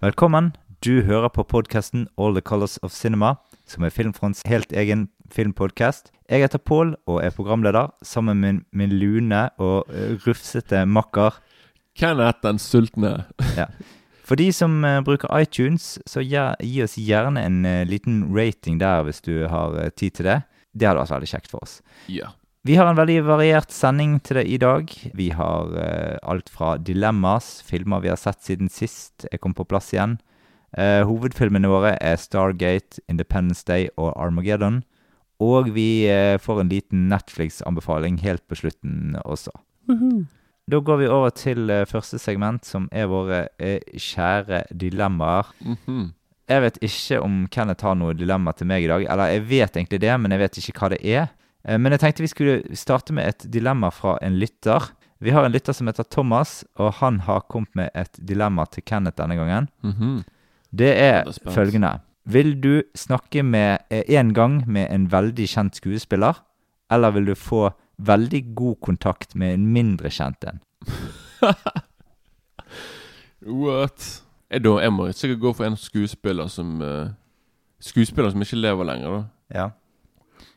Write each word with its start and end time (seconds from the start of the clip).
Velkommen. 0.00 0.54
Du 0.80 1.02
hører 1.04 1.28
på 1.28 1.42
podkasten 1.44 2.06
All 2.16 2.32
the 2.32 2.40
Colors 2.40 2.78
of 2.80 2.94
Cinema, 2.96 3.34
som 3.68 3.84
er 3.84 3.92
Filmfronts 3.92 4.40
helt 4.48 4.70
egen 4.72 5.10
filmpodkast. 5.28 6.08
Jeg 6.24 6.40
heter 6.40 6.62
Pål 6.64 6.94
og 7.04 7.18
er 7.20 7.34
programleder, 7.36 7.90
sammen 8.00 8.40
med 8.40 8.62
min 8.72 8.94
lune 8.96 9.42
og 9.60 9.92
eh, 9.92 10.14
rufsete 10.24 10.86
makker. 10.88 11.36
Kenneth 11.92 12.40
den 12.46 12.56
sultne. 12.58 13.26
Ja. 13.60 13.68
For 14.24 14.40
de 14.40 14.48
som 14.56 14.80
eh, 14.88 15.02
bruker 15.04 15.28
iTunes, 15.36 15.98
så 16.08 16.24
gi 16.24 16.80
oss 16.80 16.96
gjerne 16.96 17.44
en 17.44 17.60
eh, 17.68 17.84
liten 17.84 18.22
rating 18.32 18.80
der 18.80 19.04
hvis 19.04 19.20
du 19.20 19.44
har 19.52 19.90
tid 20.00 20.16
til 20.16 20.30
det. 20.30 20.40
Det 20.72 20.88
hadde 20.88 21.04
vært 21.04 21.12
veldig 21.18 21.32
kjekt 21.34 21.52
for 21.52 21.60
oss. 21.60 21.82
Ja. 22.08 22.32
Vi 22.62 22.74
har 22.76 22.90
en 22.90 22.98
veldig 22.98 23.22
variert 23.24 23.72
sending 23.72 24.18
til 24.20 24.36
deg 24.36 24.48
i 24.52 24.58
dag. 24.60 24.90
Vi 25.16 25.30
har 25.32 25.70
eh, 25.80 26.18
alt 26.28 26.50
fra 26.52 26.74
dilemmas, 26.76 27.62
filmer 27.64 28.02
vi 28.04 28.10
har 28.12 28.20
sett 28.20 28.42
siden 28.44 28.68
sist 28.68 29.24
er 29.32 29.40
kommet 29.40 29.56
på 29.62 29.64
plass 29.70 29.88
igjen. 29.94 30.18
Eh, 30.76 31.00
hovedfilmene 31.08 31.70
våre 31.72 31.94
er 32.04 32.20
Stargate, 32.20 33.00
Independence 33.08 33.64
Day 33.64 33.88
og 33.96 34.12
Armageddon. 34.12 34.82
Og 35.40 35.72
vi 35.72 36.04
eh, 36.12 36.36
får 36.36 36.60
en 36.60 36.74
liten 36.74 37.08
Netflix-anbefaling 37.08 38.20
helt 38.26 38.44
på 38.44 38.60
slutten 38.60 39.16
også. 39.24 39.54
Da 40.70 40.84
går 40.84 41.00
vi 41.00 41.08
over 41.08 41.32
til 41.32 41.72
eh, 41.72 41.86
første 41.88 42.20
segment, 42.20 42.68
som 42.68 42.90
er 42.92 43.08
våre 43.08 43.46
eh, 43.56 43.80
kjære 43.96 44.66
dilemmaer. 44.76 45.48
Mhm. 45.64 46.10
Jeg 46.50 46.62
vet 46.64 46.78
ikke 46.82 47.20
om 47.22 47.44
Kenneth 47.46 47.86
har 47.86 47.94
noe 47.94 48.12
dilemma 48.18 48.52
til 48.58 48.66
meg 48.66 48.84
i 48.84 48.88
dag. 48.90 49.04
Eller 49.06 49.32
jeg 49.32 49.48
vet 49.48 49.76
egentlig 49.78 50.00
det, 50.02 50.16
men 50.18 50.34
jeg 50.34 50.40
vet 50.42 50.56
ikke 50.58 50.80
hva 50.80 50.88
det 50.90 51.04
er. 51.06 51.28
Eh, 51.64 51.78
Men 51.78 51.92
jeg 51.92 52.00
tenkte 52.00 52.22
vi 52.24 52.28
skulle 52.32 52.76
starte 52.76 53.12
med 53.12 53.28
et 53.28 53.46
dilemma 53.52 53.90
fra 53.90 54.18
en 54.22 54.38
lytter. 54.38 54.90
Vi 55.20 55.30
har 55.30 55.44
en 55.44 55.52
lytter 55.52 55.72
som 55.76 55.86
heter 55.86 56.04
Thomas, 56.10 56.64
og 56.78 56.94
han 57.00 57.20
har 57.20 57.40
kommet 57.48 57.74
med 57.76 57.90
et 57.94 58.18
dilemma 58.26 58.64
til 58.72 58.82
Kenneth 58.86 59.16
denne 59.20 59.36
gangen. 59.36 59.68
Mhm. 59.82 60.24
Det 60.72 60.94
er 60.96 61.24
Det 61.24 61.38
er 61.46 61.50
følgende. 61.50 62.00
Vil 62.26 62.60
du 62.60 62.82
snakke 62.94 63.42
med 63.42 63.78
én 63.90 64.32
gang 64.32 64.64
med 64.68 64.86
en 64.90 65.08
veldig 65.10 65.48
kjent 65.48 65.74
skuespiller, 65.76 66.34
eller 66.90 67.10
vil 67.10 67.26
du 67.26 67.34
få 67.34 67.70
veldig 67.98 68.54
god 68.54 68.76
kontakt 68.80 69.34
med 69.34 69.54
en 69.54 69.66
mindre 69.72 70.08
kjent 70.10 70.44
en? 70.44 70.60
What? 73.42 74.22
Jeg, 74.50 74.64
da, 74.64 74.76
jeg 74.82 74.92
må 74.92 75.06
sikkert 75.12 75.40
gå 75.40 75.52
for 75.56 75.64
en 75.64 75.76
skuespiller 75.76 76.48
som 76.52 76.80
uh, 76.82 77.08
Skuespiller 77.80 78.30
som 78.30 78.42
ikke 78.44 78.58
lever 78.60 78.84
lenger, 78.84 79.10
da. 79.14 79.20
Ja. 79.54 79.68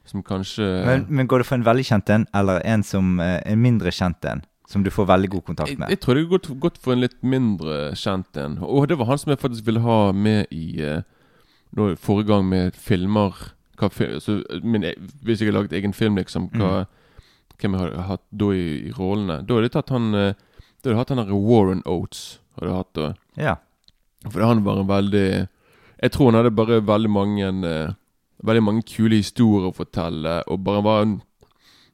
Som 0.06 0.23
kanskje 0.23 0.66
Men, 0.86 1.06
men 1.09 1.28
går 1.32 1.40
det 1.40 1.48
for 1.48 1.56
en 1.56 1.64
veldig 1.66 1.86
kjent 1.88 2.09
en, 2.12 2.26
eller 2.36 2.59
en 2.68 2.84
som 2.84 3.20
er 3.23 3.38
en 3.48 3.62
mindre 3.62 3.92
kjent 3.96 4.26
en? 4.28 4.42
Som 4.68 4.84
du 4.84 4.90
får 4.92 5.06
veldig 5.08 5.30
god 5.30 5.44
kontakt 5.45 5.78
med? 5.80 5.90
jeg 5.92 6.00
tror 6.04 6.16
det 6.16 6.23
er 6.23 6.56
godt 6.60 6.78
for 6.82 6.94
en 6.95 7.02
litt 7.04 7.16
mindre 7.23 7.94
kjent 8.00 8.38
en. 8.40 8.58
Og 8.64 8.88
det 8.90 8.98
var 9.00 9.10
han 9.12 9.20
som 9.22 9.32
jeg 9.34 9.40
faktisk 9.42 9.66
ville 9.68 9.84
ha 9.84 10.12
med 10.16 10.48
i 10.52 10.82
eh, 10.82 11.02
nå, 11.76 11.95
Forrige 12.00 12.28
gang 12.32 12.45
med 12.50 12.76
filmer 12.76 13.36
hva, 13.80 13.90
så, 14.22 14.38
min, 14.64 14.84
e- 14.86 14.95
Hvis 15.26 15.42
jeg 15.42 15.50
har 15.52 15.58
laget 15.60 15.73
egen 15.80 15.94
film, 15.94 16.16
liksom, 16.20 16.50
hva, 16.54 16.86
hvem 17.60 17.73
jeg 17.76 17.82
har 17.82 18.08
hatt 18.12 18.23
da 18.32 18.52
i, 18.54 18.66
i 18.90 18.92
rollene 18.98 19.40
Da 19.48 19.56
hadde 19.58 19.70
jeg 19.70 19.76
tatt 19.78 19.90
han 19.95 20.14
eh, 20.14 20.34
Da 20.84 20.90
hadde 20.90 20.94
jeg 20.94 21.02
hatt 21.02 21.14
han 21.16 21.32
Warren 21.34 21.84
Oates. 21.86 22.40
Hadde 22.58 22.70
jeg 22.72 22.80
hatt 22.82 22.94
da 23.00 23.10
Ja. 23.40 23.56
For 24.30 24.44
han 24.45 24.64
var 24.64 24.80
en 24.84 24.88
veldig 24.92 25.28
Jeg 26.04 26.12
tror 26.16 26.32
han 26.32 26.40
hadde 26.42 26.56
bare 26.56 26.82
veldig 26.86 27.12
mange 27.12 27.52
eh, 27.67 27.94
Veldig 28.43 28.64
mange 28.64 28.83
kule 28.83 29.15
historier 29.21 29.70
å 29.70 29.76
fortelle, 29.76 30.42
og 30.48 30.64
bare 30.64 30.81
var 30.83 31.02
en 31.05 31.21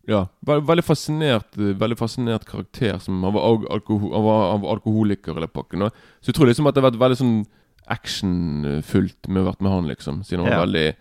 Ja, 0.09 0.23
veld, 0.45 0.63
veldig 0.65 0.83
fascinert 0.83 1.53
Veldig 1.55 1.97
fascinert 1.99 2.45
karakter. 2.45 2.99
Som 2.99 3.21
Han 3.23 3.33
var, 3.33 3.65
alkohol, 3.69 4.11
han 4.13 4.23
var, 4.25 4.51
han 4.51 4.61
var 4.61 4.75
alkoholiker 4.77 5.35
eller 5.37 5.47
pakken. 5.47 5.81
og- 5.83 5.91
Så 6.21 6.31
jeg 6.31 6.35
tror 6.35 6.47
liksom 6.47 6.67
at 6.67 6.73
det 6.75 6.83
har 6.83 6.91
vært 6.91 6.99
veldig 6.99 7.17
sånn 7.19 7.45
actionfullt 7.89 9.27
med 9.27 9.43
å 9.43 9.49
vært 9.51 9.61
med 9.61 9.71
han, 9.71 9.87
liksom. 9.87 10.23
Siden 10.25 10.43
han 10.45 10.51
Ja. 10.51 10.57
var 10.59 10.65
veldig 10.67 10.95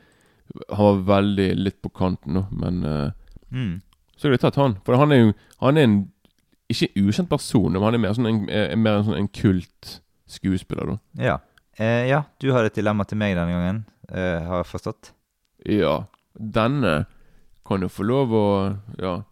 Han 0.71 1.05
var 1.05 1.21
veldig 1.21 1.57
litt 1.59 1.83
på 1.83 1.91
kanten, 1.93 2.33
nå, 2.33 2.47
men 2.51 2.85
uh, 2.85 3.11
Mm. 3.53 3.81
Så 4.17 4.23
hadde 4.29 4.33
jeg 4.33 4.41
tatt 4.41 4.57
han. 4.57 4.75
For 4.85 4.97
han 4.97 5.13
er 5.13 5.17
jo 5.27 5.33
Han 5.61 5.77
er 5.79 5.83
en 5.83 6.13
ikke 6.71 6.89
ukjent 6.97 7.29
person, 7.29 7.73
men 7.73 7.83
han 7.83 7.95
er 7.95 7.99
mer, 7.99 8.11
sånn 8.15 8.27
en, 8.29 8.49
er 8.51 8.77
mer 8.77 8.97
en 8.99 9.05
sånn 9.05 9.17
en 9.19 9.29
kult 9.29 10.01
skuespiller, 10.29 10.87
da. 10.87 10.99
Ja. 11.17 11.39
Eh, 11.79 12.09
ja, 12.09 12.25
du 12.39 12.51
har 12.53 12.65
et 12.65 12.75
dilemma 12.75 13.07
til 13.07 13.17
meg 13.17 13.35
denne 13.37 13.49
gangen, 13.53 13.85
eh, 14.13 14.45
har 14.45 14.63
jeg 14.65 14.67
forstått. 14.73 15.13
Ja, 15.67 16.05
denne 16.39 17.07
kan 17.67 17.83
jo 17.83 17.89
få 17.89 18.07
lov 18.07 18.33
å 18.33 18.47
Ja. 18.99 19.23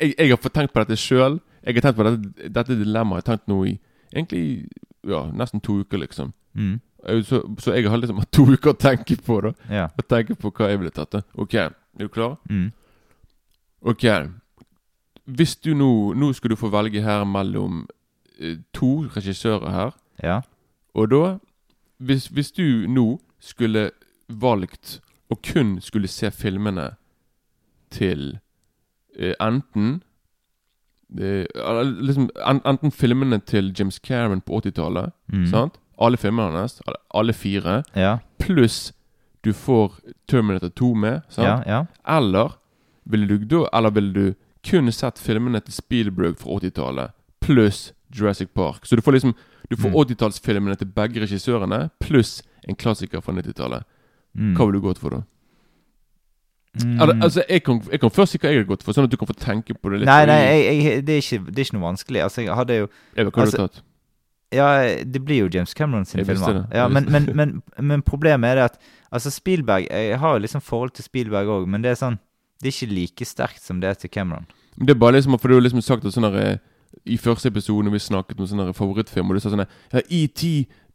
Jeg, 0.00 0.14
jeg 0.18 0.30
har 0.30 0.38
fått 0.38 0.54
tenkt 0.54 0.72
på 0.72 0.78
dette 0.84 0.96
sjøl. 0.96 1.40
Jeg 1.66 1.74
har 1.74 1.82
tenkt 1.82 1.96
på 1.98 2.04
dette, 2.06 2.48
dette 2.54 2.76
dilemmaet 2.78 3.18
Jeg 3.18 3.24
har 3.26 3.36
tenkt 3.36 3.48
nå 3.50 3.64
i 3.66 3.72
egentlig 4.12 4.68
ja, 5.06 5.24
nesten 5.34 5.60
to 5.60 5.80
uker, 5.82 5.98
liksom. 5.98 6.32
Mm. 6.54 6.80
Så, 7.26 7.42
så 7.58 7.74
jeg 7.74 7.88
har 7.90 7.98
liksom 7.98 8.18
hatt 8.22 8.30
to 8.34 8.46
uker 8.46 8.72
å 8.72 8.78
tenke 8.78 9.16
på, 9.22 9.40
da. 9.42 9.52
Ja. 9.70 9.86
Å 9.90 10.02
tenke 10.06 10.34
på 10.38 10.50
hva 10.50 10.70
jeg 10.70 10.80
ville 10.80 10.94
tatt. 10.94 11.12
da. 11.12 11.22
Ok, 11.34 11.54
er 11.54 11.74
du 11.98 12.08
klar? 12.08 12.36
Mm. 12.50 12.70
Ok. 13.86 14.06
Hvis 15.26 15.56
du 15.56 15.74
nå 15.74 16.14
Nå 16.14 16.32
skal 16.32 16.50
du 16.50 16.56
få 16.56 16.70
velge 16.70 17.02
her 17.02 17.24
mellom 17.26 17.84
eh, 18.38 18.58
to 18.72 19.06
regissører 19.16 19.70
her. 19.74 19.92
Ja. 20.22 20.40
Og 20.94 21.10
da 21.10 21.22
hvis, 21.98 22.26
hvis 22.28 22.52
du 22.52 22.86
nå 22.88 23.18
skulle 23.40 23.90
valgt 24.28 25.00
og 25.30 25.42
kun 25.42 25.80
skulle 25.80 26.08
se 26.08 26.30
filmene 26.30 26.90
til 27.90 28.38
eh, 29.18 29.34
enten 29.40 30.02
eh, 31.18 31.44
liksom, 32.02 32.30
Enten 32.66 32.90
filmene 32.92 33.38
til 33.46 33.72
James 33.78 33.98
Cameron 33.98 34.40
på 34.40 34.60
80-tallet, 34.60 35.12
Mm. 35.32 35.70
Alle 35.98 36.16
filmene 36.16 36.52
hans, 36.58 36.80
alle- 37.14 37.32
fire, 37.32 37.82
Ja. 37.96 38.18
pluss 38.38 38.92
du 39.44 39.52
får 39.52 39.92
Terminator 40.28 40.68
2 40.68 40.94
med, 40.94 41.22
sant? 41.28 41.46
Ja. 41.46 41.62
Ja. 41.66 41.84
Eller 42.18 42.56
ville 43.06 43.26
du 43.26 43.38
da 43.44 43.68
Eller 43.72 43.90
ville 43.90 44.12
du 44.12 44.34
kun 44.62 44.90
sett 44.92 45.18
filmene 45.18 45.60
til 45.60 45.72
Spielberg 45.72 46.36
fra 46.36 46.50
80-tallet 46.60 47.10
pluss 47.40 47.92
Jurassic 48.12 48.48
Park? 48.54 48.84
Så 48.84 48.96
du 48.96 49.02
får 49.02 49.12
liksom 49.12 49.34
Du 49.70 49.76
får 49.76 49.88
Mm. 49.90 49.94
80-tallsfilmene 49.96 50.76
til 50.78 50.86
begge 50.86 51.20
regissørene 51.20 51.90
pluss 52.00 52.42
en 52.68 52.74
klassiker 52.76 53.20
fra 53.20 53.32
90-tallet. 53.32 53.82
Mm. 54.36 54.52
Hva 54.56 54.66
ville 54.68 54.80
du 54.80 54.84
gått 54.84 55.00
for, 55.00 55.16
da? 55.16 55.22
Mm. 56.76 57.00
Eller, 57.00 57.14
altså, 57.24 57.42
jeg 57.48 57.62
kan, 57.64 57.80
jeg 57.90 58.00
kan 58.02 58.12
først 58.12 58.34
si 58.34 58.38
hva 58.38 58.50
jeg 58.52 58.60
hadde 58.60 58.68
gått 58.68 58.82
for, 58.84 58.92
sånn 58.92 59.06
at 59.08 59.12
du 59.12 59.16
kan 59.16 59.30
få 59.30 59.36
tenke 59.40 59.74
på 59.74 59.92
det 59.92 60.02
litt. 60.02 60.10
Nei, 60.10 60.22
nei, 60.28 60.40
jeg, 60.44 60.64
jeg, 60.84 61.04
det, 61.08 61.14
er 61.14 61.22
ikke, 61.24 61.38
det 61.48 61.62
er 61.62 61.68
ikke 61.68 61.76
noe 61.78 61.86
vanskelig. 61.86 62.22
Altså, 62.26 62.42
jeg 62.44 62.58
hadde 62.58 62.80
jo 62.82 62.88
Jeg 63.16 63.28
vet 63.28 63.32
hva 63.32 63.46
altså- 63.46 63.56
du 63.56 63.62
har 63.62 63.70
tatt. 63.72 63.84
Ja, 64.54 64.66
det 65.02 65.24
blir 65.26 65.40
jo 65.42 65.48
James 65.50 65.74
Cameron 65.74 66.04
sine 66.06 66.24
filmer. 66.24 66.60
det. 66.60 66.76
Ja, 66.78 66.86
men, 66.88 67.08
men, 67.10 67.24
men, 67.34 67.62
men 67.82 68.02
problemet 68.06 68.52
er 68.52 68.54
det 68.60 68.64
at 68.70 68.76
Altså, 69.10 69.30
Spielberg 69.30 69.88
Jeg 69.90 70.18
har 70.18 70.32
jo 70.36 70.38
liksom 70.38 70.62
forhold 70.62 70.92
til 70.94 71.04
Spielberg 71.04 71.48
òg, 71.50 71.66
men 71.66 71.82
det 71.82 71.90
er 71.90 71.98
sånn 71.98 72.18
Det 72.62 72.70
er 72.70 72.76
ikke 72.76 72.94
like 72.94 73.26
sterkt 73.26 73.62
som 73.62 73.80
det 73.80 73.90
er 73.90 73.94
til 73.94 74.10
Cameron. 74.10 74.46
Det 74.78 74.94
er 74.94 75.00
bare 75.00 75.18
liksom 75.18 75.38
For 75.40 75.48
du 75.48 75.54
har 75.54 75.66
liksom 75.66 75.82
sagt 75.82 76.06
at 76.06 76.14
sånn 76.14 76.28
der, 76.30 76.38
eh, 76.38 76.58
I 77.04 77.18
første 77.20 77.50
episode 77.52 77.86
når 77.86 77.94
vi 77.94 78.02
snakket 78.02 78.40
om 78.40 78.48
sånne 78.50 78.72
favorittfilm, 78.74 79.28
og 79.30 79.36
du 79.36 79.42
sa 79.44 79.52
sånn 79.52 79.66
Ja, 79.66 80.00
ET, 80.02 80.42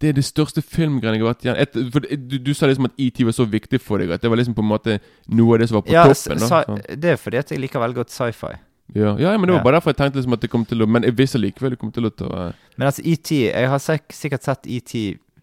det 0.02 0.10
er 0.10 0.18
det 0.18 0.26
største 0.26 0.64
filmgreiene 0.66 1.20
jeg 1.20 1.24
har 1.24 1.36
vært 1.36 1.46
igjen 1.46 1.92
For 1.94 2.08
du, 2.10 2.36
du 2.42 2.52
sa 2.58 2.68
liksom 2.68 2.90
at 2.90 2.98
ET 3.00 3.22
var 3.28 3.38
så 3.38 3.46
viktig 3.48 3.80
for 3.84 4.02
deg, 4.02 4.12
at 4.16 4.24
det 4.24 4.32
var 4.32 4.42
liksom 4.42 4.58
på 4.58 4.66
en 4.66 4.72
måte 4.72 4.98
noe 5.30 5.56
av 5.56 5.62
det 5.62 5.70
som 5.72 5.80
var 5.80 5.86
på 5.88 5.96
Ja, 5.96 6.08
toppen. 6.10 6.44
Ja, 6.44 6.98
det 7.06 7.16
er 7.16 7.22
fordi 7.22 7.42
at 7.44 7.54
jeg 7.54 7.64
liker 7.64 7.84
veldig 7.84 8.02
godt 8.02 8.14
sci-fi. 8.16 8.58
Ja, 8.94 9.16
ja, 9.20 9.38
men 9.38 9.48
det 9.48 9.56
var 9.56 9.64
bare 9.64 9.78
derfor 9.80 9.94
jeg 9.94 10.02
tenkte 10.02 10.20
liksom 10.20 10.36
at 10.36 10.42
det 10.44 10.50
kom 10.52 10.64
til 10.68 10.84
å 10.84 10.88
Men 10.90 11.06
jeg 11.08 11.16
visste 11.16 11.40
likevel 11.40 11.76
det 11.76 11.80
kom 11.80 11.94
til 11.96 12.10
å 12.10 12.12
ta 12.12 12.28
eh, 12.28 12.64
Men 12.76 12.90
altså, 12.90 13.04
ET 13.08 13.30
Jeg 13.32 13.70
har 13.72 13.80
sikkert 13.80 14.44
sett 14.44 14.68
ET 14.68 14.96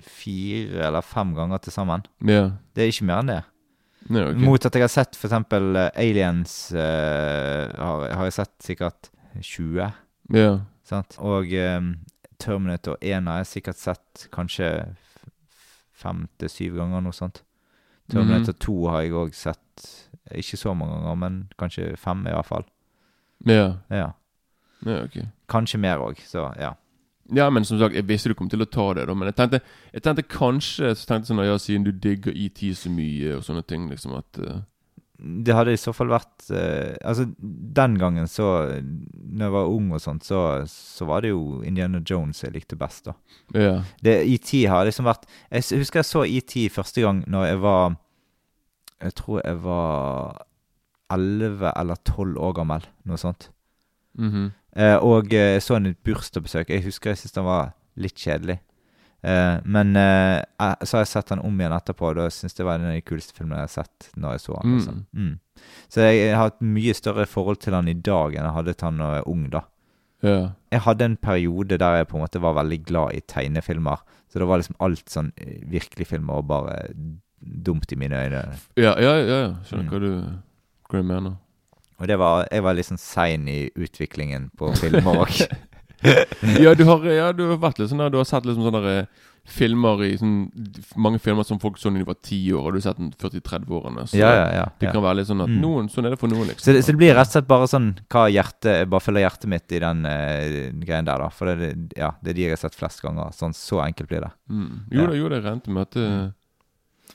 fire 0.09 0.82
eller 0.88 1.05
fem 1.05 1.32
ganger 1.37 1.61
til 1.61 1.75
sammen. 1.75 2.05
Ja. 2.25 2.44
Det 2.73 2.85
er 2.85 2.93
ikke 2.93 3.06
mer 3.09 3.23
enn 3.23 3.32
det. 3.32 3.41
ja 4.15 4.27
ok. 4.31 4.38
Mot 4.41 4.67
at 4.69 4.77
jeg 4.77 4.85
har 4.85 4.93
sett 4.93 5.19
eksempel 5.19 5.77
eh, 5.77 5.88
Aliens 6.00 6.55
uh, 6.73 7.67
har, 7.77 8.05
har 8.17 8.29
jeg 8.29 8.37
sett 8.38 8.55
sikkert 8.65 9.11
20. 9.43 9.91
Ja. 10.35 10.61
Sant? 10.85 11.19
Og 11.19 11.53
um, 11.53 11.93
Terminator 12.41 12.97
1 13.01 13.29
har 13.29 13.43
jeg 13.43 13.53
sikkert 13.53 13.81
sett 13.81 14.29
kanskje 14.35 14.71
fem 15.99 16.27
til 16.39 16.53
syv 16.53 16.79
ganger, 16.81 17.03
noe 17.05 17.17
sånt. 17.17 17.43
Terminator 18.09 18.57
2 18.57 18.77
har 18.89 19.05
jeg 19.05 19.17
òg 19.19 19.35
sett 19.37 19.89
ikke 20.35 20.61
så 20.61 20.75
mange 20.77 20.97
ganger, 20.97 21.15
men 21.21 21.39
kanskje 21.61 21.97
fem 21.97 22.27
i 22.27 22.35
hvert 22.35 22.49
fall. 22.49 22.67
Ja. 23.47 23.79
Ja. 23.91 24.11
ja, 24.87 25.03
okay. 25.05 25.29
Kanskje 25.49 25.81
mer 25.81 26.05
òg, 26.05 26.21
så 26.27 26.51
ja. 26.59 26.75
Ja, 27.35 27.51
men 27.51 27.65
som 27.65 27.79
sagt, 27.79 27.95
jeg 27.95 28.09
visste 28.09 28.31
du 28.33 28.35
kom 28.35 28.49
til 28.49 28.65
å 28.65 28.71
ta 28.73 28.87
det, 28.97 29.05
da. 29.09 29.15
Men 29.15 29.29
jeg 29.29 29.37
tenkte, 29.37 29.61
jeg 29.93 30.03
tenkte 30.05 30.23
kanskje 30.33 30.95
Så 30.97 31.05
tenkte 31.05 31.27
jeg 31.27 31.35
sånn, 31.35 31.43
ja, 31.45 31.59
siden 31.61 31.85
du 31.85 31.91
digger 31.93 32.33
ET 32.33 32.63
så 32.77 32.89
mye 32.93 33.35
og 33.37 33.45
sånne 33.45 33.65
ting, 33.69 33.85
liksom 33.91 34.15
at 34.17 34.41
eh, 34.41 34.63
Det 35.19 35.55
hadde 35.55 35.73
i 35.75 35.81
så 35.81 35.91
fall 35.91 36.12
vært 36.12 36.47
eh, 36.55 36.94
Altså, 37.03 37.25
den 37.75 37.97
gangen 37.99 38.29
så 38.31 38.69
Når 38.79 39.43
jeg 39.43 39.55
var 39.56 39.70
ung 39.73 39.88
og 39.97 40.03
sånt, 40.03 40.23
så, 40.23 40.62
så 40.70 41.09
var 41.09 41.25
det 41.25 41.32
jo 41.32 41.59
Indiana 41.67 41.99
Jones 42.06 42.44
jeg 42.44 42.55
likte 42.55 42.79
best, 42.79 43.09
da. 43.09 43.17
Ja. 43.59 43.73
Det, 43.99 44.15
ET 44.31 44.53
har 44.70 44.87
liksom 44.87 45.09
vært 45.11 45.26
Jeg 45.50 45.81
husker 45.82 46.05
jeg 46.05 46.11
så 46.11 46.23
ET 46.23 46.55
første 46.70 47.03
gang 47.03 47.25
når 47.26 47.49
jeg 47.50 47.62
var 47.67 47.99
Jeg 49.03 49.17
tror 49.19 49.43
jeg 49.43 49.59
var 49.67 50.44
11 51.11 51.73
eller 51.73 51.99
12 52.05 52.37
år 52.37 52.53
gammel, 52.53 52.82
noe 53.09 53.17
sånt. 53.17 53.49
Mhm. 54.19 54.50
Eh, 54.76 54.97
og 55.00 55.32
eh, 55.32 55.55
jeg 55.56 55.62
så 55.65 55.79
en 55.79 55.94
bursdagsbesøk. 56.05 56.69
Jeg 56.70 56.85
husker 56.85 57.11
jeg 57.15 57.23
syntes 57.23 57.37
den 57.38 57.47
var 57.47 57.70
litt 57.97 58.19
kjedelig. 58.20 58.59
Eh, 59.29 59.61
men 59.69 59.91
uh, 59.99 60.39
jeg- 60.41 60.87
så 60.89 60.97
har 60.97 61.03
jeg 61.05 61.11
sett 61.13 61.33
den 61.35 61.43
om 61.45 61.59
igjen 61.61 61.75
etterpå, 61.77 62.11
og 62.13 62.17
da 62.17 62.29
syns 62.33 62.55
jeg 62.55 62.63
det 62.63 62.67
var 62.69 62.79
en 62.79 62.87
av 62.89 62.95
de 62.97 63.03
kuleste 63.05 63.35
filmene 63.37 63.59
jeg 63.61 63.67
har 63.69 63.75
sett 63.75 64.07
når 64.17 64.37
jeg 64.37 64.45
så 64.47 64.61
den. 64.63 64.77
Liksom. 64.79 65.01
Mm. 65.13 65.35
Så 65.93 66.05
jeg 66.07 66.37
har 66.39 66.53
et 66.53 66.63
mye 66.65 66.95
større 66.97 67.27
forhold 67.29 67.59
til 67.61 67.75
han 67.77 67.89
i 67.93 67.97
dag 67.99 68.37
enn 68.39 68.47
jeg 68.49 68.57
hadde 68.57 68.75
til 68.79 68.87
han 68.89 69.03
da 69.03 69.09
jeg 69.19 69.25
var 69.27 69.33
ung. 69.35 69.49
da. 69.51 69.63
Yeah. 70.25 70.47
Jeg 70.73 70.81
hadde 70.83 71.05
en 71.05 71.17
periode 71.17 71.77
der 71.79 71.97
jeg 72.01 72.09
på 72.11 72.17
en 72.19 72.23
måte 72.25 72.41
var 72.43 72.55
veldig 72.59 72.79
glad 72.89 73.13
i 73.15 73.21
tegnefilmer. 73.21 74.01
Så 74.33 74.39
det 74.43 74.49
var 74.51 74.59
liksom 74.63 74.79
alt 74.81 75.09
sånn 75.13 75.33
eh, 75.37 75.61
virkelig-filmer 75.71 76.41
og 76.41 76.49
bare 76.49 76.79
dumt 77.39 77.93
i 77.93 77.97
mine 78.01 78.17
øyne. 78.25 78.41
Ja, 78.77 78.95
ja, 78.99 79.13
ja, 79.19 79.37
ja. 79.45 79.53
skjønner 79.65 79.85
Mm. 79.85 79.91
hva, 79.93 80.01
du, 80.01 80.41
hva 80.91 81.03
mener. 81.05 81.37
Og 82.01 82.07
det 82.07 82.17
var, 82.19 82.47
jeg 82.53 82.63
var 82.63 82.75
litt 82.75 82.87
sånn 82.87 82.99
sein 83.03 83.49
i 83.51 83.71
utviklingen 83.75 84.51
på 84.59 84.73
filmer 84.79 85.21
òg. 85.25 85.39
Ja, 86.62 86.75
du 86.79 86.85
har, 86.85 87.05
ja, 87.11 87.33
du 87.33 87.45
har 87.50 87.59
vært 87.62 87.79
litt 87.83 87.91
sånn 87.91 87.99
der, 88.05 88.11
du 88.15 88.19
har 88.21 88.29
sett 88.29 88.47
liksom 88.47 88.65
sånne 88.69 88.83
der, 88.85 89.00
eh, 89.03 89.25
filmer 89.49 90.03
i 90.05 90.11
sånn 90.21 90.35
Mange 91.00 91.17
filmer 91.25 91.47
som 91.49 91.56
folk 91.62 91.79
så 91.81 91.89
da 91.89 91.97
de 91.99 92.05
var 92.05 92.19
ti 92.23 92.37
år, 92.53 92.67
og 92.69 92.75
du 92.75 92.79
har 92.79 92.85
sett 92.91 92.99
den 93.00 93.09
40-30-årene. 93.17 94.05
Så 94.11 94.19
ja, 94.21 94.29
ja, 94.37 94.49
ja, 94.59 94.65
det 94.79 94.89
ja. 94.91 94.93
kan 94.93 95.03
være 95.06 95.17
litt 95.23 95.31
sånn 95.31 95.41
at 95.41 95.49
Mm. 95.49 95.61
noen, 95.62 95.89
sånn 95.89 96.05
er 96.06 96.12
det 96.12 96.19
for 96.21 96.29
noen, 96.29 96.50
liksom. 96.50 96.67
Så 96.67 96.75
det, 96.77 96.83
så 96.85 96.93
det 96.93 97.00
blir 97.00 97.15
rett 97.17 97.31
og 97.31 97.33
slett 97.33 97.49
bare 97.49 97.69
sånn 97.73 97.87
hva 98.12 98.27
hjertet 98.29 98.91
bare 98.93 99.00
følger 99.06 99.25
hjertet 99.25 99.49
mitt 99.55 99.73
i 99.73 99.81
den 99.81 100.05
uh, 100.05 100.83
greien 100.85 101.09
der, 101.09 101.25
da. 101.25 101.31
For 101.33 101.49
det, 101.49 101.71
ja, 101.97 102.11
det 102.23 102.35
er 102.35 102.37
de 102.37 102.44
jeg 102.44 102.53
har 102.59 102.61
sett 102.67 102.77
flest 102.77 103.01
ganger. 103.03 103.33
Sånn 103.33 103.56
så 103.56 103.81
enkelt 103.87 104.11
blir 104.12 104.27
det. 104.27 104.31
Mm. 104.53 104.69
Jo 104.93 105.01
Ja. 105.01 105.06
da, 105.09 105.17
jo 105.23 105.29
det 105.33 105.41
regnet 105.47 105.69
med 105.73 105.89
at 105.89 105.97
uh... 105.97 106.31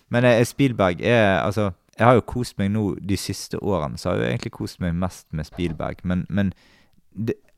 Men 0.09 0.25
uh, 0.25 0.43
Spielberg 0.43 1.01
er 1.05 1.43
Altså, 1.45 1.69
jeg 1.99 2.07
har 2.07 2.17
jo 2.17 2.25
kost 2.25 2.57
meg 2.57 2.71
nå 2.73 2.95
de 2.97 3.15
siste 3.17 3.61
årene, 3.61 3.97
så 4.01 4.09
har 4.09 4.17
jeg 4.17 4.25
jo 4.25 4.31
egentlig 4.33 4.51
kost 4.57 4.81
meg 4.81 4.95
mest 4.97 5.27
med 5.31 5.45
Spielberg. 5.45 6.01
Men, 6.03 6.25
men 6.29 6.49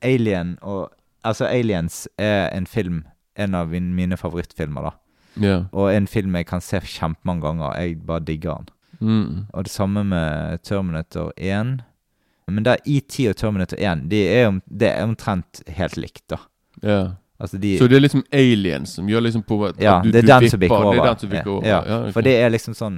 Alien 0.04 0.58
og 0.60 0.90
Altså, 1.26 1.48
Aliens 1.50 2.04
er 2.18 2.48
en 2.54 2.66
film, 2.70 3.02
en 3.36 3.54
av 3.58 3.68
min, 3.72 3.90
mine 3.98 4.16
favorittfilmer, 4.20 4.86
da. 4.90 4.94
Yeah. 5.36 5.64
Og 5.76 5.90
en 5.92 6.06
film 6.08 6.36
jeg 6.38 6.46
kan 6.48 6.62
se 6.64 6.78
kjempemange 6.80 7.42
ganger. 7.44 7.74
Jeg 7.82 7.98
bare 8.08 8.24
digger 8.24 8.62
den. 8.62 8.70
Mm. 9.00 9.42
Og 9.52 9.66
det 9.66 9.72
samme 9.74 10.04
med 10.08 10.62
Terminator 10.64 11.32
1. 11.36 11.74
Men 12.48 12.64
det 12.64 12.72
er 12.78 12.86
ET 12.94 13.16
og 13.28 13.36
Terminator 13.36 13.76
1 13.82 14.06
de 14.08 14.22
er, 14.30 14.46
om, 14.48 14.62
det 14.70 14.88
er 14.94 15.02
omtrent 15.04 15.60
helt 15.76 15.96
likt, 16.00 16.22
da. 16.32 16.38
Yeah. 16.84 17.10
Altså 17.36 17.58
de, 17.60 17.74
Så 17.76 17.84
det 17.90 17.98
er 17.98 18.00
liksom 18.06 18.22
aliens 18.32 18.94
som 18.96 19.08
gjør 19.12 19.26
liksom 19.26 19.42
på 19.44 19.58
at 19.66 19.80
ja, 19.82 19.98
du, 20.00 20.08
det 20.14 20.22
er 20.22 20.28
den 20.40 20.48
som 20.48 20.60
bikker 20.62 20.78
over. 20.86 20.94
Det 20.96 21.02
er 21.02 21.10
den 21.10 21.18
som 21.20 21.32
bikker 21.34 21.50
over. 21.58 21.66
Ja, 21.68 21.80
Ja, 21.84 21.98
okay. 22.06 22.12
For 22.16 22.24
det 22.24 22.32
er 22.40 22.48
liksom 22.54 22.76
sånn 22.78 22.94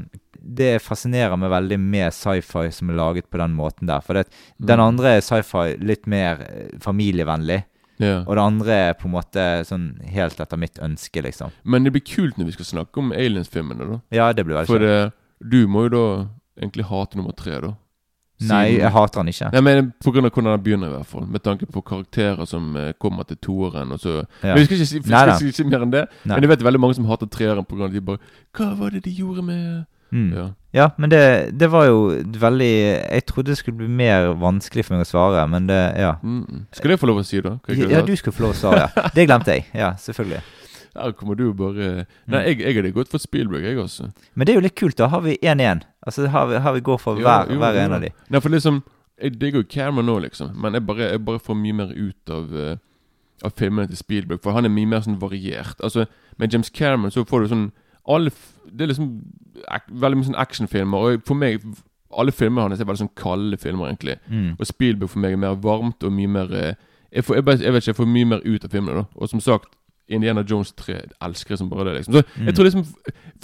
Det 0.60 0.68
fascinerer 0.84 1.34
meg 1.36 1.50
veldig 1.50 1.78
med 1.82 2.14
sci-fi 2.14 2.68
som 2.72 2.92
er 2.92 2.98
laget 3.00 3.26
på 3.32 3.40
den 3.42 3.56
måten 3.58 3.90
der. 3.90 3.98
For 4.06 4.14
det, 4.14 4.28
den 4.62 4.78
Mm. 4.78 4.84
andre 4.86 5.16
er 5.16 5.24
sci-fi 5.26 5.74
litt 5.82 6.06
mer 6.06 6.38
eh, 6.46 6.78
familievennlig, 6.80 7.64
ja. 7.98 8.22
og 8.24 8.32
det 8.38 8.44
andre 8.44 8.78
er 8.88 8.96
på 8.98 9.08
en 9.08 9.14
måte 9.16 9.46
sånn 9.68 9.88
helt 10.08 10.40
etter 10.40 10.60
mitt 10.60 10.78
ønske, 10.82 11.22
liksom. 11.24 11.54
Men 11.64 11.86
det 11.86 11.94
blir 11.96 12.06
kult 12.06 12.38
når 12.38 12.50
vi 12.50 12.56
skal 12.58 12.70
snakke 12.72 13.02
om 13.02 13.12
aliens-filmene, 13.12 13.90
da. 13.92 14.00
Ja, 14.14 14.30
det 14.32 14.46
blir 14.46 14.60
veldig 14.60 14.70
For 14.70 14.82
det, 14.84 15.12
du 15.42 15.60
må 15.70 15.86
jo 15.88 15.94
da 15.96 16.06
egentlig 16.58 16.88
hate 16.88 17.20
nummer 17.20 17.36
tre, 17.38 17.60
da. 17.64 17.74
Nei, 18.46 18.78
jeg 18.78 18.90
hater 18.94 19.18
han 19.18 19.30
ikke. 19.32 19.48
Nei, 19.50 19.62
men 19.66 19.88
På 20.04 20.12
grunn 20.14 20.28
av 20.28 20.30
hvordan 20.30 20.52
han 20.54 20.62
begynner, 20.62 20.92
i 20.92 20.94
hvert 20.94 21.10
fall. 21.10 21.26
Med 21.26 21.42
tanke 21.42 21.66
på 21.66 21.82
karakterer 21.82 22.46
som 22.46 22.70
eh, 22.78 22.92
kommer 23.02 23.26
til 23.26 23.38
toeren. 23.42 23.90
Og 23.96 23.98
så 24.02 24.12
Ja. 24.42 24.54
Men 24.54 24.60
Vi 24.60 24.64
skal 24.68 24.76
ikke 24.78 24.86
si, 24.86 24.98
vi 24.98 25.08
skal 25.08 25.32
ikke 25.34 25.56
si 25.56 25.66
mer 25.66 25.82
enn 25.82 25.94
det. 25.94 26.04
Nei. 26.22 26.36
Men 26.36 26.46
jeg 26.46 26.52
vet 26.52 26.66
veldig 26.68 26.80
mange 26.80 26.94
som 26.94 27.08
hater 27.10 27.26
treeren 27.26 27.66
pga. 27.66 27.86
at 27.86 27.92
de 27.92 28.00
bare 28.00 28.18
Hva 28.54 28.74
var 28.78 28.90
det 28.94 29.02
de 29.04 29.10
gjorde 29.10 29.42
med 29.42 29.86
Mm. 30.12 30.30
Ja. 30.36 30.46
Ja, 30.72 30.90
men 31.00 31.10
det, 31.10 31.18
det 31.58 31.70
var 31.72 31.86
jo 31.88 31.98
veldig 32.40 32.68
Jeg 32.68 33.24
trodde 33.26 33.50
det 33.52 33.58
skulle 33.58 33.76
bli 33.80 33.88
mer 33.88 34.28
vanskelig 34.36 34.84
for 34.84 34.96
meg 34.96 35.06
å 35.06 35.08
svare, 35.08 35.46
men 35.48 35.66
det 35.68 35.78
Ja. 35.98 36.14
Mm. 36.22 36.66
Skal 36.76 36.90
jeg 36.92 37.00
få 37.00 37.08
lov 37.08 37.20
å 37.22 37.24
si, 37.26 37.40
da? 37.44 37.56
Ja, 37.68 37.88
Ja, 37.96 38.02
du 38.04 38.14
skulle 38.16 38.36
få 38.36 38.42
lov 38.46 38.52
å 38.54 38.58
svare. 38.58 38.88
Det 39.16 39.26
glemte 39.28 39.56
jeg. 39.56 39.64
Ja, 39.74 39.94
selvfølgelig. 40.00 40.42
Her 40.98 41.12
kommer 41.12 41.34
du 41.38 41.52
bare 41.54 41.88
Mm. 42.04 42.32
Nei, 42.34 42.42
jeg, 42.48 42.60
jeg 42.60 42.76
hadde 42.76 42.92
gått 42.92 43.08
for 43.12 43.18
Spielberg, 43.22 43.64
jeg 43.64 43.78
også. 43.78 44.10
Men 44.34 44.46
det 44.46 44.52
er 44.52 44.58
jo 44.60 44.64
litt 44.66 44.76
kult. 44.76 44.96
Da 44.98 45.08
har 45.08 45.20
vi 45.24 45.38
1-1. 45.42 45.84
Altså, 46.06 46.26
har 46.28 46.46
vi, 46.46 46.56
har 46.64 46.72
vi 46.76 46.80
går 46.80 46.98
for 46.98 47.14
hver, 47.20 47.48
jo, 47.52 47.58
hver 47.58 47.74
jo 47.74 47.80
en 47.86 47.92
av 47.96 48.00
de. 48.04 48.10
Nei, 48.28 48.40
for 48.40 48.50
liksom 48.52 48.82
Jeg 49.20 49.32
digger 49.40 49.62
jo 49.64 49.66
Cameron 49.68 50.06
nå, 50.06 50.18
liksom. 50.28 50.52
Men 50.54 50.74
jeg 50.74 50.84
bare, 50.86 51.08
jeg 51.10 51.24
bare 51.24 51.40
får 51.42 51.56
mye 51.58 51.72
mer 51.74 51.90
ut 51.96 52.30
av 52.30 52.52
eh, 52.54 52.76
Av 53.44 53.52
filmene 53.56 53.88
til 53.88 53.96
Spielberg. 53.98 54.40
For 54.42 54.52
han 54.52 54.64
er 54.64 54.70
mye 54.74 54.86
mer 54.86 55.00
sånn 55.02 55.18
variert. 55.20 55.78
Altså, 55.82 56.06
Med 56.38 56.52
James 56.52 56.70
Cameron 56.70 57.10
så 57.10 57.24
får 57.26 57.40
du 57.42 57.48
sånn 57.48 57.68
alle, 58.08 58.30
Det 58.70 58.80
er 58.84 58.86
liksom 58.92 59.22
ek, 59.72 59.82
veldig 59.90 60.16
mye 60.18 60.24
sånn 60.28 60.40
actionfilmer. 60.42 60.98
Og 60.98 61.22
for 61.26 61.34
meg 61.34 61.62
Alle 62.18 62.32
filmene 62.32 62.62
hans 62.70 62.80
er 62.80 62.84
veldig 62.88 63.02
sånn 63.04 63.14
kalde 63.16 63.56
filmer, 63.60 63.86
egentlig. 63.90 64.14
Mm. 64.30 64.54
Og 64.58 64.66
Spielberg 64.66 65.10
for 65.10 65.18
meg 65.20 65.32
er 65.32 65.36
mer 65.36 65.54
varmt 65.60 66.02
og 66.04 66.12
mye 66.12 66.26
mer 66.28 66.52
eh, 66.56 66.74
jeg, 67.12 67.24
får, 67.24 67.34
jeg, 67.36 67.44
bare, 67.44 67.58
jeg 67.60 67.72
vet 67.72 67.82
ikke, 67.82 67.88
jeg 67.92 67.96
får 67.96 68.06
mye 68.08 68.24
mer 68.30 68.40
ut 68.46 68.64
av 68.64 68.70
filmene. 68.70 68.94
da 68.94 69.04
Og 69.20 69.28
som 69.28 69.40
sagt, 69.40 69.68
Indiana 70.08 70.40
Jones 70.42 70.72
3 70.72 70.94
elsker 71.20 71.50
jeg 71.52 71.58
som 71.58 71.68
bare 71.68 71.84
det. 71.84 71.94
liksom 71.98 72.14
Så 72.14 72.22
Mm. 72.38 72.46
jeg 72.46 72.54
tror 72.54 72.64
liksom 72.64 72.84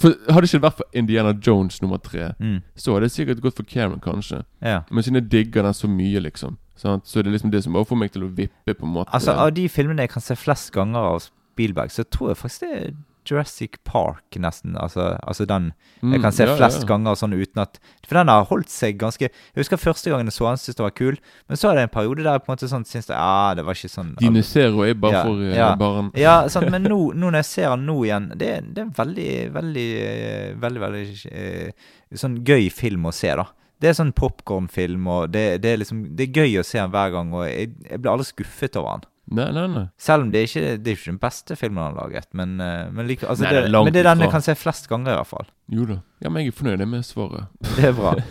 for, 0.01 0.09
Hadde 0.33 0.41
det 0.41 0.53
ikke 0.53 0.61
vært 0.65 0.77
for 0.77 0.85
Indiana 0.93 1.33
Jones 1.47 1.81
nummer 1.81 1.97
3, 1.97 2.33
Mm. 2.39 2.61
så 2.75 2.93
hadde 2.93 3.01
det 3.05 3.11
sikkert 3.11 3.41
gått 3.41 3.55
for 3.55 3.63
Cameron, 3.63 3.99
kanskje. 3.99 4.43
Ja. 4.63 4.81
Men 4.91 5.03
siden 5.03 5.15
jeg 5.21 5.29
digger 5.31 5.61
den 5.61 5.73
så 5.73 5.87
mye, 5.87 6.19
liksom 6.19 6.57
sant? 6.75 7.05
Så 7.07 7.19
er 7.19 7.23
det 7.23 7.33
liksom 7.33 7.51
det 7.51 7.63
som 7.63 7.73
bare 7.73 7.85
får 7.85 7.97
meg 7.97 8.11
til 8.11 8.23
å 8.23 8.33
vippe, 8.35 8.73
på 8.73 8.83
en 8.83 8.93
måte. 8.93 9.13
Altså, 9.13 9.31
av 9.31 9.53
de 9.53 9.67
filmene 9.69 9.99
jeg 10.01 10.09
kan 10.09 10.21
se 10.21 10.33
flest 10.35 10.71
ganger 10.73 10.97
av 10.99 11.19
Spielberg, 11.21 11.89
så 11.91 12.03
tror 12.03 12.29
jeg 12.29 12.37
faktisk 12.37 12.59
det 12.61 12.71
er 12.87 12.93
Jurassic 13.25 13.79
Park, 13.83 14.39
nesten. 14.41 14.77
Altså, 14.77 15.15
altså 15.23 15.47
den 15.49 15.73
Mm, 16.05 16.13
jeg 16.13 16.21
kan 16.21 16.33
se 16.35 16.43
mm, 16.43 16.49
ja, 16.49 16.55
flest 16.59 16.83
ja. 16.83 16.87
ganger 16.89 17.17
sånn 17.17 17.33
uten 17.33 17.61
at 17.63 17.77
For 18.05 18.19
den 18.19 18.29
har 18.29 18.45
holdt 18.49 18.69
seg 18.69 18.97
ganske 19.01 19.29
Jeg 19.29 19.57
husker 19.57 19.79
første 19.79 20.11
gangen 20.11 20.29
jeg 20.29 20.35
så 20.35 20.49
den, 20.49 20.59
syntes 20.61 20.77
det 20.77 20.85
var 20.85 20.93
kul, 20.97 21.17
men 21.49 21.59
så 21.59 21.69
er 21.69 21.79
det 21.79 21.85
en 21.87 21.93
periode 21.93 22.25
der 22.25 22.35
jeg 22.35 22.43
på 22.43 22.51
en 22.51 22.55
måte 22.55 22.69
sånn 22.69 22.85
syns 22.89 23.09
Ja, 23.09 23.55
det 23.57 23.65
var 23.65 23.79
ikke 23.79 23.93
sånn 23.93 24.11
Dine 24.19 24.43
Zero 24.45 24.83
er 24.85 24.97
bare 24.99 25.15
Ja, 25.15 25.23
for 25.25 25.45
eh, 25.45 25.55
ja. 25.55 25.69
barn. 25.79 26.11
Ja, 26.19 26.35
sant, 26.51 26.69
men 26.73 26.85
nå, 26.91 26.99
nå 27.15 27.31
når 27.31 27.39
jeg 27.41 27.49
ser 27.53 27.71
den 27.73 27.87
nå 27.89 27.97
igjen 28.05 28.29
Det, 28.35 28.51
det 28.67 28.83
er 28.83 28.85
en 28.85 28.95
veldig, 28.99 29.31
veldig, 29.55 29.87
eh, 30.03 30.49
veldig, 30.67 30.83
veldig 30.85 31.05
eh, 31.31 31.89
sånn 32.25 32.37
gøy 32.45 32.69
film 32.75 33.09
å 33.09 33.15
se, 33.15 33.31
da. 33.39 33.47
Det 33.81 33.89
er 33.89 33.97
sånn 33.97 34.13
popkornfilm, 34.15 35.07
og 35.11 35.33
det, 35.33 35.47
det 35.63 35.73
er 35.73 35.81
liksom 35.81 36.05
Det 36.15 36.27
er 36.27 36.43
gøy 36.43 36.61
å 36.61 36.67
se 36.67 36.79
den 36.79 36.93
hver 36.93 37.11
gang, 37.15 37.33
og 37.35 37.47
jeg, 37.47 37.73
jeg 37.87 38.03
blir 38.03 38.13
aldri 38.13 38.29
skuffet 38.29 38.79
over 38.79 38.99
den. 38.99 39.09
Nei, 39.25 39.47
nei, 39.55 39.65
nei. 39.73 39.85
Selv 39.97 40.27
om 40.27 40.31
det 40.33 40.43
er 40.43 40.49
ikke 40.49 40.63
det 40.85 40.91
er 40.91 40.97
ikke 40.99 41.11
den 41.11 41.21
beste 41.23 41.55
filmen 41.57 41.81
han 41.81 41.95
har 41.95 42.09
laget, 42.09 42.27
men, 42.37 42.59
eh, 42.61 42.91
men, 42.93 43.07
like, 43.09 43.25
altså 43.25 43.47
Nei, 43.47 43.53
det, 43.55 43.63
det 43.71 43.83
men 43.87 43.95
det 43.95 44.03
er 44.03 44.09
den 44.11 44.25
jeg 44.27 44.33
kan 44.35 44.45
se 44.45 44.53
flest 44.59 44.89
ganger, 44.91 45.15
i 45.15 45.19
hvert 45.21 45.31
fall. 45.31 45.47
Jo 45.73 45.87
da. 45.89 45.99
Ja, 46.21 46.29
men 46.29 46.43
jeg 46.45 46.53
er 46.53 46.57
fornøyd 46.59 46.85
med 46.91 47.07
svaret. 47.07 47.47
Det 47.75 47.89
er 47.89 47.95
bra. 47.97 48.15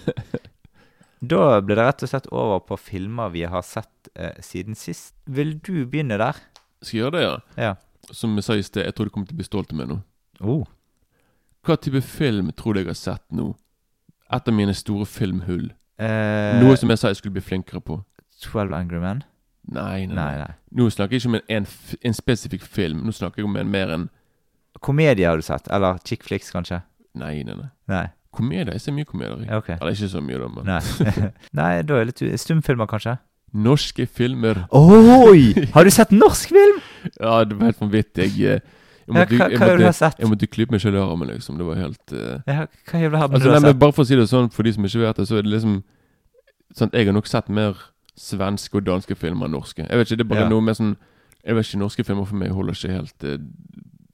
Da 1.25 1.61
blir 1.65 1.79
det 1.79 1.85
rett 1.87 2.03
og 2.05 2.11
slett 2.11 2.27
over 2.35 2.59
på 2.69 2.77
filmer 2.77 3.31
vi 3.33 3.45
har 3.49 3.63
sett 3.65 4.11
eh, 4.13 4.35
siden 4.45 4.77
sist. 4.77 5.15
Vil 5.25 5.55
du 5.65 5.87
begynne 5.89 6.19
der? 6.21 6.37
Skal 6.83 6.99
jeg 6.99 7.05
gjøre 7.05 7.15
det, 7.15 7.23
ja? 7.25 7.37
Ja. 7.69 8.11
Som 8.13 8.35
jeg 8.37 8.45
sa 8.45 8.57
i 8.59 8.65
sted, 8.67 8.85
jeg 8.85 8.97
tror 8.97 9.09
du 9.09 9.15
kommer 9.15 9.31
til 9.31 9.39
å 9.39 9.41
bli 9.41 9.47
stolt 9.47 9.73
av 9.73 9.79
meg 9.79 9.89
nå. 9.89 10.01
Oh. 10.45 10.67
Hva 11.65 11.79
type 11.81 12.03
film 12.05 12.51
tror 12.53 12.77
du 12.77 12.83
jeg 12.83 12.91
har 12.91 12.99
sett 12.99 13.25
nå? 13.33 13.55
Et 14.35 14.51
av 14.51 14.57
mine 14.57 14.75
store 14.77 15.07
filmhull. 15.09 15.71
Eh, 15.97 16.59
Noe 16.61 16.77
som 16.77 16.91
jeg 16.93 17.01
sa 17.01 17.13
jeg 17.13 17.23
skulle 17.23 17.39
bli 17.39 17.47
flinkere 17.47 17.81
på. 17.85 18.03
12 18.45 18.75
Angry 18.77 19.01
Men? 19.01 19.23
Nei, 19.73 20.07
nei, 20.07 20.15
Nei, 20.15 20.25
nei. 20.37 20.39
nei. 20.45 20.55
Nå 20.77 20.91
snakker 20.93 21.17
jeg 21.17 21.23
ikke 21.23 21.31
om 21.33 21.39
en, 21.39 21.47
en, 21.57 21.67
en 22.11 22.17
spesifikk 22.17 22.67
film. 22.69 23.01
Nå 23.07 23.13
snakker 23.17 23.41
jeg 23.43 23.49
om 23.49 23.57
en 23.57 23.71
mer 23.73 23.95
enn 23.95 24.09
Komedie 24.85 25.25
har 25.29 25.39
du 25.41 25.45
sett? 25.47 25.69
Eller 25.73 25.97
chick 26.05 26.25
flicks, 26.27 26.51
kanskje? 26.53 26.83
Nei, 27.17 27.39
nei, 27.47 27.55
nei. 27.57 27.69
Nei. 27.89 28.07
Komedier. 28.35 28.73
Jeg 28.75 28.83
ser 28.83 28.93
mye 28.97 29.07
komedier. 29.07 29.45
Okay. 29.61 29.77
Eller 29.81 29.95
ikke 29.95 30.09
så 30.11 30.21
mye, 30.25 30.41
da, 30.43 30.49
men 30.51 30.67
Nei, 30.67 31.29
Nei 31.55 31.69
da 31.87 32.01
er 32.01 32.09
det 32.11 32.21
litt 32.25 32.41
Stumfilmer, 32.43 32.89
kanskje? 32.91 33.15
Norske 33.55 34.09
filmer. 34.11 34.65
Oi! 34.75 35.53
Har 35.77 35.87
du 35.87 35.93
sett 35.95 36.11
norsk 36.11 36.51
film? 36.51 36.81
Ja, 37.21 37.37
det 37.47 37.55
var 37.61 37.71
helt 37.71 37.81
vanvittig. 37.81 38.27
Jeg, 38.35 38.59
jeg 38.59 38.65
jeg 39.07 39.39
Ja, 39.39 39.47
hva, 39.61 39.69
har 39.69 39.79
du 39.79 39.87
sett? 39.95 40.19
jeg 40.19 40.31
måtte 40.33 40.49
klype 40.51 40.75
meg 40.75 40.81
selv 40.83 40.99
i 40.99 41.03
armen, 41.05 41.29
liksom. 41.31 41.59
Det 41.61 41.67
var 41.69 41.79
helt 41.79 42.15
uh... 42.17 42.41
Ja, 42.51 42.65
hva 42.91 43.01
jævla 43.05 43.21
har 43.23 43.29
du 43.31 43.37
Altså, 43.39 43.51
nei, 43.53 43.59
har 43.61 43.69
sett? 43.69 43.81
Bare 43.85 43.95
for 43.95 44.03
å 44.03 44.09
si 44.11 44.19
det 44.19 44.27
sånn, 44.33 44.51
for 44.51 44.67
de 44.67 44.73
som 44.75 44.89
ikke 44.89 45.03
vet 45.05 45.21
det, 45.23 45.27
så 45.31 45.39
er 45.39 45.45
det 45.47 45.53
liksom 45.55 45.75
sånn, 46.75 46.91
Jeg 46.97 47.07
har 47.11 47.15
nok 47.15 47.31
sett 47.31 47.53
mer 47.53 47.79
svenske 48.17 48.79
og 48.79 48.85
danske 48.87 49.15
filmer 49.19 49.47
enn 49.49 49.57
norske. 49.57 49.87
Jeg 49.89 49.99
vet 49.99 50.11
ikke, 50.11 50.17
Det 50.17 50.25
er 50.25 50.29
bare 50.35 50.45
Ja. 50.45 50.49
noe 50.49 50.61
med 50.63 50.77
sånn 50.77 50.97
Jeg 51.45 51.55
vet 51.57 51.67
ikke, 51.67 51.79
Norske 51.79 52.05
filmer 52.05 52.25
for 52.25 52.37
meg 52.37 52.51
holder 52.57 52.73
ikke 52.73 52.93
helt 52.93 53.25
eh, 53.25 53.39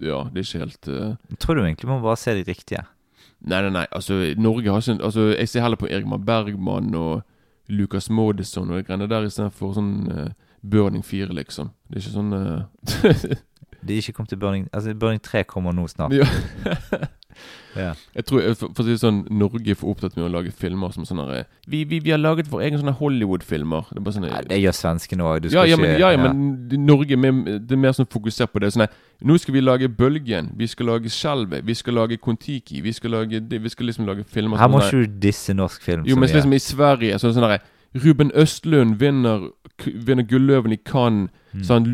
Ja, 0.00 0.24
det 0.32 0.40
er 0.40 0.46
ikke 0.48 0.64
helt 0.64 0.88
uh... 0.88 1.36
Tror 1.38 1.54
du 1.54 1.62
egentlig 1.62 1.88
må 1.88 2.00
bare 2.02 2.16
se 2.16 2.34
de 2.34 2.42
riktige? 2.48 2.84
Nei, 3.42 3.60
nei, 3.62 3.70
nei. 3.70 3.86
altså 3.92 4.16
Norge 4.36 4.70
har 4.70 4.80
ikke 4.80 5.04
Altså, 5.04 5.28
Jeg 5.38 5.48
ser 5.48 5.60
heller 5.62 5.76
på 5.76 5.86
Irgmar 5.88 6.18
Bergman 6.18 6.94
og 6.94 7.22
Lucas 7.68 8.10
Modison 8.10 8.70
og 8.70 8.76
de 8.80 8.82
greiene 8.88 9.06
der 9.08 9.28
istedenfor 9.28 9.74
sånn 9.76 9.92
uh, 10.10 10.28
Burning 10.66 11.04
4, 11.06 11.28
liksom. 11.32 11.70
Det 11.88 11.96
er 11.96 12.00
ikke 12.00 12.16
sånn 12.16 12.32
uh... 12.34 13.36
De 13.86 13.94
er 13.94 14.02
ikke 14.02 14.12
kommet 14.12 14.28
til 14.34 14.38
Burning 14.42 14.66
Altså, 14.72 14.92
Burning 14.94 15.22
3 15.22 15.44
kommer 15.44 15.72
nå 15.72 15.86
snart. 15.88 16.12
Ja. 16.12 16.26
Ja. 17.76 17.92
Jeg 18.14 18.26
tror, 18.26 18.42
eh, 18.42 18.54
for, 18.58 18.72
for 18.74 18.82
å 18.82 18.86
si 18.88 18.98
sånn 18.98 19.20
Norge 19.30 19.76
for 19.78 19.92
opptatt 19.92 20.16
med 20.18 20.26
å 20.26 20.30
lage 20.32 20.50
filmer 20.56 20.90
som 20.94 21.04
sånne 21.06 21.44
vi, 21.70 21.84
vi, 21.86 22.00
vi 22.02 22.10
har 22.10 22.18
laget 22.18 22.50
vår 22.50 22.64
egen 22.66 22.80
sånne 22.82 22.96
Hollywood-filmer. 22.98 23.92
Det 23.94 24.14
sånn 24.16 24.26
det 24.50 24.58
gjør 24.58 24.76
svenskene 24.76 25.26
òg. 25.26 25.50
ja, 25.54 25.64
ja, 25.68 25.78
men, 25.78 25.94
ja, 26.00 26.10
ja, 26.14 26.20
men 26.20 26.86
Norge 26.86 27.14
det 27.14 27.76
er 27.76 27.80
mer 27.80 27.94
sånn 27.96 28.10
fokusert 28.10 28.52
på 28.52 28.62
det. 28.64 28.72
Sånn, 28.74 28.88
nå 29.22 29.38
skal 29.38 29.54
vi 29.54 29.64
lage 29.64 29.90
Bølgen, 29.90 30.50
vi 30.58 30.66
skal 30.70 30.90
lage 30.90 31.12
Skjelvet, 31.14 31.66
vi 31.66 31.76
skal 31.78 31.98
lage 32.00 32.18
Kon-Tiki. 32.18 32.82
Vi 32.82 32.94
skal 32.96 33.14
lage 33.14 33.42
det, 33.44 33.62
vi 33.62 33.70
skal 33.70 33.90
liksom 33.90 34.08
lage 34.08 34.24
filmer 34.26 34.58
Her 34.58 34.70
må 34.70 34.82
ikke 34.82 35.04
du 35.04 35.20
disse 35.28 35.54
norsk 35.54 35.82
film 35.84 36.06
Jo, 36.08 36.16
men 36.18 36.30
liksom 36.30 36.54
i 36.56 36.62
Sverige 36.62 37.18
så 37.18 37.28
er 37.28 37.32
det 37.32 37.38
sånn 37.38 37.52
her 37.52 37.62
Ruben 37.94 38.30
Østlund 38.38 38.94
vinner, 39.00 39.50
vinner 39.84 40.22
Gulløven 40.22 40.72
i 40.72 40.76
Cannes. 40.76 41.30
Mm. 41.50 41.64
Sånn, 41.66 41.88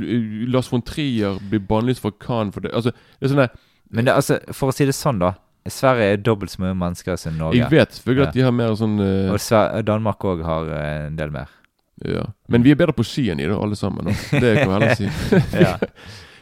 Lars 0.52 0.68
von 0.68 0.82
Trier 0.84 1.38
blir 1.48 1.62
bannlyst 1.64 2.02
fra 2.04 2.12
Cannes 2.20 2.52
for 2.52 2.66
det. 2.66 2.74
Altså, 2.76 2.92
det 3.16 3.24
er 3.24 3.32
sånn 3.32 3.40
der, 3.40 3.54
Men 3.90 4.09
det, 4.09 4.14
altså, 4.14 4.38
for 4.57 4.73
å 4.73 4.75
si 4.75 4.87
det 4.88 4.95
sånn, 4.97 5.21
da. 5.23 5.35
Sverige 5.66 6.12
er 6.14 6.21
dobbelt 6.23 6.52
så 6.52 6.62
mye 6.62 6.76
mennesker 6.78 7.16
som 7.19 7.35
Norge. 7.38 7.59
Jeg 7.59 7.71
vet 7.73 7.97
selvfølgelig 7.97 8.26
at 8.28 8.35
de 8.37 8.43
har 8.47 8.52
mer 8.55 8.75
sånn 8.78 9.00
eh, 9.02 9.33
Og 9.35 9.40
Sver 9.43 9.83
Danmark 9.83 10.23
òg 10.23 10.45
har 10.47 10.69
eh, 10.71 11.07
en 11.09 11.16
del 11.19 11.33
mer. 11.35 11.50
Ja. 12.07 12.23
Men 12.52 12.62
vi 12.62 12.71
er 12.75 12.78
bedre 12.78 12.95
på 12.95 13.02
ski 13.07 13.25
enn 13.33 13.40
de, 13.40 13.49
da, 13.50 13.57
alle 13.59 13.75
sammen. 13.78 14.07
Da. 14.07 14.14
Det 14.43 14.52
kan 14.61 14.69
vi 14.69 14.76
heller 14.76 14.95
si. 14.99 15.09
Ja, 15.64 15.73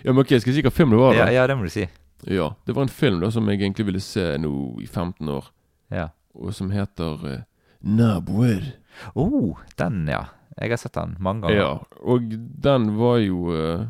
ja, 0.04 0.12
men 0.12 0.20
ok, 0.20 0.34
Skal 0.42 0.50
jeg 0.52 0.58
si 0.58 0.64
hva 0.66 0.72
film 0.74 0.92
det 0.92 1.00
var? 1.00 1.16
da? 1.16 1.28
ja 1.32 1.46
det 1.48 1.56
må 1.56 1.64
du 1.64 1.72
si. 1.72 1.86
Ja, 2.28 2.50
Det 2.66 2.74
var 2.76 2.84
en 2.84 2.92
film 2.92 3.20
da 3.22 3.30
som 3.32 3.48
jeg 3.48 3.60
egentlig 3.62 3.86
ville 3.88 4.00
se 4.04 4.26
nå 4.40 4.52
i 4.82 4.86
15 4.88 5.28
år, 5.32 5.48
Ja. 5.92 6.08
og 6.36 6.52
som 6.56 6.68
heter 6.72 7.24
uh, 7.24 7.40
Naboer. 7.84 8.74
Oh, 9.14 9.56
den, 9.80 10.04
ja. 10.08 10.26
Jeg 10.58 10.70
har 10.74 10.80
sett 10.80 10.94
den 10.96 11.16
mange 11.22 11.44
ganger. 11.46 11.56
Ja, 11.56 11.70
og 12.04 12.28
den 12.64 12.92
var 12.98 13.16
jo 13.18 13.48
eh, 13.50 13.86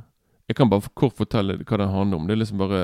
Jeg 0.49 0.57
kan 0.57 0.71
bare 0.73 0.89
kort 0.97 1.17
fortelle 1.19 1.59
hva 1.61 1.77
den 1.81 1.91
handler 1.93 2.17
om. 2.21 2.27
Det 2.29 2.35
er 2.35 2.41
liksom 2.41 2.63
bare 2.63 2.81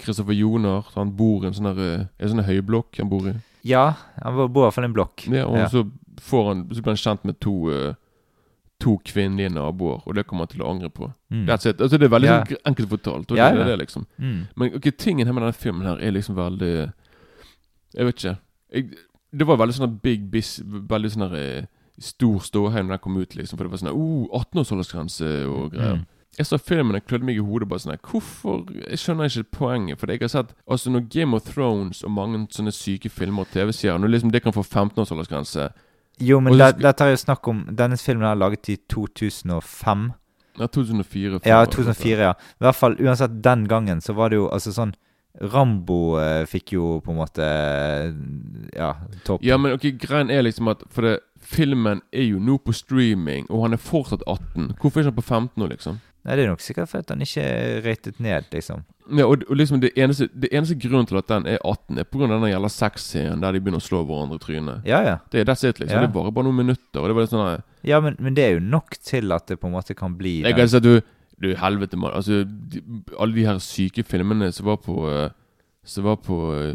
Kristoffer 0.00 0.32
Joner. 0.36 0.84
Han 0.96 1.12
bor 1.16 1.44
i 1.44 1.50
en 1.50 1.54
sånn 1.56 1.70
eh, 1.76 2.06
sånn 2.26 2.44
høyblokk 2.46 2.98
han 3.02 3.08
bor 3.12 3.28
i. 3.30 3.34
Ja, 3.68 3.94
han 4.22 4.36
bor 4.52 4.64
i 4.64 4.66
hvert 4.66 4.74
fall 4.78 4.84
i 4.86 4.90
en 4.90 4.94
blokk. 4.96 5.26
Ja, 5.28 5.46
og 5.46 5.56
Ja. 5.58 5.66
så 5.68 5.84
får 6.20 6.46
han 6.48 6.62
Så 6.74 6.82
blir 6.82 6.94
han 6.94 6.96
kjent 7.04 7.24
med 7.24 7.40
to 7.40 7.70
eh, 7.70 7.94
To 8.80 8.94
kvinnelige 9.04 9.50
naboer, 9.52 10.00
og 10.06 10.14
det 10.16 10.22
kommer 10.26 10.46
han 10.46 10.48
til 10.48 10.62
å 10.64 10.70
angre 10.70 10.88
på. 10.88 11.12
Mm. 11.30 11.42
Altså, 11.52 11.72
det 11.76 12.02
er 12.02 12.08
veldig 12.08 12.28
Ja. 12.30 12.44
sånn 12.44 12.56
enkelt 12.64 12.88
fortalt. 12.88 13.30
Og 13.30 13.36
Ja, 13.36 13.50
det 13.52 13.60
er 13.60 13.76
det 13.76 13.78
liksom 13.86 14.06
Mm. 14.18 14.46
Men 14.56 14.74
ok, 14.74 14.90
tingen 14.96 15.26
her 15.26 15.34
med 15.34 15.42
denne 15.42 15.52
filmen 15.54 15.86
her 15.86 15.98
er 16.00 16.10
liksom 16.12 16.34
veldig 16.34 16.92
Jeg 17.94 18.04
vet 18.06 18.14
ikke. 18.16 18.38
Jeg, 18.72 18.94
det 19.36 19.46
var 19.46 19.56
veldig 19.58 19.74
sånn 19.74 20.00
big 20.02 20.30
biz 20.30 20.60
Veldig 20.64 21.10
sånn 21.10 21.34
eh, 21.34 21.66
stor 22.00 22.38
ståhei 22.40 22.80
når 22.82 22.88
den 22.88 22.98
kom 22.98 23.16
ut, 23.18 23.34
liksom. 23.36 23.58
For 23.58 23.64
det 23.64 23.70
var 23.70 23.78
sånn 23.78 23.92
oh, 23.94 24.26
18-årsaldersgrense 24.40 25.46
og 25.46 25.72
greier. 25.72 25.96
Mm. 26.00 26.06
Jeg 26.40 26.48
så 26.48 26.56
filmen 26.56 26.96
og 26.96 27.04
klødde 27.04 27.26
meg 27.28 27.36
i 27.36 27.44
hodet. 27.44 27.68
bare 27.68 27.82
sånn 27.82 27.92
her, 27.92 28.00
Hvorfor 28.00 28.62
Jeg 28.88 29.00
skjønner 29.02 29.28
ikke 29.28 29.58
poenget. 29.58 30.00
For 30.00 30.12
jeg 30.12 30.22
har 30.22 30.32
sett 30.32 30.54
Altså 30.64 30.92
når 30.92 31.04
Game 31.12 31.36
of 31.36 31.44
Thrones 31.44 32.00
og 32.06 32.14
mange 32.16 32.40
sånne 32.54 32.72
syke 32.72 33.12
filmer 33.12 33.44
og 33.44 33.52
TV-serier 33.52 34.00
Når 34.00 34.14
liksom 34.14 34.32
det 34.32 34.42
kan 34.42 34.56
få 34.56 34.64
15-årsaldersgrense 34.64 35.68
Jo, 36.24 36.40
men 36.40 36.56
dette 36.56 36.80
det, 36.80 36.94
er 37.04 37.12
jo 37.12 37.20
snakk 37.20 37.52
om 37.52 37.66
Denne 37.76 38.00
filmen 38.00 38.24
er 38.28 38.40
laget 38.40 38.72
i 38.72 38.78
2005. 38.88 40.08
Ja, 40.60 40.66
2004. 40.66 41.40
Ja, 41.46 41.60
2004, 41.64 42.24
ja. 42.24 42.32
I 42.34 42.64
hvert 42.66 42.76
fall 42.76 42.96
uansett 43.00 43.38
den 43.44 43.68
gangen 43.68 44.00
så 44.00 44.16
var 44.16 44.32
det 44.32 44.40
jo 44.40 44.48
altså 44.52 44.72
sånn 44.74 44.96
Rambo 45.40 46.18
eh, 46.18 46.42
fikk 46.50 46.72
jo 46.74 46.98
på 47.04 47.12
en 47.12 47.20
måte 47.20 47.46
eh, 47.46 48.10
Ja, 48.74 48.94
topp. 49.24 49.44
Ja, 49.46 49.56
men 49.62 49.76
ok, 49.76 49.92
greien 50.00 50.30
er 50.32 50.42
liksom 50.42 50.68
at 50.72 50.82
For 50.90 51.06
det, 51.06 51.18
filmen 51.40 52.02
er 52.12 52.26
jo 52.32 52.40
nå 52.42 52.58
på 52.60 52.74
streaming, 52.76 53.46
og 53.48 53.64
han 53.64 53.76
er 53.76 53.80
fortsatt 53.80 54.24
18. 54.26 54.74
Hvorfor 54.80 55.00
er 55.00 55.06
ikke 55.06 55.12
han 55.14 55.20
på 55.20 55.28
15 55.28 55.62
nå, 55.62 55.70
liksom? 55.70 56.00
Nei, 56.20 56.36
det 56.36 56.44
er 56.44 56.50
nok 56.50 56.60
sikkert 56.60 56.90
fordi 56.90 57.14
han 57.14 57.24
ikke 57.24 57.44
er 57.44 57.78
ratet 57.86 58.18
ned, 58.20 58.48
liksom. 58.52 58.82
Ja, 59.10 59.24
og, 59.24 59.42
og 59.48 59.56
liksom 59.56 59.80
det 59.82 59.90
eneste, 59.98 60.28
det 60.36 60.50
eneste 60.52 60.76
grunnen 60.78 61.08
til 61.08 61.18
at 61.18 61.28
den 61.30 61.46
er 61.48 61.58
18, 61.64 61.98
er 61.98 62.06
pga. 62.06 62.26
den 62.28 62.50
jævla 62.50 62.70
sexscenen 62.70 63.40
der 63.42 63.56
de 63.56 63.62
begynner 63.62 63.80
å 63.80 63.86
slå 63.86 64.02
hverandre 64.06 64.36
i 64.36 64.42
trynet. 64.42 64.84
Ja, 64.86 65.00
ja. 65.06 65.16
Det 65.32 65.40
er 65.40 65.48
that's 65.48 65.64
it, 65.64 65.80
liksom. 65.80 65.96
Ja. 65.96 66.04
Det 66.04 66.10
er 66.10 66.30
bare, 66.30 66.44
noen 66.46 66.60
minutter. 66.60 67.00
Og 67.00 67.08
det 67.08 67.16
var 67.16 67.24
litt 67.24 67.32
sånn 67.32 67.46
der, 67.46 67.64
Ja, 67.88 68.02
men, 68.04 68.18
men 68.20 68.36
det 68.36 68.44
er 68.44 68.58
jo 68.58 68.62
nok 68.62 68.98
til 69.00 69.32
at 69.32 69.48
det 69.48 69.58
på 69.62 69.70
en 69.70 69.74
måte 69.78 69.96
kan 69.96 70.14
bli 70.18 70.42
Jeg 70.44 70.58
kan 70.58 70.68
si 70.68 70.78
at 70.78 70.86
du 70.86 71.00
Du, 71.40 71.54
helvete, 71.56 71.96
mann. 71.96 72.12
Altså, 72.12 72.44
de, 72.44 72.82
alle 73.16 73.32
de 73.34 73.46
her 73.48 73.58
syke 73.64 74.04
filmene 74.04 74.52
som 74.52 74.68
var 74.68 74.76
på 74.84 75.08
eh, 75.08 75.30
Som 75.88 76.04
var 76.04 76.18
på 76.20 76.40
eh, 76.52 76.74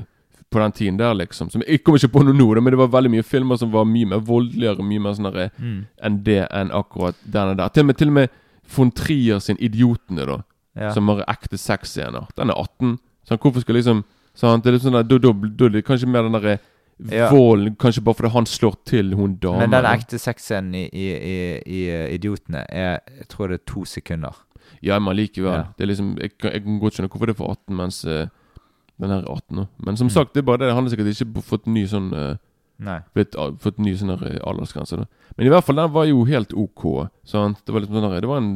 På 0.50 0.64
den 0.64 0.74
tiden 0.74 0.98
der, 0.98 1.14
liksom. 1.14 1.52
Som 1.54 1.62
Jeg 1.68 1.84
kommer 1.86 2.02
ikke 2.02 2.18
på 2.18 2.26
noe 2.26 2.34
nå, 2.34 2.50
men 2.58 2.74
det 2.74 2.82
var 2.82 2.90
veldig 2.98 3.14
mye 3.14 3.28
filmer 3.28 3.62
som 3.62 3.70
var 3.72 3.86
mye 3.86 4.10
mer 4.16 4.26
voldeligere, 4.26 4.82
mye 4.82 5.06
mer 5.06 5.14
sånn 5.14 5.30
mm. 5.30 5.78
enn 6.02 6.20
det 6.26 6.48
enn 6.50 6.74
akkurat 6.74 7.22
den 7.22 7.54
der. 7.60 7.70
Til 7.70 7.86
og 7.86 7.92
med, 7.92 8.02
til 8.02 8.10
og 8.10 8.18
med 8.18 8.42
von 8.68 8.92
Trier 8.92 9.40
sin 9.40 9.58
'Idiotene', 9.58 10.26
da. 10.26 10.38
ja. 10.76 10.92
Som 10.94 11.08
har 11.08 11.24
ekte 11.28 11.58
sexscener. 11.58 12.28
Den 12.38 12.50
er 12.50 12.56
18. 12.56 12.98
Så 13.28 13.38
hvorfor 13.38 13.62
skal 13.62 13.76
liksom 13.76 14.04
sant? 14.36 14.64
Det 14.64 14.70
er 14.70 14.74
litt 14.78 14.84
sånn 14.84 14.94
der, 14.94 15.04
da, 15.04 15.18
da, 15.18 15.32
da 15.34 15.66
er 15.66 15.70
det 15.70 15.86
kanskje 15.86 16.08
mer 16.08 16.24
den 16.24 16.32
derre 16.34 16.60
Ja. 17.12 17.30
volden 17.30 17.76
Kanskje 17.76 18.02
bare 18.04 18.16
fordi 18.16 18.30
han 18.32 18.46
slår 18.46 18.76
til 18.86 19.16
hun 19.16 19.36
dama. 19.36 19.60
Men 19.60 19.72
den 19.72 19.86
ekte 19.86 20.18
sexscenen 20.18 20.74
i, 20.76 20.90
i, 20.94 21.08
i, 21.12 21.62
i 21.68 21.90
eh, 21.90 22.14
Idiotene 22.16 22.66
er 22.70 23.00
Jeg 23.20 23.28
tror 23.28 23.48
det 23.48 23.60
er 23.62 23.66
to 23.74 23.84
sekunder. 23.86 24.32
Ja, 24.82 25.00
men 25.00 25.16
likevel. 25.16 25.52
Ja. 25.52 25.64
Det 25.78 25.84
er 25.84 25.88
liksom 25.88 26.18
Jeg 26.22 26.32
jeg 26.44 26.64
kan 26.64 26.80
godt 26.80 26.94
skjønne 26.94 27.10
hvorfor 27.10 27.26
det 27.26 27.36
er 27.36 27.42
for 27.44 27.52
18, 27.52 27.76
mens 27.76 28.06
uh, 28.06 28.28
den 29.02 29.10
her 29.10 29.18
er 29.24 29.28
18 29.28 29.56
nå. 29.58 29.68
Men 29.86 29.98
som 29.98 30.08
Mm. 30.08 30.12
sagt, 30.12 30.34
det 30.34 30.42
er 30.42 30.46
bare 30.46 30.58
det. 30.58 30.74
Han 30.74 30.84
har 30.86 30.90
sikkert 30.90 31.12
ikke 31.12 31.42
fått 31.44 31.68
ny 31.68 31.86
sånn 31.86 32.14
uh, 32.14 32.36
Nei. 32.78 33.00
blitt, 33.16 33.36
Fått 33.64 33.78
ny 33.80 33.94
sånn 33.96 34.12
her, 34.16 34.24
eh, 34.28 34.40
aldersgrense. 34.44 34.98
da 35.00 35.06
Men 35.38 35.48
i 35.48 35.52
hvert 35.54 35.64
fall, 35.64 35.80
den 35.80 35.92
var 35.92 36.08
jo 36.10 36.26
helt 36.28 36.54
ok. 36.54 37.10
Sant? 37.24 37.62
Det 37.66 37.74
var 37.74 37.82
liksom 37.82 38.02
sånn 38.02 38.22
Det 38.22 38.28
var 38.28 38.38
en 38.38 38.56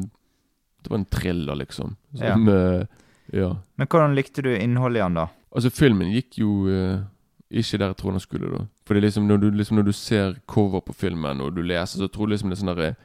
Det 0.83 0.89
var 0.89 0.97
en 0.97 1.05
thriller, 1.05 1.55
liksom. 1.55 1.95
Som, 2.15 2.47
Uh, 2.47 2.85
ja. 3.33 3.57
Men 3.75 3.87
hvordan 3.87 4.15
likte 4.15 4.41
du 4.41 4.55
innholdet 4.55 4.99
i 4.99 5.03
den, 5.03 5.13
da? 5.13 5.27
Altså, 5.51 5.69
filmen 5.69 6.11
gikk 6.11 6.37
jo 6.39 6.69
uh, 6.69 7.03
ikke 7.49 7.77
der 7.77 7.91
jeg 7.91 7.97
tror 7.97 8.11
den 8.11 8.23
skulle, 8.23 8.51
da. 8.53 8.65
Fordi 8.87 9.01
liksom 9.01 9.27
når, 9.27 9.37
du, 9.37 9.49
liksom 9.51 9.77
når 9.77 9.89
du 9.89 9.91
ser 9.91 10.37
cover 10.47 10.79
på 10.79 10.93
filmen, 10.93 11.41
og 11.41 11.55
du 11.55 11.61
leser, 11.61 11.99
så 11.99 12.07
tror 12.07 12.27
du 12.27 12.33
liksom 12.33 12.49
det 12.49 12.57
er 12.57 12.61
sånn 12.61 12.83
eh, 12.85 12.95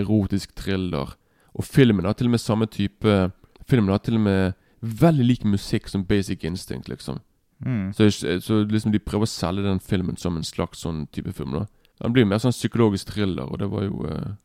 erotisk 0.00 0.54
thriller. 0.56 1.16
Og 1.54 1.64
filmen 1.64 2.06
har 2.06 2.16
til 2.16 2.30
og 2.30 2.36
med 2.36 2.40
samme 2.40 2.66
type 2.70 3.18
Filmen 3.68 3.92
har 3.92 3.98
til 4.00 4.16
og 4.16 4.22
med 4.24 4.54
veldig 4.80 5.24
lik 5.26 5.42
musikk 5.44 5.90
som 5.92 6.06
Basic 6.08 6.44
Instinct, 6.48 6.88
liksom. 6.88 7.18
Mm. 7.64 7.92
Så, 7.96 8.10
så 8.44 8.60
liksom 8.64 8.92
de 8.94 9.02
prøver 9.02 9.26
å 9.26 9.30
selge 9.30 9.66
den 9.66 9.80
filmen 9.82 10.18
som 10.20 10.36
en 10.38 10.46
slags 10.46 10.84
sånn 10.84 11.06
type 11.14 11.32
film, 11.36 11.56
da. 11.58 11.66
Den 11.98 12.14
blir 12.14 12.28
mer 12.30 12.38
sånn 12.42 12.54
psykologisk 12.54 13.10
thriller, 13.10 13.48
og 13.48 13.58
det 13.58 13.70
var 13.72 13.88
jo 13.88 14.06
uh... 14.06 14.36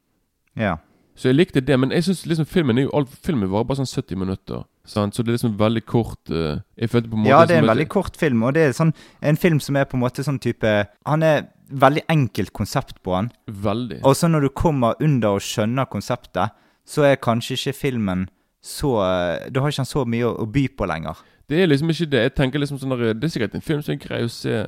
Ja. 0.58 0.78
Så 1.14 1.30
jeg 1.30 1.38
likte 1.38 1.62
det, 1.62 1.76
men 1.78 1.92
jeg 1.94 2.08
synes 2.08 2.24
liksom 2.26 2.48
filmen 2.50 2.80
er 2.80 2.88
jo 2.88 2.94
alt, 2.98 3.12
Filmen 3.26 3.52
varer 3.52 3.68
bare 3.70 3.84
sånn 3.84 3.90
70 3.90 4.18
minutter. 4.18 4.64
Sant? 4.90 5.16
Så 5.16 5.24
det 5.24 5.32
er 5.32 5.38
liksom 5.38 5.58
veldig 5.60 5.86
kort 5.88 6.32
Uh, 6.34 6.60
Jeg 6.80 6.90
følte 6.90 7.12
på 7.12 7.18
en 7.18 7.24
måte 7.24 7.32
ja, 7.32 7.44
det 7.48 7.56
er 7.56 7.62
en 7.62 7.70
veldig 7.70 7.90
kort 7.92 8.18
film, 8.20 8.44
og 8.48 8.56
det 8.56 8.64
er 8.66 8.76
sånn, 8.76 8.94
en 9.22 9.38
film 9.40 9.60
som 9.64 9.78
er 9.78 9.86
på 9.88 9.98
en 9.98 10.04
måte 10.04 10.24
sånn 10.26 10.40
type 10.42 10.72
Han 11.08 11.24
er 11.24 11.46
veldig 11.70 12.04
enkelt 12.12 12.54
konsept 12.56 13.00
på 13.06 13.14
han. 13.16 13.30
Veldig. 13.48 14.02
Og 14.08 14.16
så 14.18 14.30
når 14.32 14.48
du 14.48 14.50
kommer 14.58 14.98
under 15.04 15.38
og 15.38 15.46
skjønner 15.46 15.90
konseptet, 15.92 16.56
så 16.86 17.06
er 17.08 17.22
kanskje 17.22 17.58
ikke 17.58 17.76
filmen 17.78 18.26
så 18.64 18.96
eh, 19.04 19.50
Da 19.52 19.62
har 19.62 19.74
ikke 19.74 19.84
han 19.84 19.90
så 19.90 20.06
mye 20.08 20.28
å, 20.28 20.36
å 20.44 20.48
by 20.48 20.68
på 20.78 20.88
lenger. 20.88 21.20
Det 21.50 21.60
er 21.62 21.68
liksom 21.68 21.90
ikke 21.92 22.10
det. 22.10 22.22
Jeg 22.22 22.36
tenker 22.36 22.60
liksom 22.60 22.80
sånn 22.80 22.96
der, 22.96 23.14
Det 23.14 23.28
er 23.28 23.34
sikkert 23.36 23.56
en 23.56 23.66
film 23.66 23.82
som 23.84 23.94
jeg 23.94 24.04
greier 24.06 24.30
å 24.30 24.32
se 24.32 24.64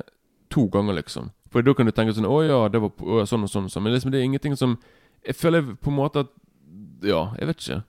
to 0.52 0.66
ganger, 0.72 0.94
liksom. 1.00 1.30
For 1.50 1.62
da 1.62 1.72
kan 1.74 1.86
du 1.86 1.92
tenke 1.92 2.12
sånn 2.14 2.28
Å 2.28 2.38
ja, 2.44 2.68
det 2.68 2.80
var 2.82 2.90
å, 3.00 3.24
sånn 3.26 3.46
og 3.46 3.50
sånn 3.50 3.68
og 3.68 3.72
sånn. 3.72 3.82
Men 3.86 3.94
liksom 3.94 4.12
det 4.12 4.20
er 4.20 4.28
ingenting 4.28 4.56
som 4.58 4.76
Jeg 5.24 5.38
føler 5.40 5.74
på 5.74 5.90
en 5.90 5.96
måte 5.96 6.26
at 6.26 6.32
Ja, 7.02 7.32
jeg 7.38 7.48
vet 7.48 7.62
ikke. 7.62 7.82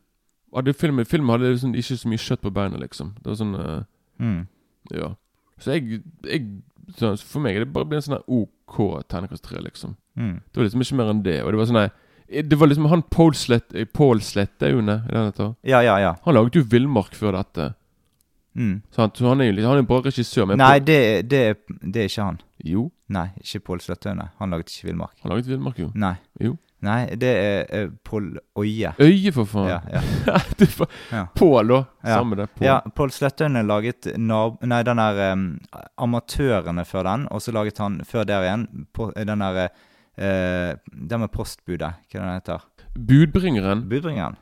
Hadde 0.56 0.74
filmen, 0.74 1.06
filmen 1.06 1.34
hadde 1.36 1.52
liksom 1.52 1.76
ikke 1.76 1.98
så 2.00 2.10
mye 2.10 2.24
kjøtt 2.24 2.42
på 2.42 2.54
beina, 2.54 2.80
liksom. 2.80 3.14
Det 3.20 3.32
var 3.32 3.40
sånn 3.42 3.56
uh, 3.56 3.84
Mm. 4.18 4.48
Ja. 4.94 5.12
Så 5.62 5.76
jeg, 5.76 6.02
jeg 6.26 6.46
så 6.98 7.12
For 7.20 7.44
meg 7.44 7.58
er 7.58 7.66
det 7.66 7.74
bare 7.74 7.86
blitt 7.86 8.06
en 8.06 8.16
sånn 8.16 8.24
OK 8.26 8.78
terningkast 9.12 9.44
tre, 9.46 9.60
liksom. 9.62 9.96
Mm. 10.18 10.40
Det 10.40 10.60
var 10.60 10.68
liksom 10.68 10.84
ikke 10.86 11.00
mer 11.00 11.12
enn 11.12 11.24
det. 11.26 11.40
Og 11.44 11.52
det 11.54 11.60
var 11.60 11.70
sånn 11.70 11.90
Det 12.50 12.60
var 12.60 12.72
liksom 12.72 12.90
han 12.92 13.04
Paul 13.14 13.36
Slette 13.38 13.86
Paul 13.94 14.22
Slettaune, 14.24 15.02
er 15.04 15.12
det 15.12 15.20
han 15.20 15.30
heter? 15.32 15.54
Ja, 15.68 15.82
ja, 15.86 15.98
ja. 16.02 16.16
Han 16.26 16.38
laget 16.38 16.58
jo 16.60 16.66
Villmark 16.72 17.16
før 17.16 17.38
dette. 17.38 17.74
Mm. 18.58 18.78
Så 18.92 19.06
han 19.22 19.42
er 19.42 19.52
jo 19.52 19.68
han 19.70 19.78
er 19.78 19.88
bare 19.88 20.10
regissør. 20.10 20.48
Men 20.50 20.58
Nei, 20.58 20.78
det, 20.80 21.00
det, 21.30 21.42
det 21.82 22.02
er 22.02 22.10
ikke 22.10 22.30
han. 22.32 22.40
Jo, 22.66 22.88
Nei, 23.14 23.28
ikke 23.40 23.62
Pål 23.70 23.84
Sløttøyne. 23.86 24.32
Han 24.42 24.56
laget 24.56 24.74
ikke 24.74 24.90
Villmark. 24.90 25.14
han 25.22 25.32
laget 25.32 25.52
Villmark, 25.52 25.78
jo. 25.80 25.92
Nei. 25.96 26.16
Jo. 26.44 26.58
Nei, 26.86 27.16
det 27.18 27.30
er 27.42 27.86
uh, 27.88 27.94
Pål 28.06 28.26
Øye. 28.60 28.92
Øye, 29.02 29.32
for 29.34 29.50
faen! 29.50 29.70
Ja, 29.72 29.80
ja. 31.18 31.24
Pål, 31.36 31.72
da. 31.72 31.80
Ja. 32.04 32.18
Samme 32.20 32.38
det. 32.38 32.50
Pål. 32.56 32.68
ja 32.68 32.80
Pål 32.96 33.14
Sløttøyne 33.16 33.64
laget 33.66 34.10
nab 34.18 34.62
Nei, 34.62 34.84
den 34.86 35.02
der 35.02 35.22
um, 35.34 35.46
Amatørene 36.06 36.86
før 36.86 37.08
den, 37.10 37.28
og 37.34 37.42
så 37.42 37.54
laget 37.56 37.82
han 37.82 38.02
før 38.06 38.28
der 38.30 38.46
igjen 38.46 38.68
på, 38.94 39.10
den 39.18 39.46
der 39.46 39.62
uh, 39.70 40.74
Den 40.92 41.24
med 41.24 41.34
postbudet. 41.34 41.94
Hva 42.12 42.20
den 42.20 42.34
heter 42.36 42.68
Budbringeren. 42.98 43.88
Budbringeren. 43.90 44.38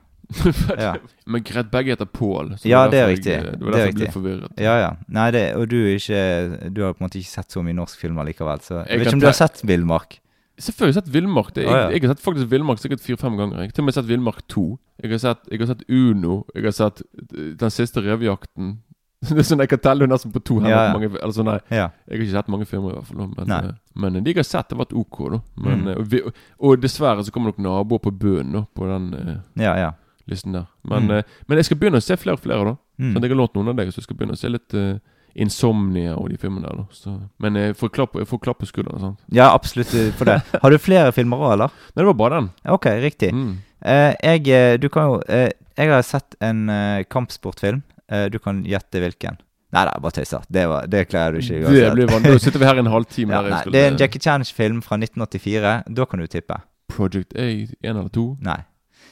Ja. 0.79 0.95
Men 1.27 1.43
begge 1.71 1.93
heter 1.93 2.05
Pål. 2.09 2.55
Ja, 2.65 2.87
det 2.89 2.99
er 2.99 3.07
riktig. 3.11 3.31
Jeg, 3.35 3.43
det 3.43 3.65
var 3.65 3.71
Det 3.71 3.79
er 3.81 3.85
derfor 3.85 3.85
jeg 3.85 3.95
ble 3.95 4.05
riktig. 4.05 4.13
forvirret. 4.13 4.59
Ja, 4.61 4.75
ja. 4.81 4.91
Nei, 5.07 5.31
det, 5.35 5.43
og 5.55 5.67
du, 5.69 5.77
ikke, 5.95 6.69
du 6.73 6.81
har 6.85 6.93
på 6.95 7.03
en 7.03 7.07
måte 7.07 7.19
ikke 7.21 7.29
sett 7.33 7.51
så 7.55 7.63
mye 7.65 7.77
norsk 7.77 7.99
film 8.01 8.17
likevel, 8.25 8.61
så 8.65 8.79
jeg 8.81 8.87
Jeg 8.89 8.99
vet 8.99 9.07
ikke 9.07 9.19
om 9.19 9.25
du 9.25 9.27
har 9.29 9.37
sett 9.37 9.61
Villmark? 9.63 10.19
Selvfølgelig 10.57 10.95
sett 10.95 11.11
Villmark. 11.11 11.51
Jeg, 11.57 11.67
ah, 11.67 11.77
ja. 11.77 11.89
jeg 11.91 12.01
har 12.05 12.13
sett 12.15 12.23
faktisk 12.23 12.47
Villmark 12.51 12.79
sikkert 12.79 13.01
fire-fem 13.03 13.35
ganger. 13.37 13.57
Jeg 13.59 13.69
har 13.69 13.75
til 13.75 13.83
og 13.83 13.89
med 13.89 13.97
sett 13.97 14.07
Villmark 14.07 14.41
2. 14.53 14.65
Jeg 15.03 15.11
har 15.11 15.17
sett, 15.25 15.41
jeg 15.51 15.59
har 15.59 15.67
sett 15.73 15.83
Uno. 15.91 16.37
Jeg 16.55 16.63
har 16.63 16.75
sett 16.77 17.01
eh, 17.03 17.49
Den 17.59 17.73
siste 17.75 18.01
revejakten. 18.05 18.77
Det 19.25 19.39
er 19.41 19.47
sånn 19.47 19.59
Jeg 19.63 19.71
kan 19.71 19.79
telle 19.83 20.07
nesten 20.07 20.31
på 20.31 20.39
to 20.45 20.59
hender. 20.61 20.71
Ja, 20.71 20.85
ja. 20.87 20.93
Mange, 20.95 21.33
sånn, 21.35 21.47
nei, 21.49 21.57
Ja. 21.73 21.89
jeg 22.07 22.17
har 22.19 22.23
ikke 22.23 22.35
sett 22.37 22.49
mange 22.53 22.67
filmer, 22.69 22.93
i 22.93 22.97
hvert 22.99 23.07
fall. 23.09 23.27
Men, 23.35 23.51
eh, 23.57 23.69
men 23.99 24.19
de 24.23 24.31
jeg 24.31 24.39
har 24.39 24.47
sett, 24.47 24.71
har 24.71 24.79
vært 24.85 24.93
OK. 24.95 25.19
da 25.33 25.39
men, 25.65 25.83
Mm. 25.83 25.87
eh, 25.91 26.23
og, 26.29 26.33
og 26.59 26.81
dessverre 26.83 27.23
så 27.25 27.31
kommer 27.35 27.51
nok 27.51 27.59
naboer 27.65 27.99
på 28.05 28.11
da, 28.53 28.63
på 28.75 28.87
den 28.87 29.41
Ja, 29.59 29.75
ja. 29.75 29.91
Listen 30.27 30.51
der. 30.53 30.65
Men, 30.83 31.07
Mm. 31.07 31.17
uh, 31.17 31.23
men 31.47 31.57
jeg 31.57 31.65
skal 31.65 31.77
begynne 31.77 31.97
å 32.01 32.03
se 32.03 32.15
flere 32.17 32.33
og 32.39 32.43
flere. 32.43 32.65
da 32.65 32.75
Mm. 32.97 33.11
Sånn 33.11 33.17
at 33.17 33.23
Jeg 33.23 33.31
har 33.31 33.37
lånt 33.37 33.53
noen 33.55 33.67
av 33.69 33.75
deg, 33.75 33.87
så 33.91 33.97
jeg 33.99 34.03
skal 34.03 34.15
begynne 34.15 34.33
å 34.33 34.37
se 34.39 34.47
litt 34.49 34.73
uh, 34.73 34.97
Insomnia 35.35 36.13
og 36.15 36.29
de 36.29 36.37
filmene 36.37 36.63
der. 36.63 36.77
da 36.77 36.85
så, 36.95 37.15
Men 37.39 37.55
jeg 37.55 37.75
får 37.75 37.89
klapp, 37.91 38.13
jeg 38.15 38.27
får 38.27 38.39
klapp 38.41 38.59
på 38.59 38.65
skulderen. 38.69 38.99
sant 39.01 39.19
Ja, 39.31 39.49
absolutt 39.53 39.93
eh, 39.93 40.11
for 40.15 40.25
det. 40.25 40.37
Har 40.61 40.69
du 40.71 40.77
flere 40.77 41.11
filmer 41.11 41.37
òg, 41.37 41.53
eller? 41.57 41.67
Nei, 41.95 42.01
det 42.03 42.05
var 42.05 42.13
bare 42.21 42.39
den. 42.39 42.49
Ok, 42.71 42.85
riktig. 43.03 43.33
Mm. 43.33 43.57
Uh, 43.85 44.13
jeg, 44.23 44.79
du 44.79 44.87
kan 44.89 45.03
jo 45.11 45.21
Jeg 45.27 45.89
har 45.91 46.01
sett 46.07 46.35
en 46.41 46.67
kampsportfilm 47.11 47.83
du 48.31 48.37
kan 48.39 48.63
gjette 48.63 49.01
hvilken. 49.01 49.35
Nei 49.73 49.81
da, 49.89 49.95
bare 49.99 50.13
tøyser. 50.13 50.43
Det, 50.49 50.67
var- 50.69 50.85
det 50.87 51.07
klarer 51.09 51.33
du 51.33 51.39
ikke. 51.41 51.67
Det 51.73 51.89
blir 51.97 52.07
vanlig. 52.07 52.31
Nå 52.31 52.39
sitter 52.39 52.59
vi 52.61 52.65
her 52.69 52.77
en 52.79 52.85
halvtime. 52.95 53.33
ja, 53.33 53.41
nei, 53.41 53.63
det 53.73 53.81
er 53.81 53.87
en 53.91 53.97
Jackie 53.97 54.21
Chan-film 54.21 54.81
fra 54.85 54.95
1984. 54.95 55.83
Da 55.93 56.05
kan 56.05 56.19
du 56.21 56.27
tippe. 56.27 56.61
Project 56.87 57.33
A, 57.35 57.41
én 57.83 57.91
eller 57.97 58.07
to? 58.13 58.37
Nei. 58.39 58.61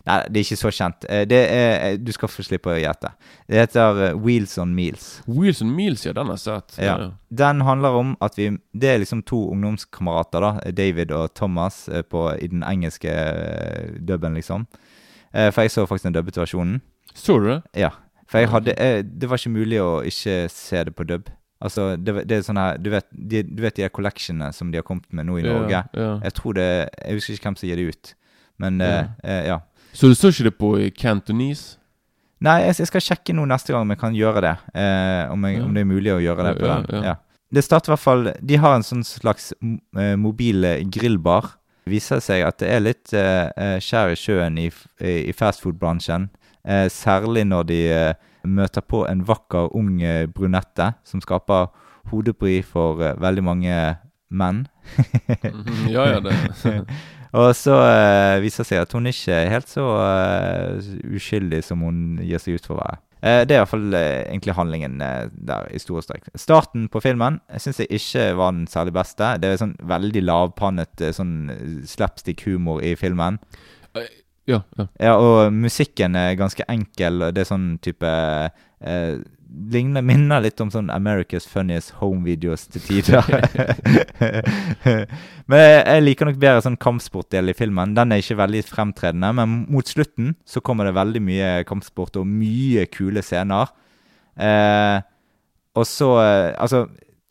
Nei, 0.05 0.17
det 0.27 0.39
er 0.41 0.43
ikke 0.43 0.57
så 0.59 0.71
kjent. 0.75 1.05
Eh, 1.09 1.25
Det 1.25 1.39
er, 1.49 1.73
eh, 1.93 1.97
du 1.97 2.11
skal 2.11 2.27
få 2.27 2.43
slippe 2.43 2.71
å 2.73 2.79
gjette. 2.79 3.11
Det 3.47 3.61
heter 3.61 4.01
eh, 4.09 4.13
Wheels 4.19 4.57
on 4.59 4.73
Meals. 4.75 5.21
Wheels 5.27 5.61
on 5.63 5.71
Meals, 5.75 6.03
ja. 6.05 6.11
Den 6.13 6.27
har 6.27 6.35
jeg 6.35 6.43
sett. 6.43 6.77
Ja. 6.83 7.11
Den 7.31 7.61
handler 7.61 7.95
om 8.01 8.15
at 8.21 8.35
vi 8.37 8.49
Det 8.73 8.89
er 8.89 8.99
liksom 8.99 9.23
to 9.25 9.39
ungdomskamerater, 9.53 10.41
da. 10.41 10.71
David 10.71 11.11
og 11.11 11.33
Thomas 11.35 11.85
på, 12.09 12.25
i 12.41 12.47
den 12.47 12.63
engelske 12.67 13.13
dubben, 14.05 14.33
liksom. 14.35 14.67
For 15.33 15.61
jeg 15.65 15.71
så 15.73 15.85
faktisk 15.87 16.03
den 16.09 16.13
dubbete 16.17 16.41
versjonen. 16.43 16.81
Så 17.15 17.39
du 17.39 17.47
det? 17.49 17.61
Ja. 17.75 17.89
For 18.29 18.39
jeg 18.39 18.49
hadde 18.49 18.75
Det 19.19 19.29
var 19.29 19.37
ikke 19.37 19.53
mulig 19.55 19.79
å 19.81 20.01
ikke 20.05 20.49
se 20.51 20.83
det 20.83 20.93
på 20.95 21.05
dub. 21.09 21.29
Altså, 21.63 21.93
det, 21.95 22.25
det 22.27 22.37
er 22.37 22.41
sånn 22.43 22.59
her 22.59 22.77
Du 22.77 22.89
vet 22.91 23.05
de, 23.11 23.39
du 23.47 23.61
vet 23.63 23.75
de 23.77 23.85
her 23.85 23.89
collectionene 23.93 24.49
som 24.53 24.71
de 24.71 24.81
har 24.81 24.83
kommet 24.83 25.05
med 25.15 25.25
nå 25.29 25.37
i 25.39 25.45
Norge? 25.45 25.69
Ja, 25.71 25.83
ja. 25.95 26.19
Jeg 26.25 26.33
tror 26.35 26.57
det 26.57 26.65
Jeg 27.05 27.15
husker 27.19 27.37
ikke 27.37 27.47
hvem 27.47 27.55
som 27.61 27.69
gir 27.69 27.79
det 27.79 27.85
ut. 27.93 28.13
Men 28.61 28.81
ja. 28.83 28.89
eh, 29.23 29.45
ja. 29.47 29.59
Så 29.93 30.09
du 30.09 30.15
så 30.17 30.31
ikke 30.33 30.47
det 30.49 30.55
på 30.57 30.69
Cantonese? 30.97 31.77
Nei, 32.43 32.57
jeg, 32.65 32.75
jeg 32.81 32.89
skal 32.89 33.03
sjekke 33.05 33.33
nå 33.37 33.45
neste 33.47 33.71
gang 33.71 33.85
om 33.85 33.91
jeg 33.93 33.99
kan 34.01 34.15
gjøre 34.17 34.41
det. 34.43 34.55
Eh, 34.75 35.31
om, 35.31 35.45
jeg, 35.47 35.59
Ja. 35.61 35.63
om 35.67 35.73
det 35.77 35.83
er 35.85 35.87
mulig 35.87 36.11
å 36.11 36.19
gjøre 36.19 36.43
det 36.49 36.55
på 36.59 36.67
Ja, 36.67 36.79
den. 36.89 37.03
ja. 37.07 37.15
Det 37.53 37.61
starter 37.63 37.91
i 37.91 37.93
hvert 37.93 38.01
fall 38.01 38.23
De 38.41 38.55
har 38.57 38.73
en 38.75 38.83
sånn 38.83 39.03
slags 39.05 39.51
eh, 39.61 40.15
mobil 40.17 40.65
eh, 40.65 40.81
grillbar. 40.89 41.51
Det 41.85 41.91
viser 41.93 42.19
seg 42.23 42.41
at 42.47 42.57
det 42.63 42.69
er 42.73 42.79
litt 42.83 43.13
eh, 43.13 43.47
eh, 43.55 43.77
skjær 43.83 44.11
i 44.11 44.17
sjøen 44.19 44.57
i, 44.57 44.69
i 45.03 45.31
fastfood-bransjen. 45.35 46.29
Eh, 46.65 46.87
særlig 46.91 47.45
når 47.47 47.63
de 47.69 47.79
eh, 47.93 48.13
møter 48.43 48.81
på 48.81 49.05
en 49.07 49.21
vakker 49.27 49.69
ung 49.77 50.01
eh, 50.01 50.25
brunette 50.27 50.93
som 51.07 51.21
skaper 51.23 51.69
hodebry 52.11 52.61
for 52.65 52.99
eh, 53.03 53.13
veldig 53.19 53.43
mange 53.43 53.77
menn. 54.33 54.65
Mhm, 55.43 55.87
ja, 55.93 56.07
ja, 56.15 56.19
det 56.19 56.33
Og 57.33 57.49
så 57.57 57.73
eh, 57.87 58.41
viser 58.43 58.61
det 58.61 58.69
seg 58.69 58.83
at 58.83 58.93
hun 58.93 59.09
ikke 59.09 59.33
er 59.33 59.49
helt 59.55 59.71
så 59.71 59.87
eh, 60.03 60.91
uskyldig 61.17 61.63
som 61.65 61.81
hun 61.81 62.21
gir 62.21 62.41
seg 62.41 62.59
ut 62.59 62.69
for 62.69 62.77
å 62.77 62.83
være. 62.83 62.99
Eh, 63.23 63.41
det 63.47 63.55
er 63.55 63.61
iallfall 63.61 63.87
uh, 63.95 63.99
egentlig 64.27 64.55
handlingen 64.57 64.97
eh, 65.01 65.29
der 65.47 65.69
i 65.71 65.79
store 65.79 66.03
strekk. 66.03 66.27
Starten 66.37 66.89
på 66.91 67.01
filmen 67.01 67.39
syns 67.55 67.79
jeg 67.79 67.89
ikke 67.95 68.27
var 68.37 68.51
den 68.53 68.67
særlig 68.69 68.93
beste. 68.97 69.29
Det 69.39 69.49
er 69.49 69.61
sånn 69.61 69.77
veldig 69.89 70.25
lavpannet 70.27 71.05
eh, 71.07 71.13
sånn 71.15 71.37
slapstick-humor 71.87 72.83
i 72.83 72.93
filmen. 72.99 73.39
Ja, 73.95 74.59
ja. 74.75 74.87
Ja, 74.99 75.13
og 75.15 75.55
musikken 75.55 76.17
er 76.19 76.35
ganske 76.35 76.67
enkel. 76.67 77.29
Det 77.31 77.45
er 77.45 77.47
sånn 77.47 77.69
type 77.81 78.11
eh, 78.11 79.15
Ligner, 79.53 80.01
minner 80.01 80.41
litt 80.41 80.61
om 80.63 80.71
sånn 80.73 80.89
America's 80.89 81.45
Funniest 81.49 81.93
Home 81.99 82.23
Videos 82.25 82.65
til 82.73 82.81
tider. 82.81 83.21
men 85.49 85.61
jeg, 85.61 86.03
liker 86.03 86.29
nok 86.29 86.39
bedre 86.41 86.63
sånn 86.65 86.79
kampsportdel 86.81 87.53
i 87.53 87.55
filmen. 87.57 87.93
Den 87.93 88.15
er 88.15 88.23
ikke 88.23 88.39
veldig 88.39 88.63
fremtredende, 88.65 89.29
men 89.37 89.55
mot 89.69 89.89
slutten 89.89 90.33
så 90.49 90.63
kommer 90.65 90.89
det 90.89 90.95
veldig 90.97 91.21
mye 91.21 91.51
kampsport 91.69 92.17
og 92.21 92.25
mye 92.29 92.87
kule 92.89 93.21
scener. 93.25 93.69
Eh, 94.41 94.97
og 95.77 95.85
så 95.85 96.09
eh, 96.23 96.55
Altså, 96.57 96.87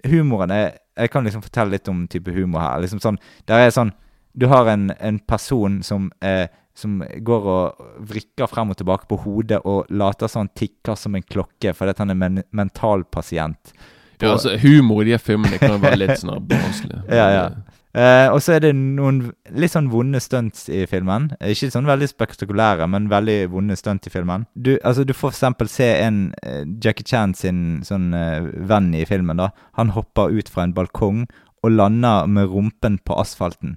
humoren 0.07 0.53
er 0.55 0.77
Jeg 0.95 1.11
kan 1.11 1.25
liksom 1.27 1.43
fortelle 1.43 1.75
litt 1.75 1.89
om 1.91 2.05
type 2.07 2.31
humor 2.31 2.63
her. 2.63 2.83
Liksom 2.85 3.01
sånn 3.03 3.19
Der 3.51 3.65
er 3.65 3.75
sånn 3.75 3.91
Du 4.39 4.47
har 4.53 4.71
en, 4.71 4.93
en 5.03 5.19
person 5.19 5.81
som 5.83 6.13
eh, 6.23 6.47
som 6.75 7.03
går 7.03 7.49
og 7.55 7.83
vrikker 8.09 8.49
frem 8.51 8.73
og 8.73 8.79
tilbake 8.81 9.09
på 9.11 9.19
hodet 9.27 9.61
og 9.69 9.91
later 9.93 10.31
som 10.31 10.47
han 10.47 10.55
tikker 10.57 10.97
som 10.99 11.17
en 11.17 11.27
klokke 11.27 11.75
fordi 11.77 11.99
han 11.99 12.15
er 12.15 12.19
men 12.23 12.43
mentalpasient. 12.51 13.75
ja 14.23 14.33
altså, 14.33 14.57
humor 14.63 15.03
i 15.03 15.13
de 15.13 15.19
filmene 15.19 15.59
kan 15.59 15.77
jo 15.77 15.83
være 15.83 16.01
litt 16.01 16.19
sånn 16.21 16.41
barnslig. 16.49 17.05
Ja, 17.21 17.29
ja. 17.35 17.47
Eh, 17.93 18.27
og 18.33 18.39
så 18.41 18.55
er 18.55 18.63
det 18.65 18.71
noen 18.73 19.19
litt 19.53 19.75
sånn 19.75 19.91
vonde 19.93 20.21
stunts 20.25 20.65
i 20.73 20.87
filmen. 20.89 21.29
Ikke 21.45 21.69
sånn 21.73 21.89
veldig 21.89 22.09
spektakulære, 22.09 22.87
men 22.89 23.11
veldig 23.13 23.51
vonde 23.53 23.77
stunt 23.77 24.09
i 24.09 24.13
filmen. 24.13 24.47
Du, 24.55 24.79
altså, 24.81 25.05
du 25.05 25.13
får 25.13 25.27
for 25.27 25.37
eksempel 25.37 25.69
se 25.69 25.91
en 26.01 26.23
eh, 26.41 26.63
Jackie 26.83 27.05
Chan 27.09 27.37
sin 27.37 27.83
sånn 27.85 28.15
eh, 28.17 28.49
venn 28.71 28.95
i 28.97 29.05
filmen. 29.09 29.43
da. 29.43 29.51
Han 29.77 29.93
hopper 29.93 30.33
ut 30.33 30.49
fra 30.49 30.65
en 30.65 30.77
balkong 30.77 31.27
og 31.63 31.71
lander 31.71 32.27
med 32.27 32.49
rumpen 32.51 32.99
på 33.07 33.15
asfalten. 33.23 33.77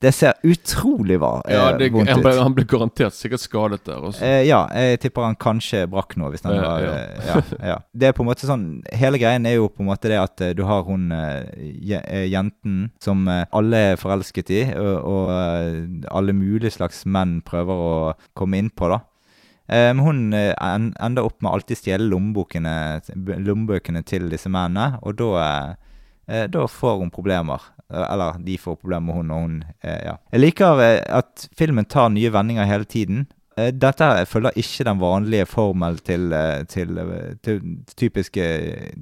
Det 0.00 0.14
ser 0.16 0.38
utrolig 0.48 1.18
var, 1.20 1.42
eh, 1.44 1.52
Ja, 1.52 1.76
det, 1.76 1.90
vondt 1.92 2.08
han, 2.08 2.18
ut. 2.22 2.24
ble, 2.24 2.32
han 2.40 2.54
ble 2.56 2.64
garantert 2.64 3.12
sikkert 3.12 3.42
skadet 3.42 3.82
der 3.84 3.98
også. 4.08 4.22
Eh, 4.24 4.46
ja, 4.48 4.62
jeg 4.72 5.00
tipper 5.02 5.26
han 5.26 5.36
kanskje 5.36 5.82
brakk 5.92 6.16
noe. 6.16 6.30
Hvis 6.32 6.40
han 6.46 6.54
Ja, 6.56 6.62
var, 6.64 6.80
ja. 6.80 6.94
eh, 7.42 7.66
ja. 7.68 7.74
Det 7.92 8.08
er 8.08 8.14
på 8.16 8.24
en 8.24 8.30
måte 8.30 8.48
sånn 8.48 8.64
Hele 8.96 9.20
greien 9.20 9.44
er 9.44 9.58
jo 9.58 9.68
på 9.68 9.84
en 9.84 9.90
måte 9.90 10.08
det 10.08 10.16
at 10.22 10.40
eh, 10.40 10.54
du 10.56 10.62
har 10.64 10.86
hun 10.88 11.12
eh, 11.12 11.44
je- 11.84 12.00
eh, 12.08 12.24
jenten 12.32 12.88
som 13.04 13.28
eh, 13.28 13.44
alle 13.52 13.76
er 13.92 14.00
forelsket 14.00 14.50
i, 14.56 14.62
og, 14.80 15.04
og 15.04 15.34
eh, 15.36 16.08
alle 16.16 16.32
mulige 16.32 16.72
slags 16.78 17.04
menn 17.04 17.42
prøver 17.44 17.84
å 17.84 17.92
komme 18.32 18.56
inn 18.56 18.70
på, 18.72 18.88
da. 18.88 19.02
Eh, 19.68 19.92
Men 19.92 20.00
hun 20.06 20.24
eh, 20.32 20.54
ender 20.56 21.28
opp 21.28 21.42
med 21.44 21.52
alltid 21.52 21.76
stjele 21.76 22.08
lommebøkene, 22.08 24.02
til 24.08 24.30
disse 24.32 24.48
mennene, 24.48 24.96
og 25.04 25.16
da 25.20 25.30
eh, 25.44 25.70
eh, 25.70 25.74
da 26.50 26.66
får 26.68 26.98
hun 27.02 27.10
problemer. 27.10 27.60
Eh, 27.92 28.12
Eller 28.12 28.38
de 28.38 28.58
får 28.58 28.76
problemer 28.80 29.12
hun, 29.18 29.30
og 29.30 29.40
hun 29.46 29.64
eh, 29.82 30.00
Ja. 30.04 30.16
Jeg 30.32 30.40
liker 30.40 30.80
eh, 30.84 31.00
at 31.20 31.48
filmen 31.58 31.84
tar 31.84 32.10
nye 32.14 32.30
vendinger 32.32 32.68
hele 32.68 32.84
tiden. 32.84 33.26
Eh, 33.56 33.72
Dette 33.72 34.26
følger 34.30 34.56
ikke 34.56 34.86
den 34.86 35.00
vanlige 35.00 35.46
formel 35.46 35.98
til, 35.98 36.32
eh, 36.32 36.62
til, 36.70 36.98
eh, 36.98 37.34
til 37.42 37.60
typiske 37.96 38.46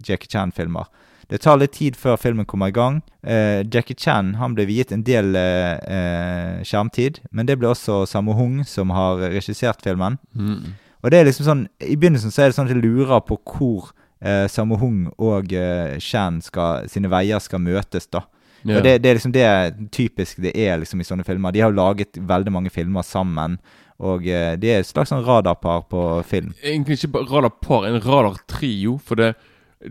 Jackie 0.08 0.28
Chan-filmer. 0.30 0.88
Det 1.28 1.42
tar 1.44 1.58
litt 1.60 1.74
tid 1.76 1.96
før 1.96 2.16
filmen 2.16 2.46
kommer 2.48 2.68
i 2.68 2.72
gang. 2.72 3.02
Eh, 3.22 3.62
Jackie 3.68 3.94
Chan 3.94 4.34
han 4.40 4.54
ble 4.56 4.64
viet 4.64 4.92
en 4.92 5.02
del 5.04 5.36
eh, 5.36 5.76
eh, 5.84 6.62
skjermtid, 6.64 7.20
men 7.30 7.44
det 7.46 7.58
ble 7.60 7.68
også 7.68 8.06
Sammo 8.08 8.32
Hung, 8.32 8.62
som 8.64 8.88
har 8.96 9.20
regissert 9.28 9.82
filmen. 9.84 10.16
Mm. 10.34 10.72
Og 11.04 11.10
det 11.12 11.20
er 11.20 11.28
liksom 11.28 11.44
sånn 11.46 11.66
I 11.84 11.94
begynnelsen 11.94 12.32
så 12.32 12.42
er 12.42 12.48
det 12.48 12.56
sånn 12.56 12.66
at 12.66 12.72
jeg 12.74 12.82
lurer 12.82 13.20
på 13.20 13.36
hvor 13.44 13.92
eh, 14.22 14.46
Sammo 14.48 14.76
Hung 14.76 15.08
og 15.18 15.52
eh, 15.52 15.98
Shan 15.98 16.40
skal, 16.42 16.88
sine 16.88 17.08
veier 17.12 17.38
skal 17.40 17.60
møtes, 17.60 18.06
da. 18.10 18.24
Ja. 18.64 18.76
Og 18.78 18.82
det, 18.84 18.96
det 19.02 19.10
er 19.10 19.14
liksom 19.14 19.32
det 19.32 19.90
typisk 19.94 20.40
det 20.42 20.50
er 20.58 20.78
liksom 20.82 21.00
i 21.00 21.04
sånne 21.06 21.24
filmer. 21.24 21.52
De 21.54 21.60
har 21.62 21.70
jo 21.70 21.76
laget 21.78 22.18
veldig 22.18 22.52
mange 22.52 22.70
filmer 22.74 23.02
sammen. 23.06 23.58
Og 23.98 24.26
eh, 24.26 24.56
de 24.58 24.70
er 24.70 24.80
et 24.82 24.86
slags 24.86 25.10
sånn 25.10 25.22
radarpar 25.26 25.84
på 25.90 26.02
film. 26.26 26.50
Egentlig 26.62 26.98
ikke 26.98 27.22
radarpar, 27.30 27.86
en 27.86 28.00
radartrio. 28.02 28.98
For 29.02 29.14
det 29.18 29.34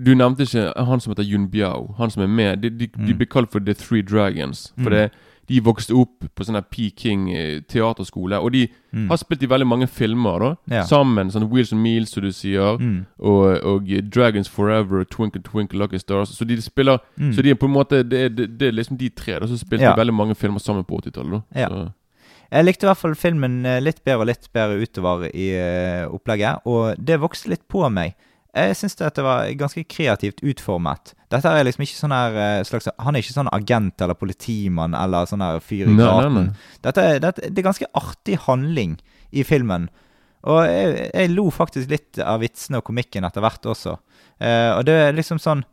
Du 0.03 0.11
nevnte 0.15 0.43
ikke 0.43 0.73
han 0.83 0.99
som 0.99 1.13
heter 1.13 1.23
Yun 1.23 1.45
Biao. 1.47 1.93
Han 1.97 2.11
som 2.11 2.23
er 2.23 2.27
med. 2.27 2.59
De, 2.61 2.69
de, 2.69 2.87
de 2.91 3.13
Mm. 3.13 3.17
blir 3.17 3.27
kalt 3.31 3.51
for 3.51 3.59
The 3.63 3.73
Three 3.73 4.01
Dragons. 4.03 4.73
For 4.75 4.89
Mm. 4.91 4.95
det, 4.97 5.11
de 5.47 5.59
vokste 5.63 5.95
opp 5.95 6.25
på 6.35 6.43
sånn 6.43 6.59
Peking 6.69 7.29
eh, 7.31 7.59
teaterskole. 7.67 8.39
Og 8.41 8.51
de 8.51 8.67
Mm. 8.93 9.09
har 9.09 9.17
spilt 9.17 9.43
i 9.43 9.47
veldig 9.47 9.67
mange 9.67 9.87
filmer, 9.87 10.39
da. 10.39 10.55
Ja. 10.71 10.83
Sammen. 10.83 11.29
Sånn 11.29 11.49
Wheels 11.51 11.71
and 11.73 11.81
Meals, 11.83 12.09
som 12.11 12.23
du 12.23 12.31
sier. 12.31 12.77
Mm. 12.79 13.05
Og, 13.19 13.63
og 13.63 13.87
Dragons 14.09 14.47
Forever, 14.49 15.03
Twinkle 15.03 15.41
Twinkle 15.43 15.77
Lucky 15.79 15.97
Stars. 15.99 16.29
Så 16.37 16.45
de 16.47 16.57
spiller 16.61 16.99
Mm. 17.19 17.33
Så 17.33 17.41
de 17.43 17.49
er 17.51 17.55
på 17.55 17.65
en 17.67 17.73
måte 17.73 18.03
Det, 18.07 18.13
er- 18.25 18.29
det, 18.47 18.61
er 18.61 18.71
liksom 18.71 18.97
de 18.97 19.09
tre 19.09 19.39
da 19.39 19.45
som 19.47 19.57
spilte 19.57 19.81
Ja. 19.83 19.95
veldig 19.95 20.13
mange 20.13 20.35
filmer 20.35 20.59
sammen 20.59 20.83
på 20.85 20.99
80-tallet. 21.01 21.31
da. 21.53 21.59
Ja. 21.59 21.67
Så- 21.69 21.91
Jeg 22.51 22.65
likte 22.65 22.83
i 22.83 22.87
hvert 22.87 22.97
fall 22.97 23.15
filmen 23.15 23.65
eh, 23.65 23.79
litt 23.81 24.03
bedre 24.05 24.19
og 24.21 24.27
litt 24.27 24.47
bedre 24.53 24.81
utover 24.81 25.29
i 25.35 25.49
eh, 25.51 26.07
opplegget, 26.07 26.61
og 26.65 26.95
det 27.03 27.19
vokste 27.19 27.49
litt 27.49 27.67
på 27.67 27.89
meg. 27.91 28.15
Jeg 28.57 28.77
syns 28.79 28.97
det 28.97 29.23
var 29.23 29.47
ganske 29.59 29.83
kreativt 29.89 30.41
utformet. 30.41 31.13
Dette 31.31 31.51
er 31.51 31.67
liksom 31.67 31.83
ikke 31.85 31.99
sånn 31.99 32.15
her 32.15 32.37
eh, 32.39 32.63
slags 32.67 32.87
Han 33.03 33.17
er 33.17 33.23
ikke 33.23 33.35
sånn 33.35 33.51
agent 33.53 34.01
eller 34.03 34.17
politimann 34.17 34.95
eller 34.97 35.29
sånn 35.29 35.43
her 35.43 35.61
fyr 35.63 35.91
i 35.91 35.95
gaten. 35.99 36.51
Dette, 36.85 37.07
dette, 37.23 37.49
det 37.51 37.61
er 37.61 37.67
ganske 37.69 37.89
artig 37.99 38.39
handling 38.47 38.97
i 39.35 39.43
filmen. 39.47 39.89
Og 40.47 40.61
jeg, 40.63 41.09
jeg 41.11 41.33
lo 41.33 41.49
faktisk 41.51 41.91
litt 41.91 42.19
av 42.23 42.41
vitsene 42.43 42.79
og 42.79 42.87
komikken 42.87 43.27
etter 43.27 43.43
hvert 43.43 43.65
også. 43.67 43.97
Eh, 44.39 44.71
og 44.77 44.85
det 44.87 44.95
er 45.07 45.17
liksom 45.17 45.41
sånn 45.41 45.63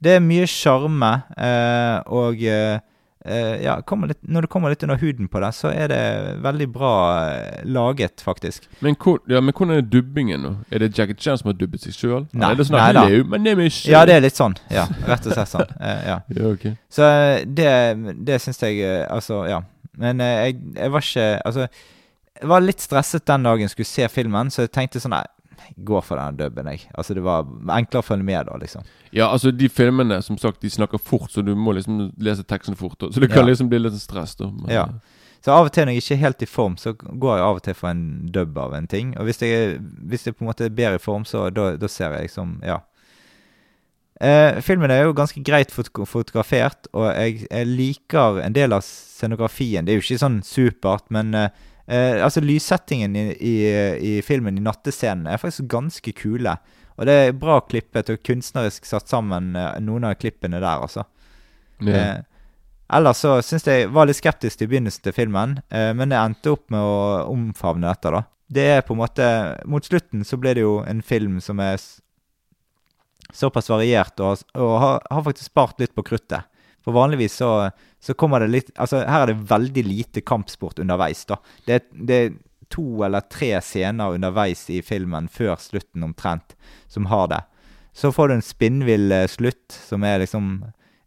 Det 0.00 0.14
er 0.16 0.22
mye 0.24 0.46
sjarme, 0.48 1.10
eh, 1.36 1.98
og 2.08 2.40
eh, 2.40 2.80
ja, 3.26 3.74
litt, 4.08 4.18
når 4.22 4.46
det 4.46 4.48
kommer 4.48 4.72
litt 4.72 4.82
under 4.86 4.96
huden 4.96 5.28
på 5.28 5.40
det, 5.42 5.50
så 5.52 5.68
er 5.68 5.90
det 5.92 6.00
veldig 6.40 6.68
bra 6.72 6.92
eh, 7.26 7.64
laget, 7.68 8.22
faktisk. 8.24 8.64
Men, 8.80 8.96
hvor, 8.96 9.18
ja, 9.28 9.42
men 9.44 9.52
hvordan 9.52 9.76
er 9.76 9.84
dubbingen 9.84 10.40
nå? 10.46 10.52
Er 10.72 10.84
det 10.84 10.94
Jackie 10.96 11.18
Chan 11.20 11.36
som 11.40 11.50
har 11.50 11.58
dubbet 11.60 11.84
seg 11.84 11.96
sjøl? 11.98 12.24
Nei, 12.32 12.54
det 12.56 12.66
sånn 12.68 12.78
nei 12.78 12.94
da. 12.96 13.04
Ja, 13.90 14.04
det 14.08 14.16
er 14.16 14.24
litt 14.24 14.40
sånn. 14.40 14.56
Ja, 14.72 14.86
rett 15.08 15.28
og 15.28 15.36
slett 15.36 15.52
sånn. 15.52 15.68
Eh, 15.80 16.00
ja. 16.04 16.16
Ja, 16.36 16.48
okay. 16.50 16.74
Så 16.92 17.06
eh, 17.06 17.42
det, 17.46 17.70
det 18.26 18.36
syns 18.42 18.58
jeg 18.60 18.82
eh, 18.84 19.04
Altså, 19.08 19.42
ja. 19.48 19.62
Men 20.00 20.20
eh, 20.20 20.50
jeg, 20.50 20.56
jeg 20.76 20.92
var 20.92 21.04
ikke 21.06 21.28
Altså, 21.48 21.66
jeg 22.40 22.50
var 22.52 22.64
litt 22.64 22.84
stresset 22.84 23.24
den 23.28 23.46
dagen 23.46 23.64
jeg 23.64 23.72
skulle 23.72 23.88
se 23.88 24.08
filmen, 24.12 24.52
så 24.52 24.66
jeg 24.66 24.72
tenkte 24.76 25.00
sånn 25.02 25.14
Nei, 25.14 25.24
går 25.76 26.02
for 26.04 26.20
den 26.20 26.36
dubben, 26.36 26.66
jeg. 26.72 26.86
Altså, 26.94 27.14
det 27.14 27.22
var 27.24 27.46
enklere 27.76 28.02
å 28.02 28.06
følge 28.06 28.26
med 28.26 28.46
da, 28.46 28.58
liksom. 28.60 28.84
Ja, 29.12 29.28
altså 29.30 29.52
de 29.52 29.68
filmene 29.68 30.20
som 30.22 30.38
sagt, 30.38 30.60
de 30.62 30.70
snakker 30.70 30.98
fort, 30.98 31.30
så 31.32 31.44
du 31.44 31.54
må 31.54 31.74
liksom 31.76 32.12
lese 32.18 32.44
teksten 32.44 32.76
fort. 32.76 32.98
da. 32.98 33.10
Så 33.10 33.20
det 33.20 33.30
kan 33.30 33.44
Ja. 33.44 33.52
liksom 33.52 33.68
bli 33.68 33.78
litt 33.78 34.00
stress. 34.00 34.34
da 34.36 34.46
men, 34.46 34.70
Ja. 34.70 34.88
Så 35.42 35.52
av 35.52 35.66
og 35.66 35.72
til 35.72 35.86
når 35.86 35.94
jeg 35.94 36.02
ikke 36.02 36.14
er 36.14 36.26
helt 36.26 36.42
i 36.42 36.46
form, 36.46 36.76
så 36.76 36.92
går 36.94 37.36
jeg 37.36 37.44
av 37.44 37.56
og 37.56 37.62
til 37.62 37.74
for 37.74 37.88
en 37.88 38.28
dub 38.30 38.58
av 38.58 38.74
en 38.74 38.86
ting. 38.86 39.16
Og 39.16 39.24
hvis 39.24 39.40
jeg, 39.40 39.80
hvis 39.80 40.26
jeg 40.26 40.36
på 40.36 40.42
en 40.44 40.48
måte 40.48 40.66
er 40.66 40.68
bedre 40.68 40.94
i 40.94 40.98
form, 40.98 41.24
så 41.24 41.48
da, 41.52 41.76
da 41.76 41.86
ser 41.86 42.12
jeg 42.12 42.28
liksom 42.28 42.60
Ja. 42.62 42.80
Eh, 44.20 44.60
filmen 44.60 44.90
er 44.90 45.06
jo 45.06 45.14
ganske 45.16 45.40
greit 45.42 45.70
fot 45.72 45.88
fotografert, 46.04 46.90
og 46.92 47.06
jeg, 47.14 47.46
jeg, 47.50 47.66
liker 47.66 48.42
en 48.44 48.52
del 48.52 48.74
av 48.76 48.82
scenografien. 48.84 49.86
Det 49.86 49.94
er 49.94 49.96
jo 49.96 50.04
ikke 50.04 50.20
sånn 50.20 50.42
supert, 50.44 51.06
men 51.08 51.32
eh, 51.34 51.48
eh, 51.90 52.22
altså 52.24 52.42
lyssettingen 52.44 53.16
i, 53.18 53.26
i, 53.34 53.54
i, 54.10 54.12
filmen, 54.22 54.58
i 54.58 54.64
nattescenen, 54.64 55.26
er 55.26 55.40
faktisk 55.42 55.68
ganske 55.70 56.14
kule. 56.16 56.56
Og 56.96 57.08
det 57.08 57.16
er 57.16 57.36
bra 57.36 57.60
klippet 57.64 58.12
og 58.12 58.20
kunstnerisk 58.26 58.88
satt 58.88 59.10
sammen, 59.10 59.54
eh, 59.58 59.78
noen 59.84 60.08
av 60.08 60.18
klippene 60.20 60.60
der, 60.60 60.84
altså. 60.86 61.06
Yeah. 61.80 62.26
ellers 62.92 63.22
så 63.24 63.38
syns 63.40 63.64
jeg 63.64 63.86
var 63.88 64.04
litt 64.04 64.18
skeptisk 64.18 64.58
til 64.60 64.68
begynnelsen 64.68 65.06
til 65.06 65.14
filmen, 65.16 65.54
eh, 65.72 65.94
men 65.96 66.12
jeg 66.12 66.20
endte 66.20 66.52
opp 66.52 66.66
med 66.68 66.84
å 66.84 66.98
omfavne 67.30 67.88
dette, 67.88 68.12
da. 68.12 68.26
Det 68.50 68.66
er 68.66 68.82
på 68.82 68.96
en 68.96 68.98
måte 68.98 69.26
Mot 69.70 69.86
slutten 69.86 70.24
så 70.26 70.34
ble 70.42 70.56
det 70.58 70.64
jo 70.64 70.80
en 70.82 71.00
film 71.06 71.38
som 71.40 71.60
er 71.62 71.78
såpass 73.32 73.70
variert, 73.70 74.18
og, 74.20 74.42
og 74.58 74.72
har, 74.82 75.02
har, 75.10 75.24
faktisk 75.24 75.52
spart 75.52 75.80
litt 75.80 75.94
på 75.94 76.04
kruttet. 76.06 76.48
For 76.84 76.96
vanligvis 76.96 77.36
så, 77.40 77.70
så, 78.00 78.14
kommer 78.16 78.40
det 78.40 78.52
litt 78.54 78.70
Altså, 78.76 79.02
her 79.04 79.24
er 79.24 79.32
det 79.32 79.50
veldig 79.50 79.84
lite 79.84 80.22
kampsport 80.24 80.80
underveis, 80.80 81.26
da. 81.28 81.36
Det, 81.66 81.82
det 81.92 82.16
er 82.16 82.32
to 82.70 83.02
eller 83.04 83.26
tre 83.26 83.52
scener 83.64 84.14
underveis 84.14 84.62
i 84.70 84.80
filmen, 84.86 85.28
før 85.28 85.56
slutten 85.60 86.06
omtrent, 86.06 86.54
som 86.88 87.10
har 87.10 87.28
det. 87.32 87.40
Så 87.92 88.12
får 88.14 88.30
du 88.30 88.34
en 88.36 88.46
spinnvill 88.46 89.12
eh, 89.12 89.26
slutt, 89.28 89.74
som 89.74 90.06
er 90.06 90.22
liksom 90.22 90.52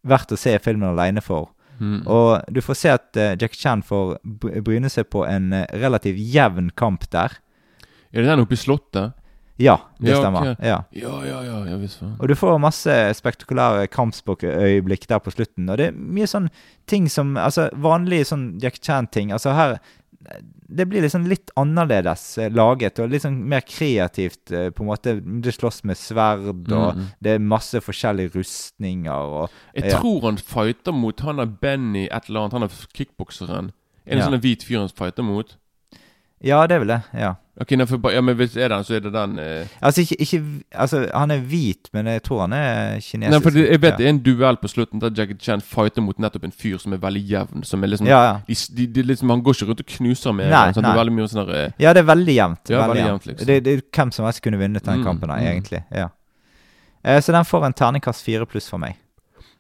verdt 0.04 0.36
å 0.36 0.40
se 0.40 0.58
filmen 0.60 0.92
aleine 0.92 1.24
for. 1.24 1.54
Mm. 1.80 2.04
Og 2.12 2.54
du 2.54 2.60
får 2.62 2.78
se 2.78 2.92
at 2.94 3.18
uh, 3.18 3.34
Jack 3.40 3.56
Chan 3.58 3.82
får 3.88 4.18
bryne 4.64 4.92
seg 4.92 5.08
på 5.12 5.24
en 5.26 5.50
uh, 5.56 5.64
relativt 5.80 6.20
jevn 6.20 6.70
kamp 6.78 7.08
der. 7.16 7.40
Er 8.12 8.22
det 8.22 8.30
den 8.30 8.44
oppe 8.44 8.58
i 8.58 8.62
Slottet? 8.62 9.16
Ja, 9.64 9.78
det 10.00 10.12
ja, 10.12 10.20
stemmer. 10.20 10.52
Okay. 10.54 10.70
Ja. 10.70 10.78
ja, 10.92 11.16
ja, 11.28 11.40
ja, 11.48 11.58
ja 11.72 11.80
visst 11.80 12.04
Og 12.04 12.28
du 12.30 12.36
får 12.36 12.60
masse 12.62 12.94
spektakulære 13.18 13.88
kampspråkøyeblikk 13.94 15.08
der 15.10 15.22
på 15.24 15.34
slutten. 15.34 15.70
Og 15.70 15.80
det 15.80 15.90
er 15.90 15.98
mye 15.98 16.30
sånn 16.30 16.50
ting 16.90 17.10
som 17.12 17.38
Altså 17.40 17.70
vanlige 17.80 18.28
sånn 18.34 18.48
Jack 18.62 18.82
Chan-ting. 18.84 19.32
Altså 19.36 19.56
her 19.56 19.78
Det 20.68 20.88
blir 20.90 21.04
liksom 21.04 21.28
litt 21.30 21.52
annerledes 21.60 22.26
eh, 22.42 22.52
laget 22.52 23.00
og 23.04 23.12
litt 23.12 23.26
sånn 23.26 23.40
mer 23.50 23.64
kreativt. 23.68 24.52
Eh, 24.52 24.70
på 24.76 24.84
en 24.84 24.92
måte 24.92 25.16
Det 25.22 25.56
slåss 25.56 25.84
med 25.88 26.00
sverd, 26.00 26.50
og 26.72 27.00
mm. 27.00 27.08
det 27.24 27.38
er 27.38 27.48
masse 27.56 27.82
forskjellige 27.84 28.36
rustninger 28.38 29.40
og 29.40 29.50
Jeg 29.76 29.92
ja. 29.92 30.00
tror 30.00 30.28
han 30.28 30.42
fighter 30.42 30.96
mot 30.96 31.24
han 31.24 31.44
er 31.44 31.52
Benny 31.62 32.08
et 32.10 32.30
eller 32.30 32.46
annet, 32.46 32.60
han 32.60 32.68
er 32.68 32.88
kickbokseren. 32.96 33.74
En 34.04 34.20
ja. 34.20 34.28
sånn 34.28 34.42
hvit 34.44 34.66
fyr 34.68 34.82
han 34.82 34.92
fighter 34.92 35.24
mot. 35.24 35.56
Ja, 36.44 36.68
det 36.68 36.76
er 36.76 36.84
vel 36.84 36.92
det. 36.92 37.02
Ja. 37.16 37.34
Ok, 37.62 37.70
for, 37.88 38.12
ja, 38.12 38.22
Men 38.22 38.36
hvis 38.36 38.56
er 38.58 38.68
den, 38.68 38.84
så 38.84 38.96
er 38.96 39.00
det 39.00 39.12
den 39.14 39.40
eh... 39.40 39.68
Altså, 39.82 40.02
ikke, 40.02 40.16
ikke, 40.20 40.44
altså, 40.72 41.08
Han 41.14 41.32
er 41.32 41.38
hvit, 41.38 41.90
men 41.94 42.08
jeg 42.08 42.24
tror 42.24 42.42
han 42.42 42.54
er 42.54 43.00
kinesisk. 43.00 43.32
Nei, 43.32 43.40
for 43.42 43.50
det, 43.54 43.68
Jeg 43.70 43.82
vet 43.82 43.92
ja. 43.92 43.98
det 43.98 44.06
er 44.06 44.10
en 44.10 44.22
duell 44.26 44.58
på 44.58 44.68
slutten 44.68 45.02
der 45.02 45.14
Jackie 45.18 45.38
Chan 45.40 45.62
fighter 45.62 46.02
mot 46.02 46.18
nettopp 46.20 46.44
en 46.44 46.52
fyr 46.52 46.78
som 46.82 46.94
er 46.94 47.02
veldig 47.04 47.22
jevn. 47.30 47.64
Som 47.64 47.84
er 47.84 47.94
liksom, 47.94 48.10
ja, 48.10 48.24
ja. 48.26 48.58
De, 48.78 48.88
de, 48.88 49.04
liksom 49.04 49.30
Han 49.30 49.44
går 49.46 49.54
ikke 49.60 49.70
rundt 49.70 49.86
og 49.86 49.94
knuser 49.98 50.34
med 50.34 50.50
nei, 50.50 50.74
sånn, 50.74 50.82
nei. 50.82 50.90
Det 50.90 50.98
er 50.98 51.02
veldig 51.04 51.16
mye 51.20 51.30
sånn 51.30 51.44
der, 51.44 51.54
eh... 51.60 51.78
Ja, 51.86 51.94
det 51.94 52.02
er 52.02 52.10
veldig 52.10 52.36
jevnt. 52.40 52.64
Ja, 52.66 52.82
veldig, 52.82 52.90
veldig 52.90 53.06
jevnt, 53.12 53.30
liksom. 53.30 53.48
det, 53.52 53.60
det, 53.68 53.78
er 53.78 53.86
hvem 54.00 54.16
som 54.18 54.28
helst 54.28 54.44
kunne 54.48 54.62
vunnet 54.64 54.90
den 54.90 55.00
mm, 55.00 55.06
kampen, 55.12 55.36
da, 55.36 55.40
egentlig. 55.54 55.84
Ja. 55.94 56.10
Eh, 57.04 57.22
så 57.22 57.38
den 57.38 57.46
får 57.46 57.70
en 57.70 57.78
terningkast 57.84 58.26
fire 58.26 58.50
pluss 58.50 58.72
for 58.72 58.82
meg. 58.82 58.98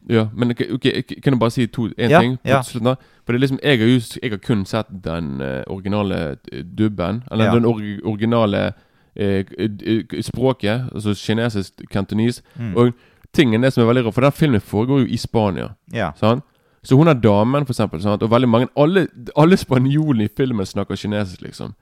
Ja, 0.09 0.27
men 0.35 0.51
okay, 0.51 1.01
kan 1.01 1.33
jeg 1.33 1.39
bare 1.39 1.51
si 1.51 1.65
to, 1.67 1.87
en 1.97 2.09
ja, 2.11 2.19
ting? 2.19 2.37
Ja. 2.45 2.61
Slutten, 2.61 2.95
For 3.25 3.33
det 3.33 3.37
er 3.37 3.39
liksom, 3.39 3.59
jeg 3.63 3.79
har, 3.79 3.87
just, 3.87 4.19
jeg 4.23 4.31
har 4.31 4.37
kun 4.37 4.65
sett 4.65 4.87
den 5.03 5.41
uh, 5.41 5.63
originale 5.67 6.37
uh, 6.53 6.59
dubben. 6.77 7.23
Eller 7.31 7.45
ja. 7.45 7.55
den 7.55 7.65
or 7.65 7.81
originale 8.03 8.73
uh, 9.19 10.21
språket, 10.21 10.89
altså 10.93 11.13
kinesisk 11.15 11.81
kantonis. 11.91 12.43
Mm. 12.55 12.75
Og 12.75 12.91
tingen 13.33 13.63
er 13.63 13.69
som 13.69 13.83
er 13.83 13.87
veldig 13.87 14.05
rar, 14.05 14.11
for 14.11 14.21
den 14.21 14.31
filmen 14.31 14.61
foregår 14.61 14.99
jo 14.99 15.05
i 15.05 15.17
Spania. 15.17 15.69
Ja. 15.93 16.11
Sant? 16.15 16.43
Så 16.83 16.95
hun 16.95 17.07
er 17.07 17.13
damen, 17.13 17.65
for 17.65 17.71
eksempel. 17.71 18.01
Sant? 18.01 18.23
Og 18.23 18.31
veldig 18.31 18.49
mange 18.49 18.67
Alle, 18.75 19.07
alle 19.37 19.57
spanjolene 19.57 20.23
i 20.23 20.33
filmen 20.37 20.65
snakker 20.65 20.95
kinesisk, 20.95 21.41
liksom. 21.41 21.73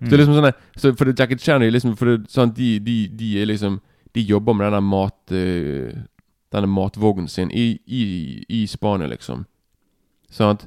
Mm. 0.00 0.06
Så 0.06 0.10
det 0.10 0.12
er 0.12 0.24
liksom 0.24 0.34
sånn 0.38 0.52
så 0.76 0.92
For 0.96 1.04
det, 1.04 1.18
Jackie 1.18 1.38
Chan 1.38 1.62
er 1.62 1.70
liksom 1.70 1.96
for 1.98 2.06
det, 2.06 2.30
sånn, 2.30 2.52
de, 2.54 2.78
de, 2.78 3.08
de, 3.18 3.32
er 3.42 3.48
liksom 3.50 3.80
De 4.14 4.22
jobber 4.22 4.54
med 4.54 4.66
den 4.66 4.76
der 4.76 4.84
mat 4.86 5.32
denne 6.52 6.70
matvognen 6.70 7.28
sin 7.28 7.50
i, 7.50 7.78
i, 7.86 8.02
i 8.48 8.66
Spania, 8.66 9.06
liksom. 9.06 9.46
Sant? 10.30 10.66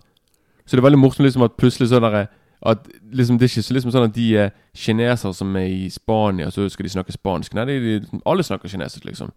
Så 0.65 0.75
det 0.75 0.81
er 0.81 0.87
veldig 0.89 1.01
morsomt 1.01 1.25
liksom 1.25 1.43
at 1.45 1.57
plutselig 1.59 1.89
sånn 1.91 2.05
der 2.05 2.27
at 2.61 2.87
liksom, 3.11 3.39
Det 3.39 3.47
er 3.47 3.49
ikke 3.49 3.65
så 3.65 3.73
liksom 3.73 3.91
sånn 3.91 4.05
at 4.05 4.15
de 4.15 4.25
er 4.37 4.51
kinesere 4.77 5.33
som 5.33 5.55
er 5.57 5.65
i 5.65 5.87
Spania, 5.89 6.51
så 6.53 6.67
skal 6.69 6.85
de 6.85 6.91
snakke 6.93 7.15
spansk. 7.15 7.55
Nei, 7.57 7.65
de, 7.65 7.77
de, 8.03 8.19
alle 8.25 8.45
snakker 8.45 8.69
kinesisk, 8.69 9.05
liksom. 9.07 9.31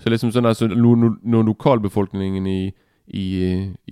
Så 0.00 0.08
liksom 0.08 0.32
sånn 0.32 0.48
altså, 0.48 0.70
når, 0.72 1.18
når 1.20 1.44
lokalbefolkningen 1.50 2.46
i, 2.48 2.72
i, 3.12 3.26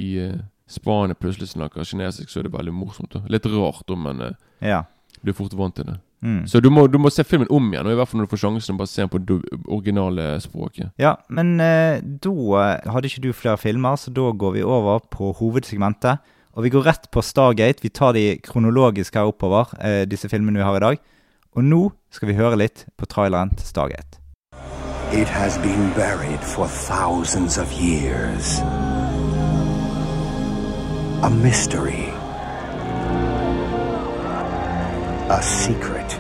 i 0.01 0.09
uh, 0.25 0.39
Spania 0.71 1.15
plutselig 1.15 1.53
snakker 1.53 1.85
kinesisk, 1.85 2.33
så 2.33 2.41
er 2.41 2.49
det 2.49 2.55
veldig 2.57 2.73
morsomt. 2.73 3.13
Da. 3.13 3.21
Litt 3.29 3.47
rart, 3.53 3.93
men 4.01 4.25
uh, 4.25 4.33
ja. 4.65 4.81
blir 5.21 5.37
fort 5.37 5.55
vant 5.61 5.77
til 5.77 5.91
det. 5.93 5.99
Mm. 6.23 6.47
Så 6.47 6.61
du 6.61 6.69
må, 6.71 6.85
du 6.87 6.99
må, 7.01 7.09
se 7.11 7.25
filmen 7.25 7.49
om 7.51 7.71
igjen, 7.73 7.87
og 7.87 7.95
i 7.95 7.99
hvert 7.99 8.11
fall 8.11 8.21
når 8.21 8.29
du 8.29 8.35
får 8.35 8.43
sjansen. 8.45 8.79
Bare 8.81 8.91
se 8.91 9.05
den 9.07 9.13
på 9.13 9.39
originale 9.67 10.27
språket. 10.45 10.93
Ja, 11.01 11.15
men 11.33 11.57
eh, 11.65 12.01
da 12.01 12.35
eh, 12.61 12.91
hadde 12.93 13.09
ikke 13.09 13.25
du 13.25 13.33
flere 13.37 13.61
filmer, 13.61 13.97
så 13.97 14.13
da 14.15 14.31
går 14.33 14.59
vi 14.59 14.67
over 14.67 15.01
på 15.11 15.33
hovedsegmentet. 15.41 16.21
Og 16.59 16.67
vi 16.67 16.73
går 16.75 16.87
rett 16.89 17.11
på 17.15 17.23
Stargate. 17.23 17.83
Vi 17.83 17.93
tar 17.95 18.13
de 18.13 18.37
kronologisk 18.45 19.17
her 19.17 19.31
oppover, 19.31 19.73
eh, 19.81 20.05
disse 20.05 20.29
filmene 20.29 20.61
vi 20.61 20.67
har 20.67 20.77
i 20.77 20.87
dag. 20.87 21.05
Og 21.57 21.65
nå 21.65 21.83
skal 22.13 22.31
vi 22.31 22.39
høre 22.39 22.59
litt 22.59 22.87
på 22.99 23.09
traileren 23.11 23.55
til 23.57 23.67
Stargate. 23.67 24.19
It 25.13 25.27
has 25.27 25.59
been 25.59 25.91
buried 25.95 26.41
for 26.41 26.69
thousands 26.69 27.59
of 27.59 27.73
years. 27.73 28.61
A 31.23 31.31
mystery. 31.31 32.20
A 35.31 35.41
secret. 35.41 36.13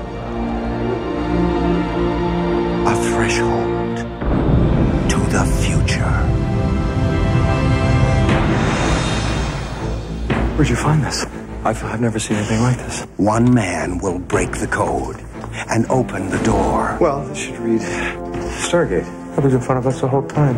A 2.87 2.95
threshold 3.11 3.97
to 5.11 5.19
the 5.35 5.45
future. 5.65 6.15
Where'd 10.55 10.69
you 10.69 10.77
find 10.77 11.03
this? 11.03 11.25
I've, 11.65 11.83
I've 11.83 12.01
never 12.01 12.21
seen 12.21 12.37
anything 12.37 12.61
like 12.61 12.77
this. 12.77 13.01
One 13.17 13.53
man 13.53 13.99
will 13.99 14.21
break 14.21 14.59
the 14.59 14.69
code 14.69 15.17
and 15.69 15.91
open 15.91 16.31
the 16.31 16.39
door. 16.45 16.97
Well, 17.01 17.27
this 17.27 17.39
should 17.39 17.59
read 17.59 17.81
Stargate. 17.81 19.09
I've 19.37 19.45
in 19.45 19.61
front 19.61 19.81
of 19.81 19.89
us 19.89 20.01
the 20.01 20.07
whole 20.07 20.29
time. 20.29 20.55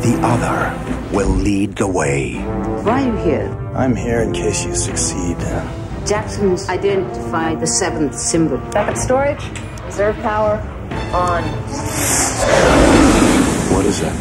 The 0.00 0.18
other 0.22 1.14
will 1.14 1.28
lead 1.28 1.76
the 1.76 1.86
way. 1.86 2.36
Why 2.84 3.02
are 3.02 3.06
you 3.06 3.16
here? 3.16 3.72
I'm 3.74 3.94
here 3.94 4.20
in 4.20 4.32
case 4.32 4.64
you 4.64 4.74
succeed. 4.74 5.36
Uh, 5.40 5.89
Jackson's 6.06 6.68
identified 6.68 7.60
the 7.60 7.66
seventh 7.66 8.14
symbol. 8.18 8.58
Backup 8.72 8.96
storage, 8.96 9.42
reserve 9.84 10.16
power, 10.16 10.56
on. 11.12 11.44
What 13.72 13.84
is 13.84 14.00
that? 14.00 14.16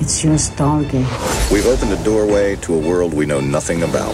It's 0.00 0.22
your 0.22 0.34
Stargate. 0.34 1.50
We've 1.50 1.66
opened 1.66 1.92
a 1.92 2.02
doorway 2.04 2.56
to 2.56 2.74
a 2.74 2.78
world 2.78 3.14
we 3.14 3.26
know 3.26 3.40
nothing 3.40 3.82
about. 3.82 4.12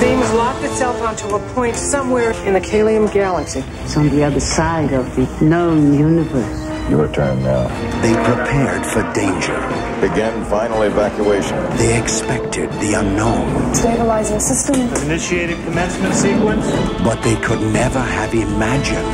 Beam 0.00 0.18
has 0.18 0.32
locked 0.34 0.62
itself 0.64 1.00
onto 1.02 1.34
a 1.34 1.54
point 1.54 1.76
somewhere 1.76 2.32
in 2.46 2.54
the 2.54 2.60
Kalium 2.60 3.12
galaxy. 3.12 3.64
It's 3.84 3.96
on 3.96 4.08
the 4.10 4.22
other 4.22 4.40
side 4.40 4.92
of 4.92 5.14
the 5.16 5.26
known 5.44 5.94
universe. 5.94 6.69
Your 6.90 7.06
turn 7.12 7.42
now. 7.44 7.68
They 8.02 8.14
prepared 8.14 8.84
for 8.84 9.02
danger. 9.14 9.58
Begin 10.00 10.44
final 10.44 10.82
evacuation. 10.82 11.56
They 11.76 11.96
expected 11.96 12.68
the 12.80 12.94
unknown. 12.94 13.74
Stabilizing 13.74 14.40
system. 14.40 14.74
Initiated 15.06 15.56
commencement 15.64 16.14
sequence. 16.14 16.66
But 17.04 17.22
they 17.22 17.36
could 17.36 17.62
never 17.72 18.00
have 18.00 18.34
imagined 18.34 19.06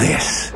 this. 0.00 0.52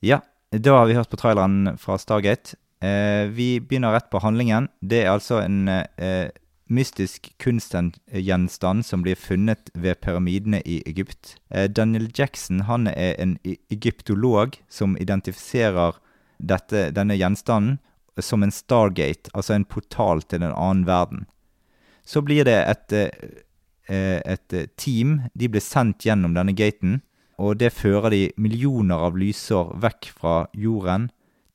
Ja, 0.00 0.20
da 0.50 0.70
har 0.70 0.86
vi 0.86 0.94
hørt 0.94 1.10
på 1.10 1.16
traileren 1.16 1.78
fra 1.78 1.98
Stargate. 1.98 2.56
Eh, 2.82 3.26
vi 3.28 3.60
begynner 3.60 3.92
rett 3.92 4.10
på 4.10 4.18
handlingen. 4.18 4.68
Det 4.80 5.02
er 5.04 5.10
altså 5.10 5.42
en 5.42 5.68
eh, 5.68 6.30
mystisk 6.70 7.32
kunstgjenstand 7.42 8.86
som 8.86 9.02
blir 9.02 9.18
funnet 9.18 9.70
ved 9.74 10.00
pyramidene 10.00 10.62
i 10.64 10.80
Egypt. 10.86 11.36
Eh, 11.50 11.68
Daniel 11.68 12.08
Jackson 12.14 12.64
han 12.70 12.86
er 12.86 13.18
en 13.18 13.36
egyptolog 13.70 14.56
som 14.68 14.96
identifiserer 14.96 15.98
dette, 16.38 16.90
denne 16.96 17.18
gjenstanden 17.18 17.78
som 18.20 18.42
en 18.42 18.52
stargate, 18.52 19.30
altså 19.34 19.54
en 19.54 19.64
portal 19.64 20.22
til 20.22 20.42
en 20.42 20.54
annen 20.54 20.86
verden. 20.86 21.26
Så 22.04 22.22
blir 22.22 22.44
det 22.44 22.58
et, 22.68 22.92
eh, 23.88 24.20
et 24.24 24.76
team. 24.76 25.22
De 25.34 25.48
blir 25.48 25.60
sendt 25.60 26.04
gjennom 26.04 26.34
denne 26.34 26.52
gaten, 26.52 27.02
og 27.38 27.58
det 27.58 27.72
fører 27.72 28.10
de 28.10 28.32
millioner 28.36 28.96
av 28.96 29.16
lysår 29.16 29.74
vekk 29.80 30.12
fra 30.12 30.46
jorden 30.54 31.10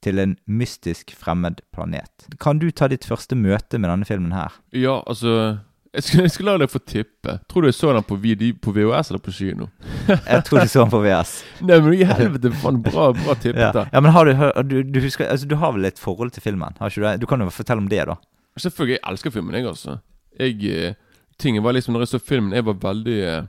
til 0.06 0.22
en 0.22 0.38
mystisk 0.46 1.16
fremmed 1.18 1.64
planet. 1.76 2.30
Kan 2.42 2.62
du 2.62 2.70
ta 2.72 2.90
ditt 2.92 3.08
første 3.08 3.38
møte 3.38 3.82
med 3.82 3.90
denne 3.92 4.08
filmen 4.08 4.36
her? 4.36 4.54
Ja, 4.76 5.02
altså 5.10 5.58
jeg 5.96 6.04
skal, 6.04 6.22
jeg 6.26 6.32
skal 6.34 6.48
la 6.50 6.54
deg 6.60 6.72
få 6.72 6.80
tippe. 6.84 7.38
Tror 7.48 7.64
du 7.64 7.70
jeg 7.70 7.78
så 7.78 7.94
den 7.96 8.04
på, 8.04 8.18
på 8.20 8.74
VHS 8.76 9.12
eller 9.12 9.22
på 9.24 9.32
kino? 9.32 9.70
Jeg 10.10 10.44
tror 10.44 10.60
du 10.60 10.68
så 10.68 10.84
den 10.84 10.92
på 10.92 11.00
VHS. 11.06 11.32
Nei, 11.70 11.78
men 11.86 11.96
i 11.96 12.08
helvete, 12.10 12.52
faen, 12.60 12.82
bra, 12.84 13.06
bra 13.16 13.36
tippet. 13.40 13.62
Ja. 13.64 13.86
ja, 13.94 14.02
men 14.04 14.12
har 14.12 14.28
du, 14.28 14.34
du, 14.68 14.76
du, 14.84 15.00
husker, 15.06 15.30
altså, 15.32 15.48
du 15.48 15.56
har 15.62 15.72
vel 15.78 15.88
et 15.88 16.02
forhold 16.02 16.34
til 16.36 16.44
filmen? 16.44 16.76
Har 16.82 16.92
ikke 16.92 17.16
du? 17.16 17.24
Du 17.24 17.30
kan 17.32 17.46
jo 17.46 17.48
fortelle 17.54 17.84
om 17.84 17.88
det, 17.92 18.02
da. 18.12 18.18
Selvfølgelig, 18.60 18.98
jeg 18.98 19.12
elsker 19.12 19.36
filmen, 19.38 19.56
jeg, 19.56 19.70
altså. 19.72 19.98
Jeg, 20.40 20.60
eh, 20.68 21.24
tingen 21.40 21.64
var 21.64 21.78
liksom, 21.78 21.96
når 21.96 22.04
jeg 22.04 22.12
så 22.12 22.24
filmen, 22.28 22.56
jeg 22.56 22.68
var 22.68 22.76
veldig 22.84 23.18
eh, 23.24 23.48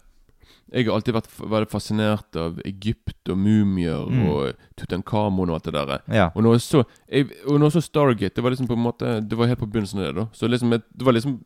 Jeg 0.73 0.87
har 0.87 0.95
alltid 0.97 1.15
vært 1.15 1.29
veldig 1.39 1.69
fascinert 1.71 2.37
av 2.37 2.57
Egypt 2.65 3.29
og 3.31 3.39
mumier 3.39 4.07
Mm. 4.11 4.29
og 4.29 4.55
Tutankhamon 4.77 5.49
og 5.51 5.55
alt 5.55 5.65
det 5.65 5.75
der. 5.75 6.01
Ja. 6.13 6.31
Og 6.35 6.43
når 6.43 6.53
jeg 6.57 6.61
så, 6.61 6.85
jeg, 7.09 7.29
og 7.47 7.61
når 7.61 7.67
jeg 7.71 7.73
så 7.73 7.83
Stargate, 7.87 8.35
det 8.35 8.43
var 8.43 8.51
liksom 8.51 8.67
på 8.67 8.75
en 8.75 8.83
måte 8.83 9.21
Det 9.29 9.37
var 9.39 9.47
helt 9.47 9.61
på 9.61 9.67
begynnelsen 9.71 10.01
av 10.01 10.07
det, 10.07 10.15
da. 10.17 10.27
Så 10.33 10.49
liksom, 10.51 10.71
det 10.71 11.05
var 11.07 11.13
liksom 11.13 11.45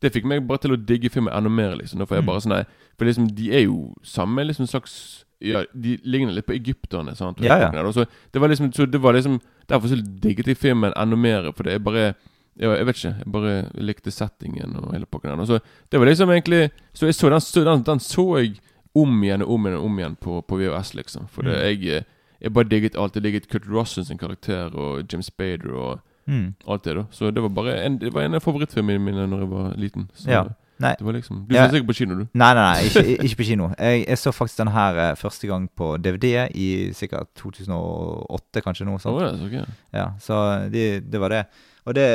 Det 0.00 0.12
fikk 0.12 0.24
meg 0.24 0.46
bare 0.46 0.58
til 0.58 0.72
å 0.72 0.76
digge 0.86 1.08
filmen 1.10 1.32
enda 1.32 1.48
mer, 1.50 1.76
liksom. 1.76 1.98
Nå 1.98 2.06
får 2.06 2.16
jeg 2.16 2.24
Mm. 2.24 2.26
bare 2.26 2.40
sånn 2.40 2.52
nei, 2.56 2.64
For 2.98 3.04
liksom, 3.04 3.28
de 3.34 3.50
er 3.52 3.62
jo 3.64 3.94
samme 4.02 4.44
liksom 4.46 4.66
slags 4.66 5.24
Ja, 5.40 5.64
de 5.74 5.98
ligner 6.02 6.32
litt 6.32 6.46
på 6.46 6.54
egypterne, 6.56 7.14
sant. 7.14 7.38
Ja, 7.40 7.58
ja. 7.58 7.92
Så 7.92 8.06
det 8.32 8.40
var 8.40 8.48
liksom 8.48 8.72
Så 8.74 8.86
det 8.90 9.00
var 9.00 9.12
liksom 9.12 9.40
Derfor 9.68 9.88
så 9.88 10.00
digget 10.20 10.46
jeg 10.46 10.56
filmen 10.56 10.92
enda 10.96 11.16
mer, 11.16 11.52
for 11.52 11.62
det 11.64 11.74
er 11.74 11.78
bare 11.78 12.14
ja, 12.58 12.70
jeg 12.76 12.86
vet 12.86 12.96
ikke. 12.96 13.14
Jeg 13.18 13.32
bare 13.32 13.54
likte 13.74 14.10
settingen 14.10 14.76
og 14.76 14.92
hele 14.94 15.06
pakken 15.06 15.36
der. 15.38 15.44
Så 15.46 15.60
det 15.92 16.00
var 16.00 16.06
liksom 16.06 16.30
egentlig 16.30 16.70
Så 16.94 17.06
jeg 17.06 17.14
så 17.14 17.30
den, 17.30 17.40
så 17.40 17.64
den, 17.64 17.82
den 17.82 17.98
så 18.00 18.38
jeg 18.38 18.56
om 18.96 19.22
igjen 19.22 19.42
og 19.42 19.50
om 19.54 19.66
igjen 19.66 19.78
og 19.78 19.84
om 19.84 19.98
igjen 19.98 20.16
på, 20.16 20.40
på 20.48 20.56
VHS, 20.56 20.94
liksom. 20.94 21.28
For 21.28 21.42
det, 21.42 21.52
Mm. 21.52 21.62
jeg, 21.68 21.96
eh, 21.96 22.02
jeg 22.40 22.52
bare 22.52 22.64
digget 22.68 22.96
alt. 22.96 23.14
Jeg 23.14 23.22
digget 23.22 23.48
Kurt 23.48 23.68
Russell 23.68 24.04
sin 24.06 24.18
karakter 24.18 24.72
og 24.74 25.04
Jim 25.12 25.22
Spader 25.22 25.72
og 25.74 26.00
Mm. 26.28 26.54
alt 26.68 26.82
det, 26.84 26.96
da. 26.96 27.02
Så 27.12 27.30
det 27.30 27.42
var 27.42 27.48
bare 27.48 27.84
en, 27.84 27.98
det 27.98 28.12
var 28.14 28.22
en 28.22 28.34
av 28.34 28.40
favorittfilmene 28.42 28.98
mine 28.98 29.26
når 29.28 29.38
jeg 29.44 29.50
var 29.50 29.74
liten. 29.76 30.08
Så 30.14 30.26
Ja. 30.30 30.44
Nei. 30.78 30.94
det 30.98 31.04
var 31.06 31.12
liksom 31.12 31.46
Du 31.48 31.54
Ja. 31.54 31.68
så 31.68 31.72
sikkert 31.72 31.86
på 31.86 31.94
kino, 31.94 32.14
du? 32.16 32.26
Nei, 32.34 32.54
nei, 32.54 32.72
nei, 32.72 32.82
ikke, 32.88 33.22
ikke 33.24 33.36
på 33.36 33.44
kino. 33.44 33.68
Jeg, 33.78 34.06
jeg 34.08 34.16
så 34.18 34.32
faktisk 34.32 34.56
den 34.58 34.68
her 34.72 34.98
eh, 34.98 35.14
første 35.14 35.46
gang 35.46 35.68
på 35.76 35.96
DVD 36.02 36.48
i 36.54 36.90
sikkert 36.92 37.28
2008, 37.36 38.60
kanskje 38.64 38.86
noe 38.86 38.98
sånt. 38.98 39.22
Oh, 39.22 39.38
så 39.38 39.46
okay. 39.46 39.64
Ja, 39.94 40.10
så 40.20 40.68
det, 40.72 41.10
det 41.10 41.20
var 41.20 41.28
det. 41.30 41.44
Og 41.86 41.94
det 41.94 42.06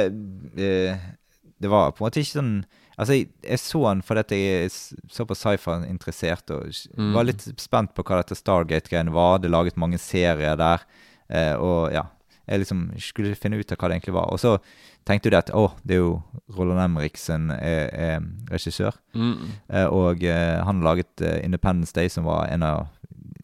eh, 0.58 0.98
Det 1.62 1.70
var 1.70 1.92
på 1.92 2.02
en 2.04 2.08
måte 2.10 2.22
ikke 2.24 2.40
sånn 2.40 2.54
Altså, 3.02 3.16
jeg, 3.16 3.30
jeg 3.48 3.58
så 3.58 3.80
den 3.88 4.02
fordi 4.06 4.20
at 4.22 4.32
jeg 4.36 4.66
er 4.66 4.74
såpass 5.10 5.40
sci-fi-interessert 5.42 6.52
og 6.54 6.68
Mm. 6.98 7.14
var 7.16 7.24
litt 7.26 7.42
spent 7.58 7.94
på 7.96 8.04
hva 8.04 8.20
dette 8.20 8.36
Stargate-greiene 8.38 9.14
var. 9.16 9.40
Det 9.40 9.50
laget 9.50 9.78
mange 9.80 9.98
serier 9.98 10.58
der, 10.60 10.84
eh, 11.30 11.56
og 11.56 11.92
ja 11.96 12.04
Jeg 12.48 12.60
liksom 12.60 12.92
skulle 13.00 13.36
finne 13.36 13.58
ut 13.58 13.72
av 13.72 13.78
hva 13.78 13.88
det 13.90 13.96
egentlig 14.02 14.14
var. 14.14 14.28
Og 14.34 14.40
så 14.42 14.58
tenkte 15.08 15.30
jeg 15.32 15.38
at 15.40 15.52
å, 15.56 15.72
det 15.86 15.96
er 15.96 16.02
jo 16.02 16.22
Roland 16.58 16.82
Emriksen 16.84 17.50
er, 17.52 17.88
er 17.94 18.22
regissør. 18.52 18.98
Mm. 19.16 19.50
Eh, 19.70 19.86
og 19.88 20.24
eh, 20.24 20.60
han 20.62 20.82
har 20.82 20.90
laget 20.92 21.22
eh, 21.22 21.40
Independence 21.46 21.94
Day, 21.96 22.10
som 22.10 22.26
var 22.28 22.50
en 22.52 22.64
av 22.64 22.88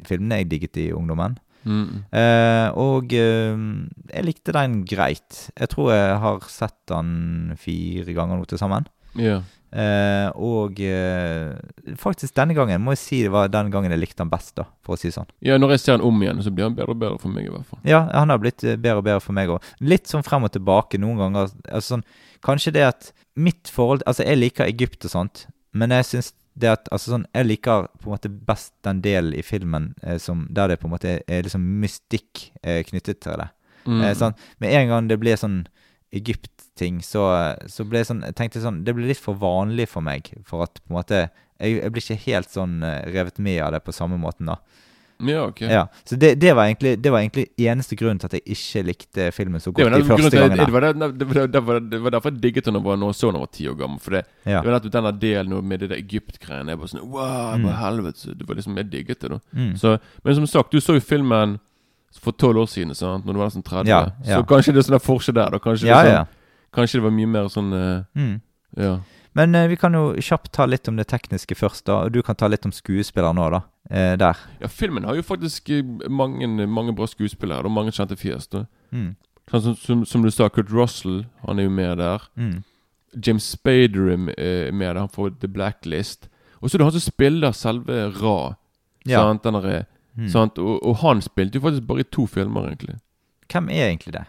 filmene 0.05 0.41
jeg 0.41 0.49
digget 0.49 0.77
i 0.77 0.91
ungdommen. 0.91 1.37
Mm. 1.67 2.05
Eh, 2.15 2.67
og 2.79 3.13
eh, 3.13 3.65
jeg 4.13 4.27
likte 4.27 4.55
den 4.55 4.81
greit. 4.87 5.43
Jeg 5.51 5.71
tror 5.73 5.91
jeg 5.93 6.17
har 6.23 6.49
sett 6.51 6.77
den 6.91 7.57
fire 7.59 8.15
ganger 8.17 8.39
nå 8.39 8.47
til 8.49 8.61
sammen. 8.61 8.87
Ja. 9.17 9.41
Eh, 9.67 10.29
og 10.39 10.79
eh, 10.79 11.57
faktisk 11.99 12.37
denne 12.37 12.55
gangen 12.55 12.79
må 12.85 12.93
jeg 12.95 13.01
si 13.01 13.17
det 13.25 13.33
var 13.33 13.49
den 13.51 13.67
gangen 13.73 13.91
jeg 13.91 13.99
likte 13.99 14.23
den 14.23 14.31
best, 14.31 14.53
da, 14.55 14.63
for 14.85 14.95
å 14.95 14.99
si 14.99 15.09
det 15.09 15.17
sånn. 15.17 15.27
ja, 15.43 15.57
når 15.59 15.75
jeg 15.75 15.83
ser 15.83 15.97
den 15.97 16.05
om 16.07 16.23
igjen, 16.23 16.39
så 16.45 16.53
blir 16.55 16.69
han 16.69 16.77
bedre 16.77 16.95
og 16.95 17.01
bedre 17.01 17.19
for 17.19 17.33
meg, 17.33 17.49
i 17.49 17.51
hvert 17.51 17.67
fall. 17.67 17.81
Ja, 17.87 18.05
han 18.15 18.31
har 18.31 18.39
blitt 18.41 18.63
eh, 18.63 18.79
bedre 18.79 19.03
og 19.03 19.07
bedre 19.09 19.23
for 19.25 19.35
meg 19.35 19.51
òg. 19.51 19.67
Litt 19.83 20.07
sånn 20.07 20.25
frem 20.25 20.47
og 20.47 20.53
tilbake 20.55 21.01
noen 21.03 21.19
ganger. 21.19 21.51
Altså 21.67 21.97
sånn, 21.97 22.07
kanskje 22.47 22.77
det 22.77 22.87
at 22.87 23.11
mitt 23.37 23.69
forhold 23.69 24.05
Altså, 24.07 24.23
jeg 24.25 24.39
liker 24.39 24.69
Egypt 24.69 25.05
og 25.09 25.13
sånt, 25.13 25.45
men 25.77 25.91
jeg 25.93 26.07
syns 26.07 26.31
det 26.57 26.71
at 26.71 26.89
Altså 26.93 27.13
sånn, 27.13 27.27
jeg 27.35 27.47
liker 27.47 27.87
på 28.01 28.09
en 28.09 28.15
måte 28.15 28.31
best 28.49 28.73
den 28.87 29.01
delen 29.05 29.35
i 29.37 29.43
filmen 29.45 29.91
eh, 30.03 30.17
som, 30.21 30.45
der 30.49 30.71
det 30.71 30.79
på 30.81 30.89
en 30.89 30.95
måte 30.95 31.19
er 31.21 31.45
liksom 31.45 31.63
mystikk 31.81 32.49
eh, 32.63 32.81
knyttet 32.87 33.21
til 33.23 33.37
det. 33.41 33.49
Mm. 33.85 34.01
Eh, 34.01 34.13
sånn, 34.17 34.37
med 34.63 34.75
en 34.75 34.91
gang 34.91 35.11
det 35.11 35.19
blir 35.21 35.39
sånn 35.39 35.61
Egypt-ting, 36.15 37.01
så, 37.03 37.25
så 37.67 37.83
ble 37.83 37.99
det 37.99 38.07
sånn 38.07 38.23
Jeg 38.23 38.35
tenkte 38.39 38.61
sånn 38.63 38.77
Det 38.87 38.93
ble 38.95 39.09
litt 39.09 39.19
for 39.19 39.35
vanlig 39.39 39.89
for 39.91 40.05
meg, 40.05 40.29
for 40.47 40.63
at 40.63 40.79
på 40.79 40.93
en 40.93 40.95
måte 40.95 41.17
Jeg, 41.59 41.81
jeg 41.81 41.91
blir 41.91 42.05
ikke 42.05 42.25
helt 42.29 42.53
sånn 42.53 42.77
eh, 42.85 43.01
revet 43.11 43.41
med 43.43 43.59
av 43.65 43.73
det 43.75 43.83
på 43.83 43.95
samme 43.95 44.19
måten, 44.21 44.47
da. 44.51 44.59
Ja, 45.19 45.47
ok. 45.47 45.61
Ja, 45.61 45.87
Så 46.05 46.15
det, 46.15 46.35
det, 46.39 46.51
var 46.55 46.65
egentlig, 46.69 47.01
det 47.01 47.11
var 47.11 47.19
egentlig 47.23 47.47
eneste 47.57 47.95
grunnen 47.97 48.19
til 48.19 48.27
at 48.29 48.33
jeg 48.33 48.41
ikke 48.53 48.83
likte 48.85 49.31
filmen 49.33 49.59
så 49.59 49.71
godt 49.73 49.89
de 49.93 50.03
første 50.05 50.29
gangene. 50.37 50.65
det, 50.65 50.73
var, 50.73 50.81
det, 50.81 50.93
det, 51.17 51.27
det, 51.53 51.89
det 51.91 52.01
var 52.03 52.09
derfor 52.13 52.29
jeg 52.31 52.41
digget 52.43 52.65
den 52.65 52.73
når 52.77 53.07
jeg 53.07 53.15
så 53.17 53.31
den 53.31 53.39
var 53.41 53.49
ti 53.51 53.67
år 53.67 53.77
gammel. 53.79 53.99
For 53.99 54.11
det, 54.11 54.25
Ja. 54.45 54.61
det 54.61 54.69
var 54.69 54.77
nettopp 54.79 54.93
denne 54.93 55.13
delen 55.19 55.63
med 55.67 55.79
det 55.79 55.89
der 55.89 55.97
Egypt-greiene. 55.97 56.69
Jeg 56.69 56.77
bare 56.79 56.87
sånn 56.93 57.09
Wow, 57.09 57.57
Mm. 57.57 57.65
helvete. 57.81 58.37
Det 58.37 58.47
var 58.47 58.55
liksom 58.55 58.77
Jeg 58.77 58.91
digget 58.91 59.19
det, 59.21 59.29
da. 59.31 59.39
Mm. 59.55 59.75
Så, 59.77 59.97
men 60.23 60.35
som 60.35 60.45
sagt, 60.47 60.71
du 60.71 60.77
så 60.79 60.93
jo 60.93 60.99
filmen 61.01 61.59
for 62.21 62.31
tolv 62.31 62.57
år 62.57 62.65
siden, 62.69 62.93
sant? 62.95 63.25
Når 63.25 63.33
du 63.33 63.39
var 63.39 63.47
nesten 63.49 63.63
30. 63.63 63.87
Ja, 63.89 64.11
ja. 64.25 64.37
Så 64.39 64.45
kanskje 64.45 64.73
det 64.73 64.85
er 64.85 64.91
sånn 64.91 64.99
forskjell 65.01 65.35
der. 65.35 65.49
Da. 65.51 65.57
Kanskje, 65.59 65.87
Ja, 65.87 66.03
det 66.03 66.11
ja. 66.13 66.23
sånn, 66.25 66.73
kanskje 66.73 66.93
det 66.99 67.03
var 67.03 67.11
mye 67.11 67.27
mer 67.27 67.47
sånn 67.49 67.73
uh, 67.73 68.03
Mm. 68.15 68.41
Ja. 68.77 68.99
Men 69.37 69.53
eh, 69.55 69.67
vi 69.69 69.75
kan 69.77 69.93
jo 69.93 70.15
kjapt 70.17 70.49
ta 70.57 70.65
litt 70.65 70.87
om 70.89 70.97
det 70.97 71.05
tekniske 71.11 71.55
først, 71.59 71.85
da. 71.85 71.99
Og 72.07 72.13
du 72.15 72.21
kan 72.25 72.35
ta 72.39 72.47
litt 72.49 72.65
om 72.65 72.73
skuespillere 72.73 73.35
nå, 73.37 73.49
da. 73.53 73.61
Eh, 73.89 74.15
der. 74.19 74.39
ja, 74.59 74.67
filmen 74.67 75.05
har 75.07 75.15
jo 75.15 75.23
faktisk 75.23 75.69
eh, 75.71 75.83
mange, 76.09 76.47
mange 76.67 76.95
bra 76.97 77.05
skuespillere. 77.07 77.65
Og 77.69 77.71
mange 77.75 77.93
kjente 77.95 78.17
fjes. 78.19 78.49
Mm. 78.91 79.11
Sånn 79.51 79.61
som, 79.63 79.75
som, 79.79 80.01
som 80.09 80.25
du 80.25 80.31
sa, 80.33 80.49
Kurt 80.51 80.71
Russell, 80.73 81.21
han 81.45 81.59
er 81.61 81.67
jo 81.69 81.75
med 81.77 82.01
der. 82.01 82.25
Mm. 82.35 82.57
James 83.23 83.45
Spader 83.53 84.09
er 84.11 84.17
med- 84.25 84.35
er 84.39 84.71
der. 84.73 84.99
Han 85.05 85.13
får 85.13 85.37
The 85.39 85.47
Blacklist. 85.47 86.27
Og 86.61 86.69
så 86.69 86.75
er 86.75 86.81
det 86.81 86.87
han 86.89 86.97
som 86.97 87.05
spiller 87.05 87.53
selve 87.55 88.01
Ra. 88.17 88.55
Ja. 89.07 89.21
Sant? 89.21 89.43
Den 89.45 89.53
der, 89.61 89.85
Mm. 90.17 90.29
sant? 90.33 90.57
Og, 90.57 90.79
og 90.81 90.95
han 91.03 91.21
spilte 91.21 91.59
jo 91.59 91.61
faktisk 91.61 91.85
bare 91.87 92.01
i 92.01 92.09
to 92.11 92.25
filmer, 92.25 92.65
egentlig. 92.71 92.95
Hvem 93.53 93.67
er 93.69 93.83
egentlig 93.91 94.13
det? 94.15 94.23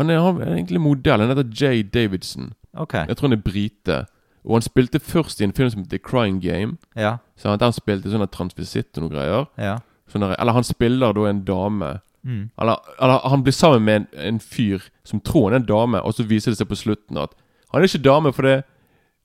Han 0.00 0.08
er, 0.10 0.18
han 0.24 0.40
er 0.40 0.54
egentlig 0.56 0.80
modell. 0.80 1.20
Han 1.20 1.28
heter 1.28 1.50
Jay 1.60 1.82
Davidson. 1.84 2.54
Okay. 2.72 3.04
Jeg 3.06 3.16
tror 3.18 3.28
han 3.28 3.36
er 3.36 3.42
brite. 3.44 3.98
Og 4.46 4.58
han 4.58 4.62
spilte 4.62 5.00
først 5.02 5.40
i 5.40 5.44
en 5.44 5.52
film 5.52 5.70
som 5.70 5.82
heter 5.82 5.98
The 5.98 6.02
Crying 6.10 6.40
Game. 6.42 6.76
Ja. 6.96 7.16
Sant? 7.36 7.60
Der 7.60 7.70
han 7.70 7.76
spilte 7.76 8.12
sånn 8.12 8.26
transvisitt 8.30 8.96
og 8.96 9.06
noe 9.06 9.14
greier. 9.14 9.48
Ja. 9.58 9.78
Sånn 10.10 10.22
der, 10.22 10.36
eller 10.38 10.54
han 10.54 10.66
spiller 10.66 11.16
da 11.16 11.26
en 11.26 11.42
dame. 11.46 11.96
Mm. 12.26 12.48
Eller, 12.62 12.94
eller 13.02 13.26
han 13.30 13.42
blir 13.42 13.54
sammen 13.54 13.82
med 13.82 13.96
en, 14.00 14.06
en 14.28 14.40
fyr 14.40 14.86
som 15.06 15.20
tror 15.20 15.50
han 15.50 15.58
er 15.58 15.64
en 15.64 15.68
dame, 15.68 16.00
og 16.02 16.14
så 16.14 16.26
viser 16.26 16.54
det 16.54 16.60
seg 16.60 16.70
på 16.70 16.78
slutten 16.78 17.18
at 17.22 17.34
han 17.72 17.82
er 17.82 17.90
ikke 17.90 18.02
dame, 18.06 18.32
fordi 18.32 18.60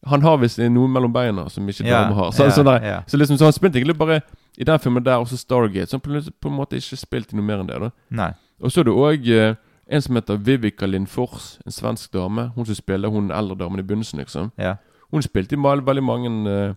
han 0.10 0.22
har 0.26 0.38
visst 0.42 0.62
noe 0.74 0.90
mellom 0.90 1.14
beina 1.14 1.46
som 1.50 1.68
ikke 1.70 1.86
yeah, 1.86 2.02
damer 2.02 2.18
har. 2.18 2.32
Så, 2.34 2.48
yeah, 2.48 2.54
sånn 2.56 2.70
der, 2.70 2.86
yeah. 2.86 3.04
så 3.08 3.18
liksom, 3.22 3.38
så 3.38 3.50
han 3.50 3.54
spilte 3.54 3.78
egentlig 3.78 3.98
bare 4.00 4.22
i 4.58 4.66
den 4.66 4.82
filmen 4.82 5.06
der, 5.06 5.22
også 5.22 5.38
Stargate. 5.38 5.90
Så 5.90 6.00
han 6.00 6.06
på, 6.06 6.22
på 6.42 6.50
en 6.50 6.58
måte 6.58 6.80
ikke 6.82 6.98
spilt 6.98 7.34
i 7.34 7.38
noe 7.38 7.46
mer 7.46 7.62
enn 7.62 7.70
det. 7.70 7.78
da 7.82 7.92
Nei. 8.18 8.32
Og 8.62 8.74
så 8.74 8.82
er 8.82 8.90
det 8.90 8.96
òg 8.98 9.30
eh, 9.34 9.54
en 9.92 10.04
som 10.04 10.18
heter 10.18 10.42
Vivica 10.42 10.90
Lindfors, 10.90 11.60
en 11.66 11.76
svensk 11.76 12.14
dame. 12.14 12.50
Hun 12.56 12.66
som 12.66 12.78
spiller 12.78 13.14
hun 13.14 13.30
eldre 13.34 13.58
damen 13.62 13.82
i 13.82 13.86
begynnelsen, 13.86 14.22
liksom. 14.22 14.52
Ja. 14.62 14.76
Hun 15.12 15.22
spilte 15.22 15.56
i 15.56 15.60
veldig 15.62 16.04
mange 16.04 16.30
eh, 16.52 16.74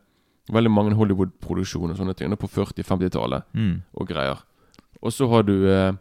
Veldig 0.52 0.70
mange 0.70 0.94
Hollywood-produksjoner 0.94 1.94
og 1.94 1.96
sånne 1.96 2.14
ting 2.14 2.34
på 2.36 2.48
40-50-tallet 2.52 3.42
Mm. 3.54 3.82
og 3.94 4.08
greier. 4.08 4.42
Og 5.02 5.12
så 5.12 5.28
har 5.28 5.42
du 5.42 5.66
eh, 5.70 5.92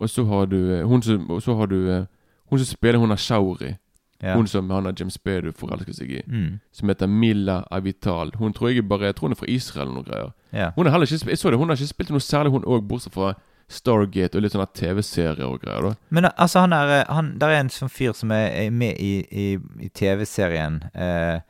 Og 0.00 0.10
så 0.10 0.24
har 0.24 0.46
du 0.46 0.56
eh, 0.78 0.84
Hun 0.86 1.02
som 1.02 1.40
så 1.40 1.56
har 1.56 1.66
du 1.66 2.06
Hun 2.50 2.58
som 2.58 2.66
spiller 2.66 2.98
hun 2.98 3.16
Shauri. 3.16 3.76
Ja. 4.22 4.36
Hun 4.36 4.46
som 4.46 4.70
han 4.70 4.84
James 4.98 5.14
Spader 5.14 5.50
forelsker 5.52 5.92
seg 5.92 6.10
i. 6.10 6.22
Mm. 6.28 6.60
Som 6.72 6.88
heter 6.88 7.06
Milla 7.08 7.64
Avital. 7.70 8.30
Hun 8.38 8.52
tror 8.52 8.68
jeg 8.70 8.88
bare 8.88 9.06
Jeg 9.10 9.14
tror 9.16 9.26
hun 9.28 9.32
er 9.32 9.40
fra 9.40 9.48
Israel 9.50 9.88
eller 9.88 9.94
noe 9.94 10.04
greier. 10.04 10.32
Ja. 10.52 10.70
Hun 10.76 10.86
har 10.86 10.92
heller 10.92 11.06
ikke 11.10 11.30
Jeg 11.30 11.38
så 11.38 11.50
det, 11.50 11.58
hun 11.58 11.68
har 11.68 11.76
ikke 11.76 11.86
spilt 11.90 12.10
noe 12.10 12.20
særlig, 12.20 12.52
hun 12.52 12.62
òg, 12.64 12.86
bortsett 12.86 13.14
fra 13.14 13.34
Stargate 13.72 14.36
og 14.36 14.42
litt 14.44 14.52
sånne 14.52 14.68
TV-serier 14.74 15.46
og 15.48 15.60
greier. 15.62 15.82
da 15.82 15.94
Men 16.10 16.28
altså, 16.36 16.60
han 16.60 16.72
er, 16.72 17.04
han, 17.08 17.32
der 17.40 17.48
er 17.48 17.60
en 17.64 17.70
sånn 17.72 17.88
fyr 17.90 18.12
som 18.12 18.30
er, 18.30 18.50
er 18.66 18.70
med 18.70 18.94
i, 19.00 19.24
i, 19.30 19.58
i 19.80 19.88
TV-serien. 19.88 20.82
Eh, 20.94 21.40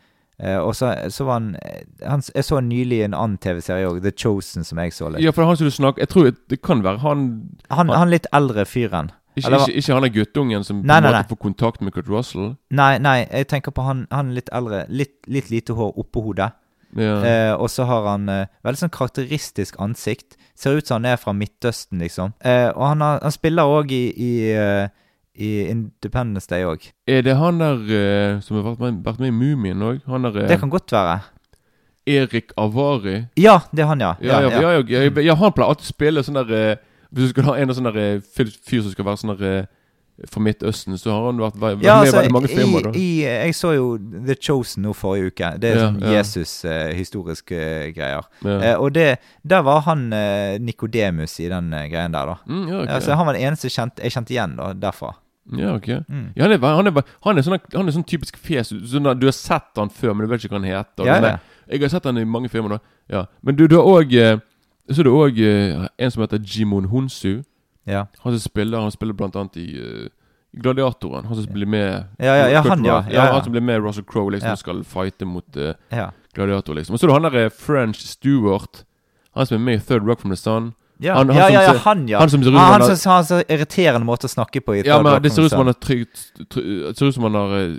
og 0.58 0.74
så, 0.74 0.90
så 1.14 1.24
var 1.28 1.38
han, 1.38 1.50
eh, 1.62 1.82
han 2.08 2.22
Jeg 2.34 2.44
så 2.44 2.60
nylig 2.60 3.02
en 3.04 3.14
annen 3.14 3.38
TV-serie 3.38 3.86
òg, 3.86 4.00
The 4.02 4.10
Chosen, 4.10 4.64
som 4.66 4.80
jeg 4.82 4.94
så 4.96 5.10
litt. 5.12 5.22
Ja, 5.22 5.30
for 5.34 5.46
han 5.46 5.56
som 5.56 5.68
du 5.68 5.74
snakker 5.74 6.02
Jeg 6.02 6.10
tror 6.10 6.30
det 6.50 6.58
kan 6.62 6.82
være 6.82 6.98
han 7.04 7.26
Han, 7.70 7.92
han 7.94 8.10
litt 8.10 8.26
eldre 8.34 8.64
fyren. 8.66 9.12
Ikke, 9.36 9.48
ikke, 9.56 9.72
ikke 9.80 9.94
han 9.96 10.04
er 10.04 10.12
guttungen 10.12 10.64
som 10.66 10.80
på 10.82 10.86
Nei, 10.90 10.96
en 10.98 11.06
nei, 11.06 11.12
måte 11.12 11.22
nei. 11.22 11.28
får 11.30 11.38
kontakt 11.40 11.80
med 11.80 11.94
Kurt 11.94 12.08
Russell? 12.12 12.50
Nei, 12.70 12.98
nei, 13.00 13.22
jeg 13.30 13.46
tenker 13.48 13.72
på 13.72 13.84
han, 13.86 14.02
han 14.12 14.34
litt 14.36 14.50
eldre. 14.52 14.82
Litt, 14.92 15.14
litt 15.26 15.48
lite 15.48 15.72
hår 15.78 15.94
oppå 16.02 16.20
hodet. 16.26 16.50
Ja. 16.98 17.14
Eh, 17.24 17.52
og 17.56 17.70
så 17.72 17.86
har 17.88 18.04
han 18.10 18.28
eh, 18.28 18.50
veldig 18.66 18.82
sånn 18.82 18.92
karakteristisk 18.92 19.78
ansikt. 19.80 20.36
Ser 20.58 20.76
ut 20.76 20.86
som 20.90 20.98
han 21.00 21.14
er 21.14 21.16
fra 21.22 21.32
Midtøsten, 21.32 22.02
liksom. 22.04 22.34
Eh, 22.44 22.68
og 22.74 22.84
han, 22.90 23.00
har, 23.00 23.22
han 23.24 23.32
spiller 23.32 23.72
òg 23.72 23.94
i, 23.96 24.02
i, 24.12 24.32
eh, 24.52 24.90
i 25.34 25.64
Independence 25.70 26.46
Day 26.50 26.64
òg. 26.68 26.90
Er 27.08 27.22
det 27.24 27.36
han 27.40 27.58
der 27.62 27.78
eh, 27.88 28.40
som 28.44 28.58
har 28.58 28.66
vært 28.70 28.80
med, 28.84 28.98
vært 29.06 29.20
med 29.22 29.32
i 29.32 29.36
Mumien 29.36 29.80
òg? 29.82 30.02
Han 30.06 30.22
der 30.28 30.42
eh, 30.44 30.48
Det 30.52 30.58
kan 30.60 30.70
godt 30.72 30.92
være. 30.92 31.20
Erik 32.06 32.50
Avari? 32.58 33.26
Ja, 33.38 33.60
det 33.70 33.84
er 33.84 33.92
han, 33.92 34.00
ja. 34.02 34.14
Ja, 34.20 34.40
ja, 34.42 34.48
ja, 34.60 34.72
ja, 34.82 35.04
ja, 35.06 35.20
ja, 35.22 35.34
han 35.38 35.52
pleier 35.54 35.70
alltid 35.70 35.86
å 35.86 35.92
spille 35.94 36.24
sånn 36.26 36.40
der 36.42 36.50
eh, 36.58 36.80
Hvis 37.12 37.28
du 37.30 37.36
skal 37.36 37.46
ha 37.52 37.54
en 37.62 37.70
av 37.70 37.76
sånne 37.78 37.92
der, 37.94 38.16
eh, 38.16 38.24
fyr 38.34 38.50
fyr 38.66 38.82
som 38.82 38.92
skal 38.96 39.06
være 39.06 39.20
sånn 39.22 39.32
der 39.36 39.46
eh, 39.52 39.70
fra 40.28 40.42
Midtøsten, 40.44 40.98
så 41.00 41.10
har 41.14 41.24
han 41.30 41.38
vært 41.40 41.56
vært 41.62 41.80
Ja, 41.82 41.94
med 42.02 42.04
i 42.04 42.10
altså, 42.10 42.16
veldig 42.18 42.32
mange 42.34 42.50
filmer. 42.52 42.84
da 42.84 42.90
i, 42.98 43.06
jeg 43.24 43.54
så 43.56 43.70
jo 43.74 43.86
The 44.26 44.34
Chosen 44.36 44.84
nå 44.84 44.92
forrige 44.94 45.30
uke. 45.32 45.48
Det 45.62 45.70
er 45.70 45.78
Ja, 45.78 45.86
sånn 45.86 46.02
ja. 46.04 46.12
Jesus-historiske 46.18 47.60
greier. 47.96 48.26
Ja. 48.44 48.58
Eh, 48.58 48.76
og 48.82 48.92
det, 48.94 49.06
der 49.46 49.62
var 49.66 49.80
han 49.86 50.04
eh, 50.12 50.58
Nikodemus 50.62 51.38
i 51.40 51.48
den 51.50 51.72
eh, 51.72 51.86
greien 51.90 52.12
der, 52.14 52.28
da. 52.34 52.36
Mm, 52.46 52.66
ja, 52.68 52.82
ok. 52.84 52.92
Altså, 52.98 53.16
han 53.18 53.26
var 53.30 53.38
den 53.38 53.46
eneste 53.48 53.70
kjent, 53.72 54.02
jeg 54.02 54.14
kjente 54.14 54.34
igjen 54.36 54.56
da, 54.60 54.72
derfra. 54.74 55.14
Ja, 55.58 55.74
ok. 55.74 55.88
Mm. 56.08 56.26
Ja, 56.36 56.44
han, 56.44 56.52
er, 56.52 56.58
han, 56.62 56.86
er, 56.86 57.14
han, 57.24 57.38
er 57.38 57.46
sånn, 57.46 57.58
han 57.74 57.88
er 57.88 57.96
sånn 57.96 58.06
typisk 58.06 58.36
fjes 58.38 58.70
sånn 58.70 59.08
Du 59.18 59.26
har 59.26 59.34
sett 59.34 59.76
han 59.76 59.90
før, 59.90 60.14
men 60.14 60.26
du 60.26 60.30
vet 60.30 60.44
ikke 60.44 60.54
hva 60.54 60.60
han 60.62 60.70
heter. 60.70 61.08
Ja, 61.08 61.18
ja. 61.18 61.36
Jeg 61.70 61.82
har 61.82 61.92
sett 61.94 62.06
han 62.06 62.20
i 62.20 62.24
mange 62.24 62.50
filmer. 62.52 62.76
da 62.76 63.16
ja. 63.18 63.26
Men 63.42 63.56
du, 63.58 63.66
du 63.66 63.76
har 63.76 63.86
òg 63.86 64.12
Så 64.90 65.02
er 65.02 65.08
det 65.08 65.12
òg 65.14 65.40
en 65.42 66.10
som 66.10 66.22
heter 66.22 66.42
Jimon 66.42 66.90
Honsu. 66.92 67.42
Ja. 67.84 68.06
Han 68.22 68.32
som 68.32 68.42
spiller 68.50 68.80
Han 68.80 68.94
spiller 68.94 69.14
blant 69.14 69.36
annet 69.36 69.56
i 69.56 69.68
uh, 69.80 70.08
Gladiatoren. 70.52 71.24
Han 71.24 71.36
som 71.36 71.52
blir 71.52 71.66
med 71.66 72.04
Ja, 72.18 72.36
ja, 72.36 72.48
ja, 72.48 72.62
han, 72.62 72.84
ja. 72.84 73.04
Ja. 73.10 73.32
Han 73.32 73.42
som 73.44 73.52
blir 73.52 73.64
med 73.64 73.82
Russell 73.82 74.04
Crowe 74.04 74.30
liksom 74.30 74.50
Ja. 74.50 74.56
skal 74.56 74.84
fighte 74.84 75.24
mot 75.24 75.56
uh, 75.56 75.72
ja. 75.88 76.10
Gladiator, 76.34 76.74
liksom. 76.74 76.94
Og 76.94 77.00
så 77.00 77.06
er 77.06 77.08
det 77.08 77.22
han 77.22 77.32
der 77.32 77.44
eh, 77.44 77.50
French 77.50 78.00
Stewart. 78.06 78.84
Han 79.34 79.46
som 79.46 79.54
er 79.54 79.64
med 79.64 79.74
i 79.74 79.80
Third 79.80 80.06
Rock 80.08 80.20
from 80.20 80.30
the 80.30 80.36
Sun. 80.36 80.72
Ja, 81.02 81.16
Han- 81.18 81.28
han 81.28 81.36
ja, 81.36 81.48
ja, 81.50 81.62
ja, 81.66 81.72
han, 81.84 82.06
ja. 82.08 82.18
han 82.22 82.30
som 82.30 82.42
ser 82.42 82.50
ut 82.52 82.54
som 82.54 82.62
Ah, 82.62 82.72
han 82.78 82.82
han 82.82 83.24
så 83.26 83.40
irriterende 83.48 84.06
måte 84.06 84.28
å 84.28 84.32
snakke 84.32 84.60
på. 84.62 84.76
i 84.78 84.82
Ja, 84.86 85.00
men 85.02 85.22
det 85.22 85.32
ser 85.32 85.42
ut 85.48 85.50
som 85.50 85.64
han 85.64 85.72
har 85.72 85.80
trygt, 85.82 86.16
ser 86.96 87.06
ut 87.08 87.14
som 87.14 87.26
han 87.26 87.34
har 87.34 87.78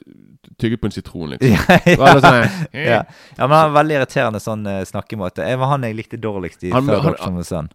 tygget 0.60 0.82
på 0.82 0.86
en 0.90 0.92
sitron, 0.92 1.30
liksom. 1.30 1.50
ja, 1.50 1.80
ja. 1.86 2.50
ja. 2.74 3.04
ja, 3.38 3.48
men 3.48 3.50
han 3.50 3.60
har 3.60 3.70
veldig 3.80 3.96
irriterende 4.02 4.40
sånn 4.44 4.68
uh, 4.68 4.84
snakkemåte. 4.86 5.46
Det 5.48 5.56
var 5.58 5.72
han 5.74 5.84
jeg 5.88 5.96
likte 5.96 6.20
dårligst 6.22 6.64
i 6.68 6.72
Han- 6.76 6.88
Third 6.88 7.02
han- 7.20 7.40
Rock 7.40 7.46
Sun. 7.48 7.72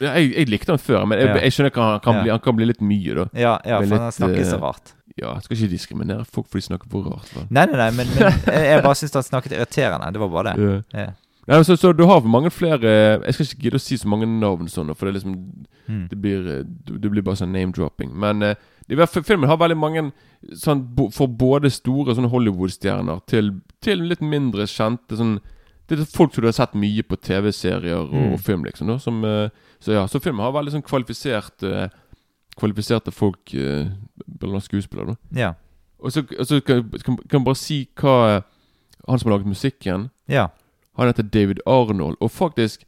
Ja, 0.00 0.14
jeg, 0.16 0.30
jeg 0.36 0.48
likte 0.48 0.72
han 0.72 0.78
før, 0.80 1.04
men 1.08 1.18
jeg, 1.18 1.28
Ja. 1.28 1.34
jeg 1.42 1.52
skjønner 1.52 1.70
ikke 1.72 1.82
han 1.82 2.00
kan, 2.00 2.14
Ja. 2.14 2.22
bli, 2.22 2.30
han 2.30 2.40
kan 2.40 2.56
bli 2.56 2.64
litt 2.70 2.80
mye, 2.80 3.14
da. 3.14 3.24
Ja, 3.34 3.58
ja 3.66 3.80
for 3.80 3.86
for 3.88 3.96
han 3.96 4.06
litt, 4.06 4.14
snakker 4.20 4.44
så 4.48 4.56
eh, 4.56 4.62
rart. 4.62 4.92
Ja, 5.18 5.32
jeg 5.34 5.42
skal 5.44 5.56
ikke 5.56 5.70
diskriminere 5.74 6.24
folk 6.24 6.46
for 6.48 6.58
de 6.60 6.62
snakker 6.68 6.88
for 6.88 7.02
rart. 7.10 7.28
Men. 7.36 7.48
Nei, 7.50 7.66
nei, 7.66 7.76
nei, 7.76 7.90
men, 7.98 8.06
men 8.14 8.32
jeg 8.54 8.68
jeg 8.70 8.82
bare 8.86 8.94
syns 9.00 9.12
han 9.18 9.26
snakket 9.26 9.52
irriterende. 9.58 10.12
Det 10.14 10.20
var 10.22 10.28
bare 10.36 10.54
det. 10.54 10.84
Ja. 10.94 11.08
Nei, 11.50 11.58
så, 11.66 11.74
så 11.76 11.90
du 11.96 12.04
har 12.06 12.20
mange 12.30 12.50
flere 12.54 12.90
Jeg 13.24 13.34
skal 13.34 13.46
ikke 13.48 13.62
gidde 13.64 13.78
å 13.80 13.82
si 13.82 13.96
så 13.98 14.06
mange 14.08 14.26
navn 14.30 14.68
sånn, 14.70 14.92
for 14.94 15.06
det 15.08 15.14
er 15.14 15.18
liksom 15.20 15.36
Mm. 15.90 16.04
Det 16.06 16.16
blir, 16.22 16.44
eh, 16.46 16.60
det 17.02 17.08
blir 17.10 17.22
bare 17.26 17.34
sånn 17.40 17.50
name-dropping. 17.50 18.12
Men 18.14 18.42
uh, 18.46 18.52
det, 18.86 19.08
filmen 19.26 19.48
har 19.50 19.56
veldig 19.58 19.76
mange 19.80 20.02
sånn, 20.54 20.84
bo- 20.94 21.08
For 21.10 21.26
både 21.26 21.66
store 21.74 22.14
sånn 22.14 22.28
Hollywood-stjerner 22.30 23.18
til, 23.26 23.48
til 23.82 24.04
litt 24.06 24.20
mindre 24.22 24.68
kjente 24.70 25.16
sånn 25.18 25.40
Det 25.90 25.98
er 25.98 26.04
folk 26.06 26.30
som 26.36 26.44
du 26.44 26.46
har 26.46 26.54
sett 26.54 26.76
mye 26.78 27.02
på 27.02 27.18
TV-serier 27.18 27.96
og, 28.04 28.12
Mm. 28.14 28.32
og 28.36 28.38
film, 28.46 28.62
liksom. 28.68 28.86
Da, 28.86 28.98
som, 29.02 29.18
uh, 29.24 29.48
så 29.82 29.96
ja, 29.96 30.04
så 30.06 30.20
filmen 30.22 30.44
har 30.44 30.52
veldig 30.54 30.76
sånn 30.76 30.86
kvalifisert 30.86 31.66
uh, 31.66 31.88
Kvalifiserte 32.60 33.10
folk, 33.10 33.50
blant 34.38 34.62
skuespillere. 34.68 35.16
da 35.34 35.40
Ja. 35.40 35.50
Og 35.98 36.12
så, 36.12 36.22
og 36.38 36.46
så 36.46 36.60
kan 36.64 36.86
kan 37.02 37.16
kan 37.28 37.44
bare 37.44 37.56
si 37.56 37.88
hva 37.96 38.44
Han 39.08 39.18
som 39.18 39.30
har 39.30 39.38
laget 39.38 39.50
musikken 39.56 40.10
ja. 40.28 40.46
Han 40.98 41.10
heter 41.10 41.22
David 41.22 41.60
Arnold, 41.66 42.16
og 42.20 42.30
faktisk 42.30 42.86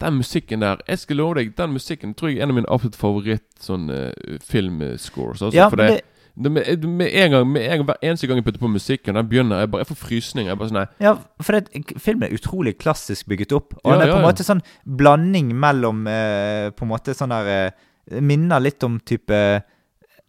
den 0.00 0.16
musikken 0.16 0.62
der 0.62 0.80
Jeg 0.88 0.98
skal 0.98 1.16
love 1.16 1.34
deg, 1.34 1.56
den 1.58 1.72
musikken 1.72 2.14
tror 2.14 2.30
jeg 2.30 2.38
er 2.38 2.46
en 2.46 2.54
av 2.54 2.56
mine 2.56 2.70
absolutt 2.72 2.96
favoritt 2.96 3.48
sånn 3.60 3.90
uh, 3.92 4.38
filmscores. 4.40 5.42
Altså, 5.42 5.56
ja 5.58 5.68
for 5.68 5.76
det, 5.76 6.00
med, 6.40 6.84
med 6.86 7.10
en 7.12 7.30
gang 7.30 7.48
med 7.50 7.66
en 7.66 7.84
Hver 7.84 7.98
eneste 8.02 8.26
gang 8.26 8.38
jeg 8.40 8.46
putter 8.46 8.62
på 8.62 8.70
musikken, 8.70 9.18
den 9.18 9.28
begynner 9.28 9.60
jeg 9.60 9.70
bare 9.70 9.82
Jeg 9.84 9.90
får 9.90 10.00
frysninger. 10.04 10.50
Jeg 10.50 10.60
bare 10.60 10.70
sånn 10.70 10.78
nei, 10.80 10.86
ja, 11.02 11.14
for 11.42 11.58
det, 11.58 11.98
filmen 11.98 12.28
er 12.28 12.36
utrolig 12.36 12.76
klassisk 12.78 13.28
bygget 13.28 13.52
opp. 13.56 13.74
Og 13.82 13.90
Ja, 13.90 13.98
den 13.98 14.06
er 14.06 14.12
ja, 14.12 14.14
på 14.14 14.22
en 14.22 14.28
måte 14.28 14.46
sånn 14.46 14.64
blanding 14.84 15.52
mellom 15.58 16.06
eh, 16.08 16.70
På 16.76 16.86
en 16.86 16.92
måte 16.94 17.16
sånn 17.18 17.34
der 17.34 17.50
eh, 17.52 18.20
Minner 18.22 18.62
litt 18.62 18.82
om 18.86 19.00
type 19.06 19.36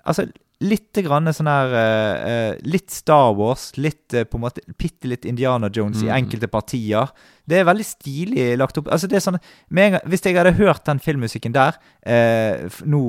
Altså 0.03 0.27
litt 0.61 0.93
grann 1.03 1.25
sånn 1.33 1.47
her 1.49 1.71
eh, 1.73 2.55
Litt 2.69 2.91
Star 2.93 3.31
Wars, 3.37 3.71
litt 3.81 4.13
uh, 4.13 4.23
på 4.29 4.37
en 4.37 4.43
måte 4.43 4.61
bitte 4.77 5.09
litt 5.09 5.25
Indiana 5.25 5.69
Jones 5.73 6.03
i 6.03 6.07
Mm. 6.09 6.13
enkelte 6.19 6.47
partier. 6.53 7.09
Det 7.49 7.57
er 7.59 7.65
veldig 7.65 7.85
stilig 7.87 8.45
lagt 8.61 8.77
opp. 8.77 8.87
Altså 8.93 9.07
det 9.09 9.17
er 9.17 9.23
sånn 9.25 9.39
med 9.69 9.93
en 9.95 9.99
Hvis 10.11 10.21
jeg 10.25 10.35
hadde 10.37 10.53
hørt 10.59 10.85
den 10.85 10.99
filmmusikken 11.01 11.53
der 11.55 11.79
uh, 12.05 12.69
nå 12.85 13.01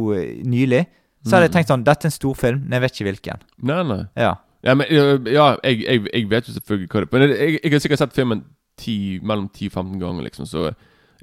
nylig, 0.49 0.87
så 1.27 1.37
hadde 1.37 1.45
jeg 1.47 1.51
Mm. 1.53 1.57
tenkt 1.59 1.69
sånn 1.71 1.85
Dette 1.85 2.07
er 2.07 2.11
en 2.11 2.17
storfilm, 2.17 2.63
men 2.65 2.73
jeg 2.73 2.81
vet 2.87 2.93
ikke 2.97 3.09
hvilken. 3.11 3.43
nei, 3.63 3.83
nei. 3.83 4.05
Ja. 4.17 4.35
Ja, 4.65 4.75
men 4.75 4.87
Ja, 5.27 5.57
jeg, 5.65 5.83
jeg, 5.85 6.07
jeg 6.13 6.29
vet 6.31 6.47
jo 6.49 6.53
selvfølgelig 6.55 6.89
hva 6.89 7.01
det 7.01 7.09
er. 7.09 7.13
Men 7.19 7.29
jeg, 7.29 7.39
jeg, 7.39 7.61
jeg 7.65 7.73
har 7.73 7.81
sikkert 7.85 7.99
sett 7.99 8.15
filmen 8.17 8.45
10, 8.79 9.21
mellom 9.23 9.49
10-15 9.53 9.99
ganger, 10.01 10.23
liksom, 10.25 10.47
så 10.47 10.73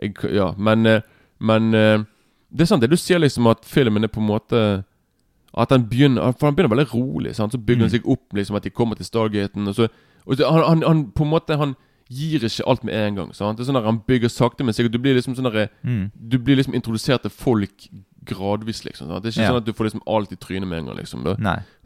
jeg, 0.02 0.14
Ja, 0.36 0.54
men 0.58 1.02
Men 1.40 1.72
det 1.72 2.62
er 2.62 2.66
sant, 2.66 2.82
det 2.82 2.90
du 2.90 2.98
sier 2.98 3.20
liksom 3.20 3.48
at 3.48 3.64
filmen 3.66 4.04
er 4.04 4.10
på 4.12 4.20
en 4.20 4.28
måte 4.28 4.84
At 5.60 5.70
han 5.76 5.84
begynner 5.90 6.32
For 6.40 6.48
han 6.48 6.56
begynner 6.56 6.72
veldig 6.76 6.94
rolig, 6.94 7.36
sant? 7.36 7.52
så 7.54 7.60
bygger 7.60 7.86
han 7.86 7.90
Mm. 7.90 7.98
seg 7.98 8.08
opp, 8.08 8.26
liksom, 8.34 8.56
at 8.56 8.64
de 8.64 8.70
kommer 8.72 8.96
til 8.96 9.06
Stargaten, 9.06 9.68
og 9.68 9.76
så 9.76 9.88
og 10.28 10.38
så, 10.38 10.46
han, 10.52 10.64
han, 10.68 10.82
han 10.84 11.12
på 11.12 11.24
en 11.26 11.30
måte 11.32 11.58
Han 11.58 11.76
gir 12.10 12.40
ikke 12.44 12.66
alt 12.68 12.84
med 12.84 12.94
en 12.94 13.16
gang. 13.16 13.34
Sant? 13.34 13.58
Det 13.58 13.64
er 13.64 13.72
sånn 13.72 13.78
der 13.80 13.86
Han 13.86 14.00
bygger 14.08 14.30
sakte, 14.30 14.64
men 14.66 14.74
sikkert. 14.74 14.92
Du 14.94 15.00
blir 15.00 15.16
liksom 15.16 15.36
sånn 15.36 15.70
Mm. 15.84 16.12
Du 16.30 16.38
blir 16.40 16.56
liksom 16.58 16.74
introdusert 16.76 17.22
til 17.22 17.32
folk 17.32 17.88
gradvis, 18.26 18.84
liksom. 18.86 19.08
Sant? 19.08 19.24
Det 19.24 19.30
er 19.30 19.42
ikke 19.42 19.46
Ja. 19.48 19.52
sånn 19.54 19.58
at 19.58 19.66
du 19.66 19.74
får 19.74 19.86
liksom 19.90 20.02
alt 20.08 20.32
i 20.32 20.36
trynet 20.36 20.68
med 20.68 20.80
en 20.80 20.86
gang, 20.88 20.98
liksom. 20.98 21.24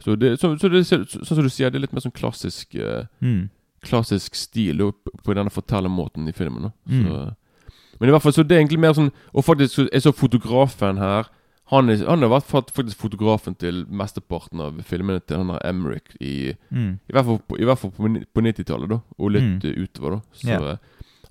Så, 0.00 0.16
det, 0.18 0.38
så, 0.40 0.56
så 0.58 0.68
det, 0.70 0.84
så, 0.86 1.04
sånn 1.06 1.24
som 1.36 1.42
du 1.44 1.48
sier, 1.50 1.70
det 1.70 1.76
er 1.76 1.80
litt 1.86 1.92
mer 1.92 2.00
sånn 2.00 2.12
klassisk 2.12 2.74
uh, 2.76 3.04
Mm. 3.22 3.50
Klassisk 3.84 4.34
stil 4.34 4.78
da, 4.78 4.90
på- 5.24 5.34
denne 5.34 5.50
fortellermåten 5.52 6.26
i 6.28 6.32
filmen. 6.32 6.62
Da. 6.62 6.70
Mm. 6.88 7.04
Så, 7.04 7.34
men 8.00 8.08
i 8.08 8.12
hvert 8.12 8.22
fall 8.22 8.32
så 8.32 8.42
det 8.46 8.56
er 8.56 8.60
egentlig 8.64 8.80
mer 8.80 8.92
sånn 8.94 9.12
Og 9.34 9.44
faktisk 9.44 9.74
så 9.74 9.88
er 9.92 10.00
så 10.00 10.10
fotografen 10.12 10.98
her 10.98 11.26
Han, 11.74 11.90
er, 11.90 12.02
han 12.06 12.22
har 12.22 12.30
vært 12.32 12.46
faktisk 12.50 12.98
fotografen 13.02 13.54
til 13.58 13.82
mesteparten 13.90 14.60
av 14.64 14.80
filmene 14.86 15.20
til 15.26 15.40
han 15.42 15.50
der 15.52 15.62
Emmerich 15.68 16.14
i, 16.20 16.54
Mm. 16.70 16.98
i 17.08 17.12
hvert 17.12 17.24
fall 17.26 17.38
på, 17.38 17.56
på, 17.96 18.10
på 18.34 18.44
90-tallet, 18.46 18.88
da. 18.90 19.00
Og 19.18 19.30
litt 19.34 19.64
Mm. 19.64 19.84
utover, 19.84 20.16
da. 20.16 20.20
Så 20.32 20.48
yeah. 20.48 20.76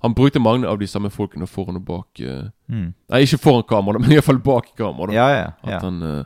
han 0.02 0.14
brukte 0.14 0.40
mange 0.42 0.68
av 0.68 0.78
de 0.78 0.86
samme 0.86 1.10
folkene 1.10 1.46
foran 1.48 1.76
og 1.80 1.84
bak 1.88 2.20
uh, 2.20 2.50
Mm. 2.68 2.94
Nei, 3.10 3.20
ikke 3.26 3.38
foran 3.42 3.66
kamera, 3.68 3.98
men 4.02 4.12
iallfall 4.12 4.38
bak 4.44 4.72
kamera. 4.76 5.06
da 5.12 5.12
Ja, 5.12 5.28
ja. 5.36 5.76
At 5.76 5.82
han 5.82 6.02
uh, 6.02 6.24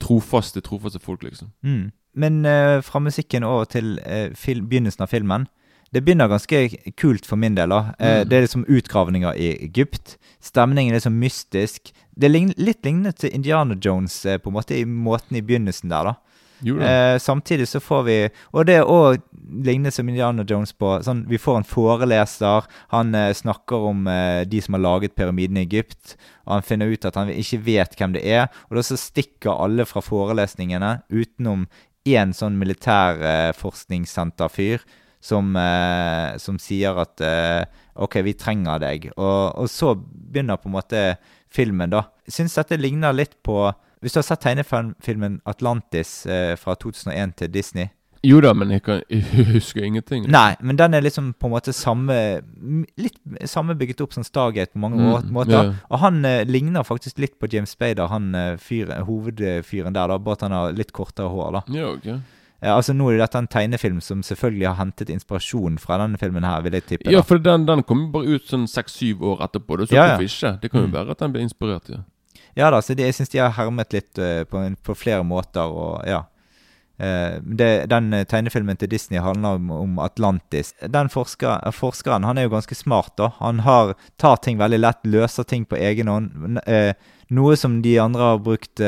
Trofaste, 0.00 0.60
trofaste 0.60 0.98
folk, 1.00 1.22
liksom. 1.22 1.48
Mm. 1.62 1.92
Men 2.14 2.44
uh, 2.46 2.80
fra 2.82 2.98
musikken 3.00 3.44
over 3.44 3.64
til 3.64 3.98
eh, 4.06 4.30
begynnelsen 4.34 5.02
av 5.02 5.08
filmen 5.10 5.46
Det 5.94 6.02
begynner 6.02 6.28
ganske 6.28 6.68
kult 6.98 7.26
for 7.26 7.36
min 7.38 7.54
del. 7.54 7.68
da 7.70 7.94
eh, 7.98 8.20
Mm. 8.24 8.28
Det 8.28 8.36
er 8.36 8.40
liksom 8.40 8.64
utgravninger 8.68 9.34
i 9.36 9.64
Egypt. 9.64 10.16
Stemningen 10.42 10.94
er 10.94 10.98
så 11.00 11.10
mystisk. 11.10 11.92
Det 12.16 12.24
er 12.26 12.30
litt 12.58 12.84
lignende 12.84 13.12
til 13.12 13.30
Indiana 13.34 13.74
Jones 13.74 14.26
eh, 14.26 14.38
på 14.38 14.48
en 14.50 14.54
måte 14.54 14.76
i 14.76 14.84
måten 14.84 15.36
i 15.36 15.40
begynnelsen 15.42 15.88
der. 15.90 16.04
da 16.04 16.14
eh, 16.64 17.18
Samtidig 17.18 17.68
så 17.68 17.80
får 17.80 18.02
vi 18.02 18.28
Og 18.52 18.66
det 18.66 18.74
er 18.74 18.82
òg 18.84 19.18
lignende 19.64 19.90
som 19.90 20.08
Indiana 20.08 20.44
Jones 20.48 20.72
på 20.72 21.02
sånn, 21.02 21.28
Vi 21.28 21.38
får 21.38 21.56
en 21.56 21.64
foreleser. 21.64 22.62
Han 22.88 23.14
eh, 23.14 23.32
snakker 23.32 23.76
om 23.76 24.06
eh, 24.06 24.44
de 24.44 24.60
som 24.60 24.74
har 24.74 24.80
laget 24.80 25.14
pyramiden 25.14 25.56
i 25.56 25.60
Egypt. 25.62 26.16
Og 26.46 26.52
han 26.54 26.62
finner 26.62 26.86
ut 26.86 27.04
at 27.04 27.14
han 27.14 27.28
ikke 27.28 27.64
vet 27.64 27.96
hvem 27.98 28.12
det 28.12 28.26
er. 28.26 28.46
Og 28.68 28.76
da 28.76 28.82
så 28.82 28.96
stikker 28.96 29.50
alle 29.64 29.84
fra 29.86 30.00
forelesningene 30.02 31.02
utenom 31.08 31.66
én 32.04 32.32
sånn 32.36 32.58
militærforskningssenterfyr 32.60 34.78
som, 35.24 35.54
eh, 35.56 36.36
som 36.42 36.58
sier 36.60 36.98
at 37.00 37.22
eh, 37.24 37.64
OK, 38.04 38.18
vi 38.26 38.34
trenger 38.36 38.82
deg. 38.82 39.08
Og, 39.16 39.54
og 39.64 39.70
så 39.72 39.94
begynner 39.96 40.58
på 40.60 40.68
en 40.68 40.76
måte 40.76 41.02
filmen, 41.54 41.88
da. 41.94 42.04
Jeg 42.28 42.38
syns 42.40 42.56
dette 42.58 42.76
ligner 42.80 43.14
litt 43.16 43.36
på 43.46 43.58
Hvis 44.04 44.12
du 44.12 44.18
har 44.20 44.24
sett 44.26 44.42
tegnefilmen 44.44 45.38
Atlantis 45.48 46.26
eh, 46.26 46.56
fra 46.60 46.74
2001 46.76 47.36
til 47.40 47.52
Disney 47.54 47.86
Jo 48.24 48.40
da, 48.44 48.50
men 48.56 48.70
jeg, 48.74 48.82
kan, 48.84 49.00
jeg 49.12 49.44
husker 49.52 49.84
ingenting. 49.84 50.26
Nei, 50.32 50.56
men 50.64 50.76
den 50.80 50.96
er 50.96 51.04
liksom 51.04 51.30
på 51.40 51.46
en 51.48 51.54
måte 51.54 51.72
samme 51.76 52.16
Litt 53.00 53.18
samme 53.48 53.76
bygget 53.80 54.00
opp 54.04 54.16
som 54.16 54.24
Stargate 54.26 54.72
på 54.74 54.80
mange 54.82 54.96
Mm, 55.00 55.30
måter. 55.32 55.54
Yeah. 55.70 55.74
Og 55.92 56.00
han 56.04 56.24
eh, 56.28 56.42
ligner 56.48 56.84
faktisk 56.88 57.20
litt 57.22 57.38
på 57.40 57.48
James 57.52 57.76
Bader, 57.80 58.08
han 58.12 58.32
fyr, 58.60 58.90
hovedfyren 59.08 59.94
der, 59.96 60.08
da, 60.12 60.18
bare 60.18 60.38
at 60.40 60.46
han 60.48 60.56
har 60.56 60.72
litt 60.76 60.92
kortere 60.96 61.28
hår. 61.32 61.60
da 61.60 61.64
Ja, 61.78 61.92
ok. 61.94 62.08
Ja, 62.08 62.18
altså 62.72 62.94
Nå 62.96 63.10
er 63.12 63.18
dette 63.20 63.38
en 63.38 63.46
tegnefilm 63.50 64.00
som 64.00 64.22
selvfølgelig 64.24 64.66
har 64.70 64.78
hentet 64.78 65.10
inspirasjon 65.12 65.76
fra 65.82 65.98
denne 66.00 66.16
filmen 66.20 66.44
her, 66.46 66.62
vil 66.64 66.72
jeg 66.78 66.86
tippe. 66.86 67.10
Ja, 67.10 67.18
da. 67.20 67.22
for 67.28 67.38
den, 67.38 67.66
den 67.68 67.82
kom 67.84 68.06
bare 68.14 68.38
ut 68.38 68.46
sånn 68.48 68.64
seks-syv 68.70 69.20
år 69.22 69.42
etterpå. 69.48 69.76
Det, 69.82 69.88
så 69.90 69.94
Ja, 69.98 70.06
ja. 70.14 70.18
ikke? 70.18 70.52
Det 70.62 70.70
kan 70.72 70.80
jo 70.80 70.86
Mm. 70.88 70.92
være 70.96 71.10
at 71.10 71.18
den 71.18 71.32
ble 71.32 71.42
inspirert, 71.44 71.88
ja. 71.90 72.02
Ja 72.56 72.70
da, 72.70 72.78
så 72.80 72.94
det, 72.94 73.04
jeg 73.08 73.14
syns 73.14 73.28
de 73.32 73.38
har 73.42 73.50
hermet 73.56 73.92
litt 73.92 74.18
uh, 74.22 74.44
på, 74.46 74.62
på 74.86 74.94
flere 74.96 75.24
måter, 75.26 75.66
og 75.66 76.06
ja. 76.06 76.22
Uh, 76.94 77.40
det, 77.42 77.88
den 77.90 78.12
eh, 78.14 78.22
tegnefilmen 78.24 78.76
til 78.78 78.86
Disney 78.88 79.18
handler 79.18 79.56
om, 79.58 79.70
om 79.74 79.96
Atlantis. 79.98 80.70
Den 80.86 81.08
forsker, 81.10 81.58
forskeren 81.74 82.22
han 82.22 82.38
er 82.38 82.46
jo 82.46 82.52
ganske 82.54 82.74
smart. 82.78 83.16
da. 83.18 83.32
Han 83.40 83.58
har, 83.66 83.96
tar 84.16 84.36
ting 84.36 84.58
veldig 84.60 84.78
lett, 84.78 85.00
løser 85.04 85.42
ting 85.42 85.64
på 85.66 85.74
egen 85.76 86.06
hånd. 86.06 86.60
Eh, 86.70 86.94
noe 87.34 87.56
som 87.58 87.80
de 87.82 87.96
andre 87.98 88.22
har 88.22 88.38
brukt 88.38 88.78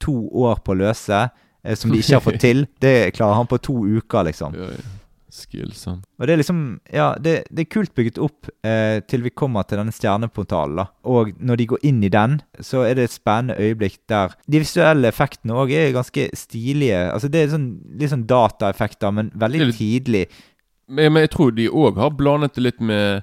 to 0.00 0.14
år 0.32 0.62
på 0.64 0.72
å 0.72 0.78
løse, 0.80 1.28
som 1.76 1.90
de 1.92 1.98
ikke 2.00 2.14
har 2.16 2.24
fått 2.24 2.40
til. 2.48 2.66
Det 2.80 3.12
klarer 3.16 3.34
han 3.42 3.46
på 3.50 3.58
to 3.60 3.74
uker, 3.98 4.24
liksom. 4.30 4.54
ja, 4.56 4.70
ja. 4.72 4.94
skills. 5.30 5.82
Og 5.86 6.26
det 6.26 6.32
er 6.32 6.40
liksom 6.40 6.60
Ja, 6.92 7.10
det, 7.20 7.44
det 7.52 7.66
er 7.66 7.70
kult 7.74 7.92
bygget 7.94 8.18
opp 8.18 8.48
eh, 8.64 9.00
til 9.06 9.22
vi 9.22 9.30
kommer 9.36 9.62
til 9.68 9.76
denne 9.78 9.92
stjerneportalen, 9.92 10.76
da. 10.80 10.86
Og 11.04 11.34
når 11.38 11.56
de 11.60 11.66
går 11.74 11.78
inn 11.90 12.02
i 12.02 12.08
den, 12.08 12.38
så 12.64 12.82
er 12.88 12.94
det 12.96 13.04
et 13.10 13.12
spennende 13.18 13.58
øyeblikk 13.60 13.98
der 14.08 14.32
De 14.48 14.62
visuelle 14.64 15.08
effektene 15.12 15.52
òg 15.52 15.70
er 15.76 15.92
ganske 15.92 16.30
stilige. 16.34 17.02
Altså 17.12 17.28
det 17.28 17.42
er 17.44 17.52
sånn, 17.52 17.68
litt 18.00 18.10
sånn 18.14 18.24
dataeffekter, 18.30 19.12
men 19.12 19.28
veldig 19.36 19.66
litt- 19.66 19.76
tidlig. 19.82 20.24
Men, 20.88 21.12
men 21.12 21.26
jeg 21.26 21.34
tror 21.36 21.50
de 21.52 21.68
òg 21.68 21.98
har 22.00 22.14
blandet 22.16 22.54
det 22.56 22.62
litt 22.64 22.80
med 22.80 23.20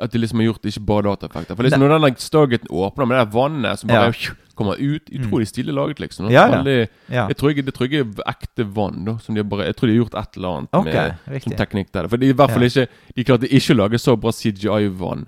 at 0.00 0.12
de 0.12 0.18
liksom 0.18 0.38
har 0.40 0.46
gjort 0.52 0.64
ikke 0.70 0.80
bare 0.86 1.02
dataeffekter. 1.10 1.56
For 1.56 1.62
liksom 1.66 1.80
når 1.84 1.94
den 2.00 2.16
Stargaten 2.22 2.68
åpner 2.70 3.06
med 3.06 3.16
det 3.18 3.24
der 3.26 3.32
vannet 3.34 3.78
som 3.80 3.88
bare 3.88 4.12
kommer 4.54 4.78
ut 4.78 5.10
Utrolig 5.10 5.48
stilig 5.50 5.74
laget, 5.74 5.98
liksom. 6.00 6.28
Ja, 6.30 6.44
ja. 6.46 6.50
Veldig, 6.56 6.88
jeg, 7.10 7.36
tror 7.36 7.50
ikke, 7.50 7.64
det 7.66 7.74
tror 7.74 7.88
jeg 7.90 8.04
er 8.06 8.28
ekte 8.30 8.66
vann. 8.76 9.04
da 9.04 9.16
Som 9.18 9.34
de 9.34 9.40
har 9.42 9.48
bare, 9.50 9.66
Jeg 9.66 9.76
tror 9.76 9.88
de 9.90 9.94
har 9.96 10.04
gjort 10.04 10.14
et 10.20 10.36
eller 10.36 10.48
annet 10.58 10.68
okay, 10.78 11.14
med 11.26 11.42
som 11.42 11.52
teknikk 11.58 11.90
der. 11.92 12.08
For 12.08 12.16
de, 12.22 12.28
i 12.30 12.36
hvert 12.38 12.50
fall 12.54 12.62
Ja. 12.62 12.68
ikke 12.68 12.88
De 13.16 13.24
klarte 13.24 13.50
ikke 13.50 13.74
å 13.74 13.80
lage 13.82 13.98
så 13.98 14.16
bra 14.16 14.30
CGI-vann 14.32 15.26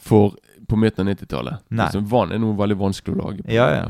for 0.00 0.36
på 0.68 0.76
midten 0.76 1.06
av 1.06 1.14
90-tallet. 1.14 1.60
Nei. 1.70 1.84
Liksom, 1.86 2.06
vann 2.10 2.32
er 2.34 2.38
noe 2.42 2.56
veldig 2.58 2.76
vanskelig 2.80 3.14
å 3.14 3.20
lage. 3.22 3.42
på. 3.46 3.52
Ja, 3.54 3.68
ja. 3.70 3.84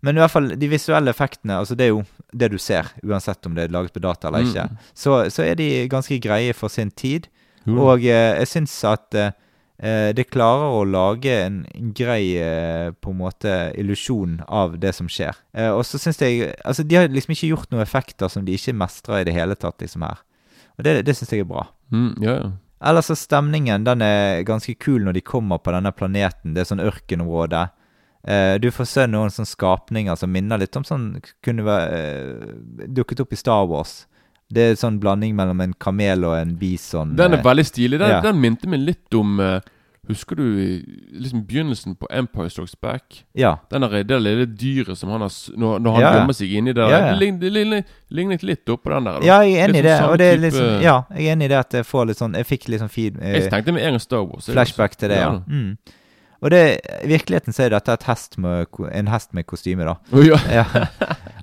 Men 0.00 0.16
i 0.16 0.20
hvert 0.22 0.30
fall, 0.30 0.46
de 0.56 0.68
visuelle 0.70 1.10
effektene, 1.10 1.56
altså 1.58 1.74
det 1.76 1.88
er 1.88 1.90
jo 1.90 2.04
det 2.32 2.48
du 2.52 2.56
ser, 2.62 2.86
uansett 3.04 3.44
om 3.46 3.56
det 3.56 3.64
er 3.66 3.72
laget 3.74 3.92
på 3.92 4.00
data 4.00 4.28
eller 4.28 4.46
ikke, 4.46 4.68
Mm. 4.70 4.76
så, 4.94 5.16
så 5.28 5.42
er 5.44 5.56
de 5.58 5.88
ganske 5.90 6.20
greie 6.22 6.54
for 6.54 6.68
sin 6.70 6.90
tid. 6.90 7.26
Mm. 7.66 7.78
Og 7.82 8.04
eh, 8.06 8.38
jeg 8.38 8.46
syns 8.48 8.84
at 8.84 9.14
eh, 9.18 9.32
eh, 9.82 10.10
det 10.16 10.28
klarer 10.30 10.76
å 10.76 10.86
lage 10.88 11.34
en, 11.46 11.60
en 11.74 11.92
grei 11.96 12.36
eh, 12.40 12.92
på 12.92 13.12
en 13.12 13.20
måte 13.20 13.56
illusjon 13.80 14.38
av 14.46 14.78
det 14.82 14.94
som 14.96 15.10
skjer. 15.10 15.36
Eh, 15.56 15.72
og 15.72 15.84
så 15.88 16.00
syns 16.00 16.20
jeg 16.22 16.52
Altså, 16.64 16.86
de 16.86 16.98
har 16.98 17.10
liksom 17.10 17.34
ikke 17.36 17.52
gjort 17.52 17.72
noen 17.72 17.84
effekter 17.84 18.32
som 18.32 18.46
de 18.46 18.56
ikke 18.56 18.76
mestrer 18.76 19.22
i 19.22 19.28
det 19.28 19.36
hele 19.36 19.58
tatt, 19.58 19.80
liksom 19.82 20.06
her. 20.06 20.22
Og 20.78 20.86
det, 20.86 21.00
det 21.08 21.16
syns 21.18 21.34
jeg 21.34 21.44
er 21.44 21.50
bra. 21.50 21.66
Mm, 21.92 22.12
ja, 22.24 22.36
ja. 22.38 22.50
Ellers 22.90 23.10
er 23.12 23.18
stemningen 23.20 23.84
den 23.84 24.00
er 24.00 24.40
ganske 24.48 24.72
kul 24.80 25.02
når 25.04 25.18
de 25.18 25.26
kommer 25.26 25.60
på 25.60 25.72
denne 25.74 25.92
planeten. 25.92 26.54
Det 26.54 26.62
er 26.62 26.70
sånn 26.70 26.80
ørkenområde. 26.80 27.66
Eh, 28.24 28.54
du 28.60 28.70
får 28.72 28.88
se 28.88 29.06
noen 29.08 29.32
sånne 29.32 29.48
skapninger 29.48 30.16
som 30.16 30.32
minner 30.32 30.60
litt 30.60 30.76
om 30.76 30.84
sånn 30.84 31.10
kunne 31.44 31.64
være 31.64 32.00
eh, 32.00 32.88
dukket 32.92 33.22
opp 33.24 33.32
i 33.32 33.40
Star 33.40 33.68
Wars. 33.68 34.02
Det 34.50 34.62
er 34.70 34.78
sånn 34.78 34.98
blanding 35.02 35.36
mellom 35.38 35.60
en 35.62 35.74
kamel 35.78 36.24
og 36.26 36.34
en 36.40 36.56
bison. 36.58 37.14
Den 37.18 37.36
er 37.36 37.38
eh, 37.38 37.44
veldig 37.46 37.66
stilig. 37.68 38.00
Den, 38.02 38.16
ja. 38.16 38.22
den 38.24 38.40
minte 38.42 38.70
meg 38.70 38.82
litt 38.82 39.14
om 39.14 39.38
uh, 39.38 39.60
Husker 40.10 40.34
du 40.34 40.44
liksom 41.12 41.44
begynnelsen 41.46 41.94
på 41.94 42.08
Empire 42.10 42.50
Strikes 42.50 42.74
Back? 42.80 43.20
Ja. 43.36 43.58
Den 43.70 43.84
der, 43.84 44.00
det 44.02 44.16
lille 44.24 44.46
dyret 44.48 44.98
som 44.98 45.12
han 45.12 45.22
har 45.22 45.30
Når, 45.54 45.78
når 45.84 45.92
han 45.94 46.02
ja. 46.02 46.10
gjemmer 46.16 46.38
seg 46.38 46.54
inni 46.56 46.74
der. 46.74 46.90
Ja. 46.90 47.00
Det 47.12 47.20
lign- 47.20 47.38
Det 47.38 47.52
lignet, 47.52 47.92
lignet 48.10 48.42
litt 48.42 48.72
oppå 48.74 48.90
den 48.90 49.06
der. 49.06 49.20
da. 49.20 49.26
ja, 49.26 49.38
jeg 49.46 49.60
er 49.60 49.68
enig 49.68 49.78
i 49.78 49.86
Det 49.86 49.98
sånn 50.00 50.10
Og 50.10 50.18
det 50.18 50.26
er 50.32 50.42
liksom, 50.46 50.68
ja, 50.82 50.96
jeg 51.14 51.28
er 51.28 51.36
enig 51.36 51.46
i 51.46 51.52
det 51.52 51.60
at 51.60 51.78
jeg 51.78 51.86
får 51.86 52.10
litt 52.10 52.18
sånn 52.18 52.34
Jeg 52.34 52.48
fikk 52.48 52.68
litt 52.72 52.82
sånn 52.82 52.90
feed, 52.90 53.20
uh, 53.20 53.28
Jeg 53.36 53.50
tenkte 53.52 53.76
med 53.76 53.86
en 53.86 53.94
gang 53.94 54.02
Star 54.02 54.26
Wars. 54.26 54.50
flashback 54.50 54.96
til 54.98 55.12
det, 55.14 55.20
ja. 55.20 55.30
Mm. 55.46 55.76
Og 56.40 56.48
det, 56.54 56.60
i 57.04 57.08
virkeligheten 57.10 57.52
så 57.52 57.66
er 57.66 57.74
dette 57.74 57.92
et 57.92 58.04
hest 58.08 58.38
med, 58.40 58.66
en 58.96 59.10
hest 59.12 59.34
med 59.36 59.44
kostyme, 59.50 59.84
da. 59.84 59.96
Oh, 60.16 60.22
ja. 60.24 60.38
Ja. 60.48 60.64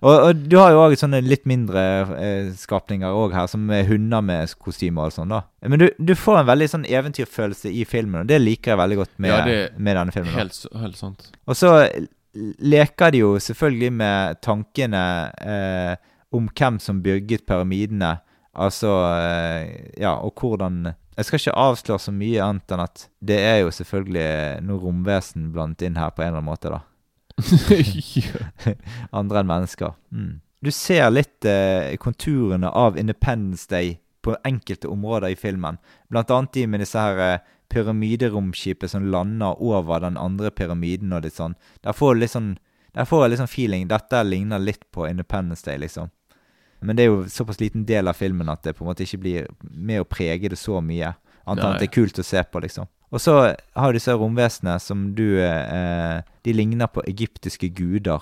Og, 0.01 0.13
og 0.13 0.41
du 0.49 0.55
har 0.57 0.71
jo 0.73 0.79
òg 0.87 0.95
sånne 0.97 1.19
litt 1.25 1.45
mindre 1.49 1.83
eh, 2.17 2.49
skapninger 2.57 3.13
òg 3.13 3.35
her, 3.37 3.45
som 3.51 3.69
er 3.73 3.85
hunder 3.89 4.21
med 4.25 4.51
kostyme 4.61 5.05
og 5.05 5.13
sånn, 5.13 5.29
da. 5.33 5.43
Men 5.69 5.83
du, 5.83 5.87
du 6.01 6.13
får 6.17 6.39
en 6.41 6.49
veldig 6.49 6.67
sånn 6.73 6.85
eventyrfølelse 6.89 7.69
i 7.73 7.85
filmen, 7.89 8.23
og 8.23 8.29
det 8.29 8.41
liker 8.41 8.73
jeg 8.73 8.81
veldig 8.81 8.99
godt 9.03 9.13
med, 9.21 9.31
Ja, 9.35 9.39
det- 9.45 9.77
med 9.77 9.97
denne 10.01 10.13
filmen. 10.17 10.33
Helt, 10.37 10.59
helt 10.81 10.97
sant. 10.97 11.29
Og 11.45 11.57
så 11.61 11.71
leker 12.61 13.11
de 13.13 13.21
jo 13.23 13.31
selvfølgelig 13.41 13.91
med 13.97 14.41
tankene 14.45 15.03
eh, 15.41 15.93
om 16.37 16.49
hvem 16.57 16.77
som 16.83 16.99
bygget 17.05 17.45
pyramidene. 17.49 18.15
Altså 18.57 18.91
eh, 19.13 19.91
Ja, 20.01 20.15
og 20.25 20.33
hvordan 20.41 20.87
Jeg 21.17 21.25
skal 21.25 21.41
ikke 21.41 21.57
avsløre 21.57 22.01
så 22.01 22.13
mye 22.13 22.43
annet 22.45 22.73
enn 22.73 22.83
at 22.83 23.07
det 23.25 23.37
er 23.41 23.55
jo 23.63 23.71
selvfølgelig 23.73 24.27
noe 24.67 24.81
romvesen 24.83 25.49
blant 25.55 25.81
inn 25.81 25.97
her 25.97 26.11
på 26.13 26.21
en 26.21 26.29
eller 26.29 26.43
annen 26.43 26.51
måte, 26.51 26.69
da. 26.69 26.83
Andre 29.19 29.41
enn 29.41 29.49
mennesker. 29.49 29.95
Mm. 30.13 30.35
Du 30.61 30.69
ser 30.73 31.09
litt 31.13 31.45
eh, 31.45 31.95
konturene 32.01 32.69
av 32.69 32.97
Independence 32.97 33.65
Day 33.69 33.97
på 34.25 34.35
enkelte 34.45 34.89
områder 34.93 35.33
i 35.33 35.39
filmen. 35.39 35.77
Blant 36.09 36.31
annet 36.33 36.53
de 36.53 36.65
med 36.69 36.81
disse 36.81 37.01
her 37.01 37.21
eh, 37.23 37.43
pyramideromskipet 37.73 38.91
som 38.91 39.09
lander 39.11 39.57
over 39.61 40.01
den 40.05 40.17
andre 40.17 40.51
pyramiden 40.51 41.13
og 41.13 41.25
litt 41.25 41.37
sånn. 41.37 41.57
Der 41.85 41.97
får 41.97 42.15
du 42.15 42.23
litt 42.23 42.35
sånn 42.35 42.55
Der 42.97 43.05
får 43.05 43.23
jeg 43.23 43.29
litt 43.29 43.41
sånn 43.43 43.51
feeling. 43.51 43.83
Dette 43.89 44.23
ligner 44.25 44.57
litt 44.57 44.87
på 44.91 45.05
Independence 45.05 45.61
Day, 45.65 45.77
liksom. 45.77 46.09
Men 46.79 46.97
det 46.97 47.05
er 47.05 47.09
jo 47.11 47.23
såpass 47.31 47.59
liten 47.59 47.85
del 47.87 48.07
av 48.07 48.17
filmen 48.17 48.49
at 48.49 48.63
det 48.63 48.75
på 48.77 48.83
en 48.85 48.91
måte 48.91 49.05
ikke 49.05 49.21
blir 49.23 49.47
med 49.71 50.03
å 50.03 50.09
prege 50.09 50.51
det 50.51 50.59
så 50.59 50.81
mye. 50.81 51.15
Annet 51.47 51.63
enn 51.63 51.73
at 51.73 51.81
det 51.81 51.87
er 51.89 51.95
kult 51.95 52.19
å 52.19 52.25
se 52.27 52.43
på, 52.43 52.61
liksom. 52.63 52.89
Og 53.11 53.21
så 53.23 53.37
har 53.55 53.91
du 53.91 53.95
disse 53.95 54.13
romvesenene 54.13 54.79
som 54.83 55.05
du 55.15 55.39
eh, 55.39 56.19
De 56.43 56.53
ligner 56.53 56.89
på 56.91 57.03
egyptiske 57.07 57.69
guder. 57.69 58.19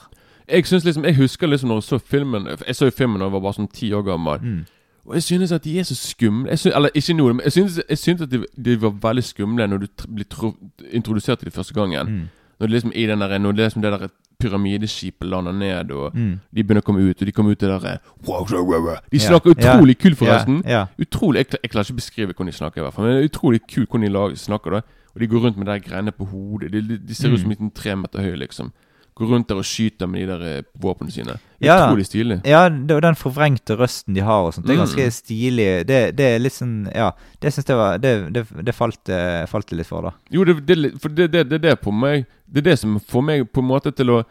Jeg 0.47 0.67
synes 0.69 0.85
liksom 0.85 1.05
Jeg 1.05 1.15
husker 1.15 1.47
liksom 1.47 1.69
når 1.69 1.81
jeg 1.81 1.83
så 1.83 1.97
filmen 1.97 2.47
Jeg 2.67 2.75
så 2.75 2.85
jo 2.85 2.91
filmen 2.91 3.19
da 3.19 3.25
jeg 3.25 3.33
var 3.33 3.41
bare 3.47 3.57
sånn 3.57 3.71
ti 3.73 3.89
år 3.93 4.05
gammel. 4.05 4.41
Mm. 4.41 4.63
Og 5.05 5.17
jeg 5.17 5.23
synes 5.23 5.51
at 5.51 5.63
de 5.63 5.79
er 5.79 5.83
så 5.83 5.95
skumle 5.97 6.49
jeg 6.49 6.59
synes, 6.59 6.75
Eller 6.75 6.89
ikke 6.93 7.13
nå, 7.13 7.27
men 7.33 7.43
jeg 7.43 7.51
synes, 7.51 7.81
jeg 7.89 7.97
synes 7.97 8.21
at 8.21 8.31
de, 8.31 8.45
de 8.65 8.81
var 8.81 8.93
veldig 9.09 9.23
skumle 9.23 9.67
når 9.67 9.85
du 9.85 9.87
ble 10.07 10.25
blir 10.25 10.53
introdusert 10.91 11.39
til 11.39 11.49
de 11.49 11.55
første 11.55 11.73
gangen. 11.73 12.11
Mm. 12.11 12.27
Når 12.65 12.71
det 12.71 12.73
liksom 12.81 12.91
i 12.95 13.05
den 13.05 13.19
der 13.21 13.37
Når 13.37 13.51
det 13.51 13.65
liksom 13.69 13.81
det 13.81 13.91
der 13.99 14.07
pyramideskipet 14.41 15.27
lander 15.29 15.51
ned, 15.51 15.91
og 15.91 16.13
Mm. 16.15 16.39
de 16.55 16.63
begynner 16.63 16.81
å 16.81 16.85
komme 16.85 16.99
ut, 17.09 17.21
og 17.21 17.25
de 17.25 17.31
kommer 17.31 17.51
ut 17.51 17.59
det 17.59 17.69
der 17.69 17.97
wow, 18.27 18.45
wow, 18.49 18.63
wow, 18.65 18.81
wow. 18.81 18.95
De 19.11 19.17
Ja. 19.17 19.27
snakker 19.29 19.51
utrolig 19.55 19.97
kult, 19.99 20.19
Ja, 20.21 20.25
forresten. 20.25 20.63
ja. 20.67 20.85
Utrolig, 20.99 21.37
jeg, 21.37 21.47
kla- 21.47 21.59
jeg 21.63 21.71
klarer 21.71 21.83
ikke 21.85 21.93
å 21.93 22.01
beskrive 22.01 22.33
hvordan 22.33 22.45
de 22.45 22.51
snakker, 22.51 22.77
i 22.77 22.83
hvert 22.83 22.93
fall 22.93 23.05
men 23.05 23.15
det 23.15 23.23
er 23.23 23.29
utrolig 23.29 23.59
kult 23.67 23.89
hvordan 23.89 24.01
de 24.01 24.09
lag, 24.09 24.31
snakker. 24.37 24.71
da 24.71 24.81
Og 25.15 25.19
de 25.21 25.27
går 25.27 25.39
rundt 25.41 25.57
med 25.57 25.65
de 25.67 25.79
greiene 25.79 26.11
på 26.11 26.25
hodet. 26.27 26.71
De, 26.71 26.81
de, 26.81 26.97
de 26.97 27.13
ser 27.15 27.29
ut 27.31 27.39
som 27.39 27.47
Mm. 27.49 27.51
en 27.51 27.57
liten 27.57 27.71
tre 27.71 27.95
meter 27.95 28.19
høy, 28.19 28.35
liksom. 28.35 28.71
Går 29.15 29.29
rundt 29.31 29.47
der 29.47 29.55
og 29.55 29.63
skyter 29.63 30.09
med 30.11 30.21
de 30.21 30.25
der 30.27 30.41
eh, 30.57 30.63
våpnene 30.83 31.11
sine. 31.15 31.37
Ja. 31.63 31.77
Utrolig 31.87 32.05
stilig. 32.09 32.41
Ja, 32.45 32.65
og 32.67 33.01
den 33.05 33.15
forvrengte 33.15 33.77
røsten 33.79 34.13
de 34.13 34.19
har 34.27 34.43
og 34.49 34.53
sånt, 34.53 34.67
det 34.67 34.75
er 34.75 34.81
ganske 34.83 35.05
Mm. 35.05 35.11
stilig. 35.15 35.67
Det, 35.87 35.99
det 36.17 36.25
er 36.35 36.39
litt 36.43 36.53
sånn 36.53 36.89
Ja, 36.93 37.11
det 37.39 37.53
syns 37.55 37.65
jeg 37.71 37.77
var 37.79 37.97
Det, 37.97 38.11
det, 38.33 38.43
det 38.65 38.75
falt, 38.75 39.07
eh, 39.09 39.45
falt 39.47 39.71
litt 39.71 39.87
for, 39.87 40.01
da. 40.01 40.11
Jo, 40.29 40.43
det, 40.43 40.65
det, 40.67 40.99
for 40.99 41.07
det, 41.09 41.29
det, 41.31 41.45
det 41.49 41.55
er 41.61 41.69
det 41.69 41.81
på 41.81 41.93
meg 41.95 42.25
Det 42.45 42.59
er 42.59 42.71
det 42.71 42.79
som 42.79 42.99
får 42.99 43.23
meg 43.23 43.47
på 43.53 43.63
en 43.63 43.69
måte 43.71 43.95
til 43.95 44.09
å 44.11 44.23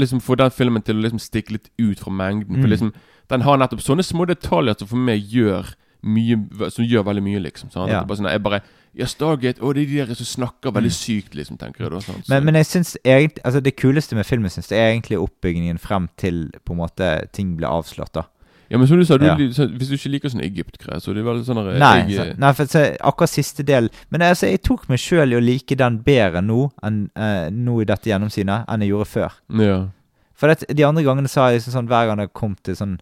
Liksom 0.00 0.20
få 0.24 0.36
den 0.40 0.50
filmen 0.50 0.82
til 0.84 0.96
å 0.96 1.02
liksom 1.04 1.20
stikke 1.20 1.52
litt 1.52 1.66
ut 1.78 1.98
fra 2.00 2.10
mengden. 2.12 2.54
For 2.56 2.64
Mm. 2.68 2.70
liksom 2.72 2.92
Den 3.28 3.42
har 3.44 3.58
nettopp 3.58 3.82
sånne 3.84 4.04
små 4.04 4.24
detaljer 4.26 4.78
som 4.78 4.88
for 4.88 4.96
meg 4.96 5.20
gjør 5.28 5.74
mye 6.04 6.70
Som 6.70 6.84
gjør 6.86 7.04
veldig 7.04 7.22
mye, 7.22 7.40
liksom. 7.42 7.70
Sånn. 7.70 7.88
Ja. 7.88 8.04
Bare 8.04 8.16
sånn, 8.16 8.30
jeg 8.30 8.42
bare 8.42 8.62
Ja, 8.98 9.06
Stargate 9.06 9.62
og 9.62 9.74
det 9.76 9.84
er 9.84 9.90
de 9.92 10.06
der 10.08 10.14
som 10.18 10.26
snakker 10.26 10.72
veldig 10.74 10.90
sykt, 10.90 11.34
liksom, 11.38 11.56
tenker 11.58 11.84
jeg 11.86 11.90
da. 11.92 12.00
Sånn, 12.02 12.22
Så- 12.24 12.28
Mm. 12.28 12.34
Men, 12.34 12.44
men 12.44 12.54
jeg 12.56 12.66
syns 12.66 12.96
egentlig 13.04 13.44
Altså, 13.44 13.60
det 13.62 13.76
kuleste 13.76 14.14
med 14.16 14.26
filmen 14.26 14.50
syns 14.50 14.68
jeg 14.70 14.78
er 14.80 14.90
egentlig 14.92 15.18
oppbyggingen 15.22 15.78
frem 15.78 16.08
til 16.16 16.50
på 16.66 16.72
en 16.74 16.78
måte 16.82 17.30
ting 17.32 17.56
blir 17.56 17.68
avslørt, 17.68 18.12
da. 18.12 18.24
Ja, 18.70 18.76
men 18.76 18.86
som 18.86 18.98
du 18.98 19.04
sa, 19.04 19.16
du, 19.16 19.24
Ja. 19.24 19.34
hvis 19.36 19.56
du 19.88 19.94
ikke 19.96 20.10
liker 20.10 20.28
sånn 20.28 20.42
Egypt-greier, 20.44 21.00
så 21.00 21.08
er 21.10 21.14
det 21.14 21.24
veldig 21.24 21.44
sånn 21.46 21.78
Nei, 21.78 22.08
jeg, 22.10 22.18
så, 22.18 22.38
nei 22.38 22.52
for 22.52 22.64
så, 22.66 22.96
akkurat 23.00 23.30
siste 23.30 23.64
del 23.64 23.88
Men 24.10 24.20
altså, 24.20 24.46
jeg 24.50 24.62
tok 24.62 24.88
meg 24.90 24.98
sjøl 24.98 25.32
i 25.32 25.36
å 25.36 25.40
like 25.42 25.74
den 25.76 26.00
bedre 26.04 26.42
nå 26.42 26.70
enn 26.82 27.08
eh, 27.16 27.48
nå 27.50 27.80
i 27.80 27.84
dette 27.84 28.10
gjennomsynet 28.10 28.66
enn 28.68 28.80
jeg 28.80 28.90
gjorde 28.90 29.06
før. 29.08 29.32
Ja. 29.58 29.88
For 30.34 30.48
det, 30.48 30.66
de 30.76 30.82
andre 30.84 31.02
gangene 31.02 31.28
sa 31.28 31.48
jeg 31.48 31.60
liksom 31.62 31.72
sånn 31.72 31.88
hver 31.88 32.06
gang 32.08 32.18
det 32.18 32.32
kom 32.34 32.56
til 32.62 32.74
sånn 32.74 32.98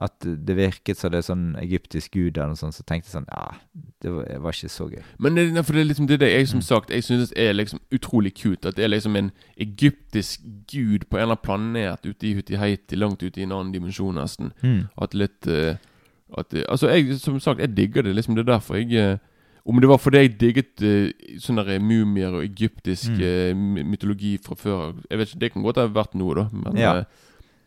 at 0.00 0.24
det 0.24 0.54
virket 0.56 0.96
som 0.96 1.10
det 1.12 1.18
er 1.18 1.26
sånn 1.26 1.56
egyptisk 1.60 2.12
gud 2.16 2.38
eller 2.38 2.54
noe 2.54 2.56
sånt, 2.56 2.74
så 2.74 2.82
tenkte 2.88 3.08
jeg 3.10 3.12
sånn 3.18 3.26
Ja, 3.28 3.50
det 4.00 4.10
var, 4.14 4.24
var 4.40 4.52
ikke 4.56 4.68
så 4.72 4.86
gøy. 4.88 5.02
Men 5.18 5.34
det, 5.36 5.64
for 5.66 5.72
det 5.76 5.82
er 5.82 5.88
liksom 5.90 6.06
det, 6.08 6.20
det 6.20 6.30
jeg 6.32 6.48
som 6.48 6.58
Mm. 6.58 6.62
sagt 6.62 6.90
Jeg 6.90 7.04
synes 7.04 7.32
er 7.36 7.52
liksom 7.52 7.80
utrolig 7.92 8.32
cute. 8.34 8.68
At 8.68 8.76
det 8.76 8.84
er 8.84 8.88
liksom 8.94 9.16
en 9.16 9.30
egyptisk 9.60 10.40
gud 10.72 11.04
på 11.10 11.16
en 11.18 11.22
eller 11.22 11.36
annen 11.36 11.44
planet 11.44 12.06
ute 12.06 12.26
i 12.30 12.34
Hutiheiti, 12.34 12.96
langt 12.96 13.22
ute 13.22 13.40
i 13.40 13.44
en 13.44 13.52
annen 13.52 13.72
dimensjon, 13.74 14.14
nesten. 14.16 14.52
Mm. 14.62 14.88
At 15.00 15.14
litt 15.14 15.46
eh, 15.46 15.76
at, 16.38 16.54
Altså, 16.68 16.88
jeg, 16.88 17.18
som 17.20 17.40
sagt, 17.40 17.60
jeg 17.60 17.76
digger 17.76 18.02
det. 18.02 18.14
liksom 18.16 18.34
Det 18.36 18.46
er 18.48 18.52
derfor 18.56 18.76
jeg 18.80 18.92
eh, 18.94 19.18
Om 19.66 19.80
det 19.80 19.88
var 19.90 19.98
fordi 19.98 20.16
jeg 20.22 20.38
digget 20.40 20.80
uh, 20.82 21.10
sånne 21.38 21.78
mumier 21.84 22.32
og 22.32 22.44
egyptisk 22.44 23.10
Mm. 23.10 23.20
eh, 23.20 23.84
mytologi 23.84 24.38
fra 24.42 24.54
før 24.56 24.94
Jeg 25.10 25.18
vet 25.18 25.28
ikke, 25.28 25.40
Det 25.40 25.52
kan 25.52 25.62
godt 25.62 25.76
ha 25.76 25.86
vært 25.88 26.14
noe, 26.14 26.34
da. 26.34 26.48
Men 26.52 26.76
Ja. 26.76 26.94
eh, 26.98 27.04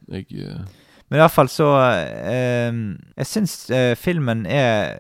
jeg 0.09 0.25
eh, 0.47 0.65
Men 1.14 1.20
i 1.20 1.24
hvert 1.28 1.36
fall 1.36 1.49
så 1.53 1.68
eh, 1.78 2.74
Jeg 3.22 3.28
syns 3.30 3.53
eh, 3.70 3.91
filmen 3.99 4.47
er 4.49 4.95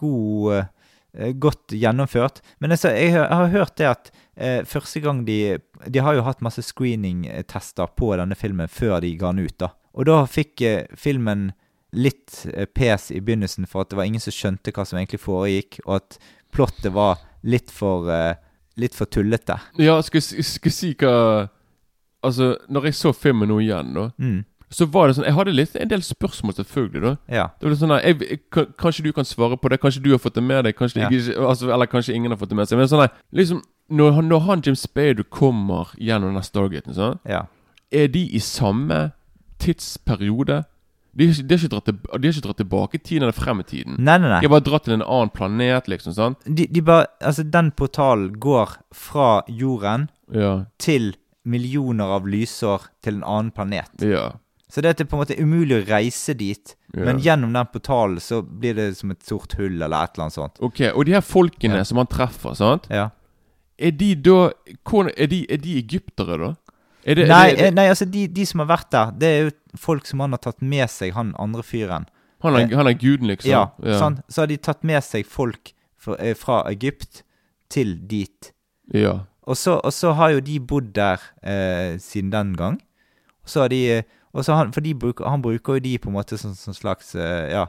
god 0.00 0.54
eh, 0.56 1.32
Godt 1.42 1.74
gjennomført. 1.76 2.38
Men 2.62 2.70
altså, 2.72 2.92
jeg 2.96 3.12
har- 3.12 3.28
har 3.34 3.48
hørt 3.52 3.74
det 3.76 3.88
at 3.90 4.10
eh, 4.38 4.62
første 4.64 5.00
gang 5.04 5.24
de 5.26 5.58
De 5.90 5.98
har 6.00 6.14
jo 6.16 6.22
hatt 6.24 6.40
masse 6.40 6.62
screening-tester 6.62 7.90
på 7.98 8.12
denne 8.16 8.36
filmen 8.38 8.68
før 8.70 9.00
de 9.04 9.14
ga 9.20 9.32
den 9.34 9.44
ut, 9.46 9.58
da. 9.58 9.68
Og 9.94 10.06
da 10.06 10.22
fikk 10.30 10.62
eh, 10.62 10.86
filmen 10.96 11.50
litt 11.92 12.46
eh, 12.54 12.64
pes 12.70 13.10
i 13.10 13.18
begynnelsen 13.20 13.66
for 13.66 13.82
at 13.82 13.90
det 13.90 13.96
var 13.98 14.06
ingen 14.06 14.22
som 14.22 14.32
skjønte 14.32 14.70
hva 14.72 14.84
som 14.86 14.98
egentlig 15.00 15.18
foregikk, 15.20 15.80
og 15.86 15.96
at 15.96 16.18
plottet 16.54 16.92
var 16.94 17.18
litt 17.42 17.70
for 17.70 18.08
eh, 18.10 18.34
Litt 18.80 18.94
for 18.94 19.04
tullete. 19.10 19.56
Ja, 19.82 19.96
jeg 19.98 20.22
skal 20.22 20.38
jeg 20.38 20.72
si 20.72 20.94
hva 20.94 21.48
Altså, 22.22 22.52
når 22.70 22.84
jeg 22.90 22.94
så 22.94 23.10
filmen 23.16 23.48
nå 23.50 23.58
igjen, 23.64 23.90
da 23.96 24.10
Mm. 24.16 24.44
Så 24.70 24.86
var 24.86 25.08
det 25.08 25.16
sånn 25.16 25.26
Jeg 25.26 25.34
hadde 25.34 25.52
litt, 25.54 25.74
en 25.76 25.88
del 25.90 26.02
spørsmål, 26.02 26.54
selvfølgelig. 26.54 27.02
da 27.02 27.16
Ja. 27.28 27.46
Det 27.58 27.66
var 27.66 27.70
litt 27.70 27.80
sånn 27.80 27.94
jeg, 28.02 28.20
jeg, 28.22 28.66
Kanskje 28.78 29.02
du 29.04 29.12
kan 29.12 29.24
svare 29.24 29.56
på 29.58 29.68
det? 29.68 29.80
Kanskje 29.80 30.02
du 30.02 30.10
har 30.12 30.18
fått 30.22 30.34
det 30.34 30.42
med 30.46 30.64
deg? 30.64 30.76
Kanskje 30.76 31.00
Ja. 31.02 31.08
ikke, 31.08 31.36
altså, 31.48 31.72
Eller 31.72 31.86
kanskje 31.86 32.14
ingen 32.14 32.30
har 32.30 32.38
fått 32.38 32.48
det 32.50 32.56
med 32.56 32.68
seg. 32.68 32.78
Men 32.78 32.86
sånn 32.88 33.00
nei, 33.02 33.08
liksom 33.32 33.62
Når 33.90 34.12
han, 34.14 34.28
når 34.28 34.40
han 34.46 34.62
Jim 34.62 34.76
Spade 34.76 35.24
kommer 35.24 35.90
gjennom 35.98 36.34
den 36.34 36.42
Stargaten, 36.42 36.94
sånn, 36.94 37.18
ja. 37.26 37.46
er 37.90 38.06
de 38.06 38.22
i 38.30 38.38
samme 38.38 39.12
tidsperiode? 39.58 40.64
De 41.12 41.26
har 41.26 41.34
ikke, 41.34 41.68
dratt, 41.68 41.86
til, 41.90 42.54
tilbake 42.54 42.94
i 42.94 42.98
tiden 43.02 43.22
eller 43.26 43.34
frem 43.34 43.58
i 43.60 43.64
tiden. 43.66 43.96
Nei, 43.98 44.16
nei, 44.18 44.28
nei 44.30 44.40
De 44.40 44.46
har 44.46 44.60
bare 44.60 44.62
dratt 44.68 44.84
til 44.86 44.94
en 44.94 45.02
annen 45.02 45.32
planet, 45.34 45.88
liksom. 45.90 46.14
sant? 46.14 46.38
De, 46.46 46.68
de 46.70 46.80
bare 46.86 47.06
Altså, 47.20 47.42
den 47.42 47.72
portalen 47.72 48.38
går 48.38 48.76
fra 48.94 49.42
jorden 49.48 50.08
Ja. 50.32 50.66
til 50.78 51.16
millioner 51.44 52.04
av 52.14 52.28
lysår 52.28 52.86
til 53.02 53.14
en 53.18 53.24
annen 53.24 53.50
planet. 53.50 53.90
Ja. 54.06 54.36
Så 54.70 54.82
det 54.84 54.92
er 54.92 55.04
på 55.04 55.16
en 55.18 55.22
måte 55.24 55.36
umulig 55.40 55.80
å 55.80 55.86
reise 55.88 56.34
dit, 56.38 56.76
ja. 56.94 57.04
men 57.08 57.18
gjennom 57.22 57.52
den 57.56 57.66
portalen 57.72 58.20
så 58.22 58.40
blir 58.42 58.76
det 58.78 58.92
som 59.00 59.10
et 59.10 59.22
sort 59.26 59.56
hull 59.58 59.80
eller 59.82 60.04
et 60.04 60.14
eller 60.14 60.28
annet 60.28 60.36
sånt. 60.36 60.60
Ok, 60.62 60.80
Og 60.94 61.04
de 61.08 61.16
her 61.16 61.24
folkene 61.26 61.80
Ja. 61.80 61.84
som 61.84 61.98
han 61.98 62.06
treffer, 62.06 62.54
sant? 62.54 62.86
Ja. 62.90 63.08
Er 63.78 63.90
de 63.90 64.14
da 64.14 64.50
er, 65.16 65.26
de, 65.26 65.46
er 65.50 65.56
de 65.58 65.76
egyptere, 65.80 66.38
da? 66.38 66.54
Er 67.04 67.16
det, 67.16 67.28
Nei, 67.28 67.50
er 67.50 67.56
det, 67.56 67.66
eh, 67.66 67.74
nei, 67.74 67.86
altså 67.88 68.04
de, 68.04 68.26
de 68.28 68.44
som 68.46 68.60
har 68.60 68.68
vært 68.68 68.90
der, 68.92 69.12
det 69.16 69.28
er 69.28 69.42
jo 69.46 69.52
folk 69.80 70.06
som 70.06 70.20
han 70.20 70.36
har 70.36 70.42
tatt 70.44 70.60
med 70.60 70.90
seg, 70.92 71.14
han 71.16 71.34
andre 71.40 71.62
fyren. 71.64 72.06
han, 72.42 72.56
er, 72.56 72.74
han 72.76 72.86
er 72.86 72.92
guden, 73.00 73.26
liksom? 73.32 73.50
Ja, 73.50 73.70
sant? 73.98 74.20
Så 74.28 74.42
har 74.42 74.46
de 74.52 74.56
tatt 74.60 74.84
med 74.84 75.02
seg 75.04 75.26
folk 75.26 75.72
fra, 75.98 76.16
eh, 76.20 76.34
fra 76.36 76.62
Egypt 76.70 77.22
til 77.72 77.96
dit. 78.06 78.52
Ja. 78.92 79.24
Og 79.48 79.56
så, 79.56 79.78
og 79.80 79.92
så 79.96 80.12
har 80.12 80.30
jo 80.36 80.40
de 80.44 80.60
bodd 80.60 80.92
der 80.94 81.18
eh, 81.42 81.96
siden 81.98 82.30
den 82.30 82.54
gang. 82.56 82.78
Og 83.42 83.48
så 83.48 83.64
har 83.64 83.72
de 83.72 83.80
eh, 83.96 84.02
og 84.32 84.44
så 84.44 84.54
han, 84.54 84.72
For 84.72 84.84
bruker, 84.94 85.28
han 85.28 85.42
bruker 85.42 85.78
jo 85.78 85.84
de 85.84 85.98
på 85.98 86.10
en 86.10 86.16
måte 86.18 86.38
som, 86.38 86.54
som 86.54 86.74
slags 86.74 87.14
eh, 87.14 87.50
Ja, 87.50 87.66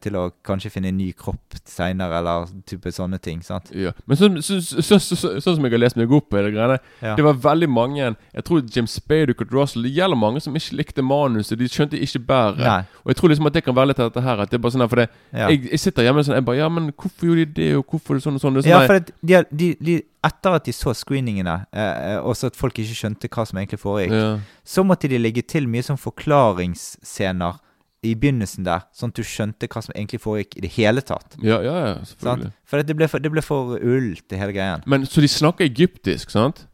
til 0.00 0.16
å 0.16 0.30
kanskje 0.46 0.70
finne 0.72 0.88
en 0.88 0.96
ny 0.96 1.10
kropp 1.12 1.58
seinere, 1.68 2.20
eller 2.22 2.46
type 2.68 2.88
sånne 2.94 3.18
ting. 3.20 3.42
sant? 3.44 3.68
ja. 3.76 3.92
Men 4.08 4.16
sånn 4.16 4.38
så, 4.42 4.56
så, 4.64 4.82
så, 4.82 4.98
så, 4.98 5.16
så, 5.16 5.32
sånn 5.44 5.58
som 5.58 5.66
jeg 5.66 5.74
har 5.74 5.82
lest 5.82 5.98
meg 6.00 6.12
opp 6.14 6.30
på 6.32 6.40
det 6.40 6.54
greiene 6.54 6.78
Ja. 7.02 7.14
Det 7.18 7.24
var 7.26 7.36
veldig 7.42 7.68
mange 7.70 8.00
Jeg 8.00 8.44
tror 8.46 8.62
James 8.74 8.94
Spade 8.96 9.34
og 9.34 9.38
Kurt 9.38 9.52
Russell 9.52 9.84
Det 9.84 9.92
gjelder 9.92 10.18
mange 10.18 10.40
som 10.40 10.56
ikke 10.56 10.78
likte 10.78 11.04
manuset. 11.04 11.58
De 11.60 11.68
skjønte 11.68 12.00
ikke 12.00 12.22
bæret. 12.28 12.88
Og 13.04 13.12
jeg 13.12 13.20
tror 13.20 13.32
liksom 13.32 13.50
at 13.50 13.58
det 13.58 13.64
kan 13.66 13.76
være 13.76 13.92
litt 13.92 14.00
av 14.00 14.10
dette 14.10 14.24
her. 14.24 14.42
At 14.42 14.50
det 14.50 14.58
er 14.58 14.64
bare 14.64 14.76
sånn 14.76 14.84
her 14.84 14.92
For 14.92 15.02
det, 15.02 15.08
Ja. 15.32 15.48
jeg, 15.52 15.68
jeg 15.70 15.82
sitter 15.84 16.08
hjemme 16.08 16.24
sånn 16.24 16.38
Jeg 16.38 16.48
bare 16.48 16.62
Ja, 16.62 16.68
men 16.72 16.92
hvorfor 16.92 17.28
gjorde 17.28 17.44
de 17.44 17.52
det, 17.60 17.68
og 17.76 17.84
hvorfor 17.92 18.18
det 18.18 18.24
sånn 18.24 18.38
og 18.38 18.44
sånn? 18.44 18.58
Det 18.58 18.64
sånn 18.64 18.72
Ja, 18.72 18.86
for 18.88 19.04
de, 19.04 19.42
de, 19.52 19.70
de, 19.84 20.00
etter 20.24 20.56
at 20.58 20.66
de 20.66 20.72
så 20.74 20.92
screeningene, 20.96 21.60
eh, 21.72 21.94
eh, 22.14 22.18
og 22.18 22.34
så 22.36 22.50
at 22.50 22.56
folk 22.58 22.78
ikke 22.80 22.96
skjønte 22.96 23.30
hva 23.30 23.44
som 23.46 23.60
egentlig 23.60 23.78
foregikk, 23.78 24.16
ja. 24.16 24.32
så 24.66 24.82
måtte 24.86 25.10
de 25.10 25.20
legge 25.20 25.44
til 25.46 25.68
mye 25.70 25.84
sånn 25.86 26.00
forklaringsscener 26.00 27.60
i 28.06 28.12
begynnelsen 28.14 28.62
der, 28.66 28.84
sånn 28.94 29.10
at 29.10 29.18
du 29.18 29.26
skjønte 29.26 29.66
hva 29.66 29.80
som 29.82 29.94
egentlig 29.96 30.20
foregikk 30.22 30.56
i 30.60 30.62
det 30.62 30.70
hele 30.76 31.02
tatt. 31.02 31.34
ja, 31.42 31.58
ja, 31.64 31.74
ja, 31.88 31.94
Sant? 32.22 32.46
For 32.68 32.78
det 32.82 32.94
ble 32.96 33.08
for, 33.10 33.18
det 33.18 33.32
ble 33.34 33.42
for 33.42 33.74
ull 33.78 34.12
til 34.28 34.38
hele 34.38 34.54
greien. 34.54 34.84
Men 34.86 35.06
så 35.08 35.24
de 35.24 35.30
snakker 35.30 35.66
egyptisk, 35.66 36.30
sant? 36.30 36.66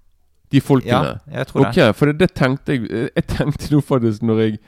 De 0.53 0.61
Ja, 0.85 1.17
jeg 1.33 1.47
tror 1.49 1.67
Ok, 1.67 1.75
det. 1.75 1.97
for 1.97 2.07
det, 2.07 2.19
det 2.21 2.35
tenkte 2.35 2.77
jeg 2.77 3.11
Jeg 3.17 3.27
tenkte 3.27 3.73
nå 3.73 3.81
faktisk 3.83 4.23
når 4.23 4.41
jeg 4.45 4.59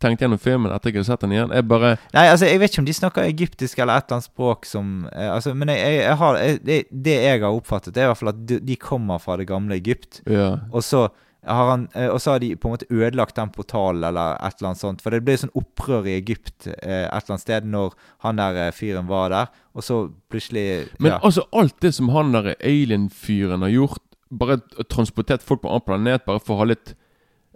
tenkte 0.00 0.24
gjennom 0.24 0.38
filmen 0.40 0.72
etter 0.72 0.90
jeg 0.90 0.96
hadde 0.96 1.06
sett 1.10 1.20
den 1.20 1.32
igjen. 1.34 1.52
Jeg 1.54 1.66
bare 1.68 1.92
Nei, 2.14 2.24
altså, 2.30 2.46
jeg 2.46 2.58
vet 2.62 2.72
ikke 2.72 2.82
om 2.82 2.88
de 2.88 2.94
snakker 2.96 3.22
egyptisk 3.28 3.78
eller 3.78 3.98
et 3.98 4.06
eller 4.08 4.16
annet 4.18 4.30
språk 4.30 4.66
som 4.66 5.06
eh, 5.12 5.30
altså, 5.34 5.54
Men 5.54 5.68
jeg, 5.74 5.78
jeg, 5.78 6.02
jeg 6.06 6.16
har, 6.22 6.38
det, 6.64 6.78
det 6.90 7.16
jeg 7.22 7.40
har 7.42 7.54
oppfattet, 7.54 7.94
det 7.94 8.02
er 8.02 8.08
i 8.08 8.10
hvert 8.12 8.20
fall 8.22 8.32
at 8.32 8.42
de, 8.48 8.60
de 8.60 8.76
kommer 8.76 9.18
fra 9.22 9.36
det 9.36 9.46
gamle 9.50 9.74
Egypt. 9.78 10.22
Ja. 10.26 10.56
Og 10.72 10.82
så 10.86 11.08
han 11.46 11.88
eh, 11.94 12.08
Og 12.10 12.20
så 12.20 12.34
har 12.34 12.42
de 12.42 12.50
på 12.56 12.68
en 12.68 12.74
måte 12.74 12.88
ødelagt 12.90 13.36
den 13.36 13.50
portalen 13.54 14.04
eller 14.04 14.36
et 14.42 14.58
eller 14.58 14.72
annet 14.72 14.80
sånt. 14.82 15.02
For 15.04 15.14
det 15.14 15.22
ble 15.26 15.36
sånn 15.38 15.54
opprør 15.58 16.08
i 16.08 16.16
Egypt 16.18 16.66
eh, 16.66 17.06
et 17.06 17.12
eller 17.12 17.36
annet 17.36 17.44
sted 17.44 17.68
når 17.70 17.94
han 18.26 18.40
der 18.40 18.58
eh, 18.66 18.72
fyren 18.74 19.08
var 19.10 19.30
der. 19.34 19.52
Og 19.78 19.86
så 19.86 19.98
plutselig 20.30 20.88
Men 20.98 21.18
altså, 21.22 21.46
alt 21.52 21.76
det 21.84 21.94
som 21.94 22.10
han 22.14 22.34
der 22.34 22.54
alien-fyren 22.58 23.62
har 23.62 23.74
gjort 23.74 24.02
Bare 24.28 24.58
transportert 24.90 25.40
folk 25.46 25.62
på 25.62 25.70
en 25.70 25.78
annen 25.78 25.86
planet 25.86 26.26
bare 26.26 26.42
for 26.42 26.56
å 26.58 26.64
ha 26.64 26.72
litt 26.72 26.96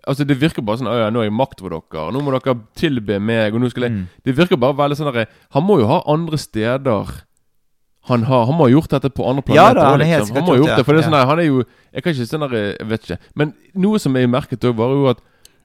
Altså, 0.03 0.25
det 0.27 0.35
virker 0.41 0.65
bare 0.67 0.81
sånn 0.81 0.89
ja, 0.91 1.11
nå 1.15 1.21
har 1.21 1.29
jeg 1.29 1.35
makt 1.39 1.61
over 1.63 1.77
dere. 1.77 2.09
Nå 2.11 2.23
må 2.27 2.33
dere 2.35 2.57
tilbe 2.75 3.21
meg, 3.23 3.55
og 3.55 3.63
nå 3.63 3.69
skal 3.71 3.85
jeg 3.87 3.93
Mm. 3.93 4.07
Det 4.25 4.33
virker 4.35 4.59
bare 4.59 4.75
veldig 4.75 4.97
sånn 4.99 5.13
derre 5.13 5.29
Han 5.55 5.63
må 5.63 5.77
jo 5.79 5.87
ha 5.87 6.01
andre 6.11 6.39
steder 6.41 7.13
han 8.11 8.23
har, 8.27 8.47
han 8.47 8.57
må 8.59 8.65
ha 8.67 8.71
gjort 8.73 8.91
dette 8.91 9.11
på 9.15 9.27
andre 9.31 9.43
Ja 9.55 9.69
planeter. 9.73 9.81
da, 9.81 9.91
han 9.91 10.01
er 10.01 10.05
helt 10.11 10.21
liksom. 10.25 10.37
han 10.37 10.45
må 10.45 10.53
ha 10.53 10.59
gjort 10.59 10.77
det. 10.79 10.85
For 10.85 10.93
det 10.93 11.01
er 11.03 11.07
sånn 11.07 11.13
ja. 11.15 11.19
der, 11.21 11.27
han 11.31 11.39
er 11.39 11.45
jo 11.47 11.65
Jeg 11.93 12.03
kan 12.03 12.13
ikke 12.13 12.27
sånn 12.27 12.45
der, 12.51 12.57
Jeg 12.81 12.89
vet 12.89 13.05
ikke. 13.07 13.19
Men 13.35 13.53
noe 13.75 13.99
som 14.03 14.17
jeg 14.17 14.31
merket 14.31 14.65
òg, 14.65 14.75
var 14.77 14.91
jo 14.97 15.05
at 15.13 15.21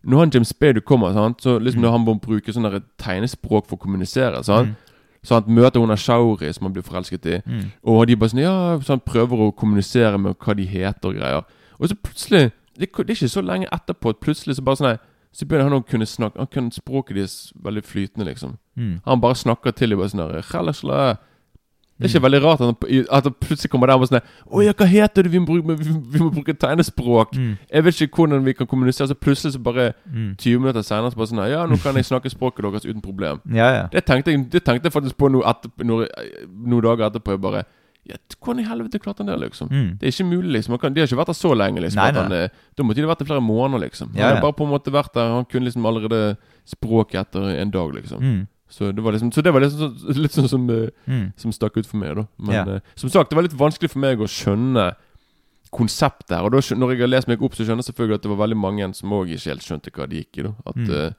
når 0.07 0.19
han 0.21 0.31
James 0.33 0.47
Spade 0.53 0.81
kommer, 0.81 1.13
sant? 1.13 1.41
så 1.41 1.57
liksom 1.59 1.79
Mm. 1.81 1.83
når 1.87 1.91
han 1.91 2.01
må 2.05 2.13
bruke 2.21 2.53
sånn 2.53 2.83
tegnespråk 3.01 3.65
for 3.67 3.75
å 3.77 3.81
kommunisere 3.81 4.43
sant? 4.45 4.67
Mm. 4.69 4.75
Så 5.23 5.33
han 5.33 5.43
møter 5.49 5.79
hun 5.81 5.91
Ashauri, 5.91 6.37
Shauri, 6.37 6.53
som 6.53 6.63
han 6.65 6.73
blir 6.73 6.83
forelsket 6.85 7.25
i. 7.25 7.41
Mm. 7.45 7.71
Og 7.83 8.05
de 8.07 8.15
bare 8.15 8.29
sånn 8.29 8.39
Ja, 8.45 8.77
så 8.79 8.93
han 8.93 8.99
prøver 9.01 9.47
å 9.47 9.55
kommunisere 9.55 10.17
med 10.17 10.37
hva 10.37 10.55
de 10.55 10.65
heter 10.65 11.09
og 11.09 11.15
greier. 11.15 11.43
Og 11.79 11.89
så 11.89 11.95
plutselig 11.95 12.51
Det, 12.77 12.91
det 12.93 13.09
er 13.09 13.15
ikke 13.15 13.29
så 13.33 13.41
lenge 13.41 13.67
etterpå 13.73 14.09
at 14.13 14.19
plutselig 14.21 14.55
så 14.55 14.61
bare 14.63 14.75
sånn 14.77 14.87
nei, 14.91 14.97
Så 15.33 15.45
begynner 15.45 15.69
han 15.71 15.81
å 15.81 15.85
kunne 15.89 16.05
snakke 16.05 16.37
Han 16.37 16.47
kunne 16.53 16.71
språket 16.71 17.15
deres 17.15 17.51
veldig 17.63 17.83
flytende, 17.83 18.25
liksom. 18.29 18.57
Mm. 18.77 19.01
Han 19.05 19.19
bare 19.21 19.35
snakker 19.35 19.71
til 19.73 19.89
dem 19.89 19.97
bare 19.99 20.09
sånn 20.09 20.21
der. 20.31 21.17
Det 21.97 22.05
er 22.05 22.11
ikke 22.13 22.23
veldig 22.27 22.41
rart 22.43 22.61
at 22.61 23.23
han, 23.25 23.33
plutselig 23.41 23.71
kommer 23.73 23.87
der 23.89 23.97
og 23.97 24.07
sånn 24.07 24.19
Å 24.21 24.61
ja, 24.61 24.73
hva 24.77 24.85
heter 24.85 25.23
det? 25.25 25.31
Vi 25.33 25.39
må 25.41 25.47
bruke, 25.49 25.77
vi, 25.81 26.19
må 26.21 26.29
bruke 26.35 26.53
tegnespråk. 26.53 27.33
Mm. 27.35 27.55
Jeg 27.73 27.83
vet 27.87 28.01
ikke 28.05 28.21
hvordan 28.21 28.45
vi 28.45 28.53
kan 28.53 28.67
kommunisere. 28.69 29.07
Så 29.07 29.15
plutselig 29.17 29.53
så 29.57 29.59
bare 29.63 29.93
Mm. 30.07 30.35
20 30.37 30.59
minutter 30.59 30.81
senere 30.85 31.11
så 31.11 31.17
bare 31.17 31.27
sånn 31.27 31.41
Ja, 31.49 31.65
nå 31.65 31.77
kan 31.81 31.95
jeg 31.95 32.05
snakke 32.05 32.29
språket 32.29 32.63
deres 32.63 32.85
uten 32.85 33.01
problem. 33.01 33.41
Ja, 33.53 33.69
ja. 33.73 33.87
Det 33.91 34.05
tenkte 34.05 34.31
jeg, 34.31 34.45
det 34.51 34.63
tenkte 34.63 34.87
jeg 34.87 34.93
faktisk 34.93 35.17
på 35.17 35.29
noe 35.31 35.43
etterpå, 35.49 35.83
noe, 35.83 36.07
noen 36.47 36.83
dager 36.85 37.09
etterpå. 37.09 37.31
Jeg 37.35 37.41
bare 37.41 37.63
ja, 38.07 38.15
Hvordan 38.39 38.61
i 38.63 38.67
helvete 38.67 38.99
klarte 39.03 39.19
han 39.23 39.27
det, 39.27 39.39
liksom? 39.41 39.67
Mm. 39.67 39.87
Det 39.99 40.07
er 40.07 40.13
ikke 40.13 40.27
mulig, 40.29 40.51
liksom. 40.55 40.77
Kan, 40.79 40.93
de 40.95 41.01
har 41.01 41.09
ikke 41.09 41.17
vært 41.19 41.31
der 41.33 41.37
så 41.41 41.51
lenge, 41.57 41.81
liksom. 41.83 41.99
Nei, 41.99 42.11
nei. 42.15 42.21
han, 42.23 42.31
eh, 42.31 42.61
da 42.77 42.83
måtte 42.87 43.01
de 43.03 43.09
vært 43.09 43.19
der 43.19 43.27
flere 43.33 43.43
måneder, 43.43 43.83
liksom. 43.83 44.13
Han 44.13 44.21
Ja, 44.21 44.29
ja. 44.35 44.41
bare 44.41 44.55
på 44.55 44.63
en 44.63 44.71
måte 44.71 44.93
vært 44.95 45.11
der. 45.17 45.33
Han 45.33 45.45
kunne 45.45 45.67
liksom 45.67 45.85
allerede 45.89 46.37
språket 46.67 47.19
etter 47.25 47.49
en 47.61 47.71
dag, 47.73 47.91
liksom. 47.97 48.21
Mm. 48.23 48.47
Så 48.69 48.91
det 48.93 49.01
var 49.03 49.13
liksom 49.13 49.31
Så 49.33 49.41
det 49.41 49.53
var 49.53 49.61
liksom 49.61 50.17
litt 50.21 50.31
sånn 50.35 50.49
som, 50.49 50.69
eh, 50.69 50.89
Mm. 51.07 51.33
som 51.37 51.51
stakk 51.51 51.77
ut 51.77 51.85
for 51.85 51.97
meg, 51.97 52.15
da. 52.15 52.25
Men 52.37 52.53
Ja. 52.55 52.63
uh, 52.75 52.79
som 52.95 53.09
sagt, 53.09 53.29
det 53.29 53.35
var 53.35 53.43
litt 53.43 53.53
vanskelig 53.57 53.89
for 53.89 53.99
meg 53.99 54.17
å 54.19 54.27
skjønne 54.27 54.95
konseptet 55.71 56.35
her. 56.37 56.43
Og 56.47 56.51
da, 56.51 56.59
når 56.75 56.91
jeg 56.93 56.99
har 57.03 57.07
lest 57.11 57.27
meg 57.27 57.41
opp, 57.43 57.53
så 57.55 57.63
skjønner 57.65 57.83
jeg 57.83 57.91
selvfølgelig 57.93 58.15
at 58.15 58.21
det 58.21 58.31
var 58.31 58.41
veldig 58.47 58.57
mange 58.57 58.87
som 58.95 59.09
òg 59.11 59.29
ikke 59.35 59.51
helt 59.51 59.65
skjønte 59.67 59.91
hva 59.91 60.07
det 60.09 60.19
gikk 60.25 60.39
i. 60.39 60.43
da 60.43 60.53
At, 60.65 60.75
Mm. 60.75 60.89
uh, 60.89 61.11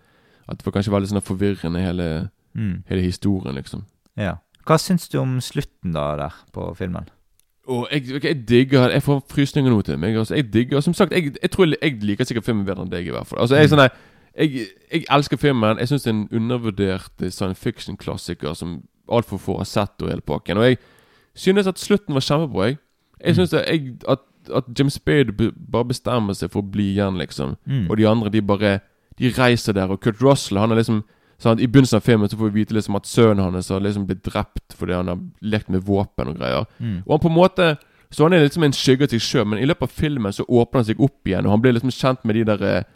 at 0.49 0.59
det 0.59 0.64
var 0.66 0.72
kanskje 0.72 0.92
veldig 0.94 1.09
sånn 1.12 1.22
forvirrende, 1.22 1.80
hele, 1.80 2.30
Mm. 2.57 2.84
hele 2.88 3.03
historien, 3.03 3.55
liksom. 3.55 3.84
Ja. 4.16 4.36
Hva 4.66 4.76
syns 4.78 5.09
du 5.09 5.18
om 5.18 5.38
slutten 5.40 5.92
da 5.92 6.16
der 6.16 6.32
på 6.53 6.74
filmen? 6.76 7.07
Og 7.68 7.86
jeg, 7.90 8.03
okay, 8.16 8.28
jeg 8.34 8.46
digger 8.46 8.88
Jeg 8.90 9.03
får 9.03 9.22
frysninger 9.28 9.68
nå 9.70 9.82
til 9.84 9.99
meg. 9.99 10.16
Altså, 10.16 10.34
jeg 10.36 10.51
digger 10.51 10.80
Som 10.82 10.94
sagt, 10.94 11.12
jeg, 11.12 11.36
jeg 11.42 11.51
tror 11.51 11.66
jeg, 11.68 11.76
jeg 11.82 12.01
liker 12.03 12.24
sikkert 12.24 12.44
filmen 12.44 12.64
bedre 12.64 12.80
enn 12.82 12.88
deg, 12.90 13.07
i 13.07 13.11
hvert 13.11 13.26
fall. 13.26 13.40
Altså, 13.40 13.57
jeg, 13.57 13.68
Mm. 13.68 13.76
sånn 13.78 13.90
jeg, 14.39 14.66
jeg 14.93 15.05
elsker 15.11 15.36
filmen. 15.36 15.78
Jeg 15.78 15.89
syns 15.89 16.07
det 16.07 16.11
er 16.11 16.16
en 16.16 16.28
undervurdert 16.32 17.22
eh, 17.22 17.30
science 17.30 17.61
fiction-klassiker 17.61 18.55
som 18.55 18.82
altfor 19.09 19.41
få 19.43 19.59
har 19.59 19.68
sett, 19.68 20.03
og 20.03 20.11
hele 20.12 20.20
pakken. 20.24 20.59
Og 20.61 20.68
jeg 20.68 20.78
synes 21.34 21.66
at 21.66 21.78
slutten 21.78 22.14
var 22.14 22.24
kjempebra. 22.24 22.66
Jeg, 22.66 22.78
jeg 23.24 23.34
synes 23.34 23.53
at, 23.53 23.66
jeg, 23.66 23.95
at, 24.09 24.24
at 24.55 24.64
Jim 24.78 24.91
Spade 24.91 25.53
bare 25.72 25.84
bestemmer 25.91 26.36
seg 26.39 26.53
for 26.53 26.62
å 26.62 26.70
bli 26.70 26.93
igjen, 26.95 27.18
liksom. 27.18 27.57
Mm. 27.66 27.86
Og 27.91 27.97
de 27.99 28.09
andre, 28.09 28.32
de 28.32 28.43
bare 28.43 28.78
De 29.18 29.32
reiser 29.34 29.74
der. 29.74 29.91
Og 29.91 29.99
Kurt 30.01 30.22
Russell, 30.22 30.61
han 30.62 30.70
er 30.70 30.78
liksom 30.78 31.01
sant, 31.43 31.61
I 31.61 31.66
begynnelsen 31.66 31.99
av 31.99 32.05
filmen 32.07 32.30
så 32.30 32.36
får 32.39 32.53
vi 32.53 32.61
vite 32.61 32.74
liksom 32.76 32.95
at 32.95 33.07
sønnen 33.07 33.43
hans 33.43 33.70
har 33.74 33.82
liksom 33.82 34.05
blitt 34.07 34.24
drept 34.26 34.76
fordi 34.78 34.95
han 34.95 35.11
har 35.11 35.18
lekt 35.43 35.70
med 35.74 35.82
våpen 35.86 36.30
og 36.30 36.39
greier. 36.39 36.68
Mm. 36.78 37.01
Og 37.07 37.16
han 37.16 37.24
på 37.24 37.32
en 37.32 37.39
måte 37.39 37.76
Så 38.11 38.24
han 38.24 38.32
er 38.32 38.41
liksom 38.41 38.62
en 38.64 38.72
skygge 38.72 39.05
av 39.05 39.11
seg 39.12 39.20
sjøl, 39.20 39.45
men 39.45 39.59
i 39.61 39.66
løpet 39.68 39.84
av 39.84 39.91
filmen 39.93 40.32
så 40.32 40.47
åpner 40.49 40.80
han 40.80 40.86
seg 40.89 41.01
opp 41.05 41.28
igjen, 41.28 41.45
og 41.45 41.53
han 41.53 41.61
blir 41.61 41.74
liksom 41.76 41.91
kjent 41.93 42.22
med 42.24 42.39
de 42.39 42.45
der 42.49 42.62
eh, 42.64 42.86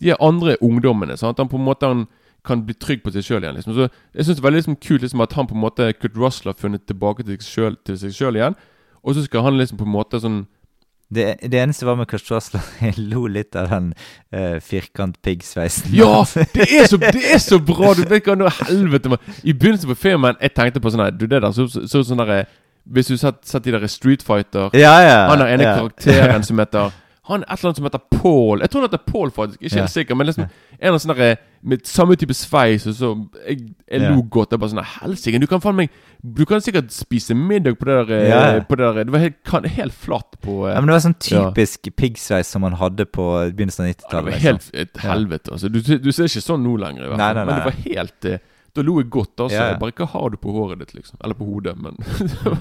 De 0.00 0.14
andre 0.20 0.56
ungdommene. 0.62 1.16
Sant? 1.16 1.38
Han 1.38 1.48
på 1.48 1.56
en 1.58 1.64
måte 1.66 1.86
han 1.86 2.06
kan 2.46 2.62
bli 2.64 2.74
trygg 2.78 3.02
på 3.04 3.10
seg 3.12 3.24
sjøl 3.26 3.42
igjen. 3.44 3.56
Liksom. 3.58 3.74
Så 3.74 3.88
Jeg 4.14 4.24
syns 4.24 4.36
det 4.38 4.42
er 4.42 4.46
veldig 4.46 4.60
liksom 4.62 4.76
kult 4.80 5.02
liksom 5.02 5.20
at 5.24 5.32
han 5.36 5.46
på 5.50 5.54
en 5.56 5.60
måte 5.64 5.88
Kurt 5.98 6.16
Russell 6.16 6.52
har 6.52 6.58
funnet 6.60 6.86
tilbake 6.86 7.26
til 7.26 7.98
seg 7.98 8.14
sjøl 8.14 8.38
igjen. 8.38 8.54
Og 9.02 9.14
så 9.14 9.24
skal 9.26 9.42
han 9.46 9.58
liksom 9.58 9.78
på 9.80 9.84
en 9.86 9.92
måte 9.94 10.20
sånn 10.22 10.46
Det, 11.10 11.38
det 11.40 11.56
eneste 11.56 11.86
var 11.88 11.96
med 11.96 12.06
Kurt 12.10 12.26
Russell 12.30 12.60
Jeg 12.84 12.98
lo 12.98 13.26
litt 13.26 13.56
av 13.56 13.70
den 13.72 13.90
uh, 14.34 14.58
firkant-piggsveisen. 14.60 15.94
Ja! 15.96 16.24
Det 16.54 16.66
er 16.68 16.86
så, 16.86 16.98
det 17.00 17.24
er 17.32 17.38
så 17.42 17.58
bra! 17.58 17.94
Du 17.96 18.02
vet 18.10 18.26
hva 18.28 18.36
nå 18.36 18.48
helvete 18.68 19.08
man. 19.14 19.18
I 19.42 19.52
begynnelsen 19.54 19.88
på 19.88 19.96
filmen 19.98 20.36
Jeg 20.40 20.54
tenkte 20.54 20.82
på 20.84 20.92
sånn 20.92 21.04
her 21.06 21.14
Du, 21.16 21.26
det 21.26 21.40
der 21.42 21.52
så 21.52 21.66
så- 21.68 21.86
så 21.88 22.04
sånn 22.04 22.20
derre 22.22 22.44
Hvis 22.88 23.08
du 23.08 23.16
satt, 23.16 23.40
satt 23.48 23.64
de 23.64 23.72
der 23.72 23.86
Street 23.88 24.22
Fighter 24.22 24.70
ja, 24.76 24.94
ja. 25.04 25.18
Han 25.32 25.40
har 25.42 25.48
ene 25.54 25.64
ja. 25.66 25.76
karakteren 25.80 26.44
som 26.44 26.58
heter 26.60 26.92
Han 27.28 27.42
et 27.42 27.50
eller 27.50 27.68
annet 27.70 27.76
som 27.76 27.84
heter 27.84 28.00
Paul. 28.22 28.60
Jeg 28.60 28.70
tror 28.70 28.80
han 28.82 28.90
heter 28.90 29.12
Paul, 29.12 29.30
faktisk. 29.30 29.60
Ikke 29.62 29.76
Ja. 29.76 29.82
helt 29.82 29.90
sikker. 29.92 30.14
Men 30.16 30.26
liksom 30.26 30.48
en 30.80 30.94
av 30.94 31.00
sånne 31.00 31.16
der, 31.16 31.36
med 31.62 31.86
samme 31.86 32.16
type 32.16 32.34
sveis. 32.34 32.86
Og 32.86 32.94
så 32.94 33.28
Jeg, 33.48 33.58
jeg 33.90 34.00
Ja. 34.02 34.10
lo 34.14 34.22
godt. 34.22 34.50
Jeg 34.50 34.60
bare 34.60 34.70
sånn 34.70 34.84
Helsike, 34.84 35.40
du 35.40 35.46
kan 35.46 35.60
faen 35.60 35.74
meg 35.76 35.90
Du 36.24 36.44
kan 36.46 36.60
sikkert 36.60 36.90
spise 36.90 37.34
middag 37.34 37.78
på 37.78 37.84
det 37.86 38.08
der. 38.08 38.14
eh, 38.16 38.28
Ja, 38.28 38.54
ja. 38.54 38.60
På 38.60 38.76
det, 38.76 38.94
der. 38.94 39.04
det 39.04 39.12
var 39.12 39.18
helt, 39.20 39.42
kan, 39.44 39.64
helt 39.64 39.92
flatt 39.92 40.40
på 40.42 40.66
eh, 40.68 40.74
Ja, 40.74 40.80
men 40.80 40.86
Det 40.86 40.92
var 40.96 41.10
sånn 41.10 41.30
Ja. 41.30 41.50
typisk 41.52 41.94
piggsveis 41.96 42.46
som 42.46 42.62
man 42.62 42.72
hadde 42.72 43.04
på 43.06 43.52
begynnelsen 43.54 43.80
av 43.80 43.86
ja, 43.86 43.92
Det 43.92 44.02
90-tallet. 44.02 44.24
var 44.24 44.30
liksom. 44.32 44.42
helt 44.42 44.70
et 44.74 44.96
helvete. 45.02 45.52
Altså. 45.52 45.68
Du, 45.72 45.80
du 45.98 46.10
ser 46.12 46.24
ikke 46.24 46.42
sånn 46.42 46.62
nå 46.64 46.76
lenger, 46.78 47.04
i 47.04 47.08
hvert 47.08 47.18
Nei, 47.18 47.32
nei, 47.34 47.44
nei, 47.44 47.44
Men 47.44 47.54
det 47.54 47.64
var 47.64 47.94
helt 47.94 48.24
eh, 48.24 48.38
Da 48.76 48.82
lo 48.84 48.98
jeg 49.00 49.08
godt, 49.10 49.34
altså. 49.40 49.56
Ja, 49.56 49.68
ja. 49.72 49.78
Bare 49.80 49.94
hva 49.96 50.06
har 50.12 50.30
du 50.30 50.36
på 50.40 50.52
håret 50.52 50.82
ditt, 50.82 50.94
liksom? 50.94 51.18
Eller 51.24 51.34
på 51.34 51.46
hodet, 51.48 51.74
men 51.80 51.96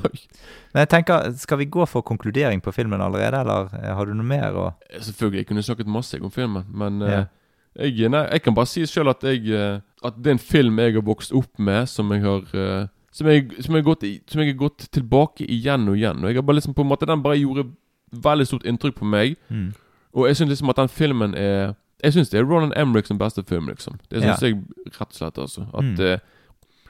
Men 0.73 0.83
jeg 0.83 0.89
tenker, 0.89 1.31
Skal 1.37 1.59
vi 1.61 1.65
gå 1.65 1.85
for 1.85 2.01
konkludering 2.01 2.61
på 2.63 2.71
filmen 2.71 3.01
allerede, 3.01 3.41
eller 3.43 3.73
eh, 3.75 3.95
har 3.95 4.05
du 4.05 4.13
noe 4.13 4.27
mer 4.27 4.55
å 4.57 4.67
Selvfølgelig, 4.93 5.43
jeg 5.43 5.49
kunne 5.51 5.65
snakket 5.67 5.91
masse 5.91 6.19
om 6.21 6.31
filmen, 6.31 6.65
men 6.73 7.01
Ja. 7.01 7.19
uh, 7.19 7.33
jeg, 7.77 8.09
nei, 8.09 8.23
jeg 8.31 8.41
kan 8.41 8.55
bare 8.57 8.65
si 8.65 8.85
selv 8.89 9.11
at 9.13 9.23
jeg 9.23 9.51
eh, 9.53 9.79
At 10.03 10.15
det 10.17 10.31
er 10.31 10.37
en 10.37 10.41
film 10.41 10.79
jeg 10.79 10.95
har 10.95 11.05
vokst 11.05 11.33
opp 11.35 11.59
med, 11.59 11.85
som 11.89 12.11
jeg 12.11 12.23
har 12.23 12.47
uh, 12.53 12.87
som, 13.11 13.27
jeg, 13.27 13.49
som, 13.61 13.75
jeg 13.75 13.83
gått, 13.83 14.05
som 14.29 14.41
jeg 14.41 14.53
har 14.53 14.57
gått 14.57 14.87
tilbake 14.93 15.45
igjen 15.45 15.87
og 15.89 15.97
igjen. 15.97 16.21
Og 16.21 16.29
jeg 16.29 16.37
har 16.37 16.45
bare 16.45 16.59
liksom 16.59 16.75
på 16.77 16.83
en 16.85 16.89
måte 16.91 17.07
Den 17.09 17.23
bare 17.23 17.39
gjorde 17.39 17.65
veldig 18.13 18.45
stort 18.47 18.65
inntrykk 18.65 18.95
på 18.99 19.05
meg. 19.05 19.37
mm. 19.49 19.73
Og 20.17 20.27
jeg 20.27 20.37
syns 20.39 20.49
liksom 20.49 20.69
at 20.71 20.79
den 20.79 20.89
filmen 20.89 21.33
er 21.37 21.75
Jeg 22.03 22.13
syns 22.13 22.29
det 22.29 22.39
er 22.39 22.45
Roland 22.45 22.73
Emmerich 22.77 23.07
som 23.07 23.17
beste 23.17 23.43
film, 23.43 23.67
liksom. 23.67 23.99
Det 24.09 24.21
syns 24.21 24.41
Ja. 24.41 24.47
jeg 24.47 24.63
rett 24.99 25.01
og 25.01 25.13
slett, 25.13 25.37
altså. 25.37 25.61
At 25.73 25.83
Mm. 25.83 25.99
uh, 25.99 26.17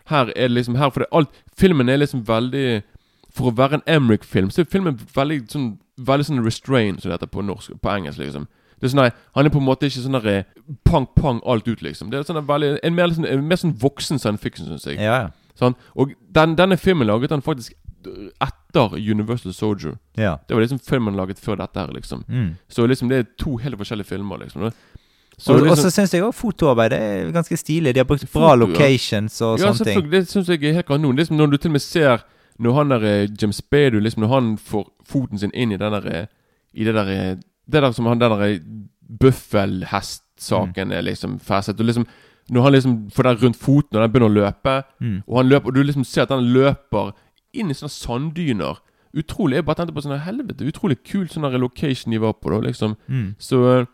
her 0.07 0.25
er 0.35 0.47
det 0.47 0.51
liksom 0.51 0.75
Her 0.77 0.89
for 0.89 0.99
det 0.99 1.07
alt 1.11 1.29
Filmen 1.57 1.89
er 1.89 1.97
liksom 1.97 2.23
veldig 2.25 2.83
For 3.31 3.51
å 3.51 3.55
være 3.55 3.73
en 3.73 3.81
Emmerich-film, 3.87 4.49
så 4.49 4.59
er 4.61 4.65
filmen 4.65 4.97
veldig 4.97 5.47
sånn 5.51 5.77
Veldig 5.99 6.25
sånn 6.25 6.43
restrained, 6.45 7.01
som 7.01 7.09
det 7.11 7.19
heter 7.21 7.27
på 7.31 7.43
norsk 7.45 7.71
På 7.81 7.89
engelsk, 7.89 8.19
liksom. 8.19 8.47
Det 8.79 8.83
er 8.83 8.95
sånn 8.95 9.03
der, 9.03 9.11
Han 9.35 9.45
er 9.45 9.49
på 9.49 9.57
en 9.59 9.65
måte 9.65 9.85
ikke 9.87 10.03
sånn 10.05 10.21
der 10.21 10.27
eh, 10.27 10.43
pang-pang 10.85 11.41
alt 11.45 11.67
ut, 11.67 11.81
liksom. 11.81 12.09
Det 12.11 12.19
er 12.19 12.23
sånn 12.33 12.45
veldig 12.45 12.79
En 12.83 12.95
mer, 12.95 13.07
liksom, 13.07 13.25
en 13.25 13.47
mer 13.47 13.55
sånn 13.57 13.73
voksen 13.77 14.19
science 14.19 14.39
fiction, 14.41 14.65
syns 14.67 14.85
jeg. 14.85 14.99
Ja. 14.99 15.29
Sånn, 15.59 15.75
og 15.95 16.13
den, 16.31 16.55
denne 16.55 16.77
filmen 16.77 17.07
laget 17.07 17.31
han 17.31 17.41
faktisk 17.41 17.73
etter 18.41 18.95
Universal 19.11 19.53
Soldier. 19.53 19.97
ja. 20.15 20.37
Det 20.47 20.53
var 20.55 20.61
liksom 20.61 20.79
filmen 20.79 21.15
laget 21.15 21.39
før 21.39 21.57
dette 21.57 21.75
her, 21.79 21.87
liksom. 21.93 22.23
Mm. 22.29 22.55
Så 22.69 22.87
liksom 22.87 23.09
det 23.09 23.17
er 23.19 23.25
to 23.37 23.57
helt 23.57 23.75
forskjellige 23.77 24.05
filmer, 24.07 24.37
liksom. 24.37 24.71
Så 25.37 25.53
og, 25.53 25.61
liksom, 25.61 25.83
så 25.85 25.89
syns 25.93 26.13
jeg 26.15 26.23
òg 26.25 26.33
fotoarbeidet 26.33 26.97
er 26.97 27.27
ganske 27.31 27.57
stilig. 27.57 27.93
De 27.93 28.01
har 28.01 28.07
brukt 28.09 28.25
bra 28.33 28.55
Foto, 28.55 28.65
locations 28.65 29.35
og 29.45 29.59
ja, 29.59 29.67
sånne 29.67 29.85
ting. 29.85 29.85
selvfølgelig. 29.85 30.21
Det 30.25 30.31
syns 30.31 30.49
jeg 30.49 30.63
er 30.63 30.77
helt 30.79 30.87
kanon. 30.87 31.19
Er 31.19 31.33
når 31.33 31.51
du 31.51 31.57
til 31.57 31.69
og 31.69 31.77
med 31.77 31.85
ser 31.85 32.25
Når 32.57 32.73
han 32.73 32.89
der 32.89 33.03
James 33.05 33.41
Jim 33.41 33.51
Spadu 33.51 33.99
liksom 33.99 34.21
Når 34.23 34.27
han 34.33 34.57
får 34.57 34.87
foten 35.05 35.37
sin 35.37 35.51
inn 35.53 35.71
i 35.71 35.77
den 35.77 35.93
der 35.93 36.07
eh, 36.09 36.25
I 36.73 36.83
det 36.83 36.95
der 36.95 37.07
eh, 37.13 37.35
Det 37.69 37.83
der 37.83 37.91
som 37.91 38.05
han 38.05 38.19
den 38.19 38.31
der 38.31 38.41
eh, 38.47 38.59
mm. 40.49 40.91
er 40.91 41.01
liksom 41.01 41.39
festet. 41.39 41.79
Og 41.79 41.85
liksom 41.85 42.07
Når 42.49 42.61
han 42.61 42.73
liksom 42.73 43.11
får 43.11 43.23
den 43.23 43.37
rundt 43.43 43.57
foten, 43.57 43.97
og 43.97 44.01
den 44.01 44.11
begynner 44.11 44.29
å 44.29 44.33
løpe, 44.41 44.83
Mm. 44.99 45.21
og 45.27 45.37
han 45.37 45.49
løper 45.49 45.67
Og 45.67 45.75
du 45.75 45.83
liksom 45.83 46.03
ser 46.03 46.21
at 46.21 46.29
den 46.29 46.53
løper 46.53 47.13
inn 47.53 47.69
i 47.69 47.73
sånne 47.73 47.91
sanddyner. 47.93 48.81
Utrolig. 49.15 49.55
Jeg 49.55 49.65
bare 49.65 49.75
tenkte 49.75 49.93
på 49.93 50.01
sånn 50.01 50.19
Helvete, 50.19 50.65
utrolig 50.65 50.97
kul 51.03 51.27
sånn 51.29 51.45
location 51.61 52.11
de 52.11 52.17
var 52.17 52.33
på, 52.33 52.49
da, 52.49 52.59
liksom. 52.59 52.95
Mm. 53.07 53.35
Så 53.39 53.61
eh, 53.79 53.85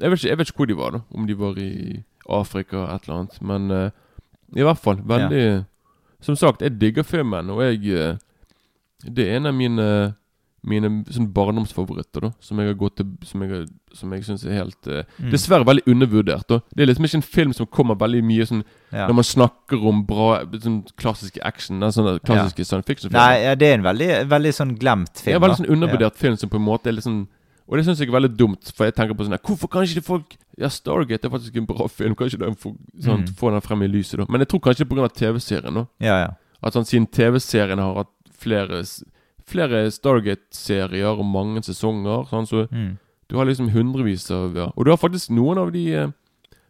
jeg 0.00 0.10
vet, 0.10 0.18
ikke, 0.18 0.28
jeg 0.28 0.38
vet 0.38 0.48
ikke 0.48 0.56
hvor 0.62 0.66
de 0.70 0.76
var, 0.78 0.90
da. 0.96 1.00
Om 1.14 1.26
de 1.26 1.34
var 1.38 1.58
i 1.58 1.70
Afrika 2.28 2.86
et 2.94 3.04
eller 3.08 3.18
annet. 3.20 3.38
Men 3.42 3.70
uh, 3.70 3.90
i 4.56 4.62
hvert 4.62 4.78
fall 4.78 4.98
veldig 5.08 5.64
Som 6.22 6.36
sagt, 6.36 6.62
jeg 6.62 6.76
digger 6.80 7.02
filmen, 7.02 7.50
og 7.50 7.62
jeg 7.64 7.86
eh, 7.96 8.16
Det 9.10 9.24
er 9.28 9.36
en 9.40 9.46
av 9.46 9.54
mine 9.54 9.86
Mine 10.62 10.90
sånn 11.10 11.26
barndomsfavoritter, 11.34 12.22
da. 12.22 12.28
Som 12.38 12.60
jeg 12.62 12.68
har 12.70 12.76
gått 12.78 12.94
til 13.00 13.08
Som 13.26 13.42
jeg, 13.42 13.64
som 13.98 14.12
jeg 14.14 14.22
syns 14.28 14.44
er 14.46 14.60
helt 14.60 14.86
uh, 14.86 15.00
Mm. 15.18 15.30
Dessverre 15.32 15.66
veldig 15.66 15.82
undervurdert. 15.90 16.46
da 16.48 16.60
Det 16.70 16.82
er 16.84 16.86
liksom 16.92 17.04
ikke 17.08 17.18
en 17.18 17.22
film 17.26 17.52
som 17.52 17.66
kommer 17.66 17.98
veldig 17.98 18.22
mye 18.24 18.46
sånn 18.46 18.62
Ja. 18.92 19.08
Når 19.08 19.14
man 19.14 19.24
snakker 19.24 19.82
om 19.88 20.04
bra 20.06 20.44
sånn 20.62 20.84
klassiske 20.96 21.40
action, 21.42 21.80
den 21.80 21.90
sånne 21.92 22.20
klassiske 22.20 22.64
science 22.64 22.86
fiction-filmer. 22.86 23.18
Nei, 23.18 23.42
ja, 23.48 23.54
det 23.54 23.66
er 23.68 23.74
en 23.80 23.82
veldig, 23.88 24.10
veldig 24.30 24.52
sånn 24.54 24.76
glemt 24.78 25.14
Det 25.14 25.24
film. 25.24 25.32
er 25.34 25.36
en 25.40 25.42
veldig 25.48 25.56
sånn 25.64 25.72
undervurdert 25.74 26.16
film 26.20 26.36
som 26.36 26.48
på 26.52 26.60
en 26.60 26.66
måte 26.68 26.86
er 26.88 26.92
litt 27.00 27.04
sånn 27.08 27.26
Og 27.68 27.76
det 27.78 27.84
syns 27.86 27.98
jeg 28.00 28.08
er 28.08 28.12
veldig 28.20 28.36
dumt, 28.36 28.72
for 28.74 28.84
jeg 28.84 28.94
tenker 28.94 29.14
på 29.14 29.24
sånn 29.24 29.36
her, 29.36 29.42
Hvorfor 29.46 29.68
kan 29.70 29.82
ikke 29.86 30.02
folk 30.02 30.36
Ja, 30.58 30.68
Stargate 30.68 31.24
er 31.24 31.30
faktisk 31.32 31.56
en 31.56 31.66
bra 31.66 31.86
film, 31.88 32.14
kanskje 32.14 32.38
de 32.38 32.50
får, 32.54 32.74
sånn, 33.00 33.22
Mm. 33.24 33.34
få 33.38 33.50
den 33.50 33.60
frem 33.64 33.82
i 33.82 33.88
lyset, 33.88 34.18
da. 34.18 34.26
Men 34.28 34.40
jeg 34.40 34.48
tror 34.48 34.60
kanskje 34.60 34.84
det 34.84 34.92
er 34.92 34.94
pga. 34.96 35.08
TV-serien, 35.14 35.74
da. 35.74 35.86
Ja, 36.00 36.16
ja. 36.26 36.30
At 36.62 36.74
sånn, 36.74 36.84
siden 36.84 37.06
TV-serien 37.10 37.78
har 37.78 37.94
hatt 37.94 38.12
flere 38.38 38.82
Flere 39.44 39.90
Stargate-serier 39.90 41.18
og 41.18 41.24
mange 41.26 41.62
sesonger, 41.66 42.26
sånn, 42.30 42.46
så 42.46 42.68
Mm. 42.70 42.98
du 43.28 43.36
har 43.36 43.44
liksom 43.46 43.70
hundrevis 43.70 44.30
av 44.30 44.54
ja. 44.54 44.66
Og 44.76 44.84
du 44.84 44.90
har 44.90 44.96
faktisk 44.98 45.30
noen 45.30 45.58
av 45.58 45.72
de 45.72 45.92
eh, 45.94 46.08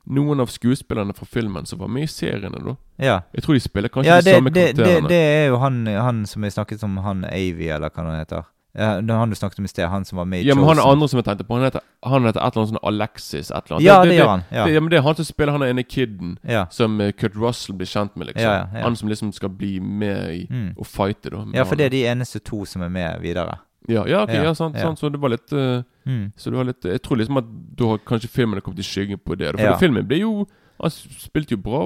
Noen 0.08 0.40
av 0.40 0.48
skuespillerne 0.48 1.14
fra 1.14 1.24
filmen 1.24 1.64
som 1.64 1.78
var 1.78 1.86
med 1.86 2.02
i 2.02 2.06
seriene, 2.06 2.58
da. 2.64 2.76
ja. 2.98 3.20
Jeg 3.32 3.44
tror 3.44 3.54
de 3.54 3.60
spiller 3.60 3.88
kanskje 3.88 4.06
ja 4.10 4.20
de 4.20 4.32
samme 4.32 4.50
samme 4.50 4.52
det, 4.52 4.74
det, 4.76 5.08
det 5.08 5.14
er 5.14 5.48
jo 5.52 5.58
han, 5.58 5.86
han 5.86 6.26
som 6.26 6.42
jeg 6.42 6.52
snakket 6.56 6.82
om, 6.82 6.96
han 6.98 7.24
Avy, 7.24 7.68
eller 7.70 7.88
hva 7.88 8.02
han 8.02 8.18
heter. 8.18 8.44
Ja, 8.74 9.00
det 9.04 9.10
er 9.12 9.18
han 9.20 9.28
du 9.28 9.36
snakket 9.36 9.58
om 9.60 9.64
i 9.64 9.68
sted, 9.68 9.84
han 9.92 10.04
som 10.08 10.16
var 10.16 10.24
med 10.24 10.40
i 10.40 10.46
ja, 10.48 10.54
men 10.54 10.64
han 10.64 10.78
er 10.80 10.86
andre 10.88 11.08
som 11.08 11.18
jeg 11.20 11.24
tenkte 11.26 11.44
på. 11.44 11.54
Han 11.58 11.64
heter, 11.66 11.82
han 12.08 12.24
heter 12.24 12.40
et 12.40 12.54
eller 12.56 12.62
annet 12.62 12.70
sånn 12.72 12.84
Alexis 12.88 13.50
et 13.50 13.56
eller 13.66 13.76
annet. 13.76 13.84
Ja, 13.84 13.96
det, 14.04 14.14
gjør 14.16 14.30
han. 14.30 14.44
Ja. 14.50 14.64
Det, 14.64 14.72
ja, 14.72 14.80
men 14.80 14.90
det 14.90 14.96
er 14.98 15.02
han 15.02 15.18
som 15.18 15.24
spiller 15.28 15.52
han 15.52 15.62
ene 15.66 15.84
kiden 15.84 16.38
ja. 16.48 16.62
som 16.70 17.00
eh, 17.00 17.12
Kurt 17.12 17.36
Russell 17.36 17.76
blir 17.76 17.86
kjent 17.90 18.16
med, 18.16 18.30
liksom. 18.30 18.42
Ja, 18.48 18.54
ja, 18.62 18.64
ja. 18.78 18.84
Han 18.86 18.96
som 18.96 19.08
liksom 19.12 19.32
skal 19.36 19.50
bli 19.50 19.74
med 19.80 20.34
i 20.34 20.46
Mm. 20.48 20.72
og 20.78 20.86
fighte, 20.86 21.30
da. 21.30 21.44
ja, 21.54 21.64
for 21.64 21.76
det 21.76 21.84
er 21.86 21.90
de 21.90 22.04
eneste 22.08 22.40
to 22.40 22.64
som 22.64 22.82
er 22.82 22.88
med 22.88 23.20
videre. 23.20 23.58
Ja, 23.88 24.04
ja, 24.06 24.22
ok, 24.22 24.30
Ja, 24.34 24.52
sant, 24.54 24.76
sant, 24.78 24.98
så 24.98 25.08
det 25.10 25.20
var 25.20 25.28
litt 25.36 25.52
uh, 25.52 25.82
Mm. 26.06 26.32
Så 26.36 26.50
det 26.50 26.56
var 26.56 26.64
litt 26.64 26.82
Jeg 26.84 27.00
tror 27.02 27.16
liksom 27.16 27.36
at 27.38 27.44
da 27.78 27.86
har 27.92 27.98
kanskje 27.98 28.28
filmen 28.28 28.60
kommet 28.60 28.78
i 28.78 28.82
skyggen 28.82 29.18
på 29.22 29.36
det. 29.38 29.52
For 29.60 29.78
filmen 29.78 30.06
ble 30.06 30.16
jo 30.18 30.46
Han 30.80 30.90
spilte 30.90 31.54
jo 31.54 31.58
bra 31.62 31.84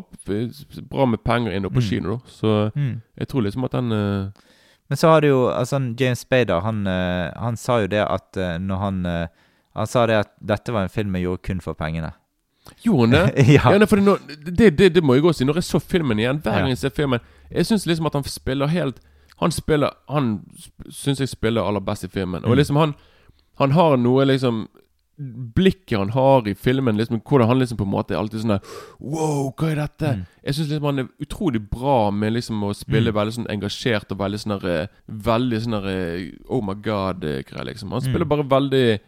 Bra 0.89 1.05
med 1.07 1.21
penger 1.25 1.53
inn 1.53 1.63
på 1.69 1.81
Mm. 1.83 1.89
kino, 1.89 2.17
da. 2.17 2.19
Så 2.31 2.73
Mm. 2.75 3.03
jeg 3.19 3.29
tror 3.29 3.43
liksom 3.43 3.65
at 3.65 3.73
den 3.73 3.93
eh, 3.93 4.31
Men 4.89 4.97
så 4.97 5.09
har 5.11 5.21
du 5.21 5.29
jo 5.29 5.49
altså, 5.51 5.81
James 6.01 6.19
Spader, 6.23 6.61
han, 6.63 6.87
eh, 6.87 7.33
han 7.43 7.57
sa 7.57 7.81
jo 7.83 7.87
det 7.91 8.05
at 8.07 8.37
eh, 8.37 8.59
når 8.63 8.77
han 8.85 9.07
eh, 9.07 9.27
Han 9.77 9.87
sa 9.87 10.07
det 10.07 10.15
at 10.17 10.31
dette 10.41 10.73
var 10.73 10.83
en 10.87 10.89
film 10.89 11.15
jeg 11.19 11.25
gjorde 11.27 11.43
kun 11.45 11.59
for 11.61 11.75
pengene. 11.77 12.13
Gjorde 12.85 13.01
han 13.03 13.11
det? 13.37 13.45
ja. 13.57 13.73
Ja, 13.75 13.85
for 13.87 13.97
det, 14.01 14.57
det, 14.59 14.71
det, 14.79 14.95
det 14.95 15.03
må 15.05 15.15
jeg 15.15 15.25
også 15.25 15.39
si. 15.43 15.45
Når 15.45 15.55
jeg 15.61 15.65
så 15.69 15.79
filmen 15.79 16.19
igjen, 16.19 16.39
hver 16.43 16.57
gang 16.63 16.69
jeg 16.73 16.79
ser 16.79 16.95
filmen 16.97 17.21
Jeg 17.51 17.67
syns 17.69 17.85
liksom 17.87 18.07
at 18.09 18.15
han 18.17 18.25
spiller 18.25 18.67
helt 18.73 18.97
Han 19.39 19.53
spiller 19.53 19.91
Han 20.09 20.41
syns 20.91 21.21
jeg 21.21 21.29
spiller 21.29 21.63
aller 21.63 21.81
best 21.85 22.05
i 22.05 22.09
filmen. 22.09 22.43
Og 22.45 22.51
Mm. 22.51 22.57
liksom 22.57 22.77
han 22.81 22.95
Han 23.59 23.73
har 23.77 23.97
noe 23.97 24.25
liksom 24.25 24.69
Blikket 25.19 25.99
han 25.99 26.11
har 26.13 26.47
i 26.49 26.53
filmen, 26.55 26.97
liksom 26.99 27.23
hvordan 27.25 27.49
han 27.49 27.59
liksom 27.59 27.79
på 27.79 27.85
en 27.87 27.93
måte 27.95 28.13
er 28.13 28.19
alltid 28.21 28.43
sånn 28.43 28.53
der 28.57 28.61
Wow, 29.01 29.53
hva 29.57 29.71
er 29.73 29.79
dette? 29.81 30.11
Mm. 30.19 30.27
Jeg 30.45 30.55
syns 30.59 30.69
liksom 30.69 30.85
han 30.91 30.99
er 30.99 31.09
utrolig 31.25 31.63
bra 31.71 32.11
med 32.13 32.35
liksom 32.37 32.61
å 32.69 32.75
spille 32.77 33.11
Mm. 33.13 33.17
veldig 33.17 33.35
sånn 33.39 33.51
engasjert 33.55 34.13
og 34.13 34.19
veldig 34.19 34.41
sånn 34.43 34.57
eh, 34.69 34.87
Veldig 35.09 35.61
sånn 35.65 35.79
eh, 35.89 36.33
Oh 36.51 36.61
my 36.61 36.75
God-greier, 36.75 37.65
liksom. 37.65 37.91
Han 37.93 38.01
spiller 38.05 38.27
Mm. 38.27 38.29
bare 38.29 38.43
veldig 38.45 39.01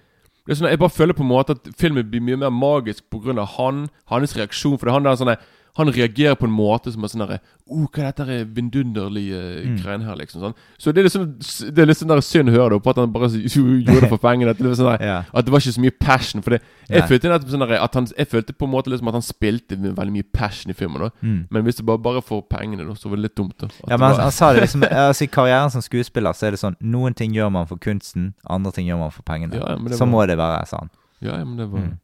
det 0.48 0.56
sånn, 0.56 0.70
Jeg 0.70 0.78
bare 0.78 0.88
føler 0.96 1.12
på 1.12 1.20
en 1.20 1.28
måte 1.28 1.50
at 1.50 1.68
filmen 1.76 2.08
blir 2.10 2.22
mye 2.24 2.38
mer 2.38 2.50
magisk 2.50 3.02
pga. 3.10 3.44
han, 3.44 3.90
hans 4.06 4.32
reaksjon. 4.34 4.78
For 4.78 4.86
det 4.86 4.88
er 4.88 4.96
han 4.96 5.02
der 5.02 5.16
sånn 5.16 5.36
Han 5.78 5.92
reagerer 5.94 6.34
på 6.36 6.44
en 6.48 6.52
måte 6.54 6.90
som 6.92 7.04
er 7.06 7.08
sånn 7.12 7.22
derre 7.24 7.38
oh, 7.68 7.84
hva 7.86 8.00
er 8.02 8.06
dette 8.10 8.24
her 8.26 8.44
vidunderlige 8.44 9.38
Mm. 9.68 9.76
greiene 9.82 10.04
her, 10.04 10.16
liksom? 10.16 10.40
Sånn. 10.42 10.54
Så 10.78 10.92
det 10.94 11.04
er 11.04 11.08
sånn 11.12 11.36
Det 11.74 11.82
er 11.82 11.86
litt 11.86 11.98
sånn 12.00 12.08
der 12.10 12.20
synd 12.24 12.48
å 12.48 12.52
høre 12.52 12.70
det, 12.76 12.82
på 12.82 12.90
at 12.90 12.96
han 12.96 13.12
bare 13.12 13.28
gjorde 13.32 14.00
det 14.00 14.08
for 14.10 14.18
pengene. 14.22 14.50
At 14.50 14.60
var 14.62 14.74
sånn 14.78 15.00
ja. 15.04 15.18
at 15.32 15.44
det 15.46 15.52
var 15.52 15.60
ikke 15.62 15.74
så 15.76 15.82
mye 15.84 15.94
passion. 16.00 16.42
For 16.42 16.50
det, 16.56 16.60
jeg 16.88 17.00
Nei. 17.02 17.08
følte 17.08 17.28
nettopp 17.32 17.52
sånn 17.52 17.64
der, 17.66 17.74
at 17.84 17.94
han, 17.94 18.08
Jeg 18.16 18.28
følte 18.32 18.52
på 18.56 18.64
en 18.68 18.72
måte 18.72 18.90
liksom 18.92 19.08
at 19.08 19.18
han 19.18 19.26
spilte 19.26 19.76
med 19.78 19.94
veldig 19.96 20.12
mye 20.18 20.28
passion 20.32 20.70
i 20.70 20.74
filmen. 20.78 21.00
Da. 21.06 21.10
Mm. 21.22 21.46
Men 21.50 21.62
hvis 21.68 21.76
det 21.80 21.86
bare, 21.86 21.98
bare 21.98 22.22
får 22.22 22.42
pengene, 22.50 22.86
da, 22.88 22.94
så 22.98 23.08
var 23.12 23.16
det 23.20 23.28
litt 23.28 23.36
dumt. 23.36 23.54
da 23.60 23.68
Ja, 23.88 23.96
men 23.96 24.08
han, 24.10 24.20
han 24.28 24.32
sa 24.32 24.52
det 24.52 24.62
liksom 24.66 24.82
altså, 24.90 25.24
I 25.24 25.30
karrieren 25.38 25.70
som 25.70 25.82
skuespiller 25.84 26.32
så 26.34 26.46
er 26.48 26.56
det 26.56 26.60
sånn 26.64 26.76
Noen 26.80 27.14
ting 27.14 27.32
gjør 27.36 27.50
man 27.52 27.66
for 27.70 27.76
kunsten, 27.78 28.32
andre 28.48 28.72
ting 28.72 28.88
gjør 28.88 28.98
man 29.04 29.10
for 29.14 29.22
pengene. 29.22 29.54
Ja, 29.60 29.76
men 29.76 29.92
det 29.92 29.98
så 30.00 30.06
var- 30.06 30.12
må 30.14 30.26
det 30.26 30.38
være, 30.38 30.66
sa 30.66 30.78
han. 30.82 30.90
Ja, 31.20 31.38
ja, 31.38 31.44
men 31.44 31.56
det 31.58 31.68
var 31.70 31.80
Mm. 31.80 31.98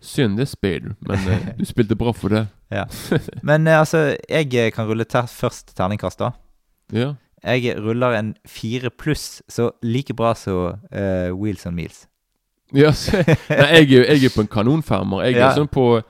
Synd 0.00 0.36
det 0.38 0.44
er 0.46 0.50
spill, 0.52 0.92
men 1.08 1.24
eh, 1.28 1.46
du 1.58 1.64
spilte 1.66 1.96
bra 1.98 2.12
for 2.14 2.28
det. 2.30 2.44
Ja. 2.70 2.84
Men 3.42 3.66
eh, 3.66 3.78
altså, 3.80 4.16
jeg 4.30 4.52
eh, 4.54 4.70
kan 4.74 4.86
rulle 4.86 5.04
ter 5.08 5.26
først 5.26 5.74
terningkast, 5.76 6.18
da. 6.20 6.32
Ja. 6.94 7.14
Jeg 7.42 7.74
ruller 7.82 8.14
en 8.18 8.34
fire 8.46 8.90
pluss, 8.90 9.42
så 9.48 9.70
like 9.82 10.14
bra 10.14 10.34
som 10.38 10.78
eh, 10.92 11.30
Wheels 11.34 11.66
on 11.66 11.74
Meals. 11.74 12.04
Ja, 12.76 12.90
se. 13.00 13.22
Nei, 13.48 13.80
jeg, 13.80 13.92
er- 13.96 14.10
jeg 14.14 14.24
er 14.28 14.34
på 14.36 14.42
en 14.44 14.50
kanonfemmer. 14.52 15.22
Jeg 15.26 15.34
er 15.38 15.46
Ja. 15.46 15.50
sånn 15.56 15.70
på 15.72 16.02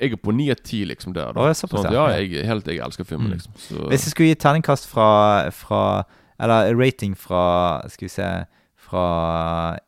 Jeg 0.00 0.12
er 0.12 0.16
på 0.18 0.32
ni 0.34 0.48
av 0.50 0.58
ti, 0.64 0.80
liksom, 0.84 1.12
der. 1.14 1.32
Da. 1.32 1.40
Å, 1.46 1.52
såpass, 1.54 1.84
Sånn 1.84 1.86
at, 1.86 1.94
ja. 1.94 2.06
ja, 2.10 2.18
jeg, 2.24 2.40
er 2.42 2.48
helt, 2.50 2.66
jeg 2.66 2.80
elsker 2.82 3.04
filmen, 3.06 3.28
Mm. 3.30 3.36
liksom. 3.38 3.52
Så, 3.56 3.88
Hvis 3.92 4.04
jeg 4.08 4.10
skulle 4.16 4.28
gi 4.32 4.40
terningkast 4.42 4.88
fra, 4.90 5.50
fra 5.54 5.82
Eller 6.42 6.74
rating 6.74 7.14
fra 7.16 7.80
Skal 7.88 8.08
vi 8.08 8.10
se 8.10 8.26
Fra 8.76 9.78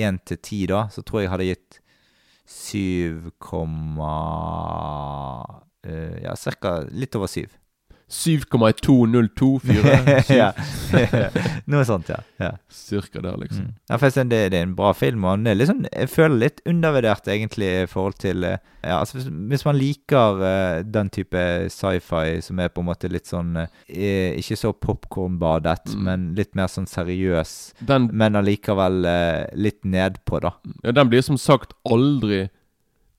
én 0.00 0.16
til 0.24 0.38
ti, 0.40 0.62
da, 0.66 0.86
så 0.88 1.02
tror 1.04 1.20
jeg 1.20 1.26
jeg 1.28 1.30
hadde 1.34 1.48
gitt 1.50 1.79
syv 2.50 3.30
komma 3.38 4.16
eh, 5.86 6.22
Ja, 6.24 6.34
cirka 6.36 6.80
litt 6.90 7.14
over 7.16 7.30
syv. 7.30 7.54
7,2024. 8.10 10.32
ja. 10.40 10.50
Noe 11.70 11.84
sånt, 11.86 12.08
ja. 12.10 12.18
ja. 12.42 12.50
Cirka 12.68 13.20
der, 13.22 13.36
liksom. 13.38 13.64
Mm. 13.70 13.74
ja 13.88 13.96
for 14.02 14.10
det, 14.10 14.24
det 14.52 14.58
er 14.58 14.62
en 14.66 14.74
bra 14.78 14.90
film, 14.96 15.24
og 15.24 15.38
den 15.38 15.46
er 15.52 15.56
liksom, 15.58 15.84
jeg 15.92 16.08
føler 16.10 16.38
litt 16.44 16.60
undervurdert 16.68 17.28
egentlig 17.30 17.70
i 17.84 17.86
forhold 17.90 18.18
til 18.22 18.44
eh, 18.48 18.58
Ja, 18.82 18.96
altså 19.02 19.18
hvis, 19.18 19.26
hvis 19.50 19.64
man 19.66 19.76
liker 19.76 20.38
uh, 20.40 20.80
den 20.88 21.10
type 21.12 21.40
sci-fi 21.70 22.40
som 22.42 22.58
er 22.64 22.68
på 22.72 22.80
en 22.80 22.88
måte 22.88 23.10
litt 23.12 23.28
sånn 23.28 23.50
uh, 23.60 23.66
Ikke 23.90 24.56
så 24.56 24.72
popkornbadet, 24.72 25.78
Mm. 25.90 26.02
men 26.06 26.24
litt 26.36 26.54
mer 26.58 26.68
sånn 26.70 26.86
seriøs, 26.88 27.50
Den, 27.86 28.08
men 28.16 28.36
allikevel 28.38 29.04
uh, 29.06 29.44
litt 29.54 29.84
nedpå, 29.84 30.40
da. 30.42 30.50
ja, 30.84 30.92
den 30.96 31.08
blir 31.12 31.22
som 31.24 31.36
sagt 31.40 31.72
aldri 31.88 32.48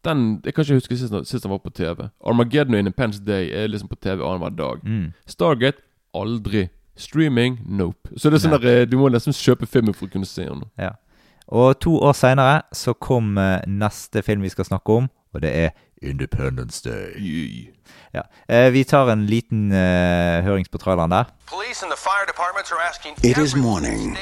Den 0.06 0.42
Jeg 0.46 0.54
kan 0.54 0.64
ikke 0.64 0.74
huske 0.80 0.98
sist, 0.98 1.14
sist 1.30 1.44
den 1.44 1.52
var 1.52 1.58
på 1.62 1.70
TV. 1.70 2.08
Armageddon 2.26 2.74
og 2.74 2.80
Independence 2.80 3.22
Day 3.26 3.52
er 3.54 3.68
liksom 3.68 3.90
på 3.90 3.96
TV 4.02 4.22
annenhver 4.26 4.50
dag. 4.50 4.84
Mm. 4.84 5.14
Stargate 5.28 5.78
aldri. 6.14 6.68
Streaming 6.98 7.60
nope. 7.66 8.10
Så 8.18 8.30
det 8.30 8.38
er 8.40 8.44
sånn 8.48 8.52
Nei. 8.58 8.60
der, 8.64 8.82
eh, 8.82 8.86
du 8.86 8.98
må 9.00 9.10
nesten 9.10 9.34
kjøpe 9.34 9.66
filmen 9.70 9.94
for 9.94 10.08
å 10.08 10.12
kunne 10.12 10.28
se 10.28 10.44
den. 10.46 10.64
Ja. 10.78 10.92
Og 11.48 11.80
to 11.80 11.96
år 12.00 12.14
seinere 12.14 12.62
så 12.74 12.94
kom 12.94 13.38
eh, 13.38 13.62
neste 13.68 14.22
film 14.24 14.42
vi 14.42 14.50
skal 14.50 14.66
snakke 14.68 14.98
om, 15.02 15.10
og 15.34 15.42
det 15.42 15.52
er 15.56 15.70
Independence 16.02 16.82
Day. 16.82 17.14
Yeah. 17.18 17.74
Ja. 18.14 18.22
Eh, 18.48 18.70
vi 18.72 18.84
tar 18.84 19.10
en 19.10 19.26
liten 19.26 19.72
eh, 19.72 20.44
hørings 20.44 20.70
på 20.70 20.78
traileren 20.78 21.12
der. 21.12 21.26
It 23.24 23.38
is 23.38 23.56
morning. 23.56 24.18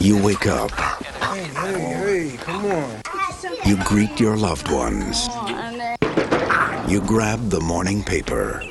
You 0.00 0.16
wake 0.18 0.46
up. 0.46 0.70
Hey, 0.72 1.44
Hey, 1.54 2.36
come 2.36 2.64
on. 2.72 3.25
You 3.64 3.76
greet 3.84 4.20
your 4.20 4.36
loved 4.36 4.70
ones. 4.70 5.28
You 6.88 7.00
grab 7.00 7.50
the 7.50 7.60
morning 7.60 8.02
paper. 8.02 8.62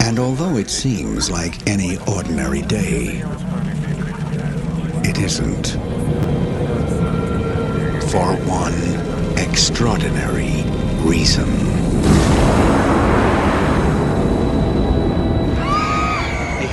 And 0.00 0.18
although 0.18 0.56
it 0.56 0.70
seems 0.70 1.30
like 1.30 1.66
any 1.68 1.98
ordinary 2.06 2.62
day, 2.62 3.22
it 5.04 5.18
isn't. 5.18 5.68
For 8.10 8.36
one 8.46 9.38
extraordinary 9.38 10.64
reason. 11.06 11.77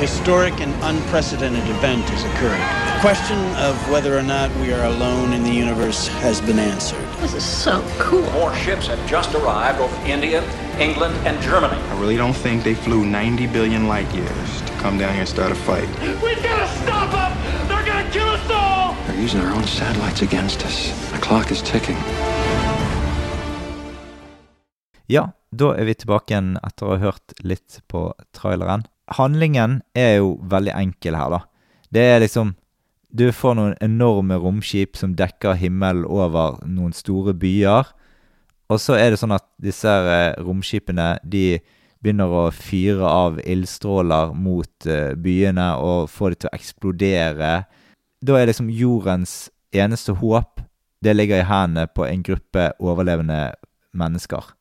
Historic 0.06 0.62
and 0.62 0.72
unprecedented 0.84 1.68
event 1.68 2.03
has 2.10 2.24
occurred. 2.26 2.62
The 2.95 3.01
question 3.01 3.39
of 3.56 3.74
whether 3.89 4.16
or 4.16 4.22
not 4.22 4.56
we 4.58 4.72
are 4.72 4.86
alone 4.86 5.34
in 5.34 5.41
the 5.41 5.51
universe 5.51 6.08
has 6.22 6.39
been 6.41 6.60
answered. 6.60 7.03
This 7.22 7.34
is 7.34 7.43
so 7.43 7.84
cool. 7.97 8.22
More 8.34 8.53
ships 8.53 8.86
have 8.86 9.03
just 9.10 9.34
arrived 9.34 9.80
over 9.80 9.95
India, 10.06 10.43
England, 10.78 11.16
and 11.26 11.41
Germany. 11.41 11.82
I 11.89 11.99
really 11.99 12.18
don't 12.18 12.36
think 12.36 12.64
they 12.64 12.76
flew 12.76 13.03
90 13.03 13.47
billion 13.47 13.88
light 13.88 14.14
years 14.14 14.62
to 14.62 14.72
come 14.74 14.99
down 14.99 15.14
here 15.14 15.22
and 15.22 15.30
start 15.30 15.51
a 15.51 15.56
fight. 15.56 15.89
We've 16.22 16.43
gotta 16.43 16.68
stop 16.84 17.10
them! 17.10 17.68
They're 17.68 17.86
gonna 17.88 18.12
kill 18.12 18.30
us 18.30 18.47
all! 18.51 18.93
They're 19.08 19.20
using 19.20 19.41
our 19.41 19.56
own 19.56 19.64
satellites 19.64 20.22
against 20.22 20.64
us. 20.68 21.12
The 21.12 21.18
clock 21.18 21.49
is 21.49 21.64
ticking. 21.64 21.97
Ja, 25.08 25.30
da 25.56 25.72
er 25.76 25.88
vi 25.88 25.95
tilbake 25.97 26.34
igjen 26.34 26.56
etter 26.66 26.88
å 26.88 26.95
ha 26.95 27.01
hørt 27.12 27.36
litt 27.45 27.80
på 27.91 28.10
traileren. 28.36 28.86
Handlingen 29.16 29.80
er 29.97 30.18
jo 30.20 30.36
veldig 30.51 30.74
enkel 30.76 31.18
her, 31.18 31.36
da. 31.38 31.41
Det 31.93 32.06
er 32.16 32.24
liksom 32.24 32.56
Du 33.16 33.30
får 33.32 33.53
noen 33.56 33.76
enorme 33.80 34.36
romskip 34.43 34.97
som 34.99 35.14
dekker 35.16 35.56
himmelen 35.56 36.03
over 36.03 36.58
noen 36.68 36.91
store 36.91 37.32
byer. 37.32 37.88
Og 38.68 38.82
så 38.82 38.97
er 38.99 39.14
det 39.14 39.20
sånn 39.22 39.32
at 39.32 39.45
disse 39.62 39.88
eh, 39.88 40.36
romskipene 40.43 41.22
de 41.24 41.62
begynner 42.03 42.28
å 42.28 42.49
fyre 42.51 43.08
av 43.08 43.39
ildstråler 43.39 44.34
mot 44.36 44.89
eh, 44.89 45.14
byene 45.16 45.70
og 45.80 46.12
få 46.12 46.34
dem 46.34 46.41
til 46.41 46.51
å 46.51 46.53
eksplodere. 46.58 47.53
Da 48.20 48.36
er 48.36 48.51
liksom 48.51 48.74
jordens 48.74 49.45
eneste 49.72 50.18
håp 50.20 50.60
Det 50.99 51.16
ligger 51.16 51.39
i 51.39 51.47
hendene 51.47 51.88
på 51.88 52.03
en 52.03 52.24
gruppe 52.26 52.72
overlevende 52.84 53.53
mennesker 53.95 54.51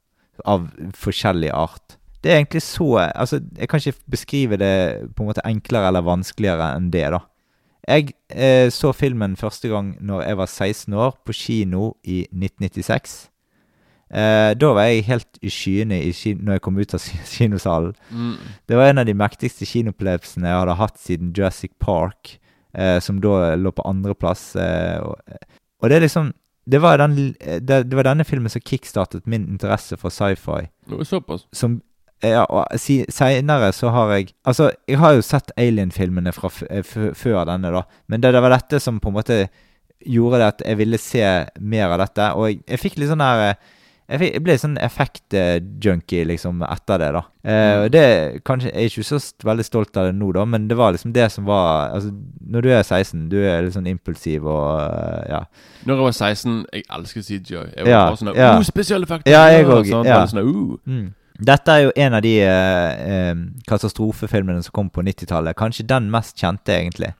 av 0.44 0.68
forskjellig 0.98 1.50
art. 1.54 1.98
Det 2.24 2.32
er 2.32 2.40
egentlig 2.40 2.62
så 2.64 3.10
Altså, 3.14 3.40
jeg 3.58 3.68
kan 3.68 3.80
ikke 3.80 4.00
beskrive 4.10 4.56
det 4.56 4.74
på 5.16 5.22
en 5.22 5.28
måte 5.28 5.44
enklere 5.44 5.90
eller 5.90 6.06
vanskeligere 6.06 6.72
enn 6.76 6.90
det, 6.92 7.06
da. 7.12 7.20
Jeg 7.84 8.14
eh, 8.32 8.70
så 8.72 8.92
filmen 8.96 9.36
første 9.36 9.68
gang 9.68 9.92
når 10.00 10.22
jeg 10.22 10.36
var 10.36 10.46
16 10.46 10.94
år, 10.94 11.18
på 11.26 11.32
kino 11.32 11.92
i 12.04 12.22
1996. 12.32 13.28
Eh, 14.14 14.52
da 14.54 14.70
var 14.76 14.86
jeg 14.88 15.04
helt 15.08 15.40
i 15.42 15.50
skyene 15.50 15.98
i 16.04 16.12
når 16.38 16.56
jeg 16.56 16.62
kom 16.64 16.78
ut 16.78 16.94
av 16.94 17.02
kinosalen. 17.34 17.94
Mm. 18.10 18.36
Det 18.68 18.78
var 18.78 18.88
en 18.90 19.02
av 19.02 19.08
de 19.08 19.14
mektigste 19.14 19.66
kinoopplevelsene 19.68 20.48
jeg 20.48 20.60
hadde 20.62 20.78
hatt 20.80 21.00
siden 21.02 21.34
Jurassic 21.36 21.72
Park, 21.80 22.38
eh, 22.74 23.00
som 23.00 23.20
da 23.20 23.54
lå 23.56 23.74
på 23.74 23.86
andreplass. 23.88 24.54
Eh, 24.56 25.00
og, 25.02 25.18
og 25.82 25.90
det 25.90 25.98
er 25.98 26.06
liksom 26.06 26.32
det 26.64 26.80
var, 26.80 26.98
den, 26.98 27.34
det, 27.40 27.82
det 27.90 27.96
var 27.96 28.06
denne 28.08 28.24
filmen 28.24 28.52
som 28.52 28.62
kickstartet 28.64 29.26
min 29.28 29.48
interesse 29.52 29.98
for 30.00 30.12
sci-fi. 30.14 30.68
Såpass. 31.04 31.46
Som 31.52 31.82
ja, 32.24 32.44
og 32.48 32.80
si, 32.80 33.02
Seinere 33.12 33.68
så 33.76 33.90
har 33.92 34.14
jeg 34.14 34.30
Altså, 34.48 34.70
jeg 34.88 34.96
har 34.98 35.12
jo 35.16 35.24
sett 35.24 35.52
Alien-filmene 35.60 36.32
fra 36.32 36.48
f 36.48 36.96
før 37.18 37.44
denne, 37.50 37.72
da. 37.74 37.82
Men 38.08 38.22
det, 38.22 38.32
det 38.32 38.42
var 38.42 38.54
dette 38.54 38.80
som 38.80 39.00
på 39.02 39.10
en 39.12 39.18
måte 39.18 39.38
gjorde 40.04 40.40
det 40.40 40.46
at 40.52 40.62
jeg 40.64 40.78
ville 40.80 41.00
se 41.00 41.24
mer 41.60 41.92
av 41.92 42.00
dette. 42.04 42.30
Og 42.38 42.48
jeg, 42.48 42.62
jeg 42.68 42.80
fikk 42.80 42.98
litt 43.00 43.12
sånn 43.12 43.24
der 43.24 43.44
eh, 43.50 43.72
jeg, 44.08 44.42
ble 44.44 44.54
sånn 44.60 44.74
effekt-junkie 44.84 46.24
liksom 46.28 46.62
etter 46.66 47.00
det, 47.00 47.08
da. 47.16 47.22
Eh, 47.44 47.76
og 47.84 47.90
det 47.94 48.04
kanskje, 48.44 48.70
Jeg 48.74 48.84
er 48.84 48.90
ikke 48.90 49.04
så 49.08 49.18
veldig 49.48 49.64
stolt 49.64 49.96
av 50.00 50.06
det 50.10 50.14
nå, 50.18 50.30
da, 50.36 50.44
men 50.44 50.68
det 50.68 50.76
var 50.76 50.92
liksom 50.96 51.12
det 51.12 51.30
som 51.32 51.44
var 51.48 51.90
Altså, 51.94 52.10
når 52.40 52.62
du 52.62 52.68
er 52.72 52.82
16, 52.82 53.28
du 53.32 53.36
er 53.40 53.62
litt 53.64 53.74
sånn 53.76 53.88
impulsiv 53.90 54.44
og 54.44 54.80
eh, 54.84 55.30
ja. 55.32 55.42
Når 55.84 55.94
jeg 55.96 56.04
var 56.04 56.16
16, 56.18 56.58
jeg 56.72 56.86
elsket 56.98 57.24
CGI. 57.28 57.54
Jeg 57.76 57.84
var 57.84 57.90
Ja, 57.90 58.02
bare 58.08 58.20
sånn 58.22 58.34
ja. 58.36 58.50
spesielle 58.68 59.04
effekter 59.08 59.32
Ja, 59.32 59.44
jeg 59.52 59.66
òg, 59.68 59.88
sant? 59.88 60.08
ja. 60.08 60.20
Sånn, 60.26 60.44
uh. 60.44 60.76
Mm. 60.88 61.12
Dette 61.44 61.72
er 61.74 61.80
jo 61.88 61.92
en 61.98 62.14
av 62.14 62.22
de 62.22 62.34
eh, 62.44 63.08
eh, 63.10 63.34
katastrofefilmene 63.66 64.62
som 64.62 64.72
kom 64.76 64.90
på 64.92 65.02
90-tallet. 65.02 65.56
Kanskje 65.58 65.86
den 65.90 66.06
mest 66.12 66.36
kjente, 66.38 66.76
egentlig. 66.76 67.10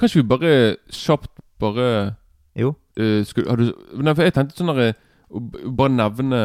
Kanskje 0.00 0.22
vi 0.22 0.28
bare 0.30 0.54
kjapt 0.94 1.30
bare 1.60 2.14
Jo. 2.58 2.72
Uh, 2.98 3.20
skulle, 3.26 3.46
har 3.50 3.56
du, 3.60 3.68
Nei, 4.02 4.14
for 4.16 4.24
jeg 4.26 4.34
tenkte 4.34 4.56
sånn 4.58 4.72
der, 4.72 4.88
å 4.88 4.88
b- 4.88 4.96
Bare 5.30 5.92
nevne 5.92 6.42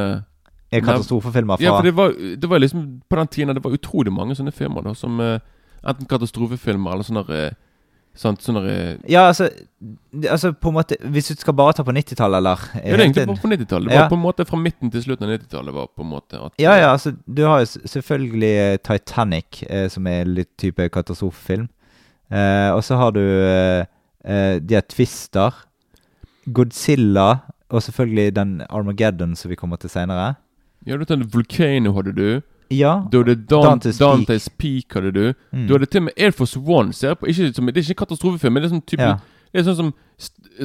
Er 0.73 0.81
katastrofefilmer 0.83 1.57
fra 1.59 1.63
Ja, 1.63 1.75
for 1.77 1.87
det 1.87 1.95
var, 1.95 2.13
det 2.41 2.49
var 2.49 2.59
liksom 2.59 3.01
På 3.09 3.15
den 3.19 3.27
tiden 3.27 3.55
det 3.55 3.63
var 3.63 3.75
utrolig 3.75 4.11
mange 4.11 4.35
sånne 4.35 4.51
filmer 4.55 4.81
da 4.83 4.93
Som 4.97 5.19
eh, 5.23 5.39
enten 5.83 6.09
katastrofefilmer 6.09 6.95
eller 6.95 7.07
sånne 7.07 7.23
eh, 7.37 7.53
Sant, 8.13 8.43
sånne 8.45 8.61
eh, 8.69 8.97
Ja, 9.09 9.23
altså, 9.31 9.47
altså 10.29 10.51
på 10.53 10.69
en 10.69 10.75
måte 10.77 10.97
Hvis 11.01 11.31
du 11.31 11.39
skal 11.41 11.55
bare 11.57 11.73
ta 11.73 11.85
på 11.87 11.95
90-tallet, 11.95 12.37
eller 12.37 12.65
Ja, 12.75 12.81
det 12.83 12.93
er 12.93 13.05
egentlig 13.07 13.27
bare 13.31 13.41
på 13.41 13.49
90-tallet. 13.49 13.89
Det 13.89 13.95
var 13.97 14.03
Ja. 14.03 14.09
på 14.11 14.19
en 14.19 14.25
måte 14.25 14.45
fra 14.45 14.59
midten 14.61 14.91
til 14.93 15.01
slutten 15.01 15.25
av 15.25 15.31
90-tallet. 15.39 15.73
var 15.73 15.87
på 15.95 16.03
en 16.05 16.11
måte 16.11 16.41
at 16.45 16.61
Ja, 16.61 16.75
ja, 16.77 16.91
altså 16.91 17.15
Du 17.25 17.41
har 17.47 17.63
jo 17.63 17.71
selvfølgelig 17.89 18.83
Titanic, 18.83 19.63
eh, 19.69 19.87
som 19.89 20.05
er 20.07 20.25
litt 20.29 20.51
type 20.61 20.89
katastrofefilm. 20.93 21.69
Eh, 22.29 22.69
og 22.75 22.83
så 22.85 22.97
har 23.01 23.11
du 23.17 23.21
eh, 23.21 23.85
de 24.61 24.75
her 24.75 24.85
Twister. 24.89 25.53
Godzilla. 26.45 27.39
Og 27.73 27.81
selvfølgelig 27.81 28.35
den 28.37 28.61
Armageddon 28.69 29.33
som 29.35 29.49
vi 29.49 29.55
kommer 29.57 29.79
til 29.81 29.89
seinere. 29.89 30.35
Ja, 30.85 30.97
du 30.99 31.05
hadde 31.09 31.25
Volcano, 31.33 31.93
hadde 31.97 32.13
du. 32.13 32.41
Ja. 32.73 32.99
Du 33.11 33.17
hadde 33.23 33.35
Dan 33.49 33.79
Dante's 33.79 33.97
Peak. 33.97 34.27
Dante's 34.27 34.47
Peak, 34.61 34.93
hadde 34.93 35.11
du. 35.15 35.33
Mm. 35.51 35.67
Du 35.67 35.73
hadde 35.73 35.85
til 35.89 36.01
og 36.03 36.03
med 36.03 36.13
Air 36.17 36.31
Force 36.37 36.59
One. 36.59 36.93
Ser 36.93 37.13
på, 37.17 37.25
ikke, 37.31 37.49
som, 37.53 37.65
det 37.65 37.77
er 37.77 37.81
ikke 37.87 37.95
en 37.97 38.01
katastrofefilm, 38.05 38.53
men 38.53 38.63
det 38.63 38.69
er 38.69 38.75
sånn 38.75 38.85
type 38.85 39.01
Ja. 39.09 39.15
Det 39.53 39.61
er 39.61 39.67
sånn 39.73 39.75
som 39.77 39.93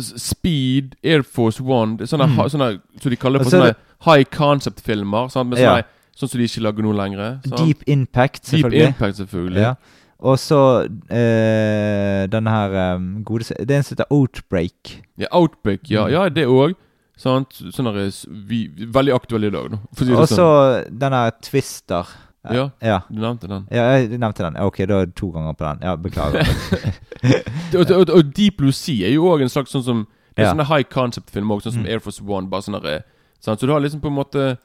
Speed, 0.01 0.95
Air 1.05 1.23
Force 1.23 1.61
One 1.65 1.97
det 1.99 2.09
Sånne, 2.09 2.27
Mm. 2.29 2.37
sånne 2.51 2.69
som 3.01 3.11
de 3.11 3.17
kaller 3.17 3.43
for 3.43 3.51
sånne 3.51 3.73
det... 3.73 3.77
high 4.05 4.25
concept-filmer. 4.25 5.29
Sånn 5.33 5.49
Med 5.49 5.59
Ja. 5.59 5.83
Sånn 6.17 6.29
som 6.29 6.39
de 6.41 6.45
ikke 6.45 6.63
lager 6.63 6.83
noe 6.83 6.95
lenger. 6.97 7.39
sant? 7.47 7.57
Deep 7.63 7.83
Impact, 7.87 8.45
selvfølgelig. 8.47 8.81
Deep. 8.81 8.89
Impact, 8.89 9.17
selvfølgelig. 9.17 9.61
Ja. 9.61 9.75
Og 10.21 10.39
så 10.39 10.89
øh, 11.11 12.27
denne 12.33 12.51
her 12.51 12.95
um, 12.97 13.23
gode 13.25 13.45
Det 13.45 13.71
er 13.71 13.77
en 13.77 13.83
som 13.87 13.95
heter 13.97 14.11
Outbreak. 14.11 15.03
Ja, 15.19 15.27
Outbreak, 15.33 15.91
ja, 15.91 16.07
Mm. 16.07 16.11
ja 16.13 16.29
det 16.29 16.47
òg. 16.47 16.75
Sant? 17.19 17.57
Sånn 17.75 17.89
Veldig 17.91 19.15
aktuell 19.17 19.49
i 19.49 19.51
dag, 19.51 19.71
da. 19.73 19.79
Si 19.99 20.07
Og 20.15 20.25
sånn. 20.29 20.39
så 20.39 20.49
denne 20.89 21.25
Twister. 21.43 22.07
Ja. 22.49 22.69
ja. 22.81 23.01
Du 23.11 23.19
nevnte 23.21 23.49
den. 23.51 23.65
Ja, 23.75 23.89
jeg 23.99 24.15
nevnte 24.23 24.45
den. 24.47 24.57
Ok, 24.63 24.79
da 24.89 25.03
to 25.19 25.33
ganger 25.35 25.57
på 25.59 25.67
den. 25.67 25.83
Ja, 25.85 25.97
Beklager. 25.97 26.47
Og, 27.79 27.91
og, 27.91 28.11
og 28.15 28.31
Deep 28.37 28.57
Blue 28.63 28.73
Sea 28.73 29.09
er 29.09 29.13
jo 29.17 29.27
òg 29.29 29.43
en 29.43 29.51
slags 29.53 29.75
sånn 29.75 29.83
som 29.85 30.05
Det 30.37 30.45
er 30.45 30.47
Ja. 30.47 30.53
sånne 30.55 30.69
high 30.71 30.87
concept-film 30.87 31.51
òg, 31.51 31.61
sånn 31.65 31.75
som 31.75 31.83
Mm. 31.83 31.89
Air 31.91 31.99
Force 32.01 32.23
One. 32.23 32.47
Bare 32.49 32.81
der, 32.81 33.03
sant? 33.41 33.59
Så 33.61 33.67
du 33.67 33.73
har 33.75 33.81
liksom 33.83 34.01
på 34.01 34.07
en 34.09 34.15
måte 34.15 34.59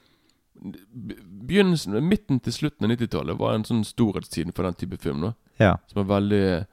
Begynnelsen, 1.43 1.97
midten 2.07 2.39
til 2.39 2.53
slutten 2.53 2.85
av 2.85 2.93
90-tallet 2.93 3.37
var 3.39 3.55
en 3.57 3.65
sånn 3.67 3.81
storhetstiden 3.83 4.53
for 4.55 4.63
den 4.63 4.77
type 4.79 4.99
film. 5.01 5.21
da 5.25 5.33
ja. 5.59 5.73
Som 5.91 6.03
er 6.03 6.07
veldig 6.13 6.65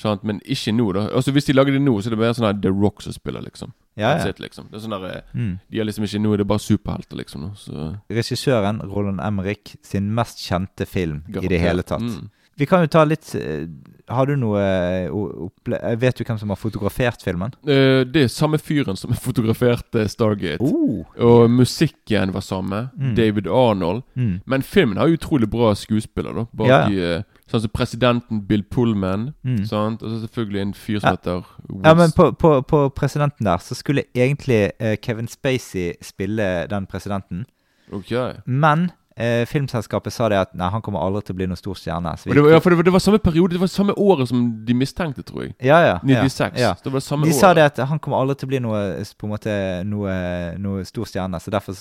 sant? 0.00 0.24
Men 0.24 0.40
ikke 0.46 0.72
nå, 0.74 0.86
da. 0.94 1.08
Altså 1.14 1.32
Hvis 1.34 1.44
de 1.50 1.52
lager 1.58 1.72
det 1.76 1.82
nå, 1.82 1.98
så 2.00 2.08
er 2.08 2.14
det 2.16 2.22
bare 2.22 2.34
sånn 2.38 2.62
The 2.62 2.70
Rock 2.72 3.02
som 3.02 3.12
spiller, 3.12 3.42
liksom. 3.44 3.72
Ja, 3.94 4.16
ja. 4.18 4.28
it, 4.28 4.40
liksom. 4.42 4.68
Det 4.70 4.78
er 4.78 4.84
sånn 4.84 4.94
der, 4.96 5.04
eh, 5.10 5.34
Mm. 5.34 5.58
De 5.70 5.80
er 5.80 5.84
liksom 5.86 6.04
ikke 6.04 6.20
Nå 6.22 6.34
er 6.34 6.44
bare 6.44 6.62
superhelter, 6.62 7.16
liksom. 7.16 7.50
Så 7.56 7.96
Regissøren 8.10 8.80
Roland 8.82 9.20
Emmerich 9.20 9.76
sin 9.82 10.12
mest 10.14 10.38
kjente 10.38 10.86
film 10.86 11.22
i 11.28 11.46
det 11.48 11.60
hele 11.60 11.82
tatt. 11.82 12.02
Mm. 12.02 12.30
Vi 12.56 12.66
kan 12.66 12.84
jo 12.84 12.86
ta 12.86 13.02
litt 13.04 13.34
eh, 13.34 13.66
Har 14.08 14.26
du 14.26 14.36
noe 14.36 14.60
eh, 14.62 15.10
opple 15.10 15.78
Vet 15.98 16.20
du 16.20 16.24
hvem 16.24 16.38
som 16.38 16.52
har 16.52 16.56
fotografert 16.60 17.22
filmen? 17.22 17.54
Det 17.64 18.22
er 18.22 18.28
samme 18.28 18.58
fyren 18.58 18.96
som 18.96 19.14
fotograferte 19.28 20.08
Stargate. 20.08 20.62
Oh. 20.62 21.04
Og 21.18 21.50
musikken 21.50 22.32
var 22.34 22.42
samme. 22.46 22.90
Mm. 22.98 23.14
David 23.14 23.46
Arnold. 23.46 24.02
Mm. 24.14 24.40
Men 24.46 24.62
filmen 24.62 24.98
har 24.98 25.08
utrolig 25.08 25.48
bra 25.50 25.74
skuespiller, 25.74 26.32
da 26.34 26.46
Bak 26.52 26.68
Ja, 26.68 26.82
i, 26.90 27.22
Sånn 27.50 27.60
som 27.60 27.70
presidenten 27.74 28.46
Bill 28.48 28.62
Pullman. 28.62 29.34
Mm. 29.44 29.64
Sant? 29.68 30.02
Og 30.02 30.10
så 30.10 30.20
selvfølgelig 30.22 30.60
en 30.62 30.74
fyr 30.74 30.98
som 31.00 31.08
Ja. 31.08 31.16
heter 31.18 31.42
Woods. 31.68 31.84
Ja, 31.84 31.94
men 31.94 32.12
på, 32.16 32.30
på, 32.40 32.60
på 32.62 32.88
presidenten 32.96 33.44
der 33.44 33.58
så 33.60 33.74
skulle 33.74 34.04
egentlig 34.14 34.70
uh, 34.80 34.94
Kevin 35.02 35.28
Spacey 35.28 35.92
spille 36.02 36.66
den 36.70 36.86
presidenten. 36.86 37.44
Ok 37.92 38.10
Men 38.46 38.90
eh, 39.16 39.44
filmselskapet 39.46 40.12
sa 40.12 40.28
det 40.28 40.38
at 40.38 40.54
nei, 40.58 40.68
han 40.70 40.82
kommer 40.82 40.98
aldri 41.00 41.22
til 41.22 41.34
å 41.34 41.38
bli 41.38 41.46
noen 41.46 41.56
stor 41.60 41.74
stjerne. 41.78 42.14
Det 42.24 42.34
var, 42.42 42.50
ja, 42.50 42.58
for 42.60 42.70
det 42.70 42.76
var, 42.80 42.86
det 42.88 42.92
var 42.96 43.02
samme 43.04 43.18
periode 43.22 43.54
Det 43.54 43.60
var 43.60 43.70
samme 43.70 43.94
året 43.96 44.28
som 44.28 44.40
de 44.66 44.74
mistenkte, 44.74 45.22
tror 45.22 45.42
jeg. 45.44 45.54
ja, 45.62 45.78
ja, 45.80 45.98
ja, 46.02 46.22
96. 46.24 46.58
ja. 46.58 46.72
Det 46.82 46.90
var 46.92 46.98
det 47.00 47.06
samme 47.06 47.24
De 47.28 47.30
året. 47.32 47.40
sa 47.40 47.52
det 47.54 47.62
at 47.68 47.78
han 47.88 47.98
kommer 47.98 48.18
aldri 48.18 48.36
til 48.40 48.46
å 48.48 48.52
bli 48.52 48.60
noe, 48.64 48.80
på 49.18 49.26
en 49.28 49.32
måte, 49.36 49.54
noe, 49.86 50.14
noe 50.58 50.84
stor 50.84 51.04
stjerne, 51.06 51.38
så 51.40 51.50
derfor 51.54 51.74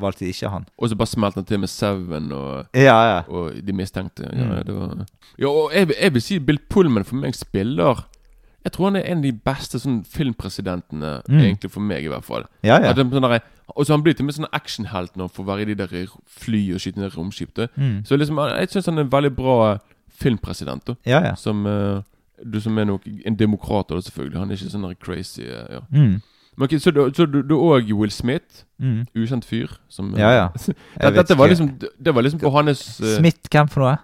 valgte 0.00 0.24
de 0.24 0.30
ikke 0.32 0.48
han. 0.52 0.64
Og 0.78 0.88
så 0.88 0.96
bare 0.96 1.12
smelte 1.12 1.42
han 1.42 1.44
til 1.50 1.58
med 1.60 1.68
Seven 1.68 2.32
og, 2.32 2.66
Ja, 2.74 2.98
ja. 3.12 3.18
og 3.28 3.52
de 3.64 3.72
mistenkte. 3.72 4.24
Ja, 4.32 4.44
Mm. 4.48 4.64
det 4.64 4.74
var 4.74 5.06
Ja, 5.38 5.48
og 5.48 5.72
jeg, 5.74 5.92
jeg 6.00 6.12
vil 6.14 6.22
si 6.22 6.38
Bill 6.38 6.58
Pullman 6.70 7.04
for 7.04 7.16
meg 7.16 7.34
spiller 7.34 8.04
Jeg 8.64 8.72
tror 8.74 8.88
han 8.90 8.96
er 8.96 9.04
en 9.06 9.18
av 9.18 9.22
de 9.22 9.32
beste 9.32 9.78
sånn 9.78 10.00
filmpresidentene, 10.04 11.22
Mm. 11.28 11.40
egentlig 11.40 11.70
for 11.70 11.80
meg, 11.80 12.04
i 12.04 12.08
hvert 12.08 12.24
fall. 12.24 12.44
Ja, 12.62 12.78
ja. 12.80 12.90
At 12.90 12.96
den, 12.96 13.10
sånn 13.10 13.22
der, 13.22 13.40
og 13.76 13.86
så 13.86 13.92
han 13.92 14.02
blir 14.02 14.14
til 14.16 14.24
med 14.24 14.34
sånn 14.34 14.48
actionhelt 14.52 15.16
nå 15.16 15.28
for 15.28 15.42
å 15.44 15.46
være 15.46 15.60
i 15.62 15.64
de 15.64 15.74
der 15.74 16.06
fly 16.26 16.72
og 16.74 16.80
skyte 16.80 16.98
ned 17.00 17.16
romskip. 17.16 17.54
da. 17.56 17.66
Mm. 17.76 18.04
Så 18.04 18.16
liksom, 18.16 18.38
jeg 18.38 18.68
syns 18.70 18.86
han 18.86 18.98
er 18.98 19.02
en 19.06 19.12
veldig 19.12 19.34
bra 19.36 19.78
filmpresident. 20.20 20.86
da 20.86 20.94
Ja, 21.06 21.20
ja. 21.24 21.34
Som 21.34 21.66
uh, 21.66 22.02
Du 22.44 22.60
som 22.60 22.78
er 22.78 22.84
nok 22.84 23.02
en 23.26 23.34
demokrat, 23.36 23.88
da, 23.90 24.00
selvfølgelig. 24.00 24.38
Han 24.38 24.50
er 24.50 24.56
ikke 24.56 24.70
sånn 24.70 24.94
crazy. 25.00 25.42
Uh, 25.42 25.74
ja. 25.74 25.80
Mm. 25.90 26.20
Men 26.56 26.64
okay, 26.64 26.78
Så 26.78 26.90
du- 26.90 27.54
òg 27.54 27.92
Will 27.92 28.10
Smith. 28.10 28.64
Mm. 28.80 29.06
Ukjent 29.14 29.44
fyr. 29.44 29.68
Som, 29.88 30.14
eh, 30.14 30.20
Ja, 30.20 30.30
ja. 30.30 30.48
det, 31.00 31.14
dette 31.14 31.36
var 31.38 31.48
liksom 31.48 31.78
Det 31.98 32.14
var 32.14 32.22
liksom 32.22 32.40
på 32.40 32.50
hans 32.50 33.00
uh, 33.00 33.16
Smith, 33.18 33.48
hvem 33.50 33.68
for 33.68 33.80
noe? 33.80 33.96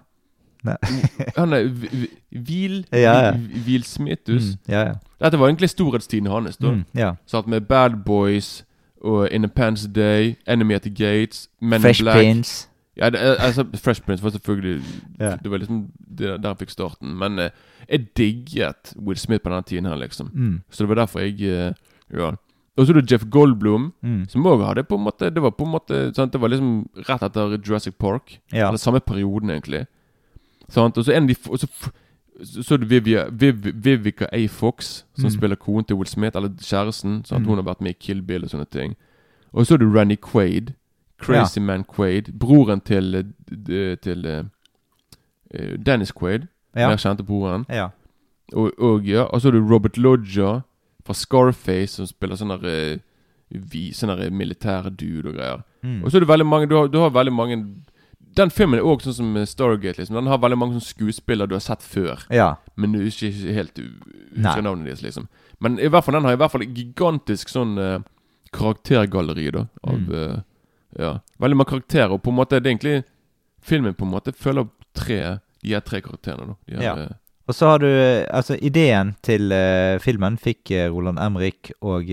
Han 1.37 1.53
er 1.53 1.63
Vi- 1.67 2.09
Vi- 2.31 2.85
Ja, 2.91 3.25
ja. 3.25 3.31
Hvil 3.31 3.83
Smithus. 3.83 4.43
Mm. 4.43 4.59
Ja, 4.69 4.79
ja. 4.87 4.93
Dette 5.21 5.37
var 5.39 5.47
egentlig 5.47 5.69
storhetstiden 5.69 6.27
hans. 6.27 6.57
da 6.57 6.71
Mm. 6.71 6.85
ja. 6.95 7.15
Satt 7.27 7.47
med 7.47 7.61
Bad 7.67 8.03
Boys 8.05 8.63
og 9.03 9.27
Independence 9.31 9.87
Day, 9.93 10.35
Enemy 10.47 10.73
at 10.73 10.81
the 10.81 10.89
Gates, 10.95 11.49
Men 11.61 11.81
Fresh 11.81 12.01
in 12.01 12.05
Black. 12.05 12.17
Prince. 12.17 12.67
Ja, 12.97 13.09
det, 13.09 13.21
er- 13.21 13.35
altså 13.35 13.65
Fresh 13.83 14.01
Prince 14.01 14.23
var 14.23 14.29
selvfølgelig 14.29 14.83
Ja. 15.19 15.35
Det 15.43 15.51
var 15.51 15.57
liksom 15.57 15.91
det, 16.17 16.43
der 16.43 16.49
jeg 16.49 16.57
fikk 16.57 16.69
starten. 16.69 17.17
Men 17.19 17.39
eh, 17.39 17.49
jeg 17.89 18.07
digget 18.17 18.93
Will 18.97 19.17
Smith 19.17 19.43
på 19.43 19.49
denne 19.49 19.61
tiden 19.63 19.85
her, 19.85 19.95
liksom. 19.95 20.29
Mm. 20.33 20.61
Så 20.71 20.83
det 20.83 20.89
var 20.89 20.95
derfor 20.95 21.19
jeg 21.19 21.41
eh, 21.41 21.73
Ja. 22.13 22.31
Og 22.77 22.85
så 22.87 22.93
er 22.93 23.01
det 23.01 23.11
Jeff 23.11 23.23
Goldblum, 23.31 23.93
Mm. 24.03 24.25
som 24.29 24.45
òg 24.45 24.65
hadde 24.67 24.83
på 24.83 24.95
en 24.95 25.03
måte 25.03 25.29
Det 25.29 25.41
var 25.41 25.49
på 25.51 25.63
en 25.63 25.71
måte 25.71 26.13
sant? 26.15 26.33
Det 26.33 26.41
var 26.41 26.47
liksom 26.47 26.89
rett 27.09 27.23
etter 27.23 27.57
Jurassic 27.67 27.93
Park. 27.99 28.39
Ja. 28.53 28.67
Eller 28.67 28.77
samme 28.77 28.99
perioden, 28.99 29.49
egentlig. 29.49 29.85
Sant? 30.69 30.97
Og 30.97 31.05
så 31.05 31.11
en 31.13 31.23
av 31.23 31.29
de 31.29 31.35
og 31.49 31.59
så, 31.59 31.67
så 32.43 32.73
er 32.73 32.77
det 32.77 32.89
Vivia, 32.89 33.25
Viv, 33.31 33.53
Vivica 33.83 34.25
A. 34.31 34.47
Fox, 34.47 35.03
som 35.15 35.25
Mm. 35.25 35.29
spiller 35.37 35.55
konen 35.55 35.85
til 35.85 35.95
Will 35.95 36.07
Smith, 36.07 36.35
eller 36.37 36.49
kjæresten. 36.49 37.25
Sant? 37.25 37.41
Mm. 37.41 37.47
Hun 37.47 37.57
har 37.57 37.63
vært 37.63 37.81
med 37.81 37.89
i 37.89 37.97
Kill 37.99 38.21
Bill 38.21 38.43
og 38.43 38.49
sånne 38.49 38.69
ting. 38.71 38.95
Og 39.53 39.65
så 39.65 39.73
er 39.73 39.77
det 39.77 39.95
Renny 39.95 40.15
Quaid. 40.15 40.73
Crazy 41.21 41.59
Man 41.59 41.83
Quaid. 41.83 42.33
Broren 42.39 42.81
til, 42.81 43.15
eh, 43.15 43.95
til 43.95 44.25
eh, 44.25 44.43
eh, 45.53 45.77
Dennis 45.85 46.11
Quaid. 46.11 46.47
Ja. 46.75 46.89
Mer 46.89 46.97
kjente 46.97 47.23
broren. 47.23 47.65
ja. 47.69 47.87
Og, 48.53 48.71
og 48.79 49.03
ja, 49.05 49.23
og 49.23 49.41
så 49.41 49.47
er 49.47 49.51
det 49.51 49.71
Robert 49.71 49.97
Lodger 49.97 50.61
fra 51.05 51.13
Scarface, 51.13 51.95
som 51.95 52.05
spiller 52.05 52.35
sånne 52.35 52.59
derre 52.61 52.93
uh, 52.95 52.99
Sånn 53.93 54.09
sånne 54.09 54.29
militære 54.33 54.89
dude 54.89 55.29
og 55.29 55.35
greier. 55.35 55.63
Mm. 55.83 56.03
Og 56.03 56.11
så 56.11 56.17
er 56.17 56.19
det 56.19 56.27
veldig 56.29 56.45
mange 56.45 56.67
Du 56.69 56.75
har, 56.75 56.87
du 56.87 56.97
har 56.99 57.09
veldig 57.09 57.33
mange 57.33 57.57
Den 58.35 58.49
filmen 58.51 58.79
er 58.79 58.83
òg 58.83 59.01
sånn 59.01 59.13
som 59.15 59.35
Stargate. 59.47 59.97
liksom 59.97 60.15
Den 60.15 60.27
har 60.27 60.37
veldig 60.37 60.57
mange 60.57 60.73
sånne 60.75 60.89
skuespillere 60.93 61.47
du 61.47 61.55
har 61.55 61.61
sett 61.63 61.81
før. 61.81 62.25
ja. 62.29 62.55
Men 62.77 62.91
du 62.91 62.99
ikke 62.99 63.29
ikke 63.31 63.53
helt 63.53 63.77
husker 64.35 64.61
navnet 64.61 64.85
deres, 64.85 65.01
liksom. 65.01 65.27
Men 65.61 65.79
i 65.79 65.87
hvert 65.87 66.03
fall 66.03 66.13
den 66.17 66.25
har 66.25 66.33
i 66.33 66.35
hvert 66.41 66.51
fall 66.51 66.61
et 66.63 66.73
gigantisk 66.75 67.47
sånn 67.49 67.77
uh, 67.79 67.99
karaktergalleri, 68.51 69.51
da. 69.51 69.65
Av 69.83 69.93
Mm. 69.99 70.09
uh, 70.13 70.41
Ja. 70.99 71.19
Veldig 71.39 71.55
mange 71.57 71.69
karakterer. 71.69 72.11
Og 72.11 72.21
på 72.23 72.29
en 72.31 72.35
måte 72.37 72.59
det 72.61 72.65
er 72.67 72.75
egentlig 72.77 73.03
Filmen 73.61 73.93
på 73.95 74.05
en 74.05 74.11
måte 74.11 74.31
følger 74.35 74.67
tre 74.93 75.39
De 75.63 75.69
her 75.73 75.79
tre 75.81 75.99
karakterene, 76.01 76.47
da. 76.47 76.55
De 76.67 76.75
her, 76.75 76.83
Ja. 76.83 76.93
eh, 77.03 77.09
Og 77.47 77.53
så 77.55 77.65
har 77.67 77.79
du 77.79 77.87
Altså, 78.31 78.57
ideen 78.61 79.15
til 79.23 79.49
filmen 79.99 80.37
fikk 80.37 80.69
Roland 80.91 81.17
Emrik 81.19 81.71
og 81.81 82.05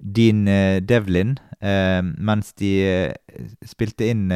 Dean 0.00 0.44
Devlin 0.86 1.38
mens 2.18 2.52
de 2.52 3.12
spilte 3.64 4.08
inn 4.10 4.28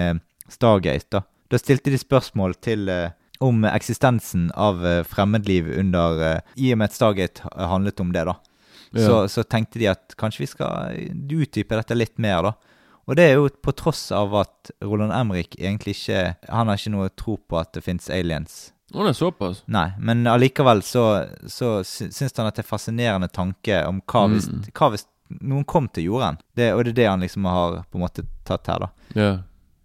Stargate, 0.50 1.08
da. 1.10 1.22
Da 1.50 1.58
stilte 1.58 1.90
de 1.90 1.98
spørsmål 1.98 2.54
til 2.62 2.88
eh, 2.92 3.10
om 3.40 3.64
eksistensen 3.64 4.50
av 4.54 4.84
eh, 4.86 5.02
fremmedliv 5.08 5.70
under 5.80 6.20
eh, 6.26 6.40
I 6.60 6.72
og 6.74 6.78
med 6.82 6.90
at 6.90 6.96
Stargate 6.98 7.42
ha- 7.46 7.70
handlet 7.72 8.00
om 8.04 8.12
det, 8.14 8.26
da. 8.28 8.36
Ja. 8.92 9.06
Så, 9.06 9.16
så 9.30 9.44
tenkte 9.46 9.78
de 9.78 9.86
at 9.92 10.14
kanskje 10.18 10.44
vi 10.44 10.50
skal 10.50 10.92
eh, 10.98 11.14
utdype 11.40 11.78
dette 11.78 11.96
litt 11.98 12.18
mer, 12.22 12.42
da. 12.50 12.54
Og 13.10 13.16
det 13.18 13.24
er 13.30 13.38
jo 13.40 13.48
på 13.64 13.72
tross 13.74 14.10
av 14.14 14.34
at 14.38 14.70
Roland 14.86 15.10
Emrik 15.16 15.56
egentlig 15.58 15.96
ikke 15.96 16.20
Han 16.52 16.68
har 16.70 16.76
ikke 16.78 16.92
noe 16.94 17.08
tro 17.18 17.34
på 17.40 17.56
at 17.58 17.72
det 17.74 17.82
fins 17.82 18.06
aliens. 18.12 18.58
Å, 18.92 19.00
det 19.02 19.10
er 19.14 19.16
såpass? 19.18 19.62
Nei, 19.70 19.88
men 19.98 20.22
allikevel 20.30 20.82
så, 20.86 21.04
så 21.50 21.80
sy- 21.86 22.10
syns 22.14 22.36
han 22.38 22.46
at 22.50 22.58
det 22.58 22.62
er 22.64 22.68
fascinerende 22.70 23.30
tanke 23.32 23.80
om 23.88 23.98
hva 24.10 24.26
hvis, 24.30 24.46
Mm. 24.50 24.62
hva 24.78 24.90
hvis 24.92 25.06
noen 25.40 25.64
kom 25.64 25.88
til 25.94 26.08
jorden. 26.10 26.38
Det, 26.58 26.72
og 26.74 26.84
det 26.84 26.92
er 26.92 26.98
det 27.00 27.08
han 27.08 27.22
liksom 27.24 27.44
har 27.50 27.80
på 27.90 27.98
en 27.98 28.04
måte 28.04 28.24
tatt 28.46 28.66
her, 28.70 28.84
da. 28.86 28.88
Ja. 29.18 29.30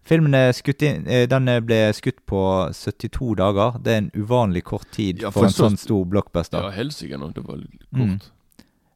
Filmen 0.06 0.36
skutt 0.54 0.84
inn, 0.86 1.08
eh, 1.08 1.26
den 1.28 1.46
ble 1.66 1.80
skutt 1.98 2.20
på 2.30 2.40
72 2.72 3.36
dager. 3.40 3.80
Det 3.82 3.92
er 3.94 3.98
en 4.04 4.12
uvanlig 4.14 4.64
kort 4.64 4.86
tid 4.94 5.22
Ja, 5.24 5.32
for, 5.32 5.40
for 5.42 5.46
en 5.48 5.52
så- 5.52 5.66
sånn 5.70 5.78
stor 5.82 6.06
blockbuster. 6.06 6.62
Ja, 6.62 6.70
helsike 6.70 7.18
nå. 7.18 7.34
Det 7.34 7.44
var 7.44 7.58
litt 7.58 7.82
Mm. 7.94 8.20
kort. 8.20 8.32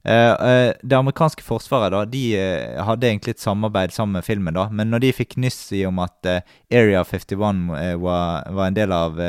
Eh, 0.05 0.14
eh, 0.32 0.74
det 0.82 0.95
amerikanske 0.95 1.41
forsvaret 1.43 1.91
da, 1.91 2.05
de 2.05 2.36
eh, 2.38 2.84
hadde 2.84 3.03
egentlig 3.10 3.32
et 3.32 3.39
samarbeid 3.39 3.91
sammen 3.91 4.14
med 4.14 4.24
filmen. 4.24 4.53
da, 4.53 4.70
Men 4.70 4.89
når 4.91 4.99
de 5.01 5.12
fikk 5.12 5.36
nyss 5.36 5.72
i 5.74 5.84
om 5.86 5.99
at 5.99 6.26
eh, 6.26 6.41
Area 6.72 7.03
51 7.03 7.70
eh, 7.76 7.95
var, 7.97 8.43
var 8.49 8.68
en 8.68 8.74
del 8.74 8.91
av 8.91 9.20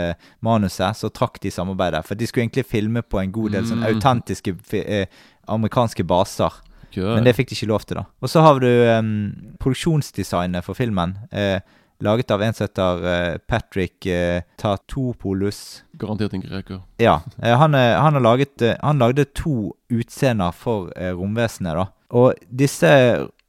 manuset, 0.43 0.95
så 0.97 1.11
trakk 1.11 1.41
de 1.41 1.51
samarbeidet. 1.51 2.05
For 2.07 2.15
de 2.15 2.27
skulle 2.27 2.45
egentlig 2.49 2.67
filme 2.67 3.03
på 3.03 3.21
en 3.23 3.33
god 3.33 3.53
del 3.53 3.65
sånn 3.65 3.83
Mm. 3.83 3.95
autentiske 4.01 4.55
fi- 4.63 4.87
eh, 4.87 5.07
amerikanske 5.49 6.05
baser. 6.07 6.53
Ja. 6.97 7.15
Men 7.15 7.27
det 7.27 7.37
fikk 7.39 7.51
de 7.51 7.59
ikke 7.59 7.71
lov 7.71 7.85
til, 7.87 8.01
da. 8.01 8.07
Og 8.21 8.33
så 8.33 8.43
har 8.45 8.63
du 8.63 8.69
um, 8.69 9.13
produksjonsdesignet 9.63 10.67
for 10.67 10.79
filmen. 10.79 11.17
Eh, 11.31 11.61
laget 12.01 12.31
av 12.31 12.43
en 12.43 12.55
som 12.55 12.65
heter 12.65 13.05
eh, 13.13 13.39
Patrick 13.49 14.07
eh, 14.07 14.43
Tatopoulos. 14.57 15.83
Garantert 16.01 16.35
en 16.35 16.45
greker. 16.45 16.81
Ja. 16.99 17.21
Eh, 17.43 17.57
han, 17.57 17.75
han 17.75 18.17
har 18.17 18.21
laget 18.21 18.63
Han 18.81 18.99
lagde 18.99 19.25
to 19.25 19.75
utseender 19.91 20.53
for 20.53 20.91
romvesenet, 20.97 21.77
da. 21.77 21.87
Og 22.11 22.35
disse 22.51 22.91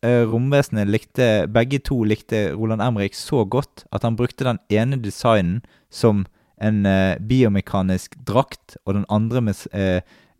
romvesenene 0.02 0.90
likte 0.90 1.46
Begge 1.54 1.78
to 1.86 2.00
likte 2.04 2.52
Roland 2.56 2.82
Emrik 2.82 3.14
så 3.14 3.44
godt 3.46 3.86
at 3.94 4.04
han 4.04 4.18
brukte 4.18 4.48
den 4.48 4.60
ene 4.70 4.98
designen 4.98 5.62
som 5.94 6.26
en 6.62 6.86
biomekanisk 7.26 8.16
drakt, 8.26 8.78
og 8.86 8.94
den 8.94 9.06
andre 9.10 9.42
med 9.42 9.62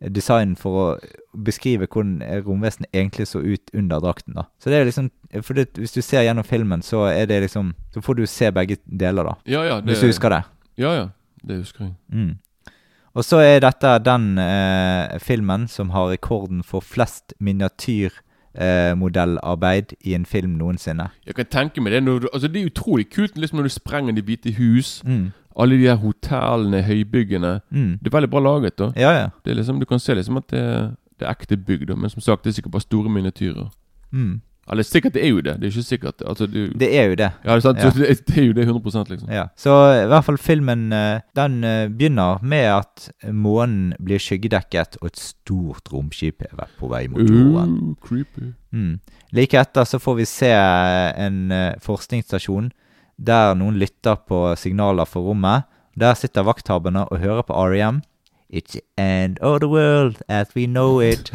eh, 0.02 0.54
for 0.58 0.78
å 0.78 0.86
beskrive 1.32 1.86
hvordan 1.86 2.44
romvesenet 2.44 2.90
egentlig 2.92 3.28
så 3.28 3.40
ut 3.40 3.70
under 3.72 4.00
drakten. 4.00 4.34
da. 4.34 4.44
Så 4.58 4.70
det 4.70 4.78
er 4.78 4.84
liksom 4.84 5.10
For 5.42 5.54
det, 5.54 5.78
hvis 5.78 5.92
du 5.92 6.02
ser 6.02 6.22
gjennom 6.22 6.44
filmen, 6.44 6.82
så 6.82 7.06
er 7.08 7.26
det 7.26 7.40
liksom 7.40 7.74
Så 7.94 8.02
får 8.02 8.14
du 8.14 8.26
se 8.26 8.50
begge 8.50 8.76
deler, 8.84 9.24
da. 9.24 9.34
Ja, 9.44 9.64
ja. 9.64 9.80
Det, 9.80 9.92
Hvis 9.92 10.00
du 10.00 10.06
husker 10.06 10.30
det. 10.30 10.42
Ja, 10.76 10.94
ja. 10.94 11.08
Det 11.42 11.56
husker 11.56 11.84
jeg. 11.84 11.94
Mm. 12.12 12.38
Og 13.14 13.24
så 13.24 13.42
er 13.44 13.60
dette 13.60 13.98
den 14.00 14.38
eh, 14.38 15.18
filmen 15.20 15.66
som 15.68 15.90
har 15.92 16.08
rekorden 16.08 16.62
for 16.64 16.80
flest 16.80 17.34
miniatyrmodellarbeid 18.54 19.94
i 20.00 20.14
en 20.14 20.26
film 20.26 20.50
noensinne. 20.50 21.08
Jeg 21.26 21.34
kan 21.34 21.46
tenke 21.46 21.80
meg 21.80 21.92
det. 21.92 22.04
Du, 22.06 22.28
altså, 22.32 22.48
det 22.48 22.62
er 22.62 22.66
utrolig 22.70 23.10
kult 23.10 23.38
liksom, 23.38 23.58
når 23.58 23.62
du 23.62 23.68
sprenger 23.68 24.12
de 24.12 24.22
hvite 24.22 24.52
hus. 24.58 25.02
Mm. 25.06 25.32
Alle 25.60 25.76
de 25.76 25.88
her 25.88 25.94
hotellene, 26.00 26.82
høybyggene. 26.82 27.60
Mm. 27.70 27.98
Det 27.98 28.06
er 28.06 28.16
veldig 28.16 28.30
bra 28.30 28.40
laget. 28.40 28.78
da 28.78 28.92
Ja, 28.96 29.10
ja. 29.20 29.28
det 29.44 29.50
er 29.50 29.54
liksom, 29.54 29.80
Du 29.80 29.84
kan 29.86 29.98
se 29.98 30.14
liksom 30.14 30.36
at 30.36 30.50
det, 30.50 30.94
det 31.20 31.26
er 31.26 31.30
ekte 31.30 31.56
bygg, 31.56 31.88
da 31.88 31.94
men 31.94 32.10
som 32.10 32.20
sagt, 32.20 32.44
det 32.44 32.50
er 32.50 32.54
sikkert 32.54 32.72
bare 32.72 32.82
store 32.82 33.10
miniatyrer. 33.10 33.68
Mm. 34.10 34.40
Eller 34.70 34.86
sikkert, 34.86 35.14
det 35.14 35.24
er 35.24 35.32
jo 35.32 35.40
det. 35.42 35.56
Det 35.58 35.66
er 35.66 35.72
ikke 35.72 35.82
sikkert. 35.82 36.22
Altså, 36.26 36.46
du, 36.46 36.70
Det 36.78 36.88
er 36.98 37.08
jo 37.10 37.14
det. 37.18 37.30
ja, 37.44 37.54
det 37.56 37.64
er. 37.64 37.78
Ja. 37.78 37.90
Det, 37.90 38.26
det 38.28 38.38
er 38.38 38.44
jo 38.46 38.52
det 38.52 38.62
100 38.62 39.04
liksom. 39.10 39.30
Ja. 39.30 39.46
Så 39.56 39.72
i 40.04 40.06
hvert 40.06 40.24
fall 40.24 40.38
filmen 40.38 40.92
eh, 40.92 41.20
Den 41.36 41.64
eh, 41.64 41.88
begynner 41.88 42.38
med 42.42 42.68
at 42.70 43.10
månen 43.32 43.94
blir 43.98 44.22
skyggedekket, 44.22 45.00
og 45.00 45.06
et 45.06 45.18
stort 45.18 45.92
romskip 45.92 46.42
er 46.42 46.68
på 46.78 46.88
vei 46.88 47.08
mot 47.08 47.26
jorden. 47.26 47.74
Uh, 47.74 47.94
creepy. 48.06 48.52
Mm. 48.70 49.00
Like 49.32 49.58
etter 49.58 49.84
så 49.84 49.98
får 49.98 50.16
vi 50.20 50.28
se 50.30 50.52
en 50.52 51.50
eh, 51.50 51.74
forskningsstasjon 51.82 52.70
der 53.18 53.54
noen 53.58 53.76
lytter 53.78 54.16
på 54.28 54.54
signaler 54.56 55.04
for 55.04 55.26
rommet. 55.26 55.66
Der 55.98 56.14
sitter 56.14 56.46
vakthaverne 56.46 57.04
og 57.10 57.18
hører 57.20 57.42
på 57.42 57.52
R.E.M. 57.66 58.00
It's 58.52 58.74
the 58.74 58.82
end 59.00 59.38
of 59.38 59.60
the 59.60 59.68
world 59.68 60.20
as 60.28 60.48
we 60.54 60.66
know 60.66 61.00
it. 61.00 61.32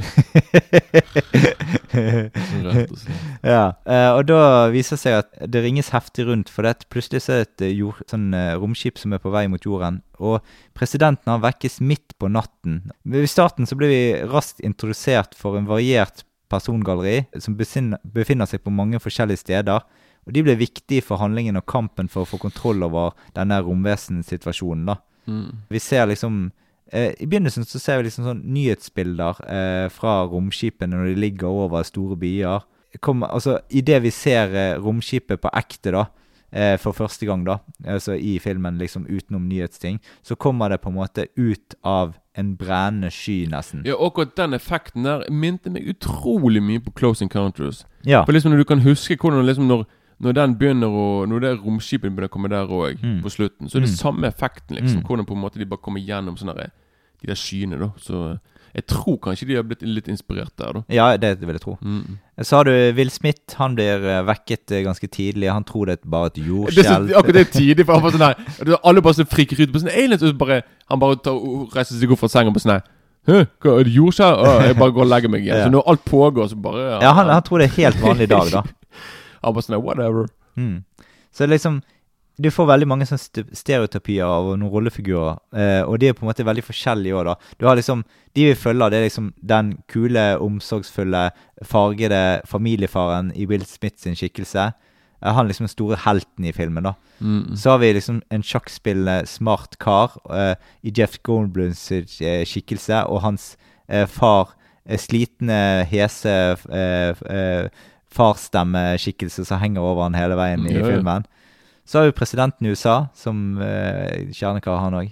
Rett 1.92 2.92
ja, 3.42 3.74
eh, 3.90 4.10
og 4.14 4.28
da 4.30 4.42
viser 4.70 4.94
det 4.94 5.02
seg 5.02 5.16
at 5.24 5.32
det 5.50 5.64
ringes 5.66 5.90
heftig 5.96 6.28
rundt, 6.28 6.52
for 6.54 6.68
det 6.68 6.86
plutselig 6.94 7.24
så 7.26 7.34
er 7.34 7.42
det 7.42 7.72
et 7.72 7.80
jord, 7.80 8.04
sånn, 8.06 8.28
eh, 8.38 8.54
romskip 8.62 9.02
som 9.02 9.16
er 9.18 9.24
på 9.24 9.32
vei 9.34 9.48
mot 9.50 9.66
jorden. 9.66 10.04
Og 10.22 10.46
presidenten 10.78 11.34
han 11.34 11.42
vekkes 11.42 11.80
midt 11.82 12.14
på 12.22 12.30
natten. 12.30 12.84
I 13.10 13.26
starten 13.26 13.66
så 13.66 13.80
blir 13.80 13.90
vi 13.90 14.04
raskt 14.30 14.62
introdusert 14.62 15.34
for 15.40 15.58
en 15.58 15.66
variert 15.66 16.22
persongalleri 16.54 17.26
som 17.42 17.58
befinner 17.58 18.46
seg 18.46 18.62
på 18.62 18.76
mange 18.78 19.02
forskjellige 19.02 19.42
steder. 19.42 19.82
Og 20.28 20.38
de 20.38 20.46
blir 20.46 20.62
viktige 20.62 21.02
for 21.02 21.18
handlingen 21.18 21.58
og 21.58 21.66
kampen 21.66 22.14
for 22.14 22.28
å 22.28 22.30
få 22.30 22.38
kontroll 22.46 22.86
over 22.86 23.18
denne 23.34 23.58
romvesensituasjonen. 23.66 24.86
da. 24.94 25.00
Mm. 25.26 25.66
Vi 25.74 25.82
ser 25.82 26.06
liksom 26.14 26.52
eh, 26.92 27.14
I 27.20 27.28
begynnelsen 27.28 27.66
så 27.68 27.80
ser 27.82 28.00
vi 28.00 28.08
liksom 28.08 28.28
sånn 28.28 28.44
nyhetsbilder 28.54 29.42
eh, 29.48 29.88
fra 29.94 30.20
romskipene 30.30 30.96
når 30.96 31.12
de 31.12 31.22
ligger 31.26 31.64
over 31.66 31.84
store 31.88 32.18
byer. 32.20 32.66
Kom, 33.04 33.24
altså, 33.24 33.60
Idet 33.70 34.02
vi 34.06 34.14
ser 34.14 34.56
eh, 34.56 34.78
romskipet 34.82 35.42
på 35.44 35.52
ekte, 35.54 35.94
da, 35.94 36.06
eh, 36.52 36.78
for 36.82 36.96
første 36.98 37.28
gang, 37.28 37.44
da, 37.46 37.60
altså 37.86 38.16
i 38.16 38.38
filmen, 38.44 38.80
liksom 38.82 39.06
utenom 39.10 39.50
nyhetsting, 39.50 40.00
så 40.24 40.36
kommer 40.36 40.70
det 40.70 40.82
på 40.82 40.90
en 40.90 40.98
måte 40.98 41.28
ut 41.38 41.76
av 41.84 42.16
en 42.38 42.56
brennende 42.58 43.10
sky, 43.12 43.48
nesten. 43.50 43.84
Ja, 43.86 43.98
akkurat 44.06 44.36
den 44.38 44.54
effekten 44.54 45.08
der 45.08 45.26
minte 45.34 45.72
meg 45.74 45.88
utrolig 45.90 46.62
mye 46.64 46.82
på 46.86 46.94
Close 46.98 47.26
Encounters. 47.26 47.84
Ja. 48.06 48.24
For 48.26 48.36
liksom 48.36 48.54
når 48.54 48.62
du 48.62 48.70
kan 48.70 48.84
huske 48.86 49.18
hvordan 49.18 49.46
liksom 49.46 49.68
når, 49.68 49.88
når 50.22 50.34
den 50.34 50.56
begynner 50.58 50.88
å 50.90 51.28
Når 51.30 51.40
det 51.42 51.60
romskipet 51.62 52.10
begynner 52.10 52.28
å 52.30 52.34
komme 52.34 52.50
der 52.50 52.66
òg, 52.68 52.98
Mm. 53.04 53.22
på 53.22 53.30
slutten, 53.30 53.70
så 53.70 53.78
er 53.78 53.82
det 53.82 53.90
Mm. 53.90 53.98
samme 53.98 54.28
effekten, 54.28 54.76
liksom. 54.78 55.02
Mm. 55.02 55.08
Hvordan 55.08 55.26
på 55.26 55.34
en 55.36 55.42
måte 55.42 55.58
de 55.60 55.66
bare 55.66 55.80
kommer 55.82 56.00
gjennom 56.02 56.38
sånne 56.38 56.56
der, 56.56 56.72
de 57.22 57.28
der 57.28 57.36
skyene, 57.36 57.78
da. 57.80 57.90
Så 58.00 58.40
jeg 58.76 58.86
tror 58.88 59.18
kanskje 59.18 59.48
de 59.48 59.56
har 59.56 59.64
blitt 59.64 59.82
litt 59.82 60.08
inspirert 60.08 60.52
der, 60.58 60.74
da. 60.74 60.84
Ja, 60.90 61.18
det 61.18 61.40
vil 61.40 61.50
jeg 61.56 61.62
tro. 61.62 61.78
Mm. 61.82 62.18
Har 62.52 62.64
du 62.64 62.94
Will 62.94 63.10
Smith. 63.10 63.56
Han 63.58 63.76
blir 63.76 64.04
eh, 64.06 64.24
vekket 64.26 64.72
eh, 64.72 64.84
ganske 64.84 65.08
tidlig. 65.10 65.50
Han 65.52 65.64
tror 65.64 65.86
det 65.86 66.00
er 66.04 66.10
bare 66.10 66.28
et 66.28 66.34
jordskjelv. 66.50 67.10
akkurat 67.14 67.34
det 67.34 67.48
er 67.48 67.60
tidlig, 67.60 67.86
for 67.86 67.94
han 67.94 68.02
bare 68.02 68.12
sånn 68.12 68.28
her 68.28 68.74
er 68.74 68.78
Alle 68.84 69.02
bare 69.02 69.14
så 69.14 69.26
friker 69.26 69.60
ut 69.62 69.72
på 69.74 69.80
sånn 69.82 69.94
aliens, 69.94 70.22
og 70.24 70.30
så 70.34 70.38
bare 70.38 70.62
Han 70.90 71.00
bare 71.00 71.16
tar, 71.16 71.32
og 71.34 71.70
reiser 71.74 71.98
seg 72.00 72.12
opp 72.12 72.20
fra 72.20 72.28
senga 72.30 72.52
på 72.54 72.62
sånn 72.62 72.74
her 72.74 72.84
Hæ, 73.28 73.46
hva, 73.60 73.80
er 73.80 73.84
det 73.84 73.94
jordskjelv? 73.94 74.62
Jeg 74.68 74.78
bare 74.78 74.92
går 74.96 75.02
og 75.04 75.10
legger 75.10 75.30
meg 75.30 75.42
igjen. 75.44 75.58
Ja. 75.62 75.66
Så 75.66 75.72
når 75.72 75.84
alt 75.88 76.06
pågår, 76.06 76.48
så 76.50 76.56
bare 76.62 77.02
Ja, 77.02 77.12
han, 77.14 77.28
han 77.28 77.42
tror 77.44 77.60
det 77.60 77.66
er 77.72 77.76
helt 77.84 77.98
vanlig 78.02 78.30
dag, 78.30 78.52
da. 78.52 78.62
Han 79.44 79.54
bare 79.54 79.64
sånn 79.68 79.82
whatever. 79.84 80.28
Mm. 80.58 80.84
Så 81.32 81.46
liksom 81.48 81.82
Du 82.40 82.52
får 82.54 82.68
veldig 82.70 82.86
mange 82.88 83.06
sånne 83.10 83.18
st- 83.18 83.56
stereotypier 83.58 84.22
av 84.30 84.52
noen 84.60 84.70
rollefigurer, 84.70 85.40
eh, 85.58 85.82
og 85.90 85.98
de 85.98 86.10
er 86.10 86.14
på 86.14 86.22
en 86.22 86.28
måte 86.30 86.46
veldig 86.46 86.62
forskjellige 86.68 87.16
òg, 87.18 87.26
da. 87.26 87.34
Du 87.58 87.66
har 87.66 87.76
liksom 87.76 88.04
De 88.36 88.44
vi 88.46 88.54
følger, 88.54 88.92
det 88.92 88.98
er 89.00 89.06
liksom 89.10 89.32
den 89.42 89.72
kule, 89.90 90.38
omsorgsfulle, 90.40 91.32
fargede 91.66 92.42
familiefaren 92.46 93.32
i 93.36 93.48
Will 93.50 93.66
Smith 93.66 93.98
sin 93.98 94.14
skikkelse. 94.14 94.68
Eh, 95.24 95.34
han 95.34 95.46
er 95.46 95.50
liksom 95.50 95.66
den 95.66 95.74
store 95.74 95.98
helten 95.98 96.46
i 96.46 96.52
filmen, 96.54 96.84
da. 96.84 96.94
Mm. 97.20 97.56
Så 97.58 97.72
har 97.72 97.80
vi 97.80 97.94
liksom 97.94 98.22
en 98.30 98.44
sjakkspillende 98.46 99.26
smart 99.26 99.80
kar 99.80 100.14
eh, 100.30 100.54
i 100.86 100.94
Jeff 100.94 101.18
Goldblums 101.24 101.92
eh, 101.92 102.46
skikkelse, 102.46 103.08
og 103.10 103.22
hans 103.26 103.58
eh, 103.90 104.06
far 104.06 104.54
eh, 104.86 105.00
slitne, 105.02 105.88
hese 105.90 106.38
farstemmeskikkelse 108.14 109.46
som 109.46 109.60
henger 109.62 109.82
over 109.84 110.04
han 110.08 110.16
hele 110.18 110.36
veien 110.40 110.66
i 110.68 110.74
Ja, 110.78 110.86
filmen. 110.86 111.26
Så 111.88 112.00
har 112.02 112.06
vi 112.10 112.12
presidenten 112.12 112.68
i 112.68 112.70
USA, 112.76 113.08
som 113.16 113.62
eh, 113.64 114.26
kjernekar, 114.36 114.76
han 114.82 114.94
òg. 115.00 115.12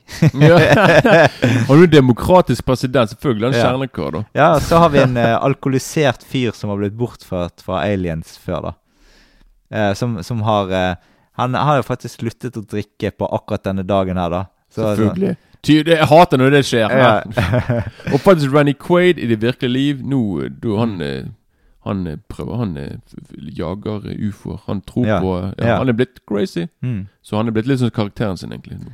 Har 1.67 1.75
du 1.79 1.85
demokratisk 1.87 2.65
president? 2.65 3.09
Selvfølgelig. 3.09 3.45
Han 3.45 3.53
Ja. 3.59 3.69
kjernekar, 3.69 4.11
da. 4.11 4.23
ja, 4.33 4.59
så 4.59 4.77
har 4.77 4.89
vi 4.89 4.99
en 4.99 5.17
eh, 5.17 5.37
alkoholisert 5.43 6.23
fyr 6.23 6.51
som 6.51 6.69
har 6.69 6.77
blitt 6.77 6.97
bortført 6.97 7.63
fra 7.63 7.79
aliens 7.87 8.37
før, 8.37 8.61
da. 8.61 8.73
Eh, 9.71 9.93
som, 9.93 10.23
som 10.23 10.41
har 10.41 10.71
eh, 10.71 10.95
Han 11.35 11.53
har 11.53 11.77
jo 11.77 11.83
faktisk 11.83 12.19
sluttet 12.21 12.55
å 12.55 12.61
drikke 12.63 13.09
på 13.11 13.27
akkurat 13.27 13.63
denne 13.63 13.83
dagen 13.83 14.17
her, 14.17 14.29
da. 14.29 14.43
Så- 14.71 14.95
Selvfølgelig. 14.95 15.35
Ty, 15.65 15.79
det, 15.83 15.95
jeg 15.97 16.05
hater 16.07 16.37
når 16.37 16.51
det 16.51 16.59
skjer. 16.67 16.91
Ja. 16.93 17.21
og 18.13 18.19
faktisk 18.21 18.53
Ranny 18.53 18.73
Quaid 18.77 19.17
i 19.17 19.25
det 19.31 19.39
virkelige 19.41 19.71
liv 19.73 20.03
Nå, 20.05 20.19
du, 20.61 20.75
han 20.77 21.01
eh, 21.01 21.23
Han 21.85 22.07
eh, 22.07 22.17
prøver 22.29 22.55
Han 22.57 22.77
eh, 22.77 22.97
jager 23.57 24.07
eh, 24.11 24.17
ufoer. 24.29 24.59
Han 24.67 24.81
tror 24.81 25.05
Ja. 25.07 25.19
på 25.21 25.35
Ja. 25.59 25.77
Han 25.77 25.89
er 25.89 25.93
blitt 25.93 26.19
crazy. 26.27 26.67
Mm. 26.81 27.07
Så 27.21 27.37
han 27.37 27.47
er 27.47 27.51
blitt 27.51 27.67
litt 27.67 27.79
sånn 27.79 27.91
karakteren 27.93 28.37
sin, 28.37 28.51
egentlig. 28.51 28.79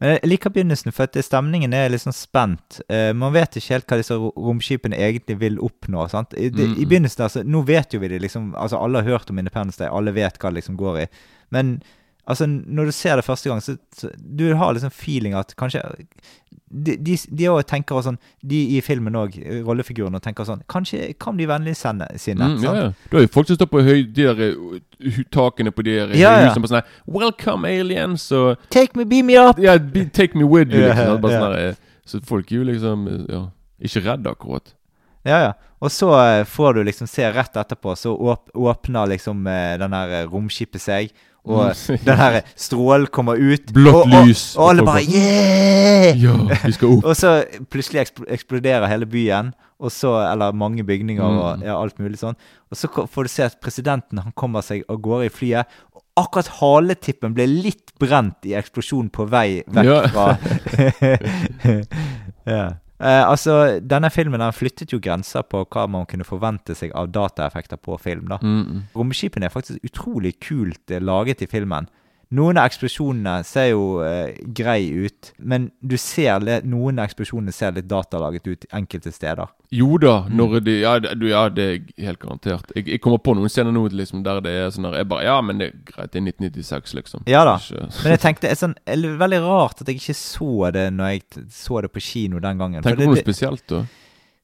Men 0.00 0.12
jeg 0.14 0.28
liker 0.30 0.50
begynnelsen, 0.54 0.92
for 0.94 1.08
at 1.08 1.16
stemningen 1.26 1.72
er 1.74 1.88
litt 1.90 2.04
sånn 2.04 2.14
spent. 2.14 2.76
Eh, 2.88 3.10
man 3.18 3.32
vet 3.34 3.56
ikke 3.58 3.74
helt 3.74 3.86
hva 3.90 3.96
disse 3.98 4.14
romskipene 4.14 4.94
egentlig 4.94 5.38
vil 5.40 5.56
oppnå. 5.58 6.04
sant? 6.10 6.34
I, 6.38 6.50
det, 6.54 6.68
Mm. 6.68 6.76
I 6.78 6.84
begynnelsen, 6.86 7.24
altså, 7.26 7.42
Nå 7.42 7.62
vet 7.66 7.94
jo 7.94 7.98
vi 8.00 8.08
det, 8.08 8.20
liksom. 8.22 8.52
altså 8.54 8.78
Alle 8.78 9.02
har 9.02 9.10
hørt 9.18 9.30
om 9.30 9.38
Independence 9.38 9.78
Day, 9.78 9.88
alle 9.90 10.12
vet 10.14 10.38
hva 10.38 10.50
det 10.52 10.60
liksom 10.62 10.76
går 10.78 11.00
i. 11.02 11.06
Men 11.50 11.82
altså, 12.28 12.46
når 12.46 12.84
du 12.86 12.92
ser 12.92 13.16
det 13.16 13.24
første 13.26 13.50
gang, 13.50 13.60
så, 13.60 13.76
så 13.92 14.10
du 14.18 14.54
har 14.54 14.72
liksom 14.72 14.90
feeling 14.94 15.34
at 15.34 15.56
kanskje 15.58 15.82
De, 16.70 16.96
de, 17.00 17.14
de 17.32 17.48
tenker 17.64 17.96
også 17.96 18.10
sånn 18.10 18.18
De 18.44 18.58
i 18.76 18.80
filmen 18.84 19.14
òg, 19.16 19.38
rollefigurene, 19.64 20.20
tenker 20.20 20.44
sånn 20.44 20.60
Kanskje 20.68 21.14
kan 21.20 21.36
bli 21.38 21.46
sine. 21.74 22.08
Mm, 22.18 22.58
ja, 22.62 22.72
ja. 22.76 22.88
Du 23.10 23.16
har 23.16 23.24
jo 23.24 23.30
folk 23.32 23.48
som 23.48 23.56
står 23.56 23.70
på 23.72 23.82
høy, 23.86 24.02
de 24.04 24.26
der 24.28 24.42
eh, 24.44 25.20
takene 25.32 25.72
på 25.72 25.82
de 25.86 25.94
der 25.96 26.12
eh, 26.12 26.20
Ja, 26.20 26.34
ja. 26.40 26.48
husene. 26.50 26.62
på 26.62 26.72
sånn 26.72 26.82
'Welcome, 27.06 27.68
aliens!' 27.68 28.30
og 28.32 28.58
Take 28.70 28.96
me, 28.96 29.04
beam 29.04 29.26
me 29.26 29.38
up! 29.38 29.58
Ja, 29.58 29.78
be, 29.78 30.04
'Take 30.04 30.36
me 30.36 30.44
with 30.44 30.68
you'. 30.70 30.88
Liksom, 30.88 30.98
Yeah, 30.98 31.20
Bare 31.20 31.32
ja. 31.32 31.40
sånn 31.40 31.54
her, 31.56 31.68
eh, 31.70 31.74
så 32.04 32.20
folk 32.24 32.52
er 32.52 32.56
jo 32.56 32.64
liksom 32.64 33.06
ja, 33.28 33.42
ikke 33.80 34.04
redde, 34.04 34.30
akkurat. 34.30 34.74
Ja, 35.24 35.40
ja. 35.40 35.52
Og 35.80 35.90
så 35.90 36.10
får 36.44 36.74
du 36.74 36.84
liksom 36.84 37.06
se 37.06 37.22
rett 37.32 37.56
etterpå, 37.56 37.94
så 37.96 38.12
åp 38.16 38.50
åpner 38.54 39.06
liksom 39.08 39.44
den 39.44 39.90
der 39.90 40.26
romskipet 40.26 40.80
seg, 40.80 41.12
og 41.44 41.72
Mm. 41.88 41.98
den 42.04 42.16
her 42.18 42.40
strålen 42.56 43.06
kommer 43.12 43.36
ut. 43.40 43.72
Blått 43.72 44.06
og, 44.06 44.12
og, 44.12 44.26
lys, 44.26 44.56
Og 44.58 44.68
alle 44.70 44.82
bare 44.84 45.02
yeah! 45.06 46.18
Ja, 46.20 46.32
vi 46.64 46.72
skal 46.72 46.88
opp. 46.98 47.04
Og 47.08 47.16
så 47.16 47.44
plutselig 47.70 48.06
eksploderer 48.28 48.86
hele 48.90 49.06
byen, 49.06 49.52
og 49.80 49.90
så, 49.94 50.16
eller 50.32 50.52
mange 50.52 50.82
bygninger 50.84 51.22
og 51.22 51.58
Mm. 51.58 51.62
ja, 51.64 51.78
alt 51.80 51.98
mulig 52.02 52.18
sånn. 52.18 52.34
Og 52.70 52.76
så 52.76 52.88
får 53.06 53.22
du 53.24 53.28
se 53.32 53.42
at 53.46 53.60
presidenten 53.62 54.18
han 54.20 54.32
kommer 54.36 54.60
seg 54.66 54.82
av 54.90 54.98
gårde 55.00 55.26
i 55.30 55.32
flyet. 55.32 55.66
Og 55.94 56.02
akkurat 56.18 56.48
haletippen 56.58 57.32
ble 57.34 57.46
litt 57.46 57.92
brent 57.98 58.44
i 58.44 58.52
eksplosjonen 58.58 59.08
på 59.14 59.24
vei 59.30 59.62
vekk 59.70 59.86
Ja. 59.86 60.08
fra 60.08 60.36
ja. 62.46 62.72
Eh, 62.98 63.24
altså, 63.30 63.78
denne 63.78 64.10
filmen 64.10 64.42
den 64.42 64.54
flyttet 64.54 64.92
jo 64.92 64.98
grenser 65.02 65.44
på 65.46 65.62
hva 65.70 65.86
man 65.90 66.06
kunne 66.10 66.26
forvente 66.26 66.74
seg 66.74 66.94
av 66.98 67.12
dataeffekter 67.14 67.78
på 67.78 67.98
film. 68.02 68.26
da. 68.32 68.40
Mm, 68.42 68.64
mm. 68.66 68.82
Romskipene 68.98 69.46
er 69.46 69.54
faktisk 69.54 69.84
utrolig 69.86 70.34
kult 70.42 70.90
eh, 70.90 71.02
laget 71.02 71.44
i 71.46 71.50
filmen. 71.50 71.86
Noen 72.36 72.58
av 72.60 72.66
eksplosjonene 72.68 73.38
ser 73.48 73.70
jo 73.70 74.02
eh, 74.04 74.34
grei 74.52 74.90
ut, 75.06 75.30
men 75.40 75.70
du 75.80 75.94
ser 75.96 76.42
litt, 76.44 76.66
noen 76.68 76.98
av 77.00 77.06
eksplosjonene 77.08 77.54
ser 77.56 77.72
litt 77.72 77.86
datalaget 77.88 78.50
ut 78.50 78.66
enkelte 78.76 79.12
steder. 79.14 79.48
Jo 79.72 79.96
da, 80.00 80.18
Mm. 80.28 80.34
når 80.36 80.60
de 80.64 80.74
Ja, 80.80 80.98
det, 80.98 81.14
du, 81.20 81.26
ja, 81.28 81.48
det 81.48 81.64
er 81.68 82.04
helt 82.04 82.18
garantert. 82.20 82.68
Jeg, 82.76 82.86
jeg 82.88 83.00
kommer 83.00 83.18
på 83.24 83.34
noen 83.36 83.48
scener 83.48 83.72
nå 83.72 83.86
liksom, 83.92 84.22
der 84.24 84.40
det 84.44 84.52
er 84.52 84.68
sånn 84.72 84.84
der 84.90 84.98
Jeg 85.00 85.08
bare 85.08 85.24
Ja, 85.24 85.40
men 85.40 85.58
det 85.58 85.66
er 85.70 85.78
greit, 85.88 86.12
det 86.12 86.20
er 86.20 86.26
1996, 86.28 86.94
liksom. 87.00 87.22
Ja 87.28 87.44
da. 87.48 87.56
Ikke, 87.56 87.88
Men 88.04 88.12
jeg 88.12 88.20
tenkte, 88.20 88.46
det 88.48 88.52
er 88.52 88.60
sånn, 88.60 88.76
veldig 89.24 89.40
rart 89.44 89.80
at 89.80 89.88
jeg 89.88 89.96
ikke 90.02 90.16
så 90.20 90.70
det 90.76 90.86
når 90.92 91.14
jeg 91.14 91.48
så 91.52 91.80
det 91.84 91.92
på 91.92 92.00
kino 92.00 92.40
den 92.44 92.58
gangen. 92.60 92.82
Tenker 92.82 93.00
du 93.00 93.06
på 93.08 93.14
noe 93.14 93.24
spesielt, 93.24 93.64
da? 93.72 93.82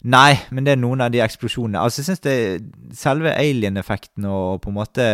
Nei, 0.04 0.36
men 0.54 0.66
det 0.66 0.74
er 0.74 0.80
noen 0.80 1.02
av 1.04 1.12
de 1.14 1.22
eksplosjonene. 1.24 1.80
Altså, 1.80 2.02
jeg 2.02 2.10
synes 2.10 2.24
det 2.24 2.36
selve 2.98 3.32
alien-effekten 3.32 4.26
og 4.28 4.60
på 4.64 4.72
en 4.72 4.78
måte 4.78 5.04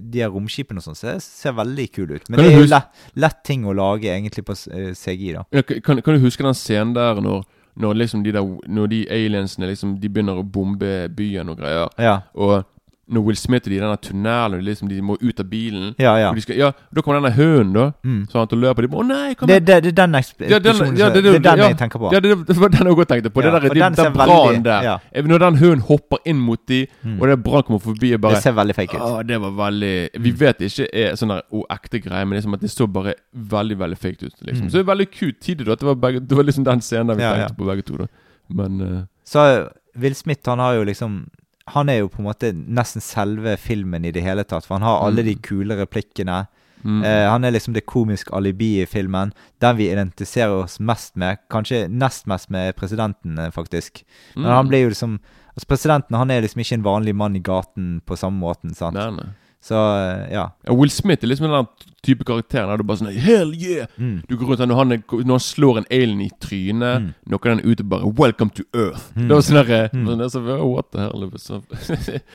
de 0.00 0.22
her 0.22 0.32
romskipene 0.32 0.82
og 0.82 0.86
sånn 0.86 0.98
ser, 0.98 1.20
ser 1.24 1.56
veldig 1.58 1.86
kule 1.94 2.18
ut. 2.18 2.28
Men 2.28 2.40
Kan 2.40 2.46
det 2.46 2.52
er 2.54 2.60
jo 2.62 2.68
lett, 2.70 3.06
lett 3.26 3.40
ting 3.46 3.66
å 3.66 3.76
lage 3.76 4.12
egentlig 4.12 4.46
på 4.46 4.56
eh, 4.70 4.92
CGI, 4.96 5.32
da. 5.38 5.46
Ja, 5.56 5.64
kan, 5.66 6.02
kan 6.02 6.16
du 6.16 6.22
huske 6.22 6.46
den 6.46 6.58
scenen 6.58 6.94
der 6.96 7.22
når, 7.24 7.42
når 7.80 7.98
liksom 8.04 8.24
de 8.26 8.34
der 8.34 8.46
Når 8.66 8.88
de 8.90 9.04
aliensene 9.14 9.68
liksom 9.70 9.92
De 10.02 10.08
begynner 10.10 10.40
å 10.40 10.42
bombe 10.42 11.08
byen 11.14 11.52
og 11.52 11.60
greier? 11.60 11.92
Ja. 12.02 12.16
Og 12.34 12.64
når 13.10 13.24
Will 13.26 13.36
Smith 13.38 13.66
og 13.66 13.72
de 13.72 13.76
i 13.76 13.80
denne 13.82 13.96
tunnelen 14.02 14.62
liksom, 14.64 14.88
De 14.90 15.00
må 15.02 15.16
ut 15.20 15.40
av 15.42 15.46
bilen. 15.50 15.94
Ja, 15.98 16.14
ja. 16.20 16.30
Skal, 16.40 16.56
ja 16.60 16.70
Da 16.94 17.02
kommer 17.02 17.20
denne 17.20 17.32
hunden, 17.34 17.72
da. 17.74 17.86
Mm. 18.06 18.20
Sant, 18.30 18.52
og 18.54 18.62
løper. 18.62 18.86
De 18.86 18.88
'Å 18.88 19.06
nei, 19.06 19.34
kom 19.34 19.48
Det, 19.50 19.58
det, 19.66 19.78
det 19.84 19.92
er 19.92 19.98
den 20.06 20.14
eksplosjonen 20.20 20.96
ja, 20.98 21.08
det, 21.10 21.22
det 21.24 21.34
er 21.34 21.42
den 21.44 21.64
jeg 21.64 21.78
tenker 21.80 21.98
på. 21.98 22.12
Ja, 22.14 22.20
det, 22.20 22.36
var 22.60 22.68
den 22.72 22.86
jeg 22.86 22.94
også 22.96 23.08
tenkte 23.14 23.30
på. 23.34 23.42
Det 23.42 23.52
der, 23.52 23.68
den 23.74 23.98
den 23.98 24.12
brannen 24.14 24.64
der. 24.64 24.82
ja. 24.82 24.96
Når 25.30 25.38
den 25.46 25.58
hunden 25.62 25.84
hopper 25.90 26.18
inn 26.24 26.40
mot 26.40 26.60
de, 26.68 26.86
Mm. 27.00 27.20
og 27.20 27.28
det 27.28 27.36
brannen 27.42 27.62
kommer 27.64 27.80
forbi 27.80 28.16
bare 28.16 28.34
det 28.34 28.42
ser 28.42 28.52
veldig 28.52 28.74
fake 28.74 28.96
ut. 28.96 29.02
Å, 29.02 29.22
det 29.26 29.38
var 29.40 29.52
veldig 29.56 30.08
Vi 30.20 30.30
vet 30.30 30.58
det 30.58 30.70
ikke 30.70 30.88
er 30.92 31.16
sånn 31.16 31.32
ekte 31.70 32.00
greie, 32.02 32.24
men 32.24 32.36
liksom 32.38 32.54
at 32.54 32.60
det 32.64 32.70
så 32.70 32.86
bare 32.86 33.14
veldig 33.32 33.78
veldig 33.78 33.98
fake 33.98 34.26
ut. 34.26 34.36
Liksom. 34.42 34.66
Mm. 34.66 34.70
Så 34.70 34.78
det 34.78 34.84
er 34.84 34.90
veldig 34.92 35.08
kult 35.10 35.40
tidlig 35.40 35.66
da 35.66 35.72
at 35.72 35.80
det 35.82 35.88
var, 35.90 35.94
begge, 35.94 36.20
det 36.20 36.36
var 36.36 36.44
liksom 36.48 36.64
den 36.64 36.80
scenen 36.84 37.16
vi 37.16 37.22
tenkte 37.22 37.56
på 37.58 37.68
begge 37.68 37.82
to. 37.86 37.96
da 38.02 38.06
Men 38.48 38.80
uh, 38.80 39.02
Så 39.24 39.68
Will 39.96 40.14
Smith 40.14 40.48
han 40.48 40.58
har 40.58 40.74
jo 40.78 40.84
liksom 40.84 41.26
Han 41.74 41.88
er 41.88 41.98
jo 42.00 42.08
på 42.08 42.20
en 42.22 42.28
måte 42.28 42.52
nesten 42.54 43.00
selve 43.04 43.56
filmen 43.60 44.04
i 44.04 44.10
det 44.12 44.22
hele 44.22 44.44
tatt. 44.44 44.66
For 44.66 44.78
han 44.78 44.82
har 44.86 45.02
alle 45.06 45.22
Mm. 45.22 45.26
de 45.26 45.34
kule 45.36 45.76
replikkene. 45.78 46.46
mm, 46.84 47.04
Eh, 47.04 47.28
han 47.30 47.44
er 47.44 47.50
liksom 47.52 47.74
det 47.74 47.84
komiske 47.86 48.32
alibi 48.32 48.80
i 48.82 48.86
filmen. 48.86 49.32
Den 49.60 49.76
vi 49.76 49.90
identifiserer 49.92 50.62
oss 50.64 50.78
mest 50.80 51.14
med. 51.16 51.38
Kanskje 51.50 51.88
nest 51.90 52.26
mest 52.26 52.50
med 52.50 52.74
presidenten, 52.76 53.38
eh, 53.38 53.50
faktisk. 53.50 54.02
Men 54.34 54.44
mm. 54.46 54.56
han 54.56 54.68
blir 54.68 54.82
jo 54.82 54.88
liksom 54.90 55.20
Altså 55.58 55.66
Presidenten 55.66 56.16
han 56.16 56.30
er 56.30 56.40
liksom 56.42 56.60
ikke 56.62 56.74
en 56.74 56.82
vanlig 56.84 57.14
mann 57.14 57.34
i 57.36 57.40
gaten 57.40 58.00
på 58.06 58.16
samme 58.16 58.38
måten. 58.38 58.72
sant? 58.74 58.94
Nei, 58.94 59.10
nei. 59.10 59.26
Så 59.60 59.76
eh, 59.76 60.32
ja. 60.32 60.46
Ja, 60.64 60.72
Will 60.74 60.88
Smith 60.90 61.22
er 61.24 61.28
liksom 61.28 61.50
den 61.52 61.66
type 62.00 62.24
karakteren 62.24 62.70
der 62.70 62.80
du 62.80 62.84
bare 62.88 62.96
sånn 62.96 63.12
Hell 63.12 63.50
yeah! 63.52 63.90
Mm. 64.00 64.22
Du 64.26 64.38
går 64.40 64.54
rundt 64.54 64.62
når 64.70 64.78
han, 64.78 64.94
når 65.04 65.34
han 65.34 65.42
slår 65.44 65.78
en 65.82 65.88
alien 65.92 66.22
i 66.24 66.30
trynet, 66.40 67.02
Mm. 67.02 67.10
noen 67.28 67.60
er 67.60 67.66
ute 67.68 67.84
bare 67.84 68.08
'Welcome 68.08 68.50
to 68.56 68.62
Earth'. 68.72 69.12
Mm. 69.14 69.28
Det 69.28 69.34
var 69.36 69.42
sånn 69.44 69.66
der, 69.66 69.88
Mm. 69.92 70.06
sånn 70.08 70.30
så, 70.30 70.40
What 70.64 70.90
the 70.92 70.98
hell? 70.98 71.30
Så, 71.36 71.62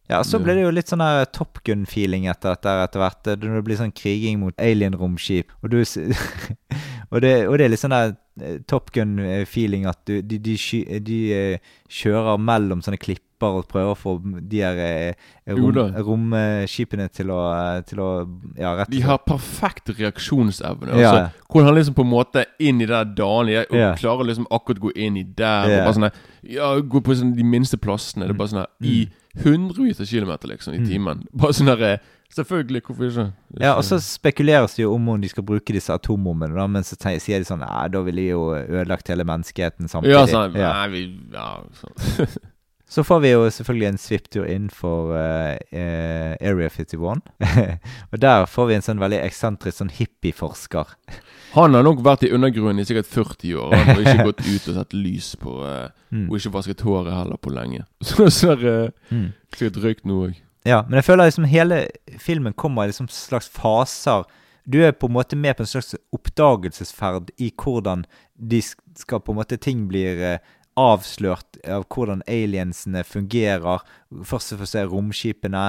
Ja, 0.08 0.22
så 0.22 0.38
ble 0.44 0.54
det 0.54 0.62
jo 0.68 0.70
litt 0.72 0.86
sånn 0.88 1.00
der 1.02 1.26
Top 1.26 1.64
Gun-feeling 1.66 2.30
etter 2.30 2.54
dette 2.54 2.70
etter 2.70 3.00
hvert. 3.02 3.28
eh, 3.28 3.36
Når 3.36 3.56
det 3.56 3.66
blir 3.66 3.78
sånn 3.78 3.92
kriging 3.94 4.40
mot 4.40 4.54
alien-romskip. 4.60 5.46
Og, 5.64 5.70
du 5.72 5.78
og, 7.12 7.22
det, 7.22 7.48
og 7.48 7.58
det 7.58 7.66
er 7.66 7.70
litt 7.70 7.80
sånn 7.82 7.90
der 7.90 8.16
eh, 8.42 8.58
Top 8.68 8.92
Gun-feeling 8.94 9.88
at 9.88 9.98
du, 10.06 10.22
de, 10.22 10.38
de, 10.38 10.56
de, 10.56 11.00
de 11.00 11.20
eh, 11.34 11.58
kjører 11.90 12.38
mellom 12.38 12.82
sånne 12.86 13.00
klipper 13.00 13.24
og 13.46 13.68
prøver 13.70 13.92
å 13.94 13.98
få 13.98 14.14
de 14.50 14.62
her 14.64 14.80
eh, 14.82 15.14
rom, 15.56 15.78
romskipene 16.08 17.08
til 17.14 17.32
å, 17.34 17.40
til 17.88 18.02
å 18.04 18.10
Ja, 18.58 18.74
rett 18.80 18.92
De 18.92 19.02
har 19.06 19.20
perfekt 19.26 19.90
reaksjonsevne. 20.00 20.96
Ja, 21.00 21.12
Altså, 21.12 21.46
hvor 21.52 21.64
han 21.68 21.76
liksom 21.78 21.96
på 21.98 22.06
en 22.06 22.12
måte 22.14 22.46
inn 22.60 22.82
i 22.82 22.86
det 22.90 23.04
danlige 23.18 23.66
Og 23.70 23.78
Ja. 23.80 23.94
klarer 24.00 24.26
liksom 24.30 24.48
akkurat 24.52 24.80
gå 24.80 24.92
inn 24.96 25.18
i 25.18 25.24
der. 25.24 25.70
Og 25.70 25.86
bare 25.86 25.94
sånn 26.00 26.12
Ja, 26.44 26.74
gå 26.80 27.02
på 27.02 27.16
sånne, 27.16 27.36
de 27.36 27.44
minste 27.44 27.78
plassene. 27.78 28.26
Det 28.28 28.36
er 28.36 28.38
bare 28.42 28.54
sånn 28.54 28.64
her 28.66 28.72
I 28.82 29.10
hundrevis 29.44 30.00
av 30.00 30.06
kilometer, 30.08 30.48
liksom, 30.48 30.74
i 30.74 30.78
Mm. 30.80 30.88
timen. 30.88 31.26
Bare 31.34 31.52
sånn 31.54 31.68
der 31.68 31.82
eh, 31.94 31.98
Selvfølgelig, 32.36 32.82
hvorfor 32.84 33.06
ikke? 33.08 33.34
Ja, 33.62 33.76
og 33.78 33.84
så 33.86 34.00
spekuleres 34.02 34.74
det 34.76 34.82
jo 34.84 34.94
om 34.96 35.08
om 35.10 35.22
de 35.22 35.28
skal 35.30 35.44
bruke 35.44 35.72
disse 35.72 35.94
atombombene, 35.94 36.56
da, 36.58 36.66
men 36.68 36.84
så 36.84 36.98
sier 36.98 37.38
de 37.40 37.46
sånn 37.46 37.60
Nei, 37.62 37.88
da 37.94 38.02
ville 38.02 38.16
de 38.24 38.28
jo 38.34 38.50
ødelagt 38.56 39.08
hele 39.08 39.24
menneskeheten 39.24 39.88
samtidig. 39.88 40.12
Ja, 40.12 40.26
sånn 40.26 40.56
Ja. 40.58 40.74
Nei, 40.74 40.88
vi 40.90 41.20
Ja, 41.32 41.62
sånn. 41.80 42.28
Så 42.96 43.04
får 43.04 43.20
vi 43.26 43.34
jo 43.34 43.42
selvfølgelig 43.52 43.88
en 43.90 43.98
svipptur 44.00 44.46
inn 44.48 44.70
for 44.72 45.10
uh, 45.12 45.58
uh, 45.76 46.36
Area 46.40 46.70
51. 46.72 47.26
og 48.12 48.22
der 48.24 48.46
får 48.48 48.70
vi 48.70 48.78
en 48.78 48.86
sånn 48.86 49.02
veldig 49.02 49.20
eksentrisk 49.26 49.82
sånn 49.82 49.92
hippieforsker. 49.98 50.94
Han 51.58 51.76
har 51.76 51.84
nok 51.84 52.00
vært 52.06 52.24
i 52.24 52.32
undergrunnen 52.36 52.80
i 52.80 52.86
sikkert 52.88 53.10
40 53.12 53.52
år. 53.60 53.76
Han 53.76 53.90
har 53.98 54.02
ikke 54.06 54.28
gått 54.30 54.46
ut 54.48 54.70
og 54.72 54.80
satt 54.80 54.96
lys 54.96 55.34
på 55.44 55.60
uh, 55.64 55.86
Mm. 56.16 56.30
Og 56.30 56.38
ikke 56.38 56.52
vasket 56.54 56.80
håret 56.86 57.12
heller 57.12 57.36
på 57.44 57.52
lenge. 57.52 57.82
Så 58.32 58.54
uh, 58.56 58.88
Mm. 59.12 59.34
sikkert 59.52 59.82
røykt 59.84 60.06
noe 60.08 60.30
òg. 60.30 60.38
Ja, 60.64 60.78
men 60.88 61.02
jeg 61.02 61.06
føler 61.10 61.28
liksom 61.28 61.48
hele 61.52 61.80
filmen 62.22 62.54
kommer 62.56 62.86
i 62.86 62.94
liksom 62.94 63.10
slags 63.12 63.50
faser. 63.52 64.24
Du 64.64 64.80
er 64.86 64.96
på 64.96 65.10
en 65.10 65.18
måte 65.18 65.36
med 65.36 65.58
på 65.58 65.66
en 65.66 65.70
slags 65.74 65.92
oppdagelsesferd 66.16 67.34
i 67.38 67.52
hvordan 67.52 68.06
de 68.40 68.62
skal 68.64 69.20
på 69.20 69.34
en 69.34 69.42
måte 69.42 69.60
ting 69.62 69.84
blir 69.92 70.40
avslørt 70.80 71.60
av 71.64 71.86
hvordan 71.92 72.24
aliensene 72.28 73.04
fungerer. 73.08 73.84
Først 74.24 74.56
får 74.56 74.66
du 74.66 74.72
se 74.72 74.86
romskipene, 74.92 75.66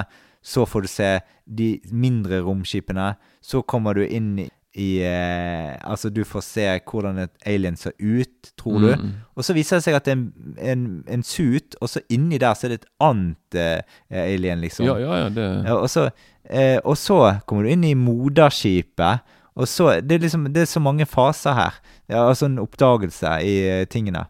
så 0.46 0.66
får 0.66 0.86
du 0.86 0.90
se 0.90 1.10
de 1.46 1.70
mindre 1.90 2.42
romskipene. 2.46 3.14
Så 3.42 3.62
kommer 3.66 3.94
du 3.94 4.04
inn 4.06 4.48
i, 4.76 5.00
eh, 5.00 5.78
Altså, 5.82 6.10
du 6.10 6.24
får 6.24 6.42
se 6.44 6.66
hvordan 6.90 7.18
et 7.18 7.32
alien 7.46 7.76
ser 7.76 7.92
ut, 7.98 8.52
tror 8.58 8.78
du. 8.78 8.90
Mm. 8.94 9.12
Og 9.34 9.44
så 9.44 9.54
viser 9.56 9.78
det 9.78 9.86
seg 9.86 9.96
at 9.96 10.04
det 10.04 10.12
er 10.12 10.18
en, 10.18 10.26
en, 10.58 10.84
en 11.08 11.22
suit, 11.22 11.76
og 11.80 11.88
så 11.88 12.02
inni 12.12 12.38
der 12.38 12.54
så 12.54 12.66
er 12.66 12.74
det 12.74 12.82
et 12.82 12.90
annet 13.00 13.56
eh, 13.56 13.80
alien, 14.10 14.60
liksom. 14.60 14.86
Ja, 14.86 14.98
ja, 15.00 15.22
ja, 15.24 15.28
det 15.32 15.48
Ja, 15.64 15.78
og, 15.78 15.88
så, 15.90 16.10
eh, 16.44 16.78
og 16.84 16.98
så 17.00 17.38
kommer 17.46 17.64
du 17.64 17.72
inn 17.72 17.86
i 17.88 17.94
moderskipet. 17.94 19.24
Og 19.56 19.68
så, 19.68 20.00
det 20.04 20.18
er 20.18 20.26
liksom 20.26 20.50
Det 20.52 20.66
er 20.66 20.68
så 20.68 20.80
mange 20.80 21.06
faser 21.08 21.56
her. 21.56 21.80
Ja, 22.08 22.28
altså 22.28 22.46
en 22.46 22.58
oppdagelse 22.60 23.38
i 23.42 23.54
eh, 23.64 23.86
tingene. 23.88 24.26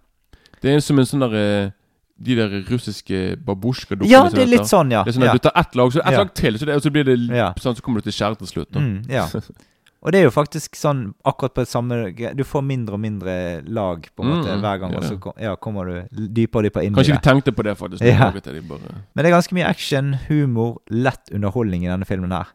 Det 0.67 0.75
er 0.77 0.83
som 0.85 0.99
en 1.03 1.07
sånn 1.09 1.23
der 1.27 1.37
eh, 1.41 1.71
De 2.19 2.35
der 2.39 2.53
russiske 2.71 3.37
babusjka-dukkene. 3.45 4.09
Ja, 4.11 4.23
det 4.33 4.41
er 4.47 4.49
litt 4.49 4.69
sånn, 4.71 4.91
ja. 4.95 5.03
Det 5.05 5.12
er 5.12 5.19
sånn 5.19 5.27
at 5.29 5.35
ja. 5.35 5.39
Du 5.39 5.45
tar 5.47 5.57
ett 5.61 5.75
lag, 5.77 5.91
så 5.93 6.01
ett 6.01 6.12
Ja. 6.17 6.23
lag 6.25 6.31
til, 6.35 6.57
så, 6.59 6.64
det, 6.67 6.77
og 6.79 6.83
så 6.87 6.91
blir 6.95 7.05
det 7.05 7.17
Ja. 7.37 7.51
sånn, 7.61 7.77
så 7.77 7.83
kommer 7.85 8.01
du 8.01 8.09
til 8.11 8.17
skjæret 8.17 8.39
til 8.41 8.49
slutt. 8.49 8.73
Mm, 8.73 9.05
ja. 9.12 9.27
Og 10.07 10.12
det 10.12 10.21
er 10.21 10.25
jo 10.29 10.31
faktisk 10.31 10.77
sånn 10.79 11.14
akkurat 11.27 11.53
på 11.57 11.62
det 11.64 11.69
samme 11.69 11.97
Du 12.37 12.45
får 12.45 12.62
mindre 12.62 12.95
og 12.95 13.01
mindre 13.01 13.62
lag 13.67 14.05
på 14.14 14.23
en 14.23 14.29
måte 14.31 14.53
Mm, 14.55 14.61
hver 14.62 14.79
gang, 14.79 14.95
og 14.95 15.03
så 15.03 15.17
ja. 15.41 15.57
kom, 15.57 15.57
kommer 15.59 15.85
du 15.89 16.29
dypere 16.37 16.61
og 16.61 16.64
dypere 16.69 16.85
inn 16.87 16.93
i 16.93 16.95
det. 16.95 17.01
Kanskje 17.01 17.17
de 17.17 17.25
tenkte 17.29 17.53
på 17.57 17.64
det, 17.67 17.75
faktisk. 17.77 18.01
Det, 18.05 18.45
de 18.55 18.61
bare... 18.69 18.93
Men 19.17 19.25
det 19.25 19.33
er 19.33 19.35
ganske 19.35 19.57
mye 19.57 19.67
action, 19.67 20.12
humor, 20.29 20.77
lett 20.91 21.33
underholdning 21.35 21.85
i 21.85 21.91
denne 21.91 22.07
filmen 22.07 22.31
her. 22.31 22.47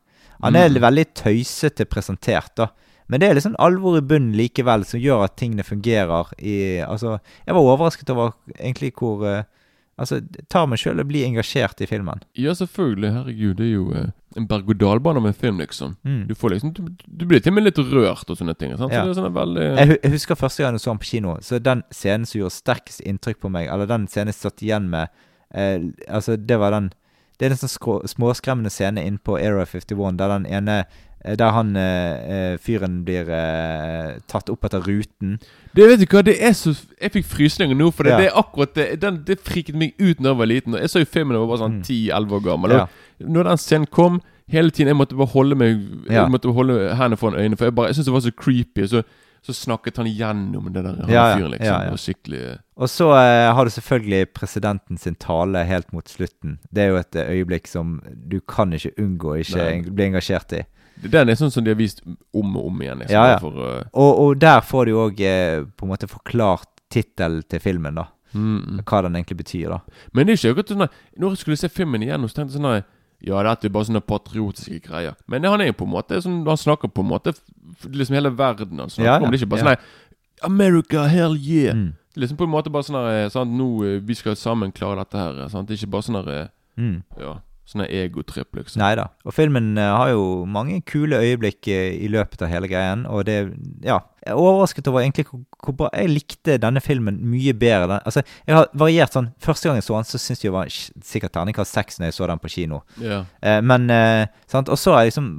Han 0.42 0.56
er 0.56 0.70
Mm. 0.70 0.80
veldig 0.82 1.06
tøysete 1.14 1.86
presentert, 1.86 2.56
da. 2.56 2.68
Men 3.12 3.22
det 3.22 3.28
er 3.28 3.42
sånn 3.44 3.60
alvor 3.60 3.98
i 4.00 4.04
bunnen 4.08 4.36
likevel, 4.40 4.86
som 4.88 5.02
gjør 5.04 5.26
at 5.28 5.36
tingene 5.40 5.68
fungerer 5.68 6.32
i 6.40 6.56
Altså, 6.86 7.18
jeg 7.46 7.58
var 7.58 7.68
overrasket 7.74 8.14
over 8.14 8.38
egentlig 8.56 8.94
hvor 8.96 9.26
uh, 9.28 9.42
Altså, 10.02 10.22
tar 10.50 10.66
meg 10.72 10.80
sjøl 10.82 11.02
og 11.04 11.10
blir 11.12 11.28
engasjert 11.28 11.82
i 11.84 11.86
filmen. 11.86 12.24
Ja, 12.40 12.56
selvfølgelig. 12.58 13.10
Herregud, 13.14 13.58
det 13.60 13.66
er 13.68 13.74
jo 13.76 13.84
uh, 13.92 14.08
en 14.40 14.48
berg-og-dal-bane 14.50 15.22
med 15.22 15.36
film, 15.38 15.60
liksom. 15.62 15.98
Mm. 16.08 16.24
Du 16.30 16.34
får 16.36 16.56
liksom 16.56 16.72
Du, 16.74 16.82
du 17.06 17.26
blir 17.28 17.44
til 17.44 17.52
og 17.52 17.58
med 17.60 17.68
litt 17.68 17.82
rørt 17.92 18.32
og 18.32 18.40
sånne 18.40 18.56
ting. 18.58 18.74
Sant? 18.80 18.96
Ja. 18.96 19.04
Så 19.04 19.12
det 19.12 19.18
er 19.18 19.20
sånn 19.20 19.36
veldig 19.36 19.68
Jeg, 19.68 20.00
jeg 20.00 20.14
husker 20.16 20.40
første 20.40 20.64
gang 20.64 20.80
jeg 20.80 20.86
så 20.86 20.94
den 20.94 21.04
på 21.04 21.10
kino, 21.12 21.36
så 21.44 21.60
den 21.60 21.84
scenen 21.92 22.26
som 22.26 22.40
gjorde 22.40 22.56
sterkest 22.56 23.04
inntrykk 23.06 23.44
på 23.44 23.54
meg, 23.54 23.68
eller 23.74 23.92
den 23.92 24.08
scenen 24.10 24.34
jeg 24.34 24.40
satt 24.40 24.66
igjen 24.66 24.90
med 24.94 25.12
uh, 25.54 25.78
Altså, 26.08 26.40
det 26.40 26.58
var 26.64 26.74
den 26.78 26.90
Det 27.38 27.50
er 27.50 27.56
en 27.56 27.62
sånn 27.62 28.08
småskremmende 28.16 28.74
scene 28.74 29.04
inn 29.06 29.20
på 29.20 29.38
Area 29.38 29.68
51, 29.68 30.18
der 30.18 30.34
den 30.38 30.50
ene 30.50 30.84
Der 31.24 31.52
han 31.54 31.76
eh, 31.78 32.54
eh, 32.54 32.58
fyren 32.58 33.04
blir 33.06 33.30
eh, 33.30 34.16
tatt 34.28 34.50
opp 34.50 34.66
etter 34.66 34.82
ruten. 34.82 35.36
Det 35.76 35.86
vet 35.88 36.02
du 36.02 36.06
hva, 36.10 36.24
det 36.26 36.34
er 36.42 36.52
så 36.58 36.74
Jeg 37.00 37.12
fikk 37.14 37.26
frysninger 37.30 37.78
nå, 37.78 37.92
for 37.94 38.04
det, 38.04 38.12
Ja. 38.12 38.18
det 38.18 38.28
er 38.32 38.40
akkurat 38.42 38.74
det 38.76 39.00
Den, 39.00 39.22
Det 39.24 39.38
friket 39.40 39.76
meg 39.76 39.94
ut 40.00 40.18
da 40.20 40.30
jeg 40.34 40.38
var 40.42 40.46
liten. 40.50 40.74
Jeg 40.82 40.90
så 40.90 41.00
jo 41.00 41.06
filmen 41.06 41.36
da 41.38 41.44
jeg 41.44 41.52
var 41.54 41.62
sånn 41.62 41.78
Mm. 41.80 41.84
10-11 41.86 42.32
år 42.40 42.44
gammel. 42.50 42.72
Ja. 42.72 42.88
Og 43.22 43.30
Når 43.38 43.44
den 43.52 43.58
scenen 43.58 43.86
kom, 43.88 44.22
hele 44.50 44.72
tiden 44.72 44.88
Jeg 44.88 44.98
måtte 44.98 45.16
bare 45.16 45.28
holde 45.32 45.56
meg 45.56 45.78
Ja. 46.10 46.26
Måtte 46.28 46.52
holde 46.54 46.96
hendene 46.96 47.18
foran 47.18 47.38
øynene, 47.40 47.58
for 47.58 47.66
jeg 47.66 47.76
bare 47.76 47.88
Jeg 47.88 47.96
syntes 47.96 48.06
det 48.06 48.14
var 48.14 48.26
så 48.26 48.32
creepy. 48.36 48.88
Så, 48.88 49.04
så 49.44 49.54
snakket 49.54 49.98
han 49.98 50.06
gjennom 50.08 50.74
det 50.74 50.84
der 50.84 50.96
han 50.96 51.10
Ja, 51.10 51.36
fyren, 51.38 51.52
liksom. 51.52 51.92
Det 51.92 52.00
skikkelig 52.02 52.58
Og 52.78 52.90
så 52.90 53.08
eh, 53.14 53.54
har 53.54 53.64
du 53.64 53.70
selvfølgelig 53.70 54.34
presidenten 54.34 54.98
sin 54.98 55.16
tale 55.16 55.64
helt 55.66 55.94
mot 55.94 56.06
slutten. 56.10 56.58
Det 56.74 56.82
er 56.84 56.90
jo 56.90 56.98
et 56.98 57.16
eh, 57.16 57.30
øyeblikk 57.38 57.68
som 57.68 58.02
du 58.28 58.40
kan 58.42 58.74
ikke 58.74 58.92
unngå 59.00 59.38
ikke 59.46 59.58
Nei. 59.58 59.82
bli 59.90 60.04
engasjert 60.12 60.52
i. 60.54 60.64
Den 61.04 61.30
er 61.30 61.36
sånn 61.40 61.52
som 61.52 61.64
de 61.66 61.72
har 61.74 61.80
vist 61.80 62.02
om 62.06 62.56
og 62.58 62.66
om 62.68 62.82
igjen. 62.82 63.00
Liksom, 63.02 63.16
Ja, 63.16 63.28
ja. 63.34 63.38
For, 63.42 63.52
uh, 63.58 63.84
Og, 63.94 64.20
og 64.24 64.40
der 64.42 64.62
får 64.62 64.86
du 64.86 64.92
òg 65.02 65.22
eh, 65.26 65.64
på 65.78 65.86
en 65.88 65.90
måte 65.94 66.08
forklart 66.12 66.68
tittelen 66.92 67.42
til 67.50 67.60
filmen, 67.64 67.96
da. 67.96 68.06
mm. 68.34 68.82
Hva 68.86 69.02
den 69.08 69.16
egentlig 69.16 69.38
betyr, 69.42 69.70
da. 69.70 69.80
Men 70.14 70.28
det 70.28 70.34
er 70.34 70.40
ikke 70.42 70.52
akkurat 70.56 70.74
sånn 70.76 70.88
Når 71.18 71.30
jeg 71.34 71.38
skulle 71.42 71.58
se 71.58 71.70
filmen 71.70 72.04
igjen, 72.04 72.28
så 72.30 72.36
tenkte 72.42 72.54
jeg 72.58 72.62
sånn 72.62 72.84
Ja, 73.22 73.42
dette 73.46 73.68
er 73.68 73.74
bare 73.74 73.86
sånne 73.90 74.02
patriotiske 74.02 74.80
greier. 74.88 75.16
Men 75.28 75.44
han 75.46 75.62
er 75.62 75.68
jo 75.72 75.74
på 75.82 75.86
en 75.88 75.94
måte 75.94 76.22
sånn 76.22 76.42
Han 76.48 76.58
snakker 76.58 76.90
på 76.92 77.02
en 77.06 77.10
måte 77.12 77.34
Liksom 77.88 78.16
hele 78.18 78.32
verden 78.38 78.80
han 78.80 78.90
snakker 78.90 79.08
Ja, 79.08 79.18
ja, 79.18 79.26
om. 79.26 79.32
Det 79.32 79.40
er 79.40 79.46
ikke 79.46 79.52
bare 79.56 79.76
sånn 79.76 80.48
America, 80.52 81.04
hell 81.08 81.36
yeah! 81.38 81.76
Mm. 81.76 81.92
Liksom 82.18 82.38
på 82.38 82.44
en 82.48 82.52
måte 82.52 82.72
bare 82.74 82.84
sånn 82.88 82.98
her 82.98 83.30
sant? 83.30 83.52
Nå 83.56 83.68
eh, 83.86 84.00
Vi 84.04 84.16
skal 84.18 84.36
sammen 84.36 84.72
klare 84.76 85.04
dette 85.04 85.18
her. 85.22 85.48
Sant? 85.54 85.68
Det 85.70 85.76
er 85.78 85.84
ikke 85.84 85.96
bare 85.98 86.08
sånn 86.10 86.22
eh, 86.28 86.48
Mm. 86.80 87.02
Ja, 87.20 87.34
sånn 87.72 87.86
egotripp, 87.88 88.52
liksom. 88.58 88.80
Nei 88.84 88.94
da. 89.00 89.08
Og 89.26 89.34
filmen 89.34 89.74
eh, 89.80 89.92
har 89.96 90.10
jo 90.14 90.46
mange 90.46 90.82
kule 90.86 91.20
øyeblikk 91.24 91.68
eh, 91.72 91.96
i 92.04 92.08
løpet 92.12 92.42
av 92.46 92.52
hele 92.52 92.68
greien, 92.72 93.06
og 93.08 93.26
det 93.26 93.54
Ja. 93.84 94.00
Jeg 94.22 94.36
er 94.36 94.38
overrasket 94.38 94.86
over 94.88 95.02
egentlig 95.02 95.24
hvor, 95.26 95.74
bra 95.74 95.88
Jeg 95.98 96.10
likte 96.12 96.60
denne 96.62 96.78
filmen 96.80 97.16
mye 97.26 97.56
bedre. 97.58 97.96
Altså, 98.06 98.22
jeg 98.46 98.54
har 98.54 98.68
variert 98.78 99.16
sånn 99.16 99.32
Første 99.42 99.66
gang 99.68 99.80
jeg 99.80 99.84
så 99.88 99.96
den, 99.98 100.06
så 100.06 100.20
syntes 100.22 100.44
jeg 100.44 100.52
det 100.52 100.54
var 100.54 100.70
sikkert 100.70 101.34
terningkast 101.34 101.74
seks 101.74 101.98
når 101.98 102.12
jeg 102.12 102.14
så 102.20 102.28
den 102.30 102.38
på 102.44 102.52
kino. 102.54 102.84
Yeah. 103.02 103.26
Eh, 103.42 103.62
men 103.66 103.90
eh, 103.90 104.28
sant? 104.48 104.70
Og 104.70 104.78
så 104.78 104.94
har 104.94 105.02
jeg 105.08 105.16
liksom 105.16 105.32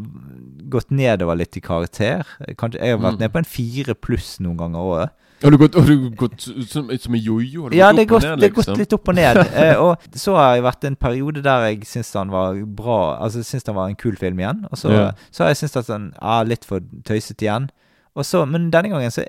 gått 0.73 0.91
nedover 0.91 1.39
litt 1.39 1.57
i 1.57 1.63
karakter. 1.63 2.27
Kanskje, 2.59 2.81
jeg 2.83 2.97
har 2.97 2.99
vært 3.05 3.21
Mm. 3.21 3.21
nede 3.23 3.33
på 3.37 3.39
en 3.39 3.45
fire 3.53 3.95
pluss 3.95 4.41
noen 4.41 4.57
ganger 4.59 4.79
òg. 4.97 5.11
Har 5.43 5.51
du 5.51 5.59
gått, 5.59 5.75
har 5.75 5.87
du 5.89 6.11
gått 6.17 6.41
som, 6.69 6.91
som 6.99 7.15
en 7.15 7.21
jojo? 7.21 7.63
Har 7.67 7.75
Ja, 7.77 7.93
det 7.93 8.05
og 8.07 8.15
gått, 8.17 8.23
ned, 8.29 8.39
det 8.43 8.49
er 8.51 8.55
gått 8.55 8.67
liksom? 8.67 8.79
litt 8.79 8.93
opp 8.97 9.09
og 9.09 9.15
ned. 9.19 9.41
eh, 9.63 9.75
og 9.83 9.97
så 10.15 10.37
har 10.39 10.55
jeg 10.57 10.65
vært 10.69 10.85
en 10.91 10.97
periode 10.97 11.43
der 11.45 11.67
jeg 11.71 11.83
syns 11.89 12.13
han 12.19 12.31
var 12.31 12.59
bra 12.79 12.99
Altså 13.25 13.43
syns 13.47 13.67
han 13.67 13.75
var 13.79 13.89
en 13.91 13.97
kul 13.99 14.17
film 14.21 14.39
igjen. 14.43 14.65
Og 14.71 14.79
så, 14.79 14.93
Ja. 14.93 15.09
så 15.31 15.45
har 15.45 15.51
jeg 15.55 15.63
syntes 15.65 15.77
at 15.83 15.91
den 15.93 16.13
er 16.23 16.45
litt 16.49 16.65
for 16.69 16.81
tøysete 17.09 17.47
igjen. 17.49 17.71
Og 18.15 18.25
så, 18.29 18.45
men 18.47 18.71
denne 18.71 18.93
gangen 18.93 19.11
så 19.15 19.27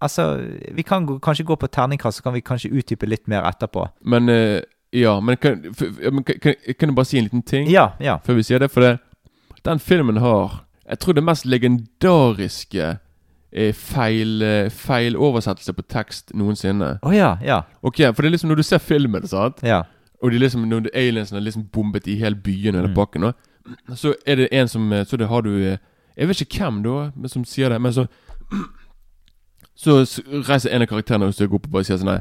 Altså, 0.00 0.40
vi 0.72 0.80
kan 0.82 1.04
gå, 1.04 1.18
kanskje 1.20 1.44
gå 1.44 1.56
på 1.60 1.68
terningkast, 1.68 2.16
så 2.16 2.22
kan 2.24 2.32
vi 2.32 2.40
kanskje 2.40 2.70
utdype 2.72 3.04
litt 3.04 3.26
mer 3.28 3.44
etterpå. 3.44 3.82
Men 4.08 4.30
eh, 4.32 4.62
ja, 4.96 5.18
men, 5.20 5.36
kan, 5.36 5.60
kan, 5.76 6.22
kan, 6.24 6.54
kan 6.78 6.88
jeg 6.88 6.94
bare 6.96 7.04
si 7.04 7.18
en 7.20 7.26
liten 7.28 7.42
ting 7.44 7.68
Ja, 7.68 7.90
ja. 8.00 8.16
før 8.24 8.38
vi 8.40 8.42
sier 8.48 8.58
det? 8.64 8.70
For 8.72 8.80
det, 8.80 8.94
den 9.62 9.78
filmen 9.78 10.16
har 10.24 10.62
Jeg 10.88 10.98
tror 11.04 11.14
det 11.18 11.22
mest 11.28 11.44
legendariske 11.46 12.94
eh, 13.52 13.72
feil, 13.74 15.16
oversettelse 15.16 15.72
på 15.72 15.82
tekst 15.88 16.30
noensinne. 16.34 16.98
Oh, 17.02 17.14
ja, 17.16 17.36
ja. 17.42 17.62
Ok, 17.82 17.96
For 18.14 18.22
det 18.22 18.26
er 18.30 18.34
liksom 18.36 18.50
når 18.50 18.56
du 18.56 18.62
ser 18.62 18.78
filmen, 18.78 19.26
sant 19.26 19.62
Ja. 19.62 19.82
og 20.22 20.30
de 20.30 20.38
liksom, 20.38 20.68
når 20.68 20.80
de 20.80 20.90
aliensene 20.94 21.38
har 21.40 21.44
liksom 21.44 21.64
bombet 21.72 22.06
i 22.06 22.14
hele 22.16 22.34
byen 22.36 22.74
og 22.74 22.82
hele 22.82 22.88
Mm. 22.92 22.94
pakken, 22.94 23.24
og, 23.24 23.34
så 23.96 24.14
er 24.26 24.34
det 24.36 24.48
en 24.52 24.68
som 24.68 24.92
eh, 24.92 25.04
Så 25.04 25.16
det 25.16 25.28
har 25.28 25.40
du 25.42 25.50
Jeg 26.16 26.28
vet 26.28 26.40
ikke 26.40 26.58
hvem 26.64 26.82
da 26.82 27.28
som 27.28 27.44
sier 27.44 27.68
det, 27.68 27.80
men 27.80 27.92
så 27.92 28.06
Så 29.74 30.04
reiser 30.48 30.70
en 30.74 30.82
av 30.82 30.88
karakterene 30.90 31.24
og 31.26 31.34
går 31.34 31.54
opp 31.54 31.66
og 31.66 31.72
bare 31.72 31.84
sier 31.84 31.96
sånn 32.00 32.10
her 32.12 32.20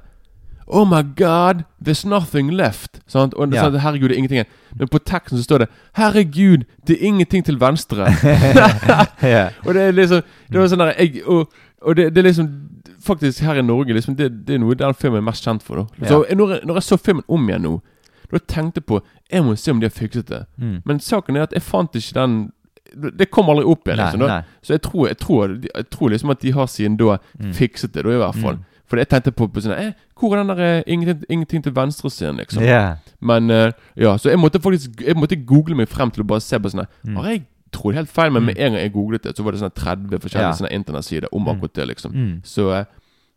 Oh 0.69 0.85
my 0.85 1.01
god, 1.01 1.63
there's 1.83 2.05
nothing 2.05 2.51
left. 2.53 2.99
Sant? 3.07 3.33
Og 3.33 3.53
Ja. 3.53 3.63
sånn, 3.65 3.79
herregud, 3.81 4.09
det 4.09 4.15
er 4.15 4.19
ingenting 4.21 4.39
igjen. 4.43 4.51
Men 4.77 4.87
på 4.87 4.99
teksten 5.01 5.37
så 5.39 5.43
står 5.43 5.57
det 5.63 5.67
Herregud, 5.97 6.65
det 6.85 6.97
er 6.99 7.05
ingenting 7.07 7.43
til 7.45 7.57
venstre. 7.59 8.05
og 9.65 9.73
det 9.73 9.81
er 9.81 9.91
liksom 9.97 10.21
Det 10.51 10.59
var 10.59 10.67
sånn 10.69 10.83
der 10.83 10.93
jeg, 10.99 11.23
Og, 11.27 11.49
og 11.81 11.95
det, 11.97 12.09
det 12.13 12.21
er 12.21 12.27
liksom 12.29 12.49
Faktisk 13.01 13.41
her 13.47 13.55
i 13.57 13.63
Norge 13.65 13.93
liksom, 13.95 14.15
det, 14.19 14.27
det 14.45 14.55
er 14.57 14.59
noe 14.59 14.75
den 14.75 14.93
filmen 14.93 15.21
er 15.21 15.25
mest 15.29 15.45
kjent 15.47 15.63
for. 15.63 15.85
Da. 15.85 16.07
Så 16.09 16.25
når, 16.35 16.49
jeg, 16.53 16.65
når 16.67 16.75
jeg 16.81 16.83
så 16.83 16.97
filmen 16.99 17.23
om 17.31 17.45
igjen 17.49 17.63
nå, 17.63 17.73
da 18.31 18.37
tenkte 18.45 18.81
jeg 18.81 18.85
på 18.91 18.99
Jeg 19.31 19.43
må 19.45 19.55
se 19.57 19.71
om 19.71 19.79
de 19.79 19.87
har 19.87 19.95
fikset 19.95 20.27
det. 20.29 20.41
Mm. 20.59 20.81
Men 20.85 20.99
saken 20.99 21.37
er 21.39 21.47
at 21.47 21.53
jeg 21.55 21.63
fant 21.63 21.95
ikke 21.95 22.17
den 22.19 22.35
Det 23.17 23.29
kom 23.31 23.49
aldri 23.49 23.63
opp 23.71 23.87
igjen. 23.87 24.01
Liksom, 24.03 24.25
nei. 24.27 24.41
Så 24.61 24.73
jeg 24.75 24.81
tror, 24.81 25.07
jeg, 25.07 25.17
tror, 25.17 25.55
jeg 25.75 25.89
tror 25.93 26.09
liksom 26.13 26.29
at 26.35 26.41
de 26.41 26.51
har 26.51 26.67
siden 26.67 26.97
da 26.99 27.17
Mm. 27.39 27.53
fikset 27.53 27.93
det, 27.93 28.03
da 28.03 28.09
i 28.11 28.17
hvert 28.19 28.35
fall. 28.41 28.55
Mm. 28.59 28.65
For 28.89 28.97
jeg 28.97 29.07
tenkte 29.09 29.31
på, 29.31 29.47
på 29.53 29.61
sånn 29.61 29.75
eh, 29.77 29.91
Hvor 30.19 30.33
er 30.35 30.41
den 30.43 30.51
der 30.51 30.59
eh, 30.65 30.83
ingenting, 30.85 31.23
ingenting 31.29 31.63
til 31.63 31.73
venstre-scenen, 31.75 32.41
liksom? 32.43 32.63
Ja. 32.63 32.97
Men 33.21 33.49
uh, 33.51 33.71
ja, 33.95 34.17
så 34.17 34.29
jeg 34.29 34.39
måtte 34.39 34.59
faktisk 34.63 35.01
Jeg 35.01 35.15
måtte 35.19 35.35
google 35.35 35.75
meg 35.75 35.89
frem 35.91 36.11
til 36.11 36.23
å 36.23 36.27
bare 36.27 36.43
se 36.43 36.59
på 36.59 36.71
sånn 36.71 36.85
Mm. 37.03 37.15
Har 37.17 37.29
jeg 37.31 37.43
trodd 37.71 37.95
helt 37.95 38.09
feil, 38.09 38.31
men 38.33 38.45
med 38.45 38.57
en 38.57 38.73
gang 38.73 38.81
jeg 38.81 38.93
googlet 38.93 39.23
det, 39.23 39.35
så 39.37 39.43
var 39.45 39.53
det 39.53 39.59
sånn 39.61 39.75
30 39.75 40.19
forskjellige 40.23 40.47
yeah. 40.47 40.57
sånne 40.57 40.71
internettsider 40.73 41.27
om 41.31 41.43
Mm. 41.43 41.51
akkurat 41.53 41.73
det, 41.73 41.87
liksom. 41.93 42.11
Mm. 42.15 42.41
Så 42.43 42.69
uh, 42.71 42.85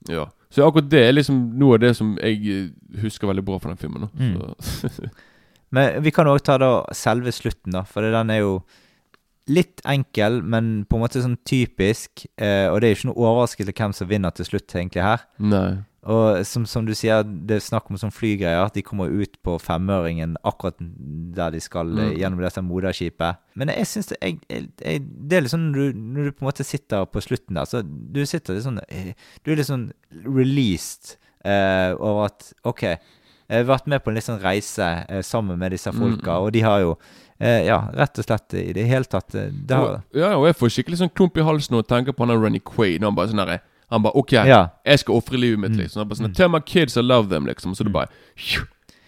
ja. 0.08 0.26
Så 0.50 0.66
akkurat 0.66 0.88
det 0.90 1.02
er 1.08 1.12
liksom 1.12 1.36
noe 1.58 1.74
av 1.76 1.80
det 1.80 1.94
som 1.96 2.14
jeg 2.20 2.72
husker 3.02 3.28
veldig 3.28 3.44
bra 3.44 3.58
fra 3.58 3.72
den 3.72 3.80
filmen. 3.80 4.06
Da. 4.06 4.10
Mm. 4.16 4.54
Så, 4.60 5.10
Men 5.74 6.02
vi 6.04 6.10
kan 6.12 6.28
òg 6.28 6.42
ta 6.44 6.58
da 6.60 6.72
selve 6.92 7.32
slutten, 7.32 7.72
da. 7.72 7.84
For 7.88 8.04
den 8.04 8.30
er 8.30 8.42
jo 8.42 8.58
litt 9.50 9.80
enkel, 9.88 10.42
men 10.44 10.84
på 10.84 10.98
en 10.98 11.02
måte 11.02 11.22
sånn 11.24 11.38
typisk. 11.48 12.26
Eh, 12.36 12.68
og 12.68 12.80
det 12.80 12.88
er 12.88 12.92
jo 12.92 12.98
ikke 13.00 13.08
noe 13.10 13.24
overraskelse 13.24 13.74
hvem 13.78 13.94
som 13.96 14.10
vinner 14.10 14.34
til 14.36 14.46
slutt, 14.50 14.68
egentlig, 14.76 15.02
her. 15.02 15.24
nei. 15.38 15.82
Og 16.04 16.40
som, 16.44 16.64
som 16.66 16.82
du 16.86 16.94
sier, 16.98 17.22
det 17.22 17.54
er 17.56 17.60
snakk 17.62 17.86
om 17.90 17.96
sånn 18.00 18.10
flygreier. 18.10 18.64
At 18.66 18.74
de 18.74 18.82
kommer 18.82 19.06
ut 19.06 19.36
på 19.46 19.54
femøringen 19.62 20.32
akkurat 20.42 20.74
der 20.80 21.50
de 21.54 21.60
skal, 21.62 21.86
eh, 21.98 22.08
Mm. 22.10 22.16
gjennom 22.18 22.40
dette 22.42 22.62
moderskipet. 22.66 23.36
Men 23.54 23.68
jeg 23.68 23.86
syns 23.86 24.08
det, 24.10 24.18
jeg, 24.22 24.40
jeg, 24.50 25.04
det 25.28 25.36
er 25.38 25.44
litt 25.46 25.52
sånn 25.54 25.68
når 25.70 25.92
du, 25.92 25.98
når 26.16 26.24
du 26.24 26.32
på 26.32 26.42
en 26.42 26.48
måte 26.50 26.64
sitter 26.66 27.06
på 27.06 27.22
slutten 27.22 27.54
der, 27.54 27.64
så 27.70 27.84
du 27.86 28.24
sitter 28.26 28.54
litt 28.58 28.64
sånn 28.66 28.80
eh, 28.88 29.12
Du 29.44 29.52
er 29.52 29.56
litt 29.62 29.70
sånn 29.70 29.92
released 30.26 31.16
eh, 31.44 31.94
over 31.98 32.26
at 32.30 32.52
OK, 32.68 32.82
jeg 32.82 32.98
har 33.62 33.68
vært 33.68 33.86
med 33.90 34.02
på 34.02 34.10
en 34.10 34.16
litt 34.18 34.26
sånn 34.26 34.42
reise 34.42 34.86
eh, 35.08 35.22
sammen 35.26 35.58
med 35.60 35.74
disse 35.74 35.92
folka, 35.94 36.32
Mm. 36.34 36.42
og 36.46 36.52
de 36.52 36.60
har 36.66 36.80
jo 36.80 36.96
eh, 37.40 37.64
Ja, 37.66 37.80
rett 37.94 38.18
og 38.18 38.24
slett 38.26 38.54
i 38.54 38.72
det 38.72 38.86
hele 38.86 39.04
tatt 39.04 39.34
eh, 39.34 39.50
det 39.50 39.76
har, 39.76 40.00
Og, 40.02 40.18
ja, 40.18 40.34
og 40.38 40.46
jeg 40.46 40.56
får 40.58 40.74
skikkelig 40.76 40.98
sånn 41.02 41.14
klump 41.14 41.36
i 41.38 41.42
halsen 41.46 41.74
når 41.74 41.82
jeg 41.84 41.90
tenker 41.94 42.12
på 42.18 42.26
han 42.26 42.40
Renny 42.42 42.60
Quaid. 42.60 43.02
Han 43.02 43.14
bare 43.14 43.28
sånn 43.32 43.42
der, 43.44 43.60
Han 43.92 44.02
bare 44.02 44.16
OK, 44.16 44.32
Ja. 44.32 44.66
jeg 44.86 44.98
skal 45.04 45.14
ofre 45.20 45.36
livet 45.38 45.58
mitt, 45.60 45.72
Mm. 45.76 45.84
liksom. 45.84 46.00
Han 46.02 46.08
bare 46.08 46.18
sånn 46.18 46.34
Tell 46.34 46.48
my 46.48 46.60
kids 46.60 46.96
I 46.96 47.02
love 47.02 47.28
them, 47.28 47.46
liksom. 47.46 47.74
Så 47.76 47.84
det 47.84 47.92
bare 47.92 48.08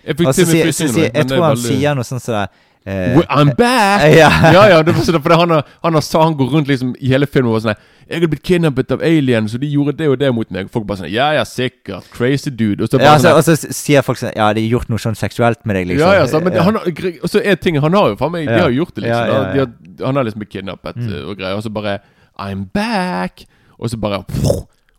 Jeg 0.06 0.16
fikk 0.18 0.26
Og 0.28 0.34
så 0.34 0.44
til 0.44 0.64
med 0.66 0.74
så 0.74 0.86
sier, 0.88 0.92
men 0.92 1.02
jeg 1.02 1.10
er 1.16 1.24
tror 1.24 1.42
han 1.42 1.56
veldig- 1.56 1.80
sier 1.80 1.94
noe 1.94 2.04
sånn 2.04 2.20
som 2.20 2.34
det 2.34 2.48
eh, 2.86 3.16
Well, 3.16 3.26
I'm 3.30 3.54
back! 3.56 4.02
Ja. 4.20 4.28
ja, 4.52 4.68
ja, 4.68 4.82
det 4.82 4.94
sånn, 4.96 5.16
for 5.22 5.30
det, 5.32 5.38
han, 5.40 5.48
har, 5.50 5.64
han, 5.82 5.94
har, 5.94 6.02
sa- 6.02 6.22
han 6.22 6.34
går 6.36 6.50
rundt 6.52 6.68
liksom 6.68 6.94
i 7.00 7.08
hele 7.08 7.24
filmen 7.26 7.54
og 7.54 7.62
sånn 7.62 7.74
Jeg 8.10 8.20
har 8.20 8.28
blitt 8.28 8.42
kidnappet 8.44 8.92
av 8.92 9.00
aliens, 9.00 9.54
og 9.54 9.60
de 9.62 9.70
gjorde 9.72 9.96
det 9.96 10.08
og 10.12 10.18
det 10.20 10.28
mot 10.34 10.50
meg. 10.52 10.66
Og 10.66 10.70
folk 10.70 10.86
bare 10.86 10.98
sånn 10.98 11.10
Ja, 11.10 11.30
ja, 11.32 11.42
sikkert. 11.48 12.04
Crazy 12.12 12.50
dude. 12.50 12.82
Og 12.84 12.90
så 12.90 12.98
bare 12.98 13.14
Ja, 13.14 13.16
sånn 13.16 13.32
altså, 13.38 13.52
og 13.52 13.58
så 13.64 13.72
sier 13.72 14.02
folk 14.04 14.18
sånn 14.18 14.36
Ja, 14.36 14.52
de 14.52 14.60
har 14.68 14.78
gjort 14.78 14.90
noe 14.90 14.98
sånn 15.00 15.16
seksuelt 15.16 15.64
med 15.64 15.76
deg, 15.76 15.86
liksom. 15.88 16.04
Ja, 16.12 16.12
ja, 16.20 16.26
så, 16.26 16.42
men 16.44 16.52
Ja. 16.52 16.62
han 16.62 16.74
har, 16.74 16.84
gre- 16.84 17.18
og 17.22 17.30
så 17.30 17.40
er 17.42 17.54
ting 17.56 17.76
Han 17.80 17.92
har 17.94 18.08
jo 18.10 18.16
faen 18.16 18.32
meg 18.32 18.46
De 18.46 18.52
Ja. 18.52 18.60
har 18.64 18.70
jo 18.70 18.84
gjort 18.84 18.94
det, 18.94 19.04
liksom. 19.04 19.26
Ja, 19.26 19.32
ja, 19.32 19.42
ja. 19.46 19.52
De 19.54 19.58
har, 19.60 20.06
han 20.06 20.16
har 20.16 20.24
liksom 20.24 20.40
blitt 20.44 20.50
kidnappet 20.52 20.96
Mm. 20.96 21.08
eh, 21.14 21.24
og 21.30 21.38
greier, 21.38 21.56
og 21.56 21.62
så 21.64 21.72
bare 21.72 22.00
I'm 22.38 22.66
back! 22.74 23.46
Og 23.78 23.90
så 23.90 23.98
bare 24.00 24.24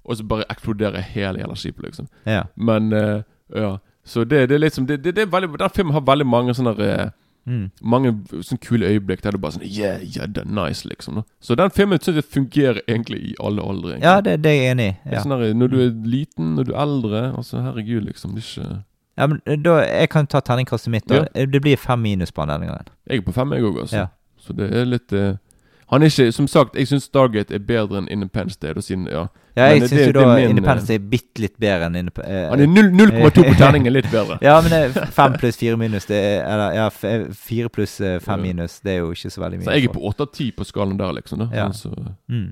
Og 0.06 0.18
så 0.18 0.24
bare 0.24 0.46
eksploderer 0.50 1.02
hele 1.02 1.40
jævla 1.42 1.56
skipet, 1.58 1.84
liksom. 1.84 2.08
Ja. 2.26 2.44
Men 2.56 2.94
uh, 2.94 3.22
ja. 3.56 3.78
Så 4.06 4.24
det, 4.24 4.50
det 4.50 4.56
er 4.56 4.60
liksom 4.62 4.86
det, 4.86 5.04
det, 5.04 5.16
det 5.16 5.24
er 5.24 5.32
veldig, 5.32 5.60
Den 5.60 5.70
filmen 5.74 5.94
har 5.94 6.04
veldig 6.06 6.28
mange 6.30 6.54
sånne 6.54 6.76
uh, 6.78 7.10
Mm. 7.46 7.68
Mange 7.86 8.10
sånne 8.42 8.58
kule 8.58 8.88
øyeblikk 8.90 9.22
der 9.22 9.36
du 9.36 9.38
bare 9.38 9.54
sånn 9.54 9.66
Yeah, 9.68 10.02
yeah, 10.02 10.26
det 10.26 10.48
nice, 10.50 10.88
liksom. 10.90 11.20
da. 11.20 11.24
Så 11.38 11.54
den 11.56 11.70
filmen 11.70 12.02
syns 12.02 12.18
jeg 12.18 12.26
fungerer 12.26 12.80
egentlig 12.88 13.20
i 13.22 13.36
alle 13.38 13.62
aldre. 13.62 13.92
egentlig. 13.92 14.08
ja, 14.10 14.22
det, 14.26 14.34
det 14.44 14.52
er 14.52 14.56
jeg 14.56 14.72
enig 14.72 14.88
i. 14.88 14.96
Ja. 15.14 15.22
Sånn 15.22 15.36
når 15.60 15.70
du 15.70 15.78
er 15.84 15.92
liten, 16.10 16.56
når 16.58 16.70
du 16.70 16.74
er 16.74 16.82
eldre 16.82 17.22
Altså, 17.38 17.62
herregud, 17.62 18.02
liksom. 18.08 18.34
Det 18.34 18.42
er 18.42 18.50
ikke 18.50 18.82
ja, 19.16 19.28
men 19.32 19.40
eh, 19.46 19.56
da 19.62 19.78
Jeg 19.86 20.10
kan 20.12 20.28
ta 20.28 20.42
terningkastet 20.44 20.92
mitt. 20.92 21.06
Da. 21.08 21.22
Ja. 21.24 21.46
Det 21.46 21.62
blir 21.64 21.78
fem 21.80 22.02
minus 22.02 22.34
på 22.36 22.44
den 22.44 22.56
denne 22.56 22.72
gangen. 22.72 22.90
Jeg 23.08 23.22
er 23.22 23.28
på 23.28 23.36
fem, 23.36 23.54
jeg 23.54 23.64
òg, 23.64 23.80
altså. 23.86 24.02
Ja. 24.02 24.08
Så 24.42 24.54
det 24.58 24.68
er 24.76 24.90
litt 24.90 25.14
eh, 25.14 25.38
Han 25.92 26.02
er 26.02 26.10
ikke 26.10 26.32
Som 26.34 26.48
sagt, 26.48 26.76
jeg 26.76 26.88
syns 26.90 27.04
Stargate 27.04 27.54
er 27.54 27.60
bedre 27.60 28.00
enn 28.02 28.08
Independence 28.10 28.58
Day. 28.62 28.74
Da, 28.74 28.82
siden, 28.82 29.06
ja. 29.12 29.28
Ja, 29.56 29.68
jeg 29.72 29.86
syns 29.88 30.08
jo 30.08 30.12
da 30.18 30.24
min, 30.36 30.50
Independence 30.56 30.88
Day 30.90 30.98
er 30.98 31.06
bitte 31.12 31.42
litt 31.44 31.54
bedre 31.62 31.86
enn 31.88 31.96
Indep 32.00 32.18
eh, 32.26 32.50
Han 32.50 32.60
er 32.60 32.68
0,2 32.68 33.46
på 33.46 33.54
terningen, 33.62 33.94
litt 33.94 34.10
bedre. 34.12 34.40
Ja, 34.44 34.58
men 34.66 34.74
det 34.74 34.80
er 34.82 35.12
fem 35.16 35.38
pluss 35.40 35.60
4 35.62 35.78
minus 35.80 36.10
det 36.10 36.18
er, 36.18 36.42
Eller 36.50 36.74
ja, 36.80 36.88
f- 36.90 37.06
eh, 37.06 37.70
pluss 37.70 37.98
5 38.02 38.42
minus. 38.42 38.80
Det 38.84 38.96
er 38.96 39.00
jo 39.04 39.14
ikke 39.16 39.30
så 39.32 39.46
veldig 39.46 39.62
mye. 39.62 39.68
Så 39.70 39.78
jeg 39.78 39.88
er 39.90 39.94
på 39.94 40.04
8 40.10 40.28
av 40.28 40.34
10 40.34 40.52
på 40.58 40.68
skalaen 40.68 40.98
der, 41.00 41.14
liksom. 41.22 41.40
da 41.46 41.50
Ja. 41.54 41.68
Altså, 41.70 41.94
mm. 42.28 42.50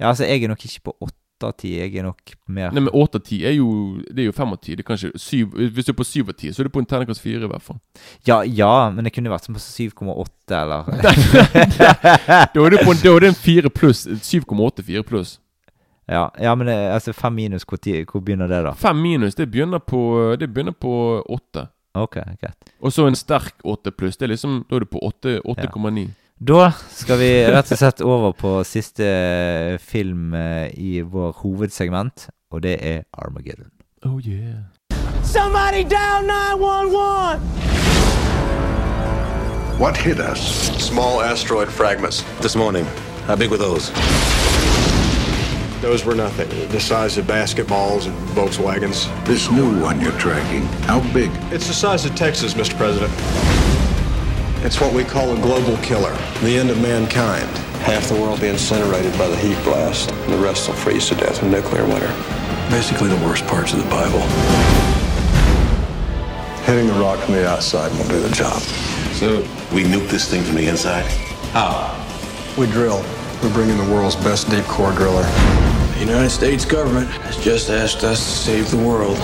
Ja, 0.00 0.08
altså, 0.08 0.24
jeg 0.24 0.42
er 0.44 0.48
nok 0.48 0.64
ikke 0.64 0.80
på 0.90 0.96
åtte 1.44 1.52
av 1.52 1.56
ti. 1.60 1.74
Jeg 1.78 1.92
er 2.00 2.06
nok 2.08 2.32
mer 2.48 2.72
Nei, 2.74 2.80
men 2.86 2.90
8 2.92 3.20
av 3.20 3.22
10 3.28 3.44
er 3.46 3.54
jo 3.58 3.68
Det 4.08 4.24
er 4.24 4.28
jo 4.30 4.34
5 4.36 4.52
av 4.56 4.60
10. 4.64 4.76
Det 4.80 4.86
kanskje 4.88 5.10
7 5.14 5.70
Hvis 5.76 5.84
du 5.86 5.92
er 5.92 5.98
på 6.00 6.06
7 6.08 6.20
av 6.24 6.32
10, 6.34 6.52
så 6.56 6.60
er 6.64 6.68
du 6.68 6.72
på 6.74 6.80
en 6.82 6.88
terningkast 6.88 7.22
4, 7.24 7.44
i 7.44 7.50
hvert 7.52 7.62
fall. 7.62 7.78
Ja, 8.26 8.40
ja, 8.44 8.90
men 8.90 9.04
det 9.04 9.12
kunne 9.14 9.32
vært 9.32 9.44
som 9.46 9.54
på 9.56 9.62
7,8 9.62 10.58
eller 10.62 10.88
Da 12.54 12.64
er 12.66 12.70
du 12.70 12.78
på 12.82 12.92
en, 12.94 13.00
da 13.04 13.14
er 13.14 13.20
det 13.26 13.28
en 13.34 13.38
4 13.38 13.70
pluss. 13.70 14.06
7,8 14.06 14.82
4 14.82 15.02
pluss. 15.08 15.38
Ja, 16.08 16.30
ja 16.40 16.54
men 16.54 16.66
det, 16.68 16.74
altså 16.92 17.12
fem 17.16 17.32
minus, 17.34 17.64
hvor, 17.64 17.78
ti- 17.80 18.02
hvor 18.04 18.20
begynner 18.20 18.48
det, 18.50 18.62
da? 18.66 18.74
5 18.76 18.96
minus, 19.00 19.34
det 19.38 19.46
begynner 19.50 19.78
på 19.80 20.36
Det 20.40 20.50
begynner 20.52 20.72
på 20.76 21.22
8. 21.32 21.68
Ok, 21.94 22.18
greit. 22.40 22.72
Og 22.82 22.92
så 22.92 23.06
en 23.06 23.14
sterk 23.16 23.54
8 23.64 23.92
pluss. 23.94 24.16
Det 24.18 24.26
er 24.26 24.32
liksom 24.34 24.64
Da 24.68 24.76
er 24.76 24.84
du 24.84 24.86
på 24.90 24.98
8 25.06 25.38
8,9. 25.46 26.08
Da 26.46 26.72
skal 26.90 27.16
vi 27.18 27.28
rett 27.48 27.70
og 27.72 27.78
slett 27.78 28.00
over 28.04 28.32
på 28.36 28.50
siste 28.68 29.04
film 29.80 30.34
eh, 30.36 30.66
i 30.76 31.00
vår 31.00 31.38
hovedsegment, 31.40 32.26
og 32.52 32.60
det 32.66 32.74
er 32.84 33.06
Armageddon. 33.16 33.70
Oh 34.04 34.20
yeah. 34.20 34.68
Somebody 35.22 35.84
down 35.88 36.26
911! 36.26 37.40
What 39.80 39.96
hit 39.96 40.18
us? 40.18 40.68
Small 40.78 41.22
asteroid 41.22 41.68
fragments. 41.68 42.24
This 42.42 42.56
morning. 42.56 42.84
How 43.26 43.36
big 43.36 43.50
were 43.50 43.56
those? 43.56 43.90
Those 45.80 46.04
were 46.04 46.16
nothing. 46.16 46.50
The 46.68 46.80
size 46.80 47.16
of 47.16 47.26
basketballs 47.26 48.06
and 48.06 48.16
Volkswagens. 48.36 49.08
This 49.24 49.50
new 49.50 49.80
one 49.80 49.98
you're 49.98 50.18
tracking, 50.18 50.66
how 50.88 51.00
big? 51.14 51.30
It's 51.52 51.68
the 51.68 51.74
size 51.74 52.04
of 52.04 52.14
Texas, 52.14 52.52
Mr. 52.52 52.76
President. 52.76 53.63
It's 54.64 54.80
what 54.80 54.94
we 54.94 55.04
call 55.04 55.36
a 55.36 55.40
global 55.42 55.76
killer, 55.82 56.16
the 56.42 56.56
end 56.56 56.70
of 56.70 56.80
mankind. 56.80 57.46
Half 57.84 58.08
the 58.08 58.14
world 58.14 58.40
be 58.40 58.48
incinerated 58.48 59.12
by 59.18 59.28
the 59.28 59.36
heat 59.36 59.62
blast, 59.62 60.10
and 60.10 60.32
the 60.32 60.38
rest 60.38 60.66
will 60.66 60.74
freeze 60.74 61.06
to 61.10 61.14
death 61.14 61.42
in 61.42 61.50
nuclear 61.50 61.84
winter. 61.84 62.08
Basically 62.70 63.08
the 63.08 63.26
worst 63.26 63.46
parts 63.46 63.74
of 63.74 63.84
the 63.84 63.90
Bible. 63.90 64.20
Hitting 66.64 66.86
the 66.86 66.94
rock 66.94 67.18
from 67.18 67.34
the 67.34 67.46
outside 67.46 67.92
will 67.92 68.08
do 68.08 68.18
the 68.20 68.34
job. 68.34 68.58
So, 69.12 69.40
we 69.70 69.84
nuke 69.84 70.08
this 70.08 70.30
thing 70.30 70.42
from 70.42 70.54
the 70.54 70.66
inside? 70.66 71.04
How? 71.52 71.92
We 72.56 72.64
drill. 72.68 73.04
We're 73.42 73.52
bringing 73.52 73.76
the 73.76 73.92
world's 73.92 74.16
best 74.16 74.48
deep 74.48 74.64
core 74.64 74.92
driller. 74.92 75.24
The 75.92 76.06
United 76.06 76.30
States 76.30 76.64
government 76.64 77.10
has 77.10 77.36
just 77.36 77.68
asked 77.68 78.02
us 78.02 78.18
to 78.18 78.44
save 78.44 78.70
the 78.70 78.78
world. 78.78 79.18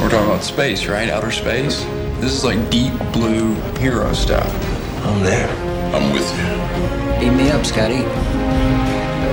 We're 0.00 0.08
talking 0.08 0.30
about 0.30 0.44
space, 0.44 0.86
right? 0.86 1.10
Outer 1.10 1.30
space? 1.30 1.84
This 2.20 2.32
is 2.32 2.42
like 2.42 2.70
deep 2.70 2.94
blue 3.12 3.54
hero 3.76 4.14
stuff. 4.14 4.77
I'm 5.04 5.22
there. 5.22 5.48
I'm 5.94 6.12
with 6.12 6.28
you. 6.38 7.20
Beat 7.20 7.36
me 7.36 7.50
up, 7.50 7.64
Scotty. 7.64 8.04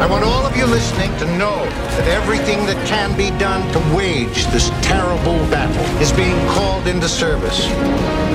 I 0.02 0.08
want 0.08 0.26
all 0.26 0.46
of 0.46 0.56
you 0.58 0.66
listening 0.66 1.10
to 1.20 1.26
know 1.38 1.64
that 1.66 2.08
everything 2.10 2.66
that 2.66 2.86
can 2.86 3.16
be 3.16 3.30
done 3.40 3.62
to 3.72 3.96
wage 3.96 4.46
this 4.48 4.70
terrible 4.82 5.38
battle 5.50 6.02
is 6.02 6.12
being 6.12 6.36
called 6.48 6.88
into 6.88 7.08
service. 7.08 7.68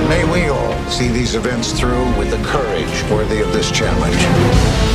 May 0.09 0.23
we 0.31 0.49
all 0.49 0.73
see 0.89 1.07
these 1.07 1.35
events 1.35 1.71
through 1.79 2.05
with 2.17 2.31
the 2.31 2.43
courage 2.43 3.11
worthy 3.11 3.41
of 3.41 3.53
this 3.53 3.69
challenge. 3.71 4.90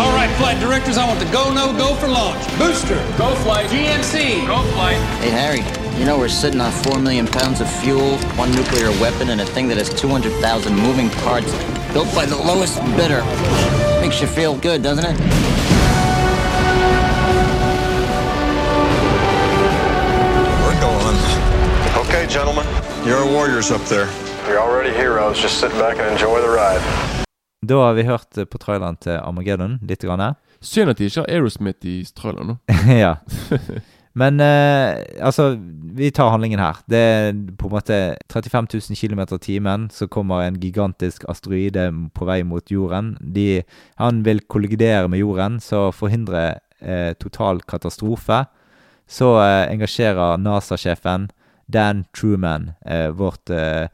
All 0.00 0.12
right, 0.12 0.34
flight 0.38 0.58
directors, 0.60 0.96
I 0.96 1.06
want 1.06 1.20
the 1.20 1.30
go, 1.30 1.52
no, 1.52 1.76
go 1.76 1.94
for 1.96 2.08
launch. 2.08 2.42
Booster, 2.56 2.96
go 3.18 3.34
flight. 3.44 3.68
GNC, 3.68 4.46
go 4.46 4.62
flight. 4.72 4.96
Hey, 5.20 5.28
Harry, 5.28 5.98
you 6.00 6.06
know 6.06 6.16
we're 6.18 6.30
sitting 6.30 6.58
on 6.58 6.72
4 6.72 6.98
million 6.98 7.26
pounds 7.26 7.60
of 7.60 7.70
fuel, 7.70 8.16
one 8.38 8.50
nuclear 8.52 8.88
weapon, 8.98 9.28
and 9.28 9.42
a 9.42 9.44
thing 9.44 9.68
that 9.68 9.76
has 9.76 9.90
200,000 9.92 10.74
moving 10.74 11.10
parts 11.10 11.52
built 11.92 12.08
by 12.14 12.24
the 12.24 12.34
lowest 12.34 12.80
bidder. 12.96 13.22
Makes 14.00 14.22
you 14.22 14.26
feel 14.26 14.56
good, 14.56 14.82
doesn't 14.82 15.04
it? 15.04 15.20
We're 20.64 20.80
going. 20.80 22.06
Okay, 22.06 22.26
gentlemen, 22.26 22.66
you're 23.04 23.26
warriors 23.26 23.70
up 23.70 23.82
there. 23.82 24.08
You're 24.48 24.60
already 24.60 24.96
heroes. 24.96 25.38
Just 25.38 25.60
sit 25.60 25.70
back 25.72 25.98
and 25.98 26.10
enjoy 26.10 26.40
the 26.40 26.48
ride. 26.48 27.19
Da 27.60 27.76
har 27.76 27.94
vi 27.94 28.06
hørt 28.08 28.38
eh, 28.38 28.48
på 28.48 28.58
traileren 28.60 28.96
til 28.96 29.18
Armageddon 29.20 29.78
litt. 29.84 30.04
Grann. 30.04 30.36
Synd 30.64 30.92
at 30.92 31.00
de 31.00 31.08
ikke 31.10 31.24
har 31.24 31.32
Aerosmith 31.32 31.84
i 31.88 32.00
traileren 32.16 32.54
nå. 32.54 32.60
ja. 33.04 33.18
Men 34.20 34.40
eh, 34.42 35.04
altså, 35.22 35.52
vi 35.94 36.08
tar 36.10 36.32
handlingen 36.32 36.58
her. 36.58 36.80
Det 36.90 36.98
er 36.98 37.36
på 37.60 37.68
en 37.68 37.74
måte 37.76 37.98
35 38.32 38.70
000 38.90 38.96
km 38.98 39.20
i 39.36 39.38
timen. 39.44 39.88
Så 39.92 40.08
kommer 40.08 40.42
en 40.42 40.58
gigantisk 40.60 41.28
asteroide 41.28 41.90
på 42.16 42.26
vei 42.26 42.40
mot 42.42 42.72
jorden. 42.72 43.14
De, 43.20 43.62
han 44.00 44.24
vil 44.26 44.42
kollidere 44.48 45.08
med 45.08 45.22
jorden, 45.22 45.60
så 45.60 45.90
forhindre 45.94 46.58
eh, 46.80 47.12
total 47.20 47.60
katastrofe. 47.62 48.46
Så 49.06 49.36
eh, 49.44 49.68
engasjerer 49.70 50.40
NASA-sjefen 50.40 51.28
Dan 51.70 52.04
Truman, 52.16 52.72
eh, 52.86 53.10
vårt 53.14 53.50
eh, 53.50 53.86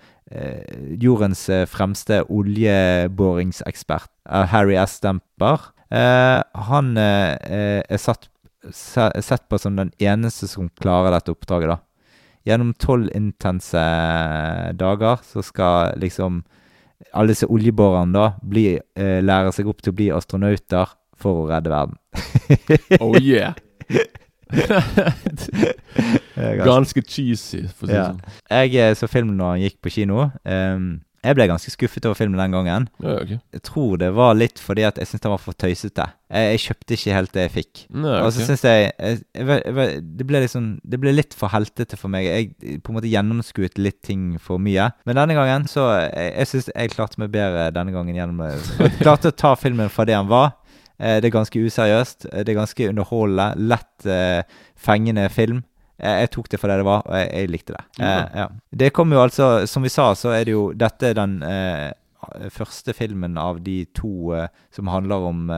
jordens 1.00 1.48
eh, 1.48 1.66
fremste 1.70 2.22
oljeboringsekspert, 2.32 4.10
eh, 4.28 4.46
Harry 4.52 4.74
S. 4.74 4.98
Stemper. 5.00 5.70
Eh, 5.90 6.40
han 6.68 6.96
eh, 6.98 7.36
eh, 7.46 7.82
er 7.86 8.02
satt, 8.02 8.28
sett 8.72 9.46
på 9.48 9.58
som 9.62 9.76
den 9.78 9.92
eneste 10.02 10.48
som 10.50 10.70
klarer 10.82 11.14
dette 11.14 11.34
oppdraget, 11.34 11.76
da. 11.76 11.78
Gjennom 12.46 12.74
tolv 12.78 13.10
intense 13.14 13.80
dager 14.78 15.22
så 15.26 15.42
skal 15.42 15.96
liksom 15.98 16.44
alle 17.12 17.34
disse 17.34 17.48
oljeborerne 17.50 18.14
da 18.14 18.26
bli, 18.42 18.78
eh, 18.98 19.18
lære 19.22 19.50
seg 19.54 19.66
opp 19.70 19.82
til 19.82 19.92
å 19.92 19.98
bli 19.98 20.10
astronauter 20.14 20.94
for 21.18 21.42
å 21.42 21.48
redde 21.50 21.72
verden. 21.72 21.98
Oh 23.02 23.16
yeah! 23.18 23.54
Ganske 26.66 27.02
cheesy, 27.02 27.66
for 27.72 27.86
å 27.86 27.88
si 27.88 27.92
det 27.92 27.98
Ja. 27.98 28.06
sånn. 28.12 28.20
Jeg 28.50 28.74
eh, 28.76 28.94
så 28.94 29.08
filmen 29.10 29.36
når 29.38 29.50
han 29.54 29.60
gikk 29.66 29.80
på 29.82 29.90
kino. 29.98 30.30
Um, 30.44 31.00
jeg 31.26 31.34
ble 31.34 31.46
ganske 31.50 31.72
skuffet 31.72 32.04
over 32.06 32.14
filmen 32.14 32.38
den 32.38 32.52
gangen. 32.54 32.84
Ja, 33.02 33.16
okay. 33.18 33.38
Jeg 33.50 33.62
tror 33.66 33.96
det 33.98 34.12
var 34.14 34.36
litt 34.38 34.60
fordi 34.62 34.84
at 34.86 34.94
jeg 35.00 35.08
syntes 35.08 35.24
den 35.24 35.32
var 35.32 35.40
for 35.42 35.56
tøysete. 35.58 36.04
Jeg, 36.30 36.50
jeg 36.52 36.60
kjøpte 36.66 36.94
ikke 36.94 37.16
helt 37.16 37.32
det 37.34 37.42
jeg 37.46 37.52
fikk. 37.56 37.80
Nei, 37.90 38.20
Og 38.22 38.28
så 38.36 38.46
syns 38.46 38.62
jeg, 38.62 38.92
jeg, 38.94 39.24
jeg, 39.34 39.46
jeg 39.48 40.04
det, 40.20 40.26
ble 40.28 40.42
liksom, 40.44 40.68
det 40.86 41.00
ble 41.02 41.10
litt 41.16 41.34
for 41.34 41.50
heltete 41.50 41.98
for 41.98 42.08
meg. 42.12 42.28
Jeg 42.28 42.78
på 42.84 42.92
en 42.92 42.98
måte 43.00 43.10
gjennomskuet 43.10 43.74
litt 43.80 43.98
ting 44.06 44.36
for 44.42 44.62
mye. 44.62 44.86
Men 45.08 45.18
denne 45.18 45.34
gangen 45.38 45.66
så 45.70 45.88
Jeg, 45.96 46.30
jeg 46.36 46.46
syns 46.52 46.68
jeg 46.70 46.92
klarte 46.94 47.18
meg 47.22 47.32
bedre 47.34 47.72
denne 47.74 47.94
gangen 47.96 48.14
gjennom 48.14 48.44
Jeg 48.46 48.94
klarte 49.02 49.32
å 49.32 49.34
ta 49.34 49.56
filmen 49.58 49.90
for 49.90 50.06
det 50.06 50.14
han 50.14 50.30
var. 50.30 50.54
Eh, 50.98 51.20
Det 51.20 51.28
er 51.28 51.38
ganske 51.38 51.60
useriøst. 51.60 52.26
eh, 52.32 52.44
Det 52.44 52.48
er 52.54 52.60
ganske 52.60 52.88
underholdende. 52.88 53.68
Lett 53.68 54.06
eh, 54.06 54.42
fengende 54.76 55.28
film. 55.30 55.64
Jeg, 55.98 56.28
tok 56.30 56.48
det 56.52 56.60
for 56.60 56.68
det 56.68 56.76
det 56.82 56.84
var, 56.84 57.02
og 57.08 57.14
jeg, 57.16 57.28
jeg 57.32 57.48
likte 57.50 57.72
det. 57.72 57.84
Eh, 58.00 58.26
ja. 58.36 58.48
Det 58.76 58.92
kom 58.92 59.12
jo 59.12 59.22
altså 59.22 59.66
Som 59.66 59.82
vi 59.82 59.88
sa, 59.88 60.10
så 60.14 60.28
er 60.36 60.44
det 60.44 60.52
jo 60.52 60.72
Dette 60.76 61.08
er 61.08 61.14
den 61.16 61.38
eh, 61.42 61.92
første 62.52 62.92
filmen 62.92 63.38
av 63.38 63.62
de 63.64 63.84
to 63.96 64.34
eh, 64.36 64.48
som 64.74 64.88
handler 64.92 65.16
om 65.30 65.50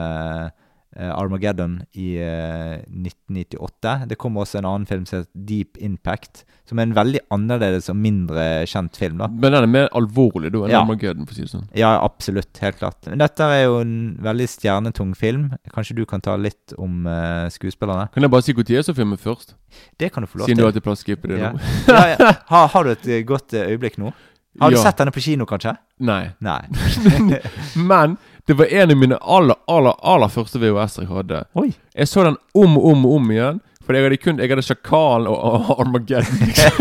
Armageddon 1.07 1.79
i 1.95 2.17
eh, 2.19 2.81
1998. 2.91 4.07
Det 4.11 4.19
kom 4.19 4.37
også 4.41 4.59
en 4.61 4.67
annen 4.69 4.87
film 4.89 5.05
som 5.07 5.21
heter 5.21 5.31
Deep 5.49 5.79
Impact, 5.85 6.45
som 6.69 6.79
er 6.81 6.89
en 6.89 6.95
veldig 6.97 7.21
annerledes 7.35 7.89
og 7.93 7.97
mindre 7.97 8.47
kjent 8.69 8.97
film. 8.99 9.19
da 9.23 9.29
Men 9.31 9.55
den 9.55 9.63
er 9.63 9.73
mer 9.73 9.89
alvorlig 9.97 10.51
da 10.53 10.65
enn 10.67 10.75
Ja. 10.75 10.81
Armageddon, 10.83 11.27
for 11.27 11.33
å 11.33 11.39
si 11.39 11.47
det 11.47 11.53
sånn. 11.53 11.69
Ja, 11.79 11.93
absolutt. 12.05 12.51
Helt 12.65 12.79
klart. 12.81 13.07
Men 13.07 13.23
dette 13.23 13.47
er 13.47 13.65
jo 13.65 13.79
en 13.81 14.17
veldig 14.21 14.49
stjernetung 14.49 15.15
film. 15.17 15.51
Kanskje 15.75 15.97
du 15.97 16.05
kan 16.07 16.21
ta 16.21 16.37
litt 16.37 16.75
om 16.79 17.07
uh, 17.07 17.49
skuespillerne? 17.53 18.09
Kan 18.13 18.23
jeg 18.27 18.31
bare 18.35 18.43
si 18.43 18.53
når 18.59 18.83
så 18.89 18.95
filmen 18.97 19.19
først? 19.19 19.55
Det 19.99 20.13
kan 20.13 20.23
du 20.23 20.27
få 20.29 20.39
lov 20.43 20.47
Siden 20.49 20.65
du 20.65 20.73
til. 20.73 20.81
pleier 20.83 20.97
å 20.97 21.03
skippe 21.05 21.29
det 21.29 21.39
Ja. 21.39 21.53
nå. 21.53 21.61
ja, 21.89 22.17
ja. 22.17 22.33
Har, 22.53 22.69
har 22.69 22.85
du 22.85 22.91
et 22.91 23.07
eh, 23.07 23.23
godt 23.25 23.55
eh, 23.55 23.71
øyeblikk 23.73 23.99
nå? 23.99 24.13
Har 24.61 24.71
du 24.71 24.77
sett 24.81 24.99
denne 24.99 25.13
på 25.15 25.21
kino, 25.23 25.47
kanskje? 25.47 25.77
Nei. 26.01 26.33
Nei. 26.43 26.63
Men 27.91 28.17
det 28.49 28.57
var 28.59 28.65
en 28.73 28.91
av 28.91 28.97
mine 28.97 29.19
aller, 29.21 29.55
aller, 29.69 29.95
aller 30.03 30.29
første 30.33 30.59
VHS-er 30.63 31.03
jeg 31.05 31.11
hadde. 31.13 31.43
Oi. 31.55 31.73
Jeg 31.95 32.09
så 32.09 32.25
den 32.25 32.37
om 32.55 32.77
og 32.79 32.85
om 32.95 33.07
og 33.07 33.13
om 33.21 33.31
igjen. 33.31 33.61
For 33.85 33.97
jeg 33.97 34.05
hadde 34.05 34.17
kun 34.21 34.39
Jeg 34.41 34.49
hadde 34.51 34.63
Sjakalen 34.67 35.27
og, 35.29 35.39
og 35.39 35.81
Armageddon. 35.81 36.25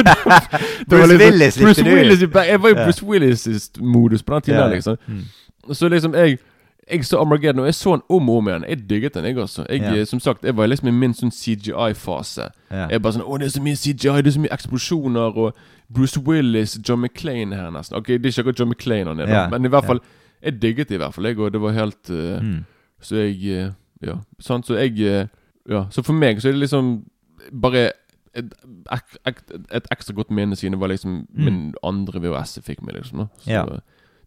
Bruce 0.90 1.08
liksom- 1.08 1.20
Willis 1.20 1.58
Bruce. 1.62 1.84
Willis 1.84 2.22
i 2.22 2.30
Jeg 2.48 2.62
var 2.64 2.70
i. 2.70 2.74
Bruce 2.84 3.04
Willis-modus 3.06 4.24
på 4.24 4.34
den 4.34 4.42
tiden. 4.42 4.60
Ja. 4.60 4.68
liksom 4.68 4.98
Mm. 5.08 5.24
Så 5.74 5.90
liksom 5.90 6.14
jeg 6.16 6.38
jeg 6.92 7.04
så 7.06 7.18
Armageddon, 7.20 7.60
og 7.60 7.66
jeg 7.66 7.74
så 7.76 7.92
den 7.92 8.02
om 8.10 8.30
og 8.30 8.38
om 8.38 8.48
igjen. 8.48 8.64
Jeg 8.70 8.90
digget 8.90 9.14
den, 9.14 9.26
jeg 9.26 9.38
også. 9.38 9.66
Jeg, 9.70 9.82
Ja. 9.82 9.96
eh, 9.96 10.06
Som 10.06 10.20
sagt, 10.20 10.44
jeg 10.46 10.56
var 10.58 10.68
liksom 10.68 10.88
i 10.88 10.92
min 10.92 11.14
sånn 11.14 11.32
CGI-fase. 11.32 12.50
Ja. 12.72 12.88
Jeg 12.88 13.02
bare 13.02 13.14
sånn 13.14 13.26
Å, 13.28 13.38
det 13.40 13.46
er 13.46 13.50
så 13.60 13.62
mye 13.62 13.76
CGI, 13.76 14.22
det 14.22 14.28
er 14.28 14.32
så 14.32 14.40
mye 14.40 14.54
eksplosjoner, 14.56 15.38
og 15.38 15.54
Bruce 15.94 16.18
Willis, 16.20 16.78
John 16.90 17.02
McClain 17.02 17.52
her 17.52 17.70
nesten. 17.72 17.98
Ok, 17.98 18.08
det 18.08 18.26
er 18.26 18.30
ikke 18.30 18.40
akkurat 18.46 18.60
John 18.60 18.70
McClain 18.70 19.08
han 19.08 19.20
er, 19.20 19.28
Ja, 19.28 19.48
men 19.50 19.66
i 19.66 19.68
hvert 19.68 19.86
fall 19.86 20.00
Jeg 20.44 20.62
digget 20.62 20.90
det 20.90 20.96
i 20.96 20.98
hvert 20.98 21.14
fall, 21.14 21.26
jeg, 21.26 21.40
og 21.40 21.52
det 21.54 21.62
var 21.62 21.72
helt 21.72 22.10
uh, 22.10 22.40
Mm. 22.42 22.66
Så 23.02 23.16
jeg 23.16 23.44
eh, 23.66 23.72
Ja, 24.02 24.16
sant. 24.40 24.66
Så 24.66 24.76
jeg 24.78 25.00
eh, 25.02 25.28
Ja, 25.70 25.86
så 25.92 26.04
for 26.04 26.14
meg 26.14 26.38
så 26.42 26.48
er 26.50 26.52
det 26.54 26.62
liksom 26.62 27.06
bare 27.62 27.92
et, 28.38 28.54
ek, 29.26 29.42
et 29.74 29.88
ekstra 29.92 30.14
godt 30.14 30.30
minne 30.32 30.56
siden 30.56 30.72
det 30.74 30.80
var 30.80 30.88
liksom 30.90 31.28
Mm. 31.34 31.44
min 31.46 31.74
andre 31.84 32.20
VHS 32.22 32.58
jeg 32.58 32.64
fikk 32.64 32.82
med, 32.86 32.96
liksom. 32.96 33.18
da. 33.18 33.28
Så 33.40 33.50
Ja. 33.52 33.66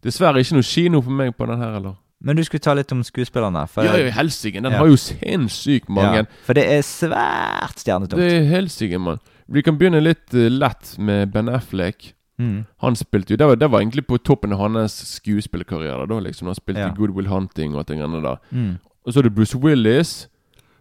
dessverre 0.03 0.39
ikke 0.39 0.53
noe 0.53 0.63
kino 0.63 1.01
for 1.01 1.11
meg 1.11 1.35
på 1.37 1.45
den 1.47 1.57
her, 1.59 1.75
eller? 1.77 1.95
Men 2.23 2.35
du 2.35 2.43
skulle 2.43 2.59
ta 2.61 2.73
litt 2.73 2.91
om 2.91 3.01
skuespillerne. 3.03 3.67
For, 3.69 3.83
Ja, 3.83 3.95
ja, 3.97 4.11
helsike. 4.11 4.61
Den 4.61 4.71
Ja. 4.71 4.77
har 4.77 4.87
jo 4.87 4.95
sinnssykt 4.95 5.89
mange. 5.89 6.15
Ja, 6.17 6.23
for 6.43 6.53
det 6.53 6.65
er 6.69 6.81
svært 6.81 7.79
stjernetungt. 7.79 8.17
Det 8.21 8.31
er 8.33 8.43
helsike, 8.49 8.99
mann. 8.99 9.19
Vi 9.49 9.61
kan 9.61 9.77
begynne 9.77 10.01
litt 10.03 10.33
uh, 10.33 10.47
lett 10.49 10.97
med 10.99 11.31
Ben 11.31 11.49
Affleck. 11.49 12.13
Mm. 12.41 12.65
Han 12.81 12.95
spilte 12.97 13.33
jo 13.33 13.37
Det 13.37 13.47
var, 13.47 13.55
det 13.55 13.67
var 13.71 13.81
egentlig 13.81 14.07
på 14.07 14.17
toppen 14.17 14.53
av 14.53 14.59
hans 14.59 14.95
skuespillerkarriere. 15.15 16.07
da 16.09 16.19
liksom 16.19 16.47
Han 16.47 16.55
spilte 16.55 16.81
Ja. 16.81 16.93
Good 16.95 17.13
Will 17.15 17.27
Hunting 17.27 17.75
og 17.75 17.87
ting 17.87 18.01
annet. 18.01 18.39
Mm. 18.51 18.77
Og 19.05 19.13
så 19.13 19.19
har 19.19 19.29
du 19.29 19.29
Bruce 19.29 19.57
Willis. 19.57 20.27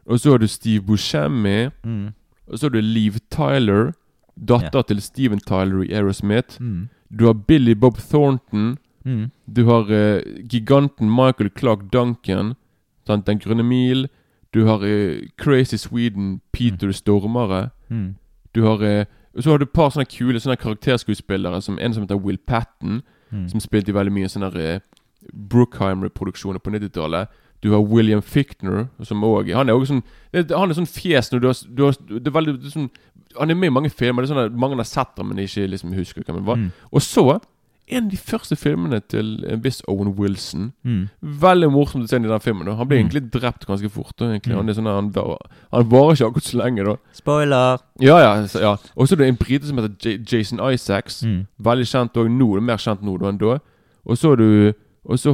Og 0.06 0.20
så 0.20 0.30
har 0.30 0.38
du 0.38 0.46
Steve 0.46 0.82
Buscemi. 0.82 1.68
Mm. 1.84 2.12
Og 2.48 2.58
så 2.58 2.66
har 2.66 2.70
du 2.70 2.80
Liv 2.80 3.18
Tyler. 3.30 3.92
Datter 4.48 4.82
til 4.82 5.02
Steven 5.02 5.40
Tyler 5.40 5.82
i 5.82 5.92
Aerosmith. 5.92 6.62
Mm. 6.62 6.88
Du 7.18 7.26
har 7.26 7.32
Billy 7.32 7.72
Bob 7.72 7.98
Thornton. 7.98 8.78
Mm. 9.04 9.30
Du 9.56 9.64
har 9.66 9.82
uh, 9.90 10.22
giganten 10.48 11.10
Michael 11.10 11.50
Clark 11.58 11.92
Duncan. 11.92 12.54
Sant? 13.06 13.26
Den 13.26 13.38
grønne 13.38 13.62
mil. 13.62 14.08
Du 14.54 14.64
har 14.66 14.78
uh, 14.82 15.20
Crazy 15.36 15.76
Sweden 15.76 16.40
Peter 16.52 16.92
Stormare. 16.92 17.70
Mm. 17.88 18.14
Du 18.54 18.64
har 18.64 18.82
eh, 18.82 19.06
og 19.36 19.42
Så 19.42 19.50
har 19.50 19.58
du 19.58 19.64
et 19.64 19.72
par 19.72 19.90
sånne 19.90 20.08
kule 20.10 20.40
sånne 20.40 20.58
karakterskuespillere. 20.58 21.62
Som 21.62 21.78
En 21.78 21.94
som 21.94 22.02
heter 22.02 22.18
Will 22.18 22.38
Patten. 22.38 23.02
Mm. 23.30 23.48
Som 23.48 23.60
spilte 23.60 23.90
i 23.90 23.94
veldig 23.94 24.12
mye 24.12 24.28
sånne 24.28 24.50
uh, 24.50 24.80
Brookheimer-produksjoner 25.32 26.58
på 26.58 26.70
90-tallet. 26.70 27.28
Du 27.62 27.72
har 27.72 27.84
William 27.84 28.22
Fichtner, 28.22 28.86
som 29.04 29.24
òg 29.24 29.52
Han 29.52 29.68
er 29.68 29.76
også 29.76 29.92
sånn 29.92 30.04
Han 30.32 30.70
er 30.70 30.78
sånn 30.78 30.88
fjes 30.88 31.28
når 31.32 31.40
du 31.42 31.46
har, 31.46 31.58
du 31.68 31.82
har 31.84 31.98
det 32.08 32.30
er 32.30 32.32
veldig, 32.32 32.54
det 32.56 32.70
er 32.70 32.72
sånn, 32.72 32.90
Han 33.36 33.50
er 33.50 33.58
med 33.58 33.68
i 33.68 33.74
mange 33.76 33.90
filmer. 33.90 34.24
Det 34.24 34.30
er 34.30 34.34
sånn 34.34 34.44
at 34.46 34.60
Mange 34.64 34.80
har 34.80 34.88
sett 34.88 35.12
ham, 35.20 35.28
men 35.28 35.44
ikke 35.44 35.68
liksom 35.68 35.92
husker 35.94 36.24
hvem 36.24 36.40
han 36.40 36.48
var. 36.48 36.62
Mm. 36.62 36.70
Og 36.90 37.04
så 37.04 37.26
en 37.90 38.04
av 38.04 38.10
de 38.10 38.16
første 38.16 38.56
filmene 38.56 39.00
til 39.08 39.44
en 39.48 39.60
viss 39.64 39.82
Owen 39.88 40.12
Wilson. 40.18 40.72
Mm. 40.84 41.08
Veldig 41.22 41.70
morsomt 41.72 42.04
å 42.04 42.08
se 42.08 42.16
i 42.16 42.20
den 42.22 42.40
filmen. 42.40 42.66
da 42.66 42.74
Han 42.74 42.88
blir 42.88 42.98
Mm. 42.98 43.08
egentlig 43.08 43.32
drept 43.32 43.66
ganske 43.66 43.90
fort. 43.90 44.14
Egentlig. 44.20 44.52
Mm. 44.54 44.56
Han, 44.58 44.68
er 44.68 44.72
sånn, 44.72 44.86
han, 44.86 45.12
han 45.72 45.90
varer 45.90 46.12
ikke 46.14 46.26
akkurat 46.30 46.44
så 46.44 46.58
lenge, 46.58 46.84
da. 46.84 46.96
Spoiler! 47.12 47.78
Ja, 48.00 48.18
ja. 48.18 48.46
Ja. 48.60 48.76
Og 48.96 49.08
så 49.08 49.14
er 49.14 49.16
det 49.18 49.28
en 49.28 49.36
brite 49.36 49.66
som 49.66 49.78
heter 49.78 49.94
J 50.00 50.18
Jason 50.32 50.58
Isaacs. 50.72 51.22
Mm. 51.24 51.46
Veldig 51.58 51.86
kjent 51.86 52.16
òg 52.16 52.30
nå. 52.30 52.56
Er 52.56 52.60
mer 52.60 52.76
kjent 52.76 53.02
nå 53.02 53.16
enn 53.28 53.38
da. 53.38 53.58
Og 54.06 54.16
så 54.18 54.28
har 54.30 54.36
du 54.36 54.72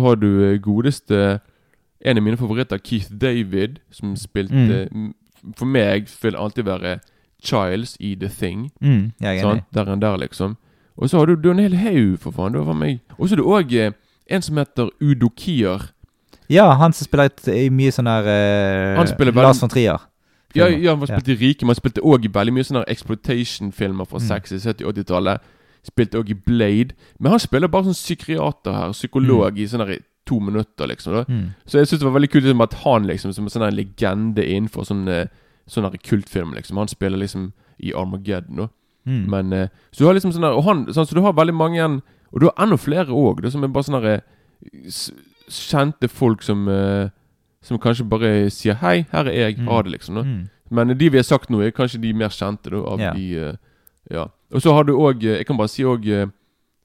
har 0.00 0.14
du 0.16 0.52
eh, 0.52 0.58
godeste 0.58 1.40
En 2.04 2.16
av 2.18 2.22
mine 2.22 2.36
favoritter, 2.36 2.78
Keith 2.78 3.08
David, 3.10 3.78
som 3.90 4.14
spilte 4.16 4.88
Mm. 4.92 5.14
For 5.56 5.64
meg 5.66 6.08
vil 6.22 6.34
alltid 6.36 6.64
være 6.64 7.00
Childs 7.42 7.96
i 8.00 8.14
The 8.14 8.28
Thing. 8.28 8.70
Mm, 8.80 9.12
jeg 9.20 9.38
er 9.38 9.44
enig. 9.44 9.62
Der 9.74 9.80
er 9.82 9.90
han 9.90 10.00
der, 10.00 10.16
liksom. 10.16 10.56
Og 10.96 11.10
så 11.10 11.20
har 11.20 11.28
du, 11.28 11.52
hel 11.52 11.76
haug, 11.76 12.18
for 12.20 12.32
faen. 12.32 12.54
Du 12.56 12.62
har 12.64 12.74
meg 12.74 13.00
Og 13.18 13.28
så 13.28 13.36
er 13.36 13.42
det 13.42 13.46
òg 13.46 13.72
eh, 13.76 13.92
en 14.32 14.42
som 14.42 14.56
heter 14.56 14.90
Udo 15.00 15.28
Kier. 15.36 15.90
Ja, 16.48 16.70
han 16.78 16.92
som 16.92 17.04
spiller 17.04 17.30
et, 17.30 17.42
i 17.50 17.68
mye 17.74 17.92
sånn 17.92 18.08
der 18.08 18.28
eh, 18.30 19.32
Lars 19.34 19.60
von 19.60 19.72
Trier. 19.72 20.00
Ja, 20.56 20.68
ja, 20.70 20.94
han 20.96 21.06
spilte 21.06 21.34
i 21.34 21.36
Rike, 21.36 21.66
men 21.66 21.74
han 21.74 21.80
spilte 21.80 22.04
òg 22.06 22.24
i 22.24 22.32
veldig 22.32 22.54
mye 22.56 22.64
sånne 22.64 22.84
exploitation-filmer 22.88 24.08
fra 24.08 24.20
Mm. 24.22 24.28
60-, 24.30 24.62
70-, 24.64 24.86
80-tallet. 24.92 25.40
Spilte 25.84 26.18
òg 26.18 26.30
i 26.32 26.34
Blade. 26.34 26.96
Men 27.20 27.34
han 27.34 27.42
spiller 27.42 27.68
bare 27.68 27.90
sånn 27.90 27.98
psykiater 27.98 28.72
her, 28.72 28.94
psykolog, 28.96 29.58
i 29.58 29.66
sånn 29.68 29.84
to 30.26 30.40
minutter, 30.40 30.88
liksom. 30.90 31.24
Mm. 31.28 31.50
Så 31.66 31.78
jeg 31.78 31.86
syns 31.90 32.00
det 32.00 32.08
var 32.08 32.16
veldig 32.16 32.30
kult 32.32 32.44
liksom, 32.48 32.64
at 32.64 32.78
han 32.82 33.06
liksom 33.06 33.34
som 33.36 33.46
en 33.46 33.52
sånn 33.52 33.76
legende 33.76 34.42
innenfor 34.42 34.88
sånn 34.88 35.06
eh, 35.08 35.26
Sånn 35.66 35.82
kultfilm, 35.98 36.52
liksom. 36.54 36.78
Han 36.78 36.86
spiller 36.86 37.18
liksom 37.18 37.48
i 37.82 37.90
Armageddon, 37.90 38.60
da. 38.60 38.66
Mm. 39.06 39.26
Men 39.30 39.52
eh, 39.52 39.68
Så 39.92 39.98
du 40.02 40.06
har 40.08 40.14
liksom 40.14 40.32
sånn 40.34 40.42
der 40.42 40.56
Og 40.58 40.64
han 40.64 40.86
sånn, 40.90 41.06
Så 41.06 41.14
du 41.14 41.20
har 41.22 41.32
veldig 41.32 41.54
mange 41.54 41.76
igjen 41.78 42.02
Og 42.32 42.40
du 42.40 42.46
har 42.48 42.54
enda 42.64 42.76
flere 42.76 43.06
òg, 43.14 43.44
som 43.52 43.62
er 43.62 43.68
bare 43.68 43.84
sånne 43.86 44.02
her, 44.02 44.22
eh, 44.66 44.90
kjente 45.48 46.08
folk 46.10 46.42
som 46.42 46.66
eh, 46.68 47.08
Som 47.62 47.78
kanskje 47.78 48.08
bare 48.08 48.50
sier 48.50 48.74
'hei, 48.74 49.06
her 49.12 49.24
er 49.26 49.50
jeg', 49.50 49.58
Mm. 49.58 49.66
ha 49.68 49.82
det, 49.82 49.90
liksom. 49.92 50.14
Mm. 50.24 50.48
Men 50.70 50.88
de 50.98 51.08
vi 51.08 51.18
har 51.18 51.22
sagt 51.24 51.50
nå, 51.50 51.60
er 51.62 51.70
kanskje 51.70 52.00
de 52.00 52.12
mer 52.12 52.28
kjente 52.28 52.70
da, 52.70 52.76
av 52.78 53.00
Ja. 53.00 53.12
de 53.12 53.56
Ja. 54.10 54.26
Og 54.52 54.60
så 54.62 54.72
har 54.72 54.84
du 54.84 54.92
òg 54.92 55.20
Jeg 55.22 55.46
kan 55.46 55.56
bare 55.56 55.68
si 55.68 55.82
òg 55.82 56.02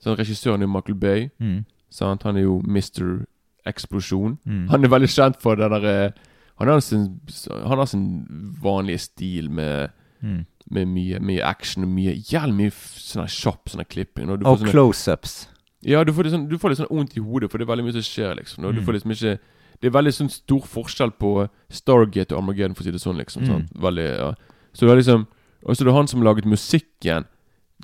sånn 0.04 0.18
Regissøren 0.18 0.64
i 0.64 0.66
Michael 0.68 0.96
Bay. 0.98 1.30
Mm. 1.40 1.66
Sant? 1.90 2.24
Han 2.24 2.38
er 2.38 2.42
jo 2.42 2.62
Mr. 2.66 3.26
Eksplosjon. 3.66 4.38
Mm. 4.48 4.68
Han 4.70 4.84
er 4.84 4.88
veldig 4.90 5.08
kjent 5.10 5.36
for 5.42 5.56
det 5.56 5.70
derre 5.70 6.14
han, 6.58 6.68
han 6.68 7.78
har 7.78 7.86
sin 7.88 8.28
vanlige 8.62 9.00
stil 9.00 9.50
med 9.50 9.90
Mm. 10.24 10.46
Med 10.72 10.88
mye, 10.88 11.20
mye 11.20 11.44
action 11.44 11.84
og 11.84 11.90
mye 11.92 12.14
jævlig 12.16 12.56
mye 12.56 12.72
sånne 12.72 13.12
sånn 13.12 13.22
her 13.26 13.34
kjapp 13.36 13.70
sånn 13.74 13.82
her 13.84 13.90
klipping. 13.92 14.30
og 14.32 14.40
du 14.40 14.46
Og 14.48 14.60
close-ups. 14.72 15.48
ja, 15.84 16.04
du 16.04 16.14
får, 16.14 16.30
sånn, 16.32 16.48
du 16.48 16.58
får 16.58 16.70
litt 16.70 16.80
sånn 16.80 16.90
vondt 16.92 17.18
i 17.18 17.20
hodet, 17.22 17.52
for 17.52 17.58
det 17.58 17.68
er 17.68 17.72
veldig 17.76 17.84
mye 17.90 17.98
som 17.98 18.06
skjer, 18.08 18.36
liksom. 18.38 18.66
Og 18.66 18.74
du 18.76 18.80
Mm. 18.82 18.86
får 18.86 18.94
liksom 19.00 19.12
ikke 19.12 19.40
Det 19.82 19.88
er 19.88 19.98
veldig 20.02 20.14
sånn 20.14 20.30
stor 20.30 20.60
forskjell 20.62 21.12
på 21.18 21.50
Stargate 21.72 22.32
og 22.34 22.38
Armageddon, 22.44 22.76
for 22.76 22.84
å 22.84 22.86
si 22.86 22.92
det 22.92 23.02
sånn, 23.02 23.18
liksom. 23.18 23.42
Mm. 23.50 23.68
Veldig, 23.82 24.18
ja. 24.20 24.34
Så 24.74 24.86
det 24.86 24.92
er 24.92 24.96
liksom 25.02 25.28
Og 25.66 25.76
så 25.76 25.82
er 25.82 25.86
det 25.86 25.94
han 25.94 26.08
som 26.08 26.22
laget 26.22 26.46
musikken. 26.46 27.26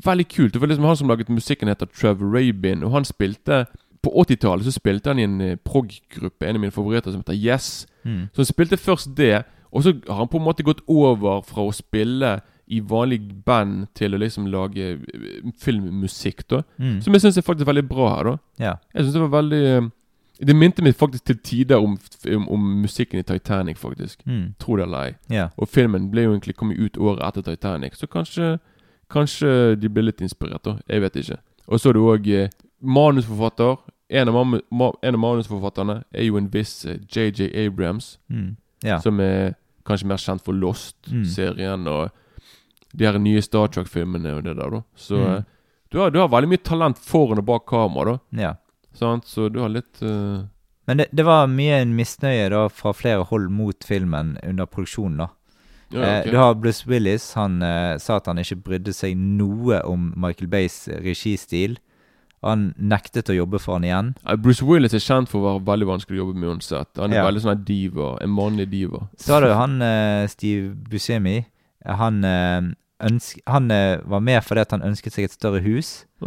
Veldig 0.04 0.28
kult. 0.30 0.54
Det 0.54 0.62
var 0.62 0.68
liksom 0.68 0.86
Han 0.86 0.96
som 0.96 1.08
laget 1.08 1.28
musikken, 1.30 1.68
heter 1.68 1.88
Trevor 1.92 2.32
Rabin, 2.32 2.84
og 2.84 2.92
han 2.92 3.04
spilte 3.04 3.66
På 4.04 4.14
80-tallet 4.14 4.64
så 4.66 4.72
spilte 4.72 5.08
han 5.08 5.20
i 5.20 5.24
en 5.24 5.42
eh, 5.42 5.56
prog-gruppe, 5.56 6.44
en 6.48 6.56
av 6.56 6.62
mine 6.62 6.72
favoritter, 6.72 7.12
som 7.12 7.22
heter 7.24 7.34
Yes. 7.36 7.88
Mm. 8.06 8.30
Så 8.32 8.38
han 8.38 8.46
spilte 8.46 8.78
først 8.78 9.16
det, 9.16 9.44
og 9.74 9.84
så 9.84 9.94
har 10.08 10.16
han 10.18 10.28
på 10.28 10.38
en 10.38 10.46
måte 10.46 10.64
gått 10.64 10.82
over 10.88 11.42
fra 11.42 11.62
å 11.64 11.74
spille 11.74 12.42
i 12.68 12.80
vanlig 12.84 13.22
band 13.46 13.88
til 13.96 14.14
å 14.14 14.18
liksom 14.20 14.48
lage 14.52 14.90
eh, 14.94 15.52
filmmusikk, 15.64 16.44
da. 16.50 16.62
Mm. 16.80 16.98
Som 17.02 17.14
jeg 17.16 17.22
syns 17.24 17.38
er 17.40 17.46
faktisk 17.48 17.68
veldig 17.70 17.86
bra 17.90 18.10
her, 18.16 18.24
da. 18.32 18.38
Ja. 18.60 18.74
Jeg 18.94 19.04
synes 19.06 19.14
det 19.14 19.22
var 19.22 19.34
veldig 19.42 19.62
eh, 19.78 19.88
Det 20.48 20.54
minte 20.56 20.84
meg 20.86 20.94
faktisk 20.96 21.24
til 21.26 21.38
tider 21.42 21.78
om, 21.82 21.96
om, 22.36 22.50
om 22.54 22.66
musikken 22.84 23.20
i 23.20 23.24
Titanic, 23.26 23.78
faktisk. 23.82 24.20
Mm. 24.26 24.54
Tro 24.60 24.76
det 24.78 24.84
eller 24.86 25.08
ei. 25.08 25.14
Ja. 25.34 25.48
Og 25.58 25.68
filmen 25.68 26.12
ble 26.12 26.28
jo 26.28 26.34
egentlig 26.36 26.56
kommet 26.60 26.78
ut 26.78 26.98
året 26.98 27.24
etter 27.26 27.42
Titanic, 27.54 27.96
så 27.98 28.08
kanskje 28.08 28.58
Kanskje 29.10 29.76
de 29.80 29.88
ble 29.88 30.02
litt 30.04 30.20
inspirert, 30.20 30.66
da. 30.68 30.74
Jeg 30.92 31.00
vet 31.02 31.16
ikke. 31.16 31.38
Og 31.72 31.80
så 31.80 31.90
er 31.90 31.94
det 31.96 32.02
òg 32.04 32.26
eh, 32.36 32.50
manusforfatter. 32.84 33.78
En 34.10 34.28
av, 34.28 34.36
ma 34.72 34.90
en 35.02 35.16
av 35.16 35.22
manusforfatterne 35.24 36.02
er 36.12 36.26
jo 36.28 36.36
en 36.40 36.50
viss 36.52 36.82
JJ 36.86 37.48
Abrams, 37.66 38.18
Mm. 38.30 38.58
Ja. 38.84 39.00
som 39.00 39.20
er 39.24 39.56
kanskje 39.88 40.08
mer 40.12 40.20
kjent 40.22 40.44
for. 40.44 40.54
Lost-serien 40.54 41.88
og 41.88 42.12
de 42.98 43.06
her 43.06 43.18
nye 43.22 43.42
Star 43.46 43.68
Trek-filmene 43.70 44.36
og 44.38 44.44
det 44.48 44.56
der, 44.58 44.70
da. 44.74 44.82
Så 44.98 45.16
Mm. 45.22 45.36
eh, 45.38 45.44
du, 45.92 46.00
har, 46.02 46.10
du 46.12 46.20
har 46.20 46.28
veldig 46.34 46.50
mye 46.50 46.64
talent 46.66 46.98
foran 47.00 47.40
og 47.40 47.46
bak 47.46 47.66
kamera, 47.70 48.18
da. 48.34 48.42
ja. 48.42 48.54
Sant? 48.98 49.28
Så 49.30 49.50
du 49.54 49.60
har 49.62 49.70
litt 49.70 50.02
uh... 50.02 50.42
Men 50.88 50.98
det, 50.98 51.06
det 51.14 51.24
var 51.28 51.46
mye 51.52 51.82
en 51.84 51.92
misnøye 51.96 52.50
da 52.50 52.64
fra 52.74 52.94
flere 52.98 53.24
hold 53.30 53.50
mot 53.54 53.84
filmen 53.86 54.38
under 54.44 54.66
produksjonen. 54.66 55.18
da. 55.18 55.28
Ja, 55.92 56.00
Eh, 56.04 56.32
du 56.32 56.38
har 56.38 56.56
Bruce 56.56 56.84
Willis. 56.90 57.34
Han 57.38 57.62
eh, 57.64 57.98
sa 58.02 58.18
at 58.18 58.26
han 58.28 58.38
ikke 58.42 58.58
brydde 58.64 58.92
seg 58.96 59.14
noe 59.16 59.78
om 59.86 60.10
Michael 60.18 60.50
Bays 60.52 60.88
registil. 61.04 61.78
Han 62.44 62.74
nektet 62.78 63.30
å 63.30 63.36
jobbe 63.38 63.60
for 63.60 63.78
han 63.78 63.86
igjen. 63.88 64.10
Bruce 64.44 64.66
Willis 64.66 64.94
er 64.98 65.00
kjent 65.06 65.30
for 65.30 65.40
å 65.40 65.46
være 65.54 65.66
veldig 65.70 65.88
vanskelig 65.94 66.18
å 66.20 66.24
jobbe 66.26 66.40
med 66.42 66.50
uansett. 66.56 66.90
Han 66.98 67.14
er 67.14 67.18
Ja. 67.22 67.26
veldig 67.30 67.42
sånn 67.46 67.56
en 67.56 67.64
diva. 67.64 68.18
En 68.22 68.30
mannlig 68.36 68.70
diva. 68.70 69.08
Så 69.18 69.34
har 69.38 69.42
du 69.42 69.54
han 69.54 69.82
eh, 69.82 70.28
Steve 70.28 70.74
Buscemi. 70.90 71.46
Han, 71.86 72.24
ønsk, 73.04 73.40
han 73.48 73.72
eh, 73.72 74.00
var 74.06 74.20
med 74.20 74.42
fordi 74.44 74.62
at 74.64 74.72
han 74.74 74.84
ønsket 74.86 75.14
seg 75.14 75.28
et 75.28 75.34
større 75.36 75.62
hus. 75.62 76.06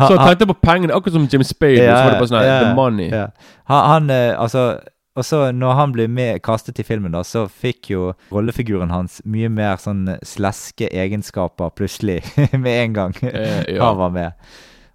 Så 0.00 0.16
han 0.16 0.22
tenkte 0.24 0.46
på 0.48 0.56
pengene, 0.62 0.94
akkurat 0.94 1.12
som 1.18 1.26
Jim 1.30 1.44
Spade. 1.44 1.82
og 1.84 1.96
så 1.98 2.04
var 2.04 2.10
det 2.10 2.18
bare 2.20 2.30
sånn 2.30 2.40
her, 2.40 2.64
The 2.64 2.74
money. 2.74 3.10
Ja. 3.12 3.26
Han, 3.70 3.84
han 3.90 4.10
eh, 4.14 4.32
altså 4.40 4.62
Og 5.18 5.26
så 5.26 5.40
når 5.52 5.74
han 5.76 5.92
ble 5.92 6.06
med 6.08 6.40
kastet 6.46 6.78
i 6.80 6.86
filmen, 6.86 7.12
da, 7.12 7.20
så 7.26 7.44
fikk 7.50 7.90
jo 7.92 8.12
rollefiguren 8.32 8.92
hans 8.94 9.18
mye 9.28 9.50
mer 9.52 9.76
sånn 9.82 10.06
sleske 10.24 10.88
egenskaper 10.88 11.72
plutselig, 11.76 12.22
med 12.64 12.72
en 12.72 12.96
gang 12.96 13.16
Eh, 13.26 13.74
ja. 13.74 13.84
han 13.90 13.98
var 13.98 14.14
med. 14.14 14.32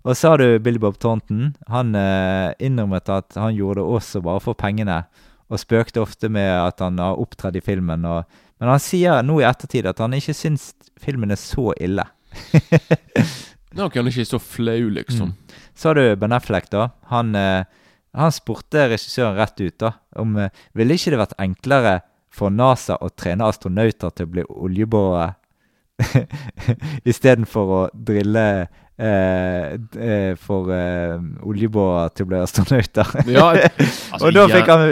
Og 0.05 0.17
så 0.17 0.33
har 0.33 0.41
du 0.41 0.59
Billy 0.59 0.79
Bob 0.79 0.97
Thornton. 1.01 1.53
Han 1.69 1.95
eh, 1.97 2.53
innrømmet 2.63 3.09
at 3.09 3.37
han 3.37 3.55
gjorde 3.57 3.81
det 3.81 3.87
også 3.99 4.21
bare 4.25 4.41
for 4.41 4.57
pengene, 4.57 5.03
og 5.49 5.61
spøkte 5.61 6.01
ofte 6.01 6.29
med 6.29 6.47
at 6.49 6.81
han 6.81 6.97
har 7.01 7.19
opptredd 7.21 7.57
i 7.59 7.61
filmen. 7.65 8.05
Og, 8.09 8.23
men 8.59 8.71
han 8.71 8.81
sier 8.81 9.23
nå 9.25 9.39
i 9.41 9.47
ettertid 9.47 9.87
at 9.89 9.99
han 10.03 10.15
ikke 10.15 10.35
syns 10.35 10.69
filmen 11.01 11.33
er 11.33 11.39
så 11.39 11.73
ille. 11.75 12.05
Nå 13.75 13.89
kan 13.91 14.05
han 14.05 14.11
ikke 14.11 14.27
så 14.27 14.39
flau, 14.39 14.89
liksom. 14.95 15.33
Mm. 15.33 15.61
Så 15.75 15.89
har 15.89 15.99
du 15.99 16.15
Ben 16.15 16.35
Affleck, 16.35 16.69
da. 16.71 16.89
Han, 17.11 17.35
eh, 17.35 17.65
han 18.15 18.31
spurte 18.31 18.87
regissøren 18.93 19.35
rett 19.35 19.59
ut 19.59 19.75
da 19.83 19.91
om 20.15 20.37
eh, 20.39 20.53
ville 20.77 20.95
ikke 20.95 21.11
det 21.11 21.19
vært 21.19 21.35
enklere 21.43 21.97
for 22.35 22.51
NASA 22.51 22.95
å 23.03 23.11
trene 23.11 23.47
astronauter 23.47 24.15
til 24.15 24.27
å 24.27 24.31
bli 24.31 24.45
oljeboere 24.47 25.33
istedenfor 27.11 27.75
å 27.75 27.81
drille 27.93 28.45
for 28.95 30.69
eh, 30.71 31.15
oljeboere 31.43 32.09
til 32.15 32.23
å 32.25 32.29
bli 32.29 32.37
astronauter. 32.39 33.09
Ja, 33.27 33.47
altså, 34.13 34.21
Og 34.21 34.33
da 34.35 34.45
fikk 34.47 34.69
han 34.71 34.85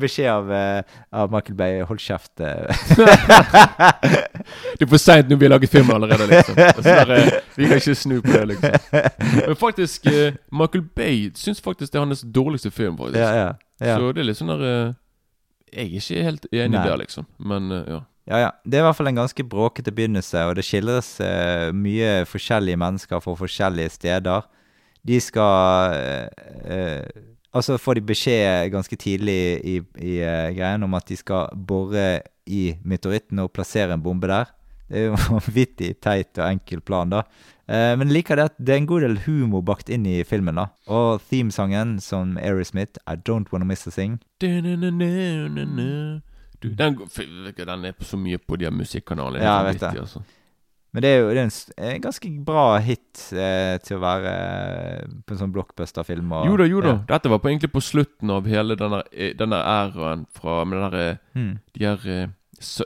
beskjed, 0.00 0.30
av, 0.32 0.48
eh, 0.56 0.96
av 1.12 1.30
Michael 1.34 1.58
Bay 1.58 1.80
hold 1.84 2.00
kjeft. 2.00 2.40
eh. 2.40 2.70
Det 4.80 4.86
er 4.86 4.90
for 4.90 5.00
seint 5.02 5.28
når 5.30 5.36
vi 5.40 5.46
har 5.46 5.52
laget 5.54 5.72
film 5.72 5.90
allerede, 5.92 6.26
liksom. 6.30 6.56
Der, 6.86 7.12
eh, 7.16 7.32
vi 7.56 7.68
kan 7.68 7.76
ikke 7.82 7.94
snu 7.98 8.16
på 8.24 8.32
det, 8.32 8.44
liksom. 8.54 8.70
Men 9.46 9.56
faktisk, 9.60 10.06
eh, 10.08 10.38
Michael 10.52 10.84
Bay 10.96 11.30
syns 11.36 11.60
faktisk 11.64 11.92
det 11.92 12.00
er 12.00 12.06
hans 12.06 12.24
dårligste 12.34 12.70
film, 12.72 12.96
faktisk. 12.98 13.20
Ja, 13.20 13.52
ja. 13.80 13.96
Så 13.96 14.12
det 14.12 14.24
er 14.24 14.28
litt 14.30 14.40
sånn 14.40 14.52
der 14.52 14.64
eh, 14.68 14.96
Jeg 15.70 15.84
er 15.86 16.00
ikke 16.00 16.24
helt 16.26 16.46
enig 16.52 16.74
Nei. 16.78 16.86
der, 16.88 16.96
liksom. 17.04 17.28
Men 17.38 17.70
eh, 17.76 17.84
ja. 17.94 18.00
Ja, 18.30 18.38
ja. 18.44 18.50
Det 18.62 18.78
er 18.78 18.84
i 18.84 18.86
hvert 18.86 18.96
fall 19.00 19.10
en 19.10 19.18
ganske 19.18 19.42
bråkete 19.50 19.90
begynnelse, 19.94 20.44
og 20.46 20.54
det 20.58 20.62
skildres 20.68 21.16
eh, 21.24 21.72
mye 21.74 22.20
forskjellige 22.30 22.78
mennesker 22.78 23.22
fra 23.24 23.34
forskjellige 23.38 23.90
steder. 23.96 24.46
De 25.06 25.18
skal 25.24 25.96
eh, 25.98 26.46
eh, 26.70 27.26
Altså 27.50 27.74
får 27.82 27.98
de 27.98 28.02
beskjed 28.06 28.68
ganske 28.70 28.94
tidlig 29.02 29.34
i, 29.66 29.72
i 29.98 30.12
eh, 30.22 30.52
greien 30.54 30.84
om 30.86 30.92
at 30.94 31.08
de 31.10 31.16
skal 31.18 31.48
bore 31.66 32.20
i 32.46 32.76
meteoritten 32.86 33.40
og 33.42 33.50
plassere 33.56 33.96
en 33.96 34.04
bombe 34.04 34.30
der. 34.30 34.52
Det 34.86 35.00
er 35.00 35.08
jo 35.08 35.16
en 35.16 35.24
vanvittig 35.40 35.88
teit 35.98 36.38
og 36.38 36.46
enkel 36.46 36.78
plan, 36.86 37.10
da. 37.10 37.24
Eh, 37.66 37.96
men 37.98 38.14
liker 38.14 38.38
det 38.38 38.44
at 38.52 38.54
det 38.62 38.76
er 38.76 38.80
en 38.84 38.86
god 38.92 39.02
del 39.02 39.18
humor 39.26 39.64
bakt 39.66 39.90
inn 39.90 40.06
i 40.06 40.20
filmen, 40.22 40.62
da. 40.62 40.68
Og 40.86 41.18
themesangen 41.26 41.96
som 41.98 42.36
Aerosmith, 42.38 43.02
I 43.10 43.18
Don't 43.18 43.50
Wanna 43.50 43.66
Miss 43.66 43.82
a 43.90 43.90
Thing. 43.98 44.20
Du, 44.38 44.46
den, 44.46 44.78
går- 44.78 45.10
fy, 45.10 45.50
vet 45.58 46.22
du, 46.60 46.68
den 47.66 47.84
er 47.84 47.94
så 48.04 48.18
mye 48.20 48.38
på 48.38 48.56
de 48.60 48.66
er 48.66 48.70
Ja, 49.46 49.56
jeg 49.64 49.74
vet 49.74 49.80
det. 49.94 50.00
Altså. 50.00 50.22
Men 50.92 51.02
det 51.04 51.10
er 51.14 51.20
jo 51.20 51.28
det 51.30 51.38
er 51.38 51.44
en, 51.46 51.84
en 51.94 52.00
ganske 52.02 52.30
bra 52.44 52.64
hit 52.82 53.20
eh, 53.32 53.76
til 53.78 53.96
å 53.96 54.00
være 54.02 54.32
eh, 54.34 55.04
på 55.24 55.32
en 55.36 55.38
sånn 55.38 55.52
blockbuster-film. 55.54 56.32
Jo 56.48 56.56
da, 56.58 56.66
jo 56.66 56.80
da. 56.82 56.88
Ja. 56.96 56.98
Dette 57.12 57.30
var 57.30 57.38
på 57.38 57.48
egentlig 57.52 57.70
på 57.72 57.82
slutten 57.84 58.30
av 58.34 58.48
hele 58.50 58.74
denne, 58.76 59.02
eh, 59.14 59.30
denne 59.38 59.60
æraen 59.62 60.26
fra 60.34 60.64
med 60.64 60.78
den 60.80 60.90
der, 60.90 61.00
eh, 61.12 61.16
Mm. 61.38 61.52
De 61.78 61.84
her, 61.86 62.08
eh, 62.10 62.28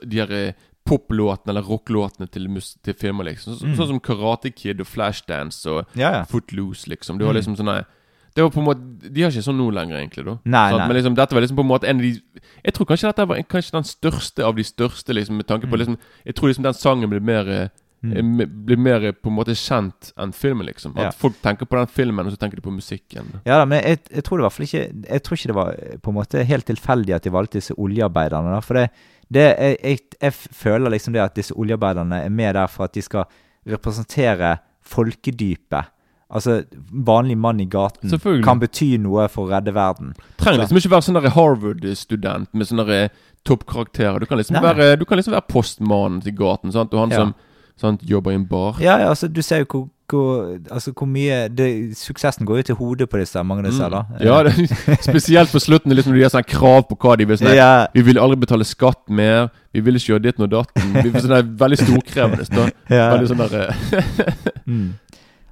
de 0.05 0.17
her 0.21 0.33
eh, 0.33 0.53
poplåtene 0.85 1.49
eller 1.55 1.63
rocklåtene 1.65 2.29
til, 2.31 2.45
til 2.85 2.95
filmer, 2.95 3.25
liksom. 3.25 3.57
Så, 3.57 3.65
Mm. 3.65 3.77
Sånn 3.79 3.89
som 3.95 4.01
Karate 4.05 4.51
Kid 4.55 4.81
og 4.85 4.87
Flashdance 4.87 5.65
og 5.67 5.87
Ja, 5.97 6.13
ja. 6.13 6.25
Footloose, 6.29 6.87
liksom. 6.93 7.17
Det 7.17 7.25
var 7.25 7.33
Mm. 7.33 7.41
liksom 7.41 7.57
sånne 7.57 7.87
Det 8.35 8.43
var 8.43 8.51
på 8.51 8.59
en 8.59 8.67
måte 8.67 9.13
De 9.15 9.23
har 9.23 9.31
ikke 9.31 9.45
sånn 9.47 9.57
nå 9.61 9.69
lenger, 9.73 9.97
egentlig. 10.01 10.25
da 10.27 10.39
Nei, 10.45 10.71
sånn, 10.73 10.79
nei. 10.79 10.87
Men 10.89 10.97
liksom, 10.97 11.15
dette 11.15 11.35
var 11.35 11.41
liksom 11.45 11.57
på 11.57 11.65
en 11.65 11.69
måte 11.71 11.89
en 11.89 11.97
av 11.97 12.03
de 12.03 12.21
Jeg 12.65 12.75
tror 12.75 12.87
kanskje 12.87 13.09
dette 13.13 13.27
var 13.29 13.37
en- 13.37 13.45
kanskje 13.45 13.73
den 13.73 13.85
største 13.85 14.45
av 14.45 14.55
de 14.57 14.63
største, 14.65 15.15
liksom 15.15 15.37
med 15.37 15.47
tanke 15.47 15.67
på 15.71 15.75
Mm. 15.77 15.79
liksom 15.79 15.99
Jeg 16.27 16.35
tror 16.35 16.49
liksom 16.49 16.63
den 16.65 16.75
sangen 16.75 17.11
blir 17.11 17.21
mer 17.23 17.49
eh, 17.49 17.69
Mm. 18.05 18.41
er 18.41 18.47
blir 18.47 18.77
mer 18.77 19.03
eh, 19.07 19.13
på 19.13 19.31
en 19.31 19.37
måte 19.37 19.55
kjent 19.57 20.13
enn 20.19 20.31
filmen, 20.33 20.67
liksom. 20.67 20.93
At 20.99 21.03
Ja. 21.05 21.11
folk 21.11 21.41
tenker 21.41 21.65
på 21.65 21.79
den 21.79 21.87
filmen, 21.87 22.27
og 22.27 22.33
så 22.33 22.37
tenker 22.37 22.57
de 22.57 22.61
på 22.61 22.71
musikken. 22.75 23.41
Ja 23.47 23.57
da, 23.59 23.65
men 23.65 23.83
jeg, 23.83 24.01
jeg 24.13 24.25
tror 24.25 24.37
det 24.37 24.43
i 24.43 24.47
hvert 24.49 24.53
fall 24.53 24.67
ikke 24.67 25.09
Jeg 25.11 25.23
tror 25.23 25.37
ikke 25.39 25.47
det 25.47 25.55
var 25.55 25.69
eh, 25.73 25.97
på 25.97 26.09
en 26.11 26.15
måte 26.15 26.45
helt 26.45 26.67
tilfeldig 26.67 27.15
at 27.15 27.23
de 27.23 27.31
valgte 27.31 27.53
disse 27.63 27.73
oljearbeiderne. 27.79 28.51
da, 28.53 28.61
For 28.61 28.75
det, 28.75 28.91
det 29.33 29.57
jeg, 29.59 29.79
jeg, 29.83 29.99
jeg 30.21 30.33
føler 30.35 30.91
liksom 30.91 31.13
det 31.15 31.23
at 31.23 31.35
disse 31.35 31.53
oljearbeiderne 31.57 32.25
er 32.27 32.29
med 32.29 32.55
der 32.57 32.67
for 32.67 32.85
at 32.85 32.93
de 32.93 33.01
skal 33.01 33.25
representere 33.67 34.59
folkedypet. 34.83 35.87
Altså, 36.35 36.65
vanlig 36.91 37.37
mann 37.39 37.61
i 37.63 37.65
gaten 37.71 38.11
kan 38.43 38.59
bety 38.59 38.97
noe 38.99 39.29
for 39.31 39.47
å 39.47 39.53
redde 39.55 39.71
verden. 39.77 40.15
Trenger 40.41 40.65
liksom 40.65 40.81
ikke 40.81 40.91
være 40.91 41.07
sånn 41.07 41.21
Harvard-student 41.37 42.49
med 42.53 42.67
sånne 42.67 42.87
der 42.89 43.09
toppkarakterer. 43.47 44.19
Du 44.19 44.27
kan 44.27 44.39
liksom 44.41 44.57
Nei. 44.59 44.63
være 44.75 44.97
Du 44.99 45.05
kan 45.05 45.19
liksom 45.21 45.35
være 45.37 45.47
postmannen 45.49 46.23
til 46.25 46.33
gaten, 46.35 46.73
sant? 46.73 46.93
og 46.95 47.01
han 47.05 47.11
Ja. 47.11 47.17
som 47.17 47.35
sant, 47.77 48.03
jobber 48.03 48.33
i 48.33 48.35
en 48.35 48.47
bar. 48.47 48.77
Ja, 48.81 48.99
ja, 48.99 49.09
altså, 49.11 49.29
du 49.33 49.43
ser 49.43 49.59
jo 49.63 49.67
hvor, 49.71 49.89
hvor, 50.09 50.59
altså, 50.71 50.93
hvor 50.93 51.07
mye 51.07 51.49
det, 51.49 51.97
Suksessen 51.97 52.47
går 52.47 52.57
jo 52.57 52.63
til 52.63 52.75
hodet 52.75 53.09
på 53.11 53.19
disse, 53.19 53.43
mange 53.45 53.65
av 53.65 53.71
disse, 53.71 53.89
da. 53.91 54.03
Mm. 54.11 54.25
Ja, 54.27 54.43
det, 54.43 54.53
spesielt 55.11 55.51
på 55.53 55.59
slutten, 55.63 55.93
liksom, 55.95 56.13
når 56.13 56.19
de 56.19 56.23
har 56.23 56.35
sånne 56.35 56.51
krav 56.51 56.83
på 56.89 56.97
hva 56.99 57.17
de 57.19 57.25
vil. 57.27 57.37
Sånn, 57.39 57.55
Ja. 57.55 57.87
Vi 57.95 58.03
vil 58.03 58.19
aldri 58.19 58.37
betale 58.47 58.65
skatt 58.65 59.09
mer. 59.09 59.51
Vi 59.73 59.81
vil 59.81 59.95
ikke 59.99 60.15
gjøre 60.15 60.23
ditt 60.23 60.41
og 60.41 60.51
datten. 60.51 60.93
Vi 61.03 61.09
vil 61.11 61.21
sånne 61.23 61.43
Veldig 61.59 61.79
storkrevende. 61.79 62.47
Da. 62.51 62.69
Ja. 62.95 63.11
Veldig 63.17 63.29
sånn 63.33 63.43
der 63.47 63.69
eh, 63.69 64.35
Mm. 64.67 64.95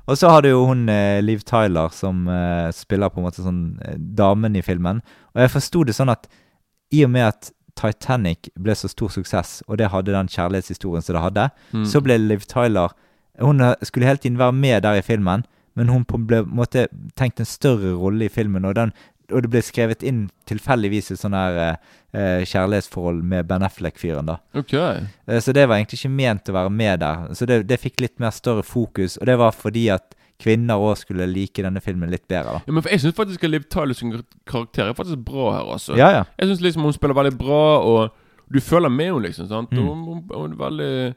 Og 0.09 0.17
så 0.19 0.29
har 0.33 0.43
du 0.43 0.49
jo 0.51 0.65
hun 0.67 0.89
eh, 0.91 1.21
Liv 1.23 1.45
Tyler 1.47 1.89
som 1.95 2.25
eh, 2.29 2.71
spiller 2.75 3.09
på 3.13 3.21
en 3.23 3.27
måte 3.29 3.43
sånn 3.45 3.61
eh, 3.87 3.95
damen 4.19 4.57
i 4.59 4.63
filmen. 4.67 5.01
Og 5.35 5.43
jeg 5.45 5.53
forsto 5.55 5.85
det 5.87 5.95
sånn 5.95 6.11
at 6.11 6.27
i 6.93 7.05
og 7.07 7.11
med 7.15 7.29
at 7.29 7.53
Titanic 7.79 8.51
ble 8.61 8.75
så 8.77 8.91
stor 8.91 9.09
suksess, 9.15 9.63
og 9.67 9.79
det 9.81 9.89
hadde 9.95 10.13
den 10.13 10.29
kjærlighetshistorien 10.29 11.03
som 11.07 11.15
det 11.17 11.23
hadde, 11.25 11.47
Mm. 11.73 11.87
så 11.89 12.03
ble 12.05 12.19
Liv 12.19 12.43
Tyler 12.51 12.91
Hun 13.41 13.63
skulle 13.83 14.05
hele 14.07 14.19
tiden 14.21 14.37
være 14.37 14.53
med 14.53 14.83
der 14.85 14.99
i 14.99 15.03
filmen, 15.03 15.47
men 15.75 15.89
hun 15.89 16.05
på- 16.05 16.19
ble 16.27 16.43
måte 16.45 16.83
tenkt 17.17 17.41
en 17.41 17.47
større 17.49 17.95
rolle 17.97 18.27
i 18.27 18.29
filmen, 18.29 18.65
og, 18.69 18.75
den, 18.77 18.93
og 19.33 19.43
det 19.43 19.51
ble 19.51 19.63
skrevet 19.65 20.03
inn 20.07 20.27
tilfeldigvis 20.47 21.11
et 21.15 21.21
sånn 21.21 21.35
her 21.37 21.59
eh, 21.65 21.77
eh, 22.15 22.45
kjærlighetsforhold 22.49 23.23
med 23.25 23.47
Ben 23.49 23.63
Affleck-fyren, 23.67 24.27
da. 24.29 24.37
Okay. 24.55 25.05
Eh, 25.27 25.41
Så 25.41 25.53
det 25.57 25.67
var 25.69 25.77
egentlig 25.81 25.99
ikke 26.03 26.11
ment 26.15 26.49
å 26.49 26.57
være 26.57 26.71
med 26.71 27.01
der. 27.01 27.29
Så 27.35 27.47
det, 27.49 27.63
det 27.69 27.81
fikk 27.81 28.01
litt 28.05 28.19
mer 28.21 28.31
større 28.31 28.63
fokus, 28.63 29.17
og 29.21 29.27
det 29.27 29.39
var 29.39 29.53
fordi 29.57 29.89
at 29.95 30.15
kvinner 30.43 30.75
òg 30.83 30.97
skulle 30.99 31.27
like 31.31 31.63
denne 31.63 31.81
filmen 31.81 32.11
litt 32.11 32.25
bedre. 32.29 32.57
da. 32.59 32.63
Ja, 32.67 32.73
men 32.73 32.83
Jeg 32.91 33.01
syns 33.01 33.15
faktisk 33.15 33.43
Liv 33.47 33.63
Tyler 33.71 33.95
sin 33.95 34.11
karakter 34.49 34.89
er 34.91 34.95
faktisk 34.99 35.21
bra 35.25 35.53
her. 35.55 35.73
altså 35.77 35.95
Ja, 35.97 36.09
ja. 36.11 36.25
Jeg 36.39 36.49
syns 36.51 36.61
liksom 36.65 36.83
hun 36.83 36.93
spiller 36.97 37.15
veldig 37.15 37.37
bra, 37.39 37.79
og 37.79 38.11
du 38.53 38.59
føler 38.61 38.91
med 38.91 39.07
henne, 39.13 39.23
liksom. 39.29 39.47
sant? 39.49 39.71
Mm. 39.71 39.87
Hun, 39.87 40.03
hun, 40.09 40.25
hun 40.35 40.53
er 40.53 40.59
veldig 40.65 41.15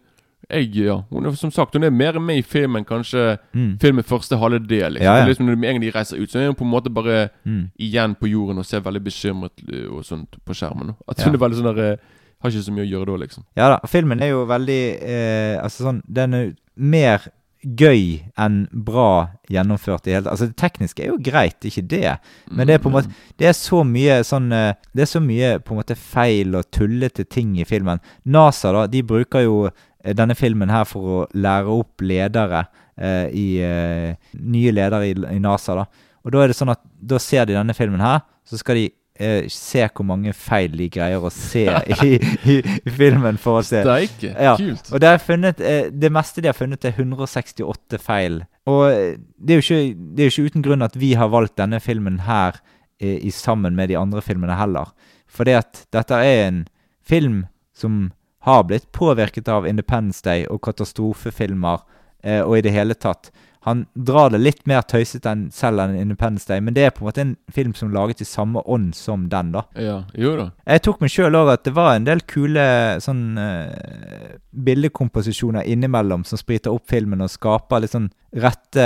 jeg, 0.50 0.76
ja, 0.76 1.02
hun 1.10 1.26
er 1.26 1.32
som 1.36 1.52
sagt 1.52 1.74
Hun 1.74 1.84
er 1.84 1.90
mer 1.90 2.20
med 2.20 2.38
i 2.38 2.42
filmen 2.42 2.86
kanskje 2.86 3.38
Mm. 3.56 3.78
filmen 3.82 4.04
første 4.04 4.38
halve 4.38 4.60
del. 4.68 4.94
Liksom. 4.94 5.04
Ja, 5.06 5.18
ja. 5.18 5.26
Liksom 5.26 5.46
Når 5.46 5.56
de 5.56 5.80
de 5.80 5.92
reiser 5.92 6.18
ut, 6.22 6.30
så 6.32 6.40
er 6.40 6.46
hun 6.48 6.56
på 6.56 6.64
en 6.66 6.72
måte 6.72 6.90
bare 6.94 7.30
Mm. 7.46 7.72
igjen 7.80 8.16
på 8.16 8.28
jorden 8.30 8.58
og 8.60 8.66
ser 8.66 8.80
veldig 8.82 9.04
bekymret 9.04 9.52
eh, 9.72 9.88
og 9.92 10.04
sånt 10.06 10.36
på 10.46 10.54
skjermen. 10.54 10.90
At 10.90 10.96
At 11.10 11.20
Ja. 11.20 11.26
hun 11.26 11.36
er 11.36 11.40
veldig 11.40 11.58
sånn 11.62 11.76
der 11.76 11.92
eh, 11.94 11.98
Har 12.42 12.52
ikke 12.52 12.64
så 12.64 12.72
mye 12.74 12.86
å 12.86 12.90
gjøre 12.92 13.06
da, 13.06 13.26
liksom. 13.26 13.44
Ja 13.58 13.70
da. 13.70 13.80
Filmen 13.88 14.22
er 14.22 14.28
jo 14.30 14.46
veldig 14.46 15.02
eh, 15.02 15.64
Altså 15.64 15.84
sånn 15.84 16.02
Den 16.08 16.34
er 16.34 16.54
mer 16.76 17.20
gøy 17.66 18.22
enn 18.38 18.68
bra 18.72 19.30
gjennomført 19.50 20.06
i 20.08 20.12
hele 20.14 20.30
Altså 20.30 20.46
det 20.52 20.56
tekniske 20.58 21.02
er 21.02 21.08
jo 21.08 21.18
greit, 21.18 21.60
ikke 21.66 21.88
det. 21.88 22.20
Men 22.52 22.68
det 22.68 22.76
er 22.76 22.78
på 22.84 22.90
en 22.92 22.94
måte 23.00 23.10
Det 23.40 23.48
er 23.48 23.54
så 23.58 23.84
mye 23.84 24.20
sånn 24.24 24.52
eh, 24.54 24.74
Det 24.94 25.02
er 25.02 25.10
så 25.10 25.20
mye 25.24 25.60
på 25.60 25.74
en 25.74 25.80
måte 25.82 25.96
feil 25.98 26.54
og 26.56 26.70
tullete 26.72 27.26
ting 27.28 27.56
i 27.58 27.64
filmen. 27.66 28.00
NASA, 28.26 28.72
da, 28.72 28.86
de 28.88 29.02
bruker 29.02 29.42
jo 29.48 29.70
denne 30.14 30.36
filmen 30.38 30.70
her 30.70 30.86
for 30.86 31.14
å 31.16 31.22
lære 31.34 31.72
opp 31.74 32.04
ledere 32.06 32.66
eh, 32.98 33.32
i 33.34 33.48
eh, 33.64 34.36
Nye 34.38 34.74
ledere 34.76 35.10
i, 35.10 35.16
i 35.36 35.40
NASA, 35.42 35.80
da. 35.82 35.88
Og 36.26 36.34
da 36.34 36.44
er 36.44 36.52
det 36.52 36.58
sånn 36.58 36.74
at 36.74 36.82
da 36.84 37.20
ser 37.22 37.48
de 37.50 37.58
denne 37.58 37.74
filmen 37.78 38.02
her, 38.02 38.22
så 38.46 38.60
skal 38.60 38.80
de 38.80 38.86
eh, 39.20 39.48
se 39.52 39.84
hvor 39.88 40.08
mange 40.08 40.34
feil 40.38 40.74
de 40.78 40.88
greier 40.92 41.24
å 41.24 41.32
se 41.34 41.66
i, 42.06 42.16
i, 42.18 42.58
i 42.62 42.94
filmen 42.94 43.40
for 43.42 43.62
å 43.62 43.66
se. 43.66 43.84
Steike, 43.86 44.34
Ja, 44.34 44.56
kult. 44.60 44.92
Og 44.92 45.02
det, 45.04 45.14
funnet, 45.26 45.62
eh, 45.62 45.90
det 45.94 46.12
meste 46.14 46.44
de 46.44 46.52
har 46.52 46.58
funnet, 46.58 46.86
er 46.86 46.98
168 46.98 48.02
feil. 48.02 48.44
Og 48.70 48.86
eh, 48.90 49.18
det 49.38 49.56
er 49.58 49.62
jo 49.62 49.66
ikke, 49.66 50.06
det 50.16 50.26
er 50.26 50.30
jo 50.32 50.36
ikke 50.36 50.54
uten 50.54 50.66
grunn 50.66 50.86
at 50.86 50.98
vi 51.00 51.14
har 51.20 51.32
valgt 51.34 51.58
denne 51.62 51.82
filmen 51.84 52.24
her 52.26 52.60
eh, 53.02 53.20
i 53.22 53.34
sammen 53.34 53.78
med 53.78 53.92
de 53.94 54.00
andre 54.00 54.24
filmene 54.26 54.58
heller. 54.58 54.94
Fordi 55.36 55.58
at 55.58 55.86
dette 55.94 56.22
er 56.22 56.48
en 56.48 56.64
film 57.06 57.44
som 57.76 58.08
har 58.46 58.64
blitt 58.70 58.92
påvirket 58.94 59.50
av 59.50 59.66
Independence 59.68 60.22
Day 60.26 60.46
og 60.46 60.62
katastrofefilmer 60.68 61.82
eh, 62.24 62.44
og 62.44 62.60
i 62.60 62.64
det 62.66 62.74
hele 62.76 62.94
tatt. 62.94 63.32
Han 63.66 63.88
drar 63.98 64.30
det 64.30 64.44
litt 64.44 64.60
mer 64.70 64.84
tøysete 64.86 65.32
enn 65.32 65.48
selv 65.50 65.82
enn 65.82 65.96
Independence 65.98 66.46
Day, 66.46 66.62
men 66.62 66.76
det 66.78 66.84
er 66.86 66.92
på 66.94 67.02
en 67.02 67.08
måte 67.08 67.24
en 67.24 67.32
film 67.50 67.74
som 67.74 67.90
er 67.90 67.96
laget 67.96 68.22
i 68.22 68.28
samme 68.30 68.62
ånd 68.70 68.92
som 68.94 69.24
den, 69.32 69.50
da. 69.56 69.64
Ja, 69.82 69.96
jo 70.14 70.36
da. 70.38 70.52
Jeg 70.70 70.84
tok 70.86 71.02
meg 71.02 71.10
sjøl 71.10 71.40
òg 71.40 71.50
at 71.56 71.66
det 71.66 71.74
var 71.74 71.96
en 71.96 72.06
del 72.06 72.22
kule 72.30 72.68
sånn 73.02 73.24
eh, 73.42 74.38
bildekomposisjoner 74.54 75.66
innimellom 75.66 76.28
som 76.30 76.38
spriter 76.38 76.78
opp 76.78 76.86
filmen 76.94 77.26
og 77.26 77.34
skaper 77.34 77.82
litt 77.82 77.98
sånn 77.98 78.12
rette 78.38 78.86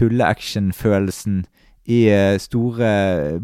tulle-action-følelsen 0.00 1.42
i 1.92 2.06
eh, 2.08 2.40
store 2.40 2.90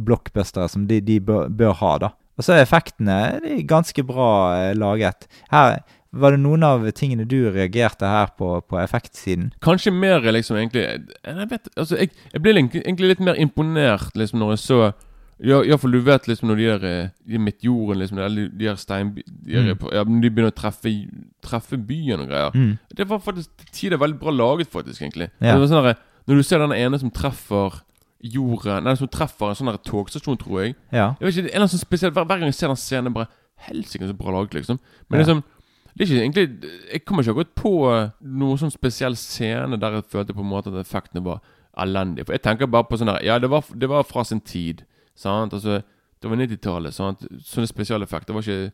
blockbustere 0.01 0.73
som 0.73 0.89
de, 0.89 1.05
de 1.05 1.21
bør, 1.21 1.53
bør 1.53 1.77
ha, 1.85 1.97
da. 2.09 2.15
Og 2.39 2.45
så 2.47 2.57
er 2.57 2.65
effektene 2.65 3.19
er 3.39 3.61
ganske 3.71 4.03
bra 4.07 4.31
eh, 4.59 4.73
laget. 4.79 5.29
Her 5.53 5.81
var 6.15 6.31
det 6.35 6.43
noen 6.45 6.63
av 6.63 6.85
tingene 6.95 7.25
du 7.27 7.49
reagerte 7.51 8.07
her 8.07 8.29
på, 8.39 8.61
på 8.71 8.79
effektsiden? 8.79 9.49
Kanskje 9.65 9.91
mer 9.91 10.23
liksom 10.31 10.57
egentlig 10.61 10.85
Jeg 10.87 11.49
vet 11.51 11.67
Altså, 11.75 11.97
jeg, 11.99 12.13
jeg 12.33 12.43
ble 12.45 12.53
egentlig 12.55 13.11
litt 13.11 13.23
mer 13.25 13.41
imponert 13.43 14.15
liksom 14.15 14.39
når 14.39 14.55
jeg 14.55 14.63
så 14.63 14.79
ja, 15.43 15.59
Iallfall 15.67 15.97
du 15.97 15.99
vet 16.07 16.29
liksom 16.31 16.47
når 16.53 16.61
de 16.61 16.67
der 16.69 16.85
eh, 16.87 17.09
De 17.27 17.41
Midtjorden, 17.43 17.99
liksom, 17.99 18.21
eller 18.23 18.47
de 18.55 18.69
der 18.69 18.77
stein... 18.79 19.11
De, 19.17 19.25
Mm. 19.45 19.75
ja, 19.93 20.05
de 20.07 20.31
begynner 20.31 20.53
å 20.53 20.55
treffe, 20.57 20.93
treffe 21.45 21.77
byen 21.77 22.23
og 22.23 22.31
greier. 22.31 22.55
Mm. 22.55 22.79
Det 22.97 23.09
var 23.11 23.19
faktisk 23.23 23.51
til 23.61 23.73
tider 23.77 24.01
veldig 24.01 24.17
bra 24.23 24.33
laget, 24.33 24.71
faktisk, 24.73 25.03
egentlig. 25.03 25.29
Ja. 25.43 25.53
Det 25.53 25.61
var 25.61 25.69
sånn 25.73 25.85
der, 25.85 25.99
når 26.31 26.39
du 26.41 26.47
ser 26.47 26.63
den 26.63 26.73
ene 26.79 26.99
som 27.03 27.11
treffer 27.13 27.81
jorden 28.25 28.85
Nei, 28.87 28.95
som 28.97 29.09
treffer 29.13 29.51
en 29.53 29.59
sånn 29.59 29.69
der 29.71 29.81
togstasjon, 29.85 30.39
tror 30.41 30.63
jeg. 30.63 30.75
Ja. 30.93 31.11
Jeg 31.21 31.27
vet 31.27 31.35
ikke, 31.37 31.47
det 31.49 31.55
er 31.55 31.65
noe 31.65 31.73
sånn 31.73 31.83
spesielt 31.83 32.15
Hver, 32.17 32.25
hver 32.25 32.39
gang 32.41 32.49
jeg 32.51 32.57
ser 32.59 32.73
den 32.73 32.81
scenen, 32.81 33.13
bare 33.17 33.29
Helsike, 33.69 34.07
så 34.09 34.17
bra 34.17 34.33
laget, 34.35 34.55
liksom. 34.59 34.79
Men 35.09 35.21
Ja. 35.21 35.25
liksom 35.25 35.43
det 35.97 36.03
er 36.03 36.11
ikke 36.11 36.23
egentlig 36.25 36.71
Jeg 36.93 37.05
kommer 37.05 37.23
ikke 37.23 37.31
akkurat 37.37 37.55
på 37.55 37.73
eh, 37.95 38.11
noen 38.23 38.59
sånn 38.59 38.73
spesiell 38.75 39.15
scene 39.17 39.79
der 39.79 39.93
jeg 40.01 40.09
følte 40.11 40.35
på 40.35 40.41
en 40.43 40.51
måte 40.51 40.73
at 40.73 40.81
effektene 40.87 41.23
var 41.25 41.41
elendige. 41.79 42.27
For 42.27 42.33
jeg 42.35 42.43
tenker 42.43 42.67
bare 42.67 42.85
på 42.91 42.99
sånn 42.99 43.13
der 43.13 43.23
Ja, 43.23 43.39
det 43.39 43.51
var, 43.51 43.63
det 43.75 43.89
var 43.89 44.03
fra 44.03 44.25
sin 44.25 44.41
tid. 44.41 44.85
Sant? 45.15 45.53
Altså, 45.55 45.83
det 46.21 46.31
var 46.31 46.37
90-tallet. 46.37 46.93
sant? 46.95 47.23
Sånne 47.45 47.69
spesialeffekter 47.71 48.35
var 48.35 48.43
ikke 48.43 48.73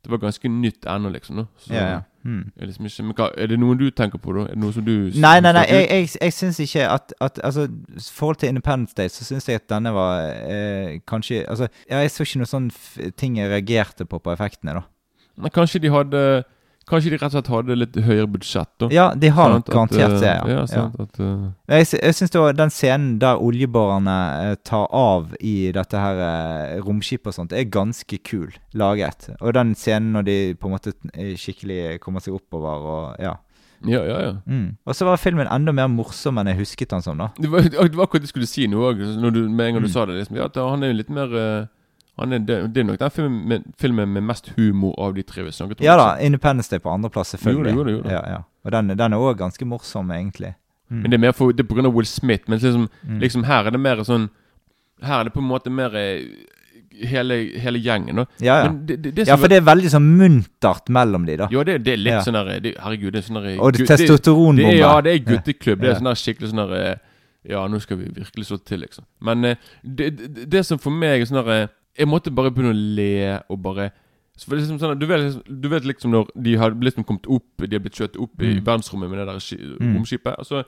Det 0.00 0.10
var 0.10 0.18
ganske 0.22 0.48
nytt 0.48 0.86
ennå, 0.88 1.10
liksom. 1.12 1.36
Da. 1.36 1.44
Så, 1.58 1.74
Ja, 1.74 1.88
ja. 1.90 2.00
Hmm. 2.22 2.52
er, 2.56 2.66
liksom 2.66 2.84
ikke, 2.84 3.04
hva, 3.16 3.30
er 3.36 3.46
det 3.48 3.56
noen 3.56 3.78
du 3.80 3.86
tenker 3.96 4.20
på, 4.20 4.32
da? 4.36 4.42
Er 4.50 4.56
det 4.56 4.60
noe 4.60 4.74
som 4.76 4.84
du 4.84 4.92
Nei, 5.16 5.38
nei, 5.40 5.54
nei, 5.56 5.62
jeg, 5.70 5.86
jeg, 5.88 6.08
jeg 6.20 6.34
syns 6.36 6.58
ikke 6.60 6.82
at, 6.92 7.14
at 7.24 7.40
Altså, 7.44 7.64
i 7.64 8.02
forhold 8.12 8.36
til 8.36 8.48
Independence 8.52 8.92
Day, 8.96 9.08
så 9.08 9.24
syns 9.24 9.48
jeg 9.48 9.62
at 9.62 9.70
denne 9.72 9.92
var 9.96 10.26
eh, 10.28 10.98
kanskje 11.08 11.46
Altså, 11.48 11.70
jeg 11.88 12.10
så 12.12 12.26
ikke 12.26 12.42
noen 12.42 12.50
sånne 12.50 13.10
ting 13.16 13.38
jeg 13.40 13.48
reagerte 13.48 14.04
på 14.04 14.20
på 14.20 14.34
effektene, 14.34 14.76
da. 14.76 14.84
Men 15.40 15.54
Kanskje 15.54 15.80
de 15.80 15.92
hadde 15.94 16.22
Kanskje 16.90 17.12
de 17.12 17.18
rett 17.20 17.28
og 17.30 17.36
slett 17.36 17.50
hadde 17.52 17.76
litt 17.78 17.96
høyere 18.02 18.26
budsjett, 18.30 18.70
da. 18.82 18.88
Ja, 18.90 19.04
de 19.14 19.28
har 19.36 19.52
nok 19.54 19.68
garantert 19.70 20.16
det, 20.18 20.26
eh, 20.26 20.50
ja. 20.50 20.56
ja. 20.58 20.64
sant, 20.66 20.96
At, 20.98 21.20
uh... 21.22 21.44
Jeg, 21.70 21.86
jeg 22.02 22.16
syns 22.18 22.34
den 22.58 22.72
scenen 22.74 23.12
der 23.22 23.38
oljeborerne 23.38 24.16
eh, 24.50 24.56
tar 24.66 24.88
av 24.90 25.36
i 25.38 25.70
dette 25.76 26.00
her 26.02 26.22
eh, 26.26 26.80
romskipet 26.82 27.30
og 27.30 27.36
sånt, 27.36 27.54
er 27.54 27.68
ganske 27.70 28.18
kul 28.26 28.50
laget. 28.74 29.30
Og 29.40 29.54
den 29.54 29.76
scenen 29.78 30.12
når 30.18 30.26
de 30.26 30.38
på 30.58 30.66
en 30.70 30.74
måte 30.74 30.96
eh, 31.14 31.36
skikkelig 31.38 32.00
kommer 32.02 32.24
seg 32.24 32.34
oppover 32.40 32.90
og 32.90 33.22
ja. 33.22 33.36
ja, 33.86 34.02
ja, 34.04 34.20
ja. 34.26 34.32
Mm. 34.50 34.76
Og 34.84 34.96
så 34.98 35.06
var 35.06 35.20
filmen 35.22 35.48
enda 35.50 35.72
mer 35.76 35.88
morsom 35.92 36.42
enn 36.42 36.50
jeg 36.52 36.60
husket 36.64 36.90
den 36.90 37.06
som, 37.06 37.20
da. 37.22 37.30
Det 37.38 37.50
var, 37.52 37.68
det 37.70 37.94
var 37.94 38.08
akkurat 38.08 38.26
det 38.26 38.32
skulle 38.34 38.50
si 38.50 38.66
nå 38.70 38.82
òg, 38.90 39.04
med 39.22 39.66
en 39.68 39.78
gang 39.78 39.84
du 39.84 39.88
Mm. 39.88 39.94
sa 39.94 40.06
det. 40.10 40.18
liksom, 40.18 40.36
ja, 40.42 40.50
Han 40.66 40.82
er 40.82 40.90
jo 40.90 40.98
litt 41.04 41.14
mer 41.14 41.38
eh, 41.38 41.68
er, 42.20 42.38
det, 42.38 42.74
det 42.74 42.80
er 42.82 42.84
nok 42.84 42.98
den 43.00 43.10
filmen 43.10 43.48
med, 43.48 43.62
filmen 43.80 44.08
med 44.12 44.22
mest 44.22 44.52
humor 44.56 44.94
av 44.98 45.14
de 45.14 45.22
tre. 45.22 45.44
Ja 45.80 45.96
da. 45.96 46.18
Independence 46.20 46.70
Day 46.70 46.78
på 46.78 46.90
andreplass, 46.92 47.34
selvfølgelig. 47.36 47.74
Jo 47.76 47.84
det, 47.84 47.92
jo 47.92 48.02
det. 48.02 48.12
Ja, 48.12 48.20
ja. 48.28 48.40
Og 48.64 48.72
den, 48.72 48.88
den 48.98 49.12
er 49.12 49.16
òg 49.18 49.38
ganske 49.38 49.64
morsom, 49.64 50.10
egentlig. 50.12 50.54
Mm. 50.90 51.00
Men 51.02 51.10
det 51.10 51.16
er 51.18 51.24
mer 51.26 51.32
for, 51.32 51.52
det 51.52 51.64
er 51.70 51.86
av 51.86 51.94
Will 51.94 52.06
Smith. 52.06 52.44
Men 52.48 52.58
liksom, 52.58 52.88
Mm. 53.06 53.18
liksom 53.20 53.44
her 53.44 53.66
er 53.66 53.70
det 53.70 53.80
mer 53.80 53.96
sånn 54.04 54.28
Her 55.02 55.20
er 55.20 55.24
det 55.24 55.32
på 55.32 55.40
en 55.40 55.48
måte 55.48 55.70
mer 55.72 55.94
eh, 55.96 56.20
hele, 57.08 57.36
hele 57.60 57.78
gjengen. 57.80 58.16
Da. 58.20 58.24
Ja, 58.44 58.56
ja. 58.64 58.70
Men 58.70 58.86
det, 58.86 58.98
det, 59.16 59.26
ja, 59.28 59.36
for 59.40 59.48
det 59.48 59.56
er 59.62 59.64
veldig 59.64 59.90
sånn 59.94 60.08
muntert 60.18 60.90
mellom 60.92 61.24
de, 61.24 61.36
da. 61.40 61.48
Ja, 61.50 61.62
det, 61.64 61.78
det 61.86 61.94
er 61.94 62.02
litt 62.02 62.12
Ja. 62.18 62.20
sånn 62.26 62.36
der 62.36 62.50
Herregud, 62.82 63.12
det 63.14 63.22
er 63.22 63.26
sånn 63.28 63.40
der 63.40 63.60
Og 63.62 63.72
det 63.72 63.86
testosteronbombe. 63.88 64.74
Ja, 64.76 65.00
det 65.00 65.14
er 65.14 65.24
gutteklubb. 65.24 65.80
Det 65.80 65.88
er 65.94 65.94
sånn 66.00 66.10
der 66.10 66.20
skikkelig 66.20 66.50
sånn 66.52 66.64
der 66.66 66.74
eh, 66.90 66.96
Ja, 67.48 67.62
nå 67.72 67.78
skal 67.80 67.96
vi 67.96 68.10
virkelig 68.12 68.50
slå 68.50 68.58
til, 68.68 68.82
liksom. 68.84 69.04
Men 69.24 69.44
eh, 69.44 69.56
det, 69.82 70.66
som 70.66 70.78
for 70.78 70.92
meg 70.92 71.22
er 71.22 71.30
sånn 71.30 71.40
der 71.40 71.54
eh, 71.54 71.68
Jeg 71.98 72.06
måtte 72.08 72.30
bare 72.34 72.50
begynne 72.50 72.72
å 72.72 72.96
le 72.96 73.42
og 73.50 73.62
bare 73.62 73.90
liksom 74.48 74.78
sånn, 74.80 74.98
du, 74.98 75.06
vet, 75.06 75.20
liksom- 75.20 75.60
du 75.60 75.68
vet 75.68 75.84
liksom 75.84 76.10
når 76.12 76.28
de 76.42 76.54
har 76.56 76.70
liksom 76.70 77.04
kommet 77.04 77.26
opp 77.28 77.44
De 77.68 77.74
har 77.76 77.80
blitt 77.80 77.92
kjørt 77.98 78.16
opp 78.16 78.40
i 78.42 78.54
Mm. 78.54 78.64
verdensrommet 78.64 79.10
med 79.10 79.18
det 79.18 79.26
der 79.26 79.78
Mm. 79.80 79.96
romskipet. 79.96 80.38
Og 80.38 80.46
så, 80.46 80.64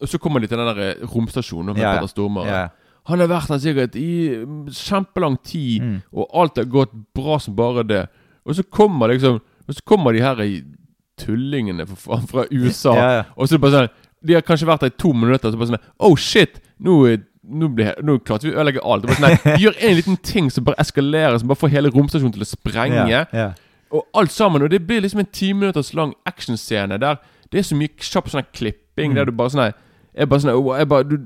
og 0.00 0.08
så 0.08 0.18
kommer 0.18 0.40
de 0.40 0.46
til 0.46 0.58
den 0.58 0.66
der 0.76 0.90
eh, 0.90 1.06
romstasjonen 1.06 1.66
med 1.74 1.78
Ja. 1.78 1.94
Petter 1.94 2.08
Stormare. 2.08 2.46
Ja. 2.46 2.68
Han 3.06 3.18
har 3.18 3.28
vært 3.28 3.48
der 3.48 3.58
sikkert 3.58 3.96
i 3.96 4.44
mm, 4.44 4.66
kjempelang 4.68 5.38
tid, 5.42 5.80
Mm. 5.82 6.02
og 6.12 6.28
alt 6.34 6.56
har 6.56 6.64
gått 6.64 6.92
bra 7.14 7.38
som 7.38 7.54
bare 7.56 7.82
det. 7.86 8.08
Og 8.46 8.54
så 8.54 8.62
kommer 8.68 9.08
liksom 9.08 9.40
Og 9.68 9.74
så 9.76 9.82
kommer 9.84 10.12
de 10.12 10.20
her 10.20 10.34
i 10.42 10.62
tullingene 11.16 11.86
fra 11.86 12.44
USA. 12.50 12.94
Ja. 12.94 13.22
Og 13.36 13.46
så 13.48 13.54
er 13.54 13.58
det 13.58 13.60
bare 13.60 13.72
sånn 13.72 13.90
De 14.22 14.34
har 14.34 14.42
kanskje 14.42 14.66
vært 14.68 14.80
der 14.80 14.86
i 14.86 14.96
to 14.98 15.12
minutter, 15.14 15.48
og 15.48 15.54
så 15.54 15.58
bare 15.58 15.68
sånn 15.68 15.84
Oh 16.00 16.16
shit! 16.16 16.60
Nå, 16.82 17.06
er- 17.12 17.24
nå, 17.50 17.70
ble, 17.74 17.90
nå 18.06 18.18
klarte 18.26 18.48
vi 18.48 18.54
å 18.54 18.58
ødelegge 18.58 18.84
alt. 18.84 19.04
Det 19.04 19.16
bare 19.16 19.36
sånn, 19.36 19.58
gjør 19.64 19.82
en 19.88 19.98
liten 19.98 20.20
ting 20.26 20.48
som 20.54 20.66
bare 20.66 20.78
eskalerer, 20.82 21.38
som 21.40 21.50
bare 21.50 21.60
får 21.60 21.74
hele 21.74 21.92
romstasjonen 21.94 22.34
til 22.36 22.46
å 22.46 22.48
sprenge. 22.48 23.04
Yeah, 23.10 23.34
yeah. 23.34 23.58
Og 23.90 24.06
alt 24.14 24.32
sammen. 24.34 24.62
Og 24.62 24.70
det 24.72 24.82
blir 24.86 25.02
liksom 25.02 25.24
en 25.24 25.30
ti 25.34 25.52
minutters 25.56 25.92
lang 25.98 26.14
actionscene 26.28 27.00
der 27.02 27.20
det 27.50 27.58
er 27.58 27.66
så 27.66 27.74
mye 27.74 27.90
kjapp 27.98 28.28
sånn 28.30 28.46
klipping. 28.54 29.12
Mm. 29.12 29.16
Der 29.18 29.26
du 29.26 29.34
bare 29.34 29.54
sånn 29.54 29.72
jeg, 30.14 30.28
bare 30.28 30.42
sånn, 30.42 30.56
jeg, 30.78 30.88
bare, 30.90 31.06
du, 31.06 31.16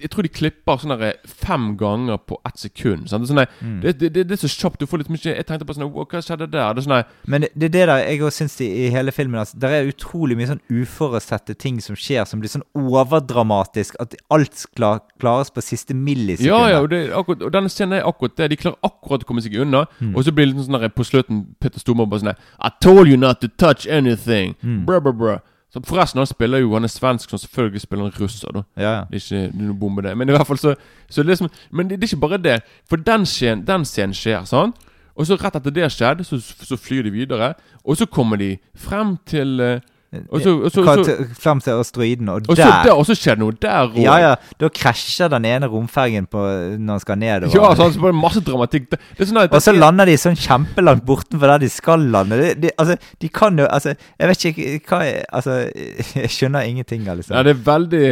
jeg 0.00 0.10
tror 0.10 0.24
de 0.26 0.30
klipper 0.32 0.80
sånn 0.80 1.02
fem 1.44 1.66
ganger 1.80 2.16
på 2.24 2.38
ett 2.48 2.62
sekund. 2.62 3.08
Sånn 3.10 3.26
her, 3.38 3.50
Mm. 3.60 3.80
det, 3.82 3.92
det, 4.00 4.10
det, 4.14 4.32
er 4.32 4.40
så 4.40 4.48
kjapt. 4.50 4.80
Du 4.80 4.86
får 4.86 5.02
litt 5.02 5.10
mye 5.12 5.34
Jeg 5.36 5.44
tenkte 5.46 5.66
på 5.68 5.74
sånn 5.76 5.90
Hva 5.92 6.20
skjedde 6.22 6.48
der? 6.50 6.74
Det 6.74 6.82
er 6.82 6.86
sånn 6.86 7.30
Men 7.30 7.44
det, 7.44 7.50
det 7.54 7.66
er 7.68 7.72
det 7.74 7.82
der 7.88 8.02
jeg 8.02 8.22
også 8.24 8.42
syns 8.44 8.56
i, 8.64 8.68
i 8.84 8.88
hele 8.92 9.12
filmen 9.14 9.40
altså, 9.40 9.58
Det 9.60 9.70
er 9.70 9.88
utrolig 9.90 10.36
mye 10.38 10.48
sånn 10.50 10.62
uforutsette 10.72 11.54
ting 11.60 11.78
som 11.84 11.96
skjer, 11.96 12.24
som 12.28 12.40
blir 12.42 12.52
sånn 12.52 12.64
overdramatisk. 12.74 13.96
At 14.02 14.16
alt 14.34 14.64
klar, 14.76 15.00
klares 15.20 15.52
på 15.54 15.62
siste 15.64 15.94
millisekund. 15.94 16.48
Ja, 16.48 16.60
ja, 16.72 16.82
og, 16.82 16.90
det, 16.90 17.06
akkurat, 17.16 17.44
og 17.46 17.54
denne 17.54 17.72
scenen 17.72 17.98
er 18.00 18.08
akkurat 18.08 18.36
det. 18.40 18.50
De 18.52 18.60
klarer 18.60 18.78
akkurat 18.86 19.24
å 19.24 19.28
komme 19.28 19.44
seg 19.44 19.56
unna. 19.60 19.84
Mm. 20.00 20.14
Og 20.14 20.26
så 20.26 20.34
blir 20.34 20.48
det 20.48 20.54
litt 20.54 20.68
sånn 20.68 20.80
der 20.80 20.92
på 20.94 21.06
slutten 21.06 21.44
Petter 21.62 21.82
Stormare 21.82 22.10
bare 22.12 22.24
sånn 22.24 22.34
I 22.34 22.72
told 22.84 23.10
you 23.10 23.20
not 23.20 23.40
to 23.44 23.48
touch 23.60 23.86
anything. 23.90 24.56
Mm. 24.62 24.84
Brr, 24.88 25.02
brr, 25.04 25.18
brr. 25.20 25.42
Så 25.74 25.80
Forresten, 25.82 26.20
han 26.22 26.26
spiller 26.30 26.62
jo 26.62 26.74
Han 26.76 26.86
er 26.86 26.92
svensk, 26.92 27.30
så 27.30 27.38
selvfølgelig 27.42 27.80
spiller 27.82 28.04
han 28.04 28.20
russer, 28.20 28.52
da. 28.54 28.62
Ja, 28.76 28.90
ja. 28.92 29.00
Det 29.10 29.18
er 29.18 29.24
ikke 29.24 29.58
det 29.58 29.66
noe 29.66 29.78
bombe, 29.78 30.02
det. 30.06 30.12
Men 30.16 30.30
i 30.30 30.34
hvert 30.36 30.46
fall 30.46 30.60
så, 30.60 30.74
så 31.10 31.22
det 31.22 31.32
liksom, 31.34 31.50
Men 31.70 31.90
det, 31.90 31.98
det 31.98 32.06
er 32.06 32.14
ikke 32.14 32.28
bare 32.28 32.38
det. 32.38 32.60
For 32.88 32.96
den 32.96 33.26
scenen, 33.26 33.66
den 33.66 33.84
scenen 33.84 34.14
skjer, 34.14 34.44
sant? 34.46 34.78
Og 35.14 35.26
så 35.26 35.38
rett 35.38 35.58
etter 35.58 35.74
det 35.74 35.90
skjedde, 35.94 36.26
så, 36.26 36.38
så 36.38 36.78
flyr 36.78 37.02
de 37.06 37.10
videre. 37.14 37.52
Og 37.84 37.98
så 37.98 38.06
kommer 38.06 38.38
de 38.38 38.56
frem 38.78 39.16
til 39.26 39.60
eh, 39.60 39.82
og 40.28 40.40
og 40.40 40.70
så, 40.70 40.84
til- 41.04 41.72
asteroiden, 41.74 42.28
og, 42.28 42.42
også, 42.48 42.62
der 42.62 42.82
der, 42.84 42.92
og 42.92 43.06
så 43.06 43.16
skjer 43.18 43.38
det 43.38 43.42
noe 43.44 43.56
der 43.62 43.88
òg. 43.88 43.98
Ja, 44.02 44.16
ja. 44.22 44.34
Da 44.60 44.68
krasjer 44.68 45.28
den 45.32 45.44
ene 45.48 45.66
romfergen 45.70 46.26
på, 46.30 46.44
når 46.78 46.98
han 46.98 47.00
skal 47.00 47.18
nedover. 47.18 47.54
Ja, 47.54 47.74
så 47.74 47.88
det 47.94 48.14
masse 48.14 48.42
dramatikk. 48.44 48.90
Det, 48.90 49.00
det 49.18 49.28
sånn 49.28 49.42
Og 49.44 49.60
så 49.62 49.74
lander 49.76 50.08
de 50.10 50.16
sånn 50.20 50.38
kjempelangt 50.38 51.04
bortenfor 51.08 51.54
der 51.54 51.64
de 51.64 51.72
skal 51.72 52.06
lande. 52.14 52.38
De, 52.40 52.54
de, 52.66 52.72
altså, 52.78 52.96
de 53.20 53.28
kan 53.28 53.58
jo 53.58 53.66
Altså, 53.66 53.94
jeg 54.20 54.28
vet 54.30 54.44
ikke 54.50 54.80
hva 54.88 55.02
er 55.06 55.24
Altså, 55.32 55.58
jeg 56.22 56.30
skjønner 56.30 56.68
ingenting 56.68 57.04
liksom. 57.04 57.34
Ja, 57.36 57.42
det 57.46 57.56
er 57.56 57.62
veldig 57.66 58.08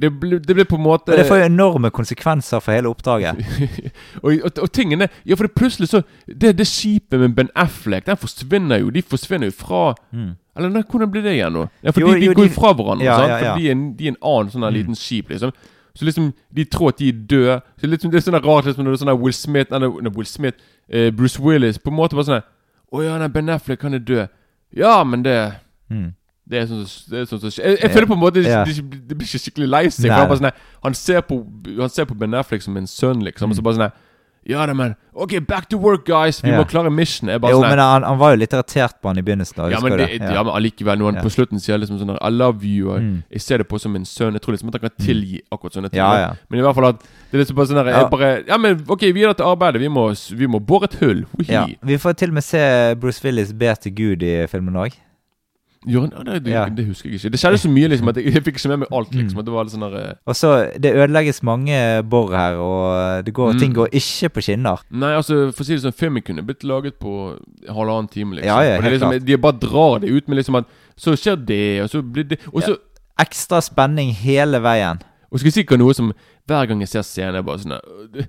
Det 0.00 0.10
blir, 0.20 0.38
det 0.38 0.54
blir 0.54 0.64
på 0.64 0.76
en 0.76 0.82
måte 0.84 1.10
Og 1.12 1.18
det 1.18 1.26
får 1.26 1.40
jo 1.40 1.44
enorme 1.48 1.90
konsekvenser 1.90 2.60
for 2.62 2.72
hele 2.72 2.88
oppdraget. 2.88 3.40
og, 4.22 4.32
og, 4.44 4.50
og 4.62 4.72
tingene 4.72 5.08
Ja, 5.26 5.34
for 5.34 5.46
det 5.48 5.54
plutselig 5.58 5.88
så 5.90 6.02
Det, 6.26 6.52
det 6.58 6.66
skipet 6.70 7.18
med 7.20 7.34
Ben 7.34 7.48
Affleck, 7.56 8.06
den 8.06 8.16
forsvinner 8.16 8.78
jo. 8.78 8.90
De 8.94 9.02
forsvinner 9.02 9.50
jo 9.50 9.56
fra 9.58 9.94
Mm. 10.12 10.36
Eller 10.56 10.68
nei, 10.74 10.82
hvordan 10.90 11.10
blir 11.10 11.22
det 11.22 11.32
igjen 11.36 11.52
nå? 11.54 11.64
Ja, 11.82 11.90
for 11.90 12.00
Jo, 12.00 12.06
de, 12.14 12.20
de 12.20 12.26
jo, 12.26 12.32
går 12.34 12.46
jo 12.48 12.54
fra 12.54 12.72
hverandre, 12.74 13.04
Ja, 13.06 13.16
sant? 13.18 13.28
ja, 13.30 13.38
ja. 13.38 13.52
For 13.52 13.58
de 13.60 13.70
er, 13.70 13.82
de 13.98 14.06
er 14.06 14.08
en 14.14 14.22
annen 14.22 14.50
sånn 14.54 14.64
Mm. 14.68 14.74
liten 14.74 14.94
skip, 14.98 15.28
liksom. 15.30 15.52
Så 15.94 16.04
liksom 16.06 16.32
De 16.54 16.64
tror 16.64 16.88
at 16.88 16.98
de 16.98 17.08
er 17.08 17.12
døde. 17.30 17.60
Så 17.80 17.86
liksom, 17.90 18.10
det 18.10 18.18
er 18.22 18.30
sånn 18.30 18.38
rart 18.44 18.64
liksom, 18.66 18.84
når 18.84 18.90
det 18.94 19.00
er 19.00 19.04
sånn 19.06 19.20
Will 19.22 19.32
Smith 19.34 19.70
Nei, 19.74 19.88
Will 20.16 20.26
Smith 20.26 20.56
eh, 20.90 21.10
Bruce 21.10 21.38
Willis 21.42 21.78
På 21.78 21.90
en 21.90 21.96
måte 21.98 22.14
bare 22.18 22.24
sånn 22.30 22.42
Å 22.94 23.02
ja, 23.04 23.18
nei, 23.18 23.28
Ben 23.28 23.48
Affleck, 23.50 23.82
han 23.82 23.94
er 23.94 23.98
død. 23.98 24.28
Ja, 24.78 25.02
men 25.04 25.22
det 25.26 25.38
Mm. 25.90 26.12
Det 26.48 26.62
er 26.62 26.66
sånn 26.70 26.84
som 26.88 27.12
det 27.12 27.20
er 27.20 27.24
sånn 27.28 27.42
skjer. 27.52 27.64
Jeg, 27.68 27.78
jeg 27.82 27.90
føler 27.92 28.06
på 28.10 28.16
en 28.18 28.22
måte 28.24 28.42
Ja. 28.46 28.64
de, 28.64 28.72
de, 28.72 28.98
de 29.08 29.14
blir 29.14 29.28
ikke 29.28 29.42
skikkelig 29.44 29.68
lei 29.68 29.84
seg. 29.92 30.10
Han, 30.10 30.28
bare 30.28 30.38
sånn, 30.40 30.52
han, 30.84 30.94
ser 30.94 31.20
på, 31.28 31.42
han 31.78 31.88
ser 31.92 32.04
på 32.08 32.16
Ben 32.18 32.34
Affleck 32.34 32.62
som 32.64 32.76
en 32.76 32.86
sønn, 32.86 33.20
liksom. 33.26 33.50
Og 33.52 33.56
så 33.56 33.62
bare 33.62 33.74
sånn 33.82 33.90
Ja 34.48 34.64
da, 34.64 34.72
men 34.72 34.94
OK, 35.12 35.32
back 35.44 35.66
to 35.68 35.76
work, 35.76 36.06
guys! 36.06 36.38
Vi 36.40 36.48
Ja. 36.48 36.56
må 36.56 36.64
klare 36.64 36.88
mission. 36.90 37.28
Jo, 37.28 37.36
sånn 37.38 37.60
men 37.68 37.78
han, 37.82 38.02
han 38.06 38.16
var 38.18 38.30
jo 38.32 38.38
litt 38.40 38.52
irritert 38.54 38.94
på 39.02 39.10
han 39.10 39.18
i 39.18 39.22
begynnelsen. 39.26 39.56
Da, 39.58 39.66
ja, 39.74 39.80
men 39.82 39.92
det, 39.98 40.06
det, 40.22 40.30
ja. 40.32 40.42
men 40.46 40.54
allikevel, 40.54 40.96
når 40.96 41.04
han 41.10 41.14
Ja. 41.18 41.24
på 41.26 41.32
slutten 41.34 41.60
sier 41.60 41.76
liksom 41.76 41.98
sånn 42.00 42.14
I 42.16 42.30
love 42.30 42.64
you, 42.64 42.88
og 42.94 43.00
Mm. 43.02 43.24
jeg 43.30 43.40
ser 43.44 43.58
det 43.58 43.68
på 43.68 43.78
som 43.78 43.94
en 43.96 44.04
sønn. 44.08 44.32
Jeg 44.32 44.40
tror 44.40 44.54
liksom 44.56 44.68
at 44.72 44.80
han 44.80 44.88
kan 44.88 45.04
tilgi 45.04 45.40
akkurat 45.52 45.74
sånne 45.76 45.90
ting. 45.90 45.98
Ja, 46.00 46.14
ja. 46.16 46.30
Men 46.48 46.60
i 46.60 46.62
hvert 46.62 46.74
fall 46.74 46.86
at 46.86 47.00
det 47.02 47.34
er 47.34 47.44
liksom 47.44 47.56
bare 47.56 47.66
sånn 47.66 47.84
her, 47.84 47.90
Ja. 47.92 48.08
bare 48.08 48.44
Ja, 48.48 48.56
men 48.56 48.84
OK, 48.88 49.00
videre 49.12 49.34
til 49.34 49.44
arbeidet. 49.44 49.80
Vi 49.80 49.88
må, 49.88 50.06
vi 50.38 50.46
må 50.46 50.64
bore 50.64 50.84
et 50.84 50.94
hull. 51.02 51.26
Ja. 51.46 51.66
Vi 51.84 51.98
får 51.98 52.16
til 52.16 52.28
og 52.30 52.34
med 52.34 52.44
se 52.44 52.94
Bruce 52.94 53.20
Willis 53.22 53.52
be 53.52 53.74
til 53.74 53.92
Gud 53.92 54.22
i 54.22 54.46
filmen 54.46 54.72
òg. 54.80 54.94
Gjør 55.86 56.00
han- 56.12 56.24
det, 56.26 56.42
det, 56.44 56.50
Ja. 56.52 56.64
det 56.68 56.86
husker 56.86 57.08
jeg 57.08 57.20
ikke. 57.20 57.30
Det 57.30 57.38
skjedde 57.40 57.58
så 57.62 57.68
mye, 57.70 57.88
liksom, 57.88 58.08
at 58.08 58.16
jeg, 58.16 58.32
jeg 58.34 58.42
fikk 58.42 58.56
ikke 58.58 58.68
med 58.68 58.78
meg 58.80 58.88
alt, 58.92 59.10
liksom. 59.14 59.34
Mm. 59.34 59.38
At 59.38 59.44
det 59.46 59.52
var 59.54 59.64
litt 59.64 59.72
sånn 59.72 59.84
der, 59.92 59.96
eh, 60.08 60.14
Og 60.26 60.34
så 60.34 60.80
Det 60.80 60.94
ødelegges 60.94 61.42
mange 61.42 62.02
bor 62.08 62.30
her, 62.34 62.56
og 62.58 63.24
det 63.24 63.32
går, 63.34 63.52
Mm. 63.54 63.58
ting 63.60 63.72
går 63.74 63.88
ikke 63.92 64.28
på 64.34 64.42
skinner. 64.42 64.78
Nei, 64.90 65.12
altså 65.14 65.52
for 65.54 65.62
å 65.62 65.66
si 65.66 65.74
det 65.76 65.82
sånn 65.82 65.94
Filmen 65.94 66.22
kunne 66.22 66.42
blitt 66.44 66.64
laget 66.64 66.98
på 66.98 67.38
halvannen 67.68 68.10
time, 68.10 68.34
liksom. 68.34 68.46
Ja, 68.46 68.60
ja, 68.60 68.76
Og 68.78 68.82
det 68.82 68.86
er 68.86 68.90
helt 68.90 69.00
liksom 69.00 69.10
klart. 69.12 69.24
De 69.24 69.36
bare 69.36 69.60
drar 69.60 70.00
det 70.00 70.10
ut 70.10 70.28
med 70.28 70.38
liksom 70.38 70.56
at 70.58 70.64
Så 70.96 71.12
skjer 71.14 71.36
det, 71.46 71.82
og 71.82 71.88
så 71.90 72.02
blir 72.02 72.24
det 72.28 72.38
Og 72.52 72.62
så 72.62 72.76
Ekstra 73.20 73.60
spenning 73.62 74.12
hele 74.14 74.58
veien. 74.60 75.00
Og 75.30 75.38
skal 75.38 75.46
jeg 75.50 75.54
si 75.54 75.62
hva 75.64 75.78
noe 75.78 75.94
som 75.94 76.12
Hver 76.48 76.66
gang 76.68 76.80
jeg 76.80 76.88
ser 76.88 77.02
scenen, 77.02 77.36
er 77.36 77.42
bare 77.42 77.58
sånn 77.58 77.72
her, 77.72 78.28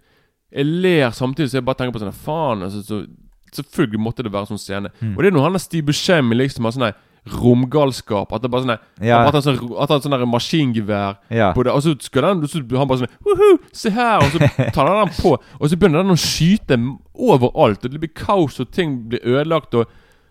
Jeg 0.56 0.66
ler 0.66 1.10
samtidig, 1.12 1.50
så 1.50 1.54
jeg 1.58 1.66
bare 1.66 1.76
tenker 1.76 1.94
på 1.94 2.00
sånn 2.00 2.14
Faen, 2.14 2.62
altså 2.64 2.84
så, 2.86 3.08
Selvfølgelig 3.52 4.00
måtte 4.00 4.22
det 4.24 4.32
være 4.32 4.46
sånn 4.48 4.60
scene. 4.60 4.90
Mm. 5.02 5.18
Og 5.18 5.24
det 5.24 5.26
er 5.34 5.36
når 5.36 5.42
han 5.44 5.56
er 5.56 5.60
Steve 5.60 5.86
Buscemi 5.88 6.36
liksom 6.36 6.66
har 6.66 6.72
sånn 6.72 6.86
her 6.86 6.94
romgalskap. 7.32 8.32
At 8.34 8.42
det 8.42 8.52
bare 8.52 8.64
sånn 8.66 8.80
Ja. 9.06 9.22
At 9.28 9.34
han 9.34 9.42
sånn, 9.46 9.60
at 9.82 9.90
han 9.90 10.02
sånn 10.02 10.28
maskingevær 10.30 11.18
Ja. 11.30 11.54
på 11.54 11.64
det, 11.64 11.72
og 11.74 11.82
så 11.82 11.96
skal 12.02 12.24
han 12.24 12.48
Så 12.48 12.60
han 12.78 12.88
bare 12.88 13.00
sånn 13.00 13.16
Woohoo! 13.26 13.60
Se 13.72 13.90
her! 13.90 14.18
Og 14.18 14.32
så 14.32 14.72
tar 14.74 14.88
han 14.88 15.08
den 15.08 15.16
på, 15.16 15.38
og 15.38 15.70
så 15.70 15.76
begynner 15.78 16.04
den 16.04 16.16
å 16.16 16.20
skyte 16.20 16.78
overalt. 17.16 17.86
Og 17.86 17.92
det 17.92 18.00
blir 18.00 18.14
kaos, 18.14 18.60
og 18.60 18.72
ting 18.72 19.10
blir 19.10 19.20
ødelagt. 19.24 19.74
Og 19.74 19.88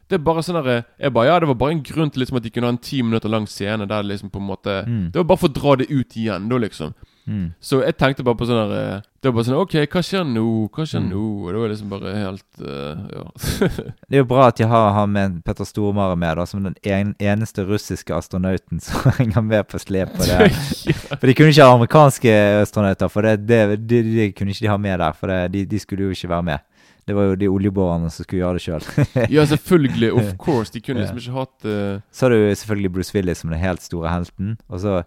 det 0.09 0.15
er 0.19 0.25
bare 0.25 0.41
sånn 0.43 0.63
der, 0.65 0.85
Jeg 0.99 1.13
bare 1.13 1.27
Ja, 1.27 1.39
det 1.39 1.49
var 1.49 1.55
bare 1.55 1.71
en 1.73 1.83
grunn 1.83 2.11
til 2.11 2.23
liksom 2.23 2.37
at 2.39 2.43
de 2.43 2.51
kunne 2.51 2.65
ha 2.65 2.71
en 2.73 2.79
ti 2.79 3.03
minutter 3.03 3.29
lang 3.29 3.47
scene 3.47 3.87
der 3.87 4.03
liksom 4.03 4.31
på 4.31 4.39
en 4.41 4.49
måte 4.49 4.85
Mm. 4.87 5.13
Det 5.13 5.17
var 5.21 5.25
bare 5.25 5.39
for 5.39 5.49
å 5.49 5.53
dra 5.55 5.77
det 5.77 5.91
ut 5.91 6.17
igjen, 6.17 6.49
da, 6.49 6.57
liksom. 6.57 6.95
Mm. 7.29 7.49
Så 7.61 7.83
jeg 7.85 7.93
tenkte 8.01 8.25
bare 8.25 8.39
på 8.41 8.47
sånn 8.49 8.71
der 8.71 8.79
eh, 8.97 9.01
Det 9.21 9.29
var 9.29 9.35
bare 9.37 9.47
sånn 9.49 9.59
OK, 9.61 9.75
hva 9.93 10.01
skjer 10.07 10.23
nå? 10.25 10.45
Hva 10.73 10.87
skjer 10.89 11.03
Mm. 11.03 11.09
nå? 11.13 11.25
Og 11.45 11.51
det 11.53 11.61
var 11.61 11.73
liksom 11.75 11.91
bare 11.93 12.13
helt 12.17 12.63
uh, 12.63 13.03
Ja. 13.13 13.25
Det 14.09 14.17
er 14.17 14.23
jo 14.23 14.29
bra 14.31 14.47
at 14.49 14.57
de 14.57 14.69
har 14.71 14.95
han 14.97 15.13
med 15.13 15.35
Petter 15.45 15.69
Stormare 15.69 16.17
med, 16.17 16.39
da, 16.41 16.47
som 16.49 16.65
den 16.65 16.79
en, 16.89 17.11
eneste 17.21 17.67
russiske 17.69 18.15
astronauten 18.17 18.81
som 18.81 19.11
henger 19.21 19.45
med 19.45 19.69
på 19.69 19.81
slep 19.83 20.15
på 20.17 20.25
det. 20.31 20.49
For 21.19 21.27
de 21.29 21.35
kunne 21.37 21.53
ikke 21.53 21.69
ha 21.69 21.77
amerikanske 21.77 22.33
astronauter, 22.63 23.13
for 23.13 23.29
det, 23.29 23.37
det, 23.49 23.61
det, 23.85 24.01
det 24.09 24.31
kunne 24.39 24.57
ikke 24.57 24.65
de 24.65 24.73
ha 24.73 24.81
med 24.81 24.99
der. 25.05 25.13
For 25.21 25.29
det, 25.29 25.41
de, 25.53 25.67
de 25.69 25.79
skulle 25.85 26.09
jo 26.09 26.17
ikke 26.17 26.33
være 26.33 26.49
med. 26.49 26.65
Det 27.09 27.15
var 27.17 27.29
jo 27.31 27.37
de 27.41 27.47
oljeborerne 27.49 28.11
som 28.13 28.25
skulle 28.25 28.43
gjøre 28.43 28.59
det 28.59 28.65
sjøl. 28.65 28.89
ja, 29.33 29.45
selvfølgelig. 29.49 30.11
Of 30.13 30.35
course. 30.41 30.73
De 30.73 30.81
kunne 30.85 31.01
liksom 31.01 31.17
ikke 31.21 31.37
hatt 31.39 31.65
uh... 31.69 32.01
Så 32.13 32.27
har 32.27 32.35
du 32.37 32.43
selvfølgelig 32.55 32.91
Bruce 32.93 33.15
Willis 33.17 33.41
som 33.45 33.53
den 33.53 33.61
helt 33.63 33.81
store 33.85 34.11
helten. 34.13 34.59
Og 34.69 34.81
så 34.85 34.99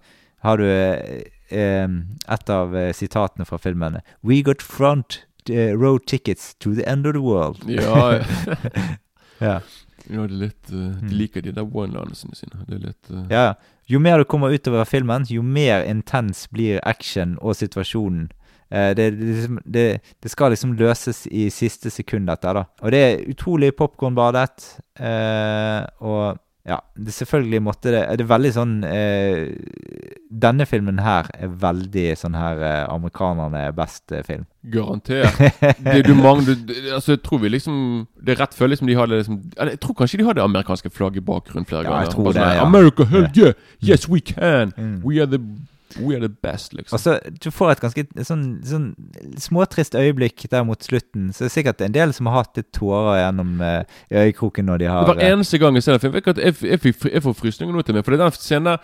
har 0.42 0.58
du 0.58 0.66
et 1.52 2.50
av 2.50 2.76
eh, 2.78 2.92
sitatene 2.94 3.46
fra 3.46 3.58
filmene. 3.62 4.02
We 4.24 4.42
got 4.42 4.62
front 4.62 5.22
eh, 5.50 5.74
row 5.76 5.98
tickets 6.00 6.54
to 6.60 6.74
the 6.76 6.86
end 6.88 7.06
of 7.08 7.14
the 7.14 7.22
world. 7.22 7.62
Ja. 7.70 8.20
ja. 9.40 9.60
Ja, 10.10 10.26
det 10.26 10.34
er 10.34 10.40
litt 10.48 10.72
uh, 10.74 10.78
De 10.98 11.06
Mm. 11.08 11.12
liker 11.14 11.42
de 11.46 11.52
der 11.56 11.64
one-linersene 11.78 12.36
sine. 12.36 12.64
Det 12.68 12.76
er 12.80 12.86
litt 12.88 13.12
uh... 13.14 13.20
Ja, 13.32 13.54
jo 13.88 14.00
mer 14.02 14.18
du 14.18 14.26
kommer 14.26 14.52
utover 14.52 14.84
filmen, 14.90 15.26
jo 15.30 15.44
mer 15.46 15.84
intens 15.88 16.48
blir 16.52 16.80
action 16.84 17.38
og 17.42 17.56
situasjonen. 17.60 18.30
Eh, 18.72 18.94
det, 18.98 19.06
det, 19.20 19.28
liksom- 19.36 19.62
det, 19.66 19.86
det 20.24 20.32
skal 20.34 20.52
liksom 20.56 20.74
løses 20.80 21.26
i 21.28 21.50
siste 21.54 21.92
sekund, 21.94 22.28
dette, 22.32 22.54
da. 22.58 22.66
Og 22.82 22.92
det 22.92 23.02
er 23.06 23.24
utrolig 23.30 23.72
popkornbadet. 23.78 24.66
Eh, 25.00 25.86
og 26.02 26.40
ja, 26.68 26.76
det 26.94 27.14
selvfølgelig 27.16 27.62
måtte 27.66 27.90
det 27.90 28.02
Det 28.20 28.22
er 28.22 28.28
veldig 28.30 28.52
sånn 28.54 28.74
eh, 28.86 29.48
Denne 30.30 30.68
filmen 30.70 31.00
her 31.02 31.26
er 31.34 31.50
veldig 31.64 32.04
sånn 32.20 32.36
her 32.38 32.62
eh, 32.62 32.84
amerikanerne 32.94 33.64
er 33.68 33.74
best-film. 33.76 34.44
Garantert. 34.72 35.40
Det, 35.82 36.04
du 36.06 36.14
mangler, 36.14 36.60
du, 36.62 36.74
altså, 36.94 37.16
jeg 37.16 37.24
tror 37.26 37.42
vi 37.42 37.50
liksom 37.56 37.80
Det 38.22 38.36
er 38.36 38.44
rett 38.44 38.54
før 38.54 38.70
liksom 38.76 38.92
de 38.92 38.98
hadde 39.00 39.18
liksom 39.24 39.40
Jeg 39.58 39.80
tror 39.82 39.98
kanskje 40.04 40.22
de 40.22 40.28
hadde 40.30 40.46
amerikanske 40.46 40.94
flagg 40.94 41.18
i 41.18 41.26
bakgrunnen 41.32 41.66
flere 41.66 41.84
Ja, 41.84 41.90
ganger. 41.90 42.06
jeg 42.06 42.14
tror 42.14 42.30
Bare 42.30 42.38
det, 42.38 42.46
sånn 42.46 42.58
ja. 42.62 42.70
America, 42.70 43.10
hell 43.10 43.28
yeah! 43.42 43.54
Yes, 43.82 44.06
we 44.08 44.22
can! 44.22 44.74
Mm. 44.78 45.00
We 45.04 45.18
are 45.24 45.26
the 45.34 45.42
We 46.00 46.16
are 46.16 46.22
the 46.28 46.30
best, 46.30 46.74
liksom. 46.74 46.94
Og 46.96 47.00
så 47.00 47.20
Du 47.44 47.50
får 47.52 47.72
et 47.72 47.80
ganske 47.82 48.04
sånn, 48.24 48.62
sånn 48.64 48.96
småtrist 49.38 49.96
øyeblikk 49.96 50.46
der 50.52 50.64
mot 50.64 50.84
slutten. 50.84 51.32
Så 51.34 51.44
det 51.44 51.50
er 51.52 51.56
sikkert 51.62 51.82
en 51.82 51.92
del 51.96 52.14
som 52.14 52.26
har 52.30 52.44
hatt 52.44 52.58
litt 52.58 52.72
tårer 52.74 53.20
gjennom 53.26 53.62
uh, 53.62 53.84
øyekroken 54.12 54.66
når 54.66 54.78
de 54.78 54.86
har 54.92 55.06
Hver 55.10 55.20
eh, 55.22 55.32
eneste 55.34 55.58
gang 55.60 55.76
jeg 55.76 55.84
ser 55.84 55.98
den 55.98 56.00
filmen, 56.00 56.22
jeg, 56.38 56.56
jeg, 56.62 56.96
jeg 57.14 57.24
får 57.24 57.34
frysninger 57.34 57.76
nå 57.76 57.82
til 57.86 57.96
meg. 57.96 58.06
For 58.06 58.12
det 58.16 58.20
er 58.20 58.30
den 58.30 58.32
scenen 58.40 58.78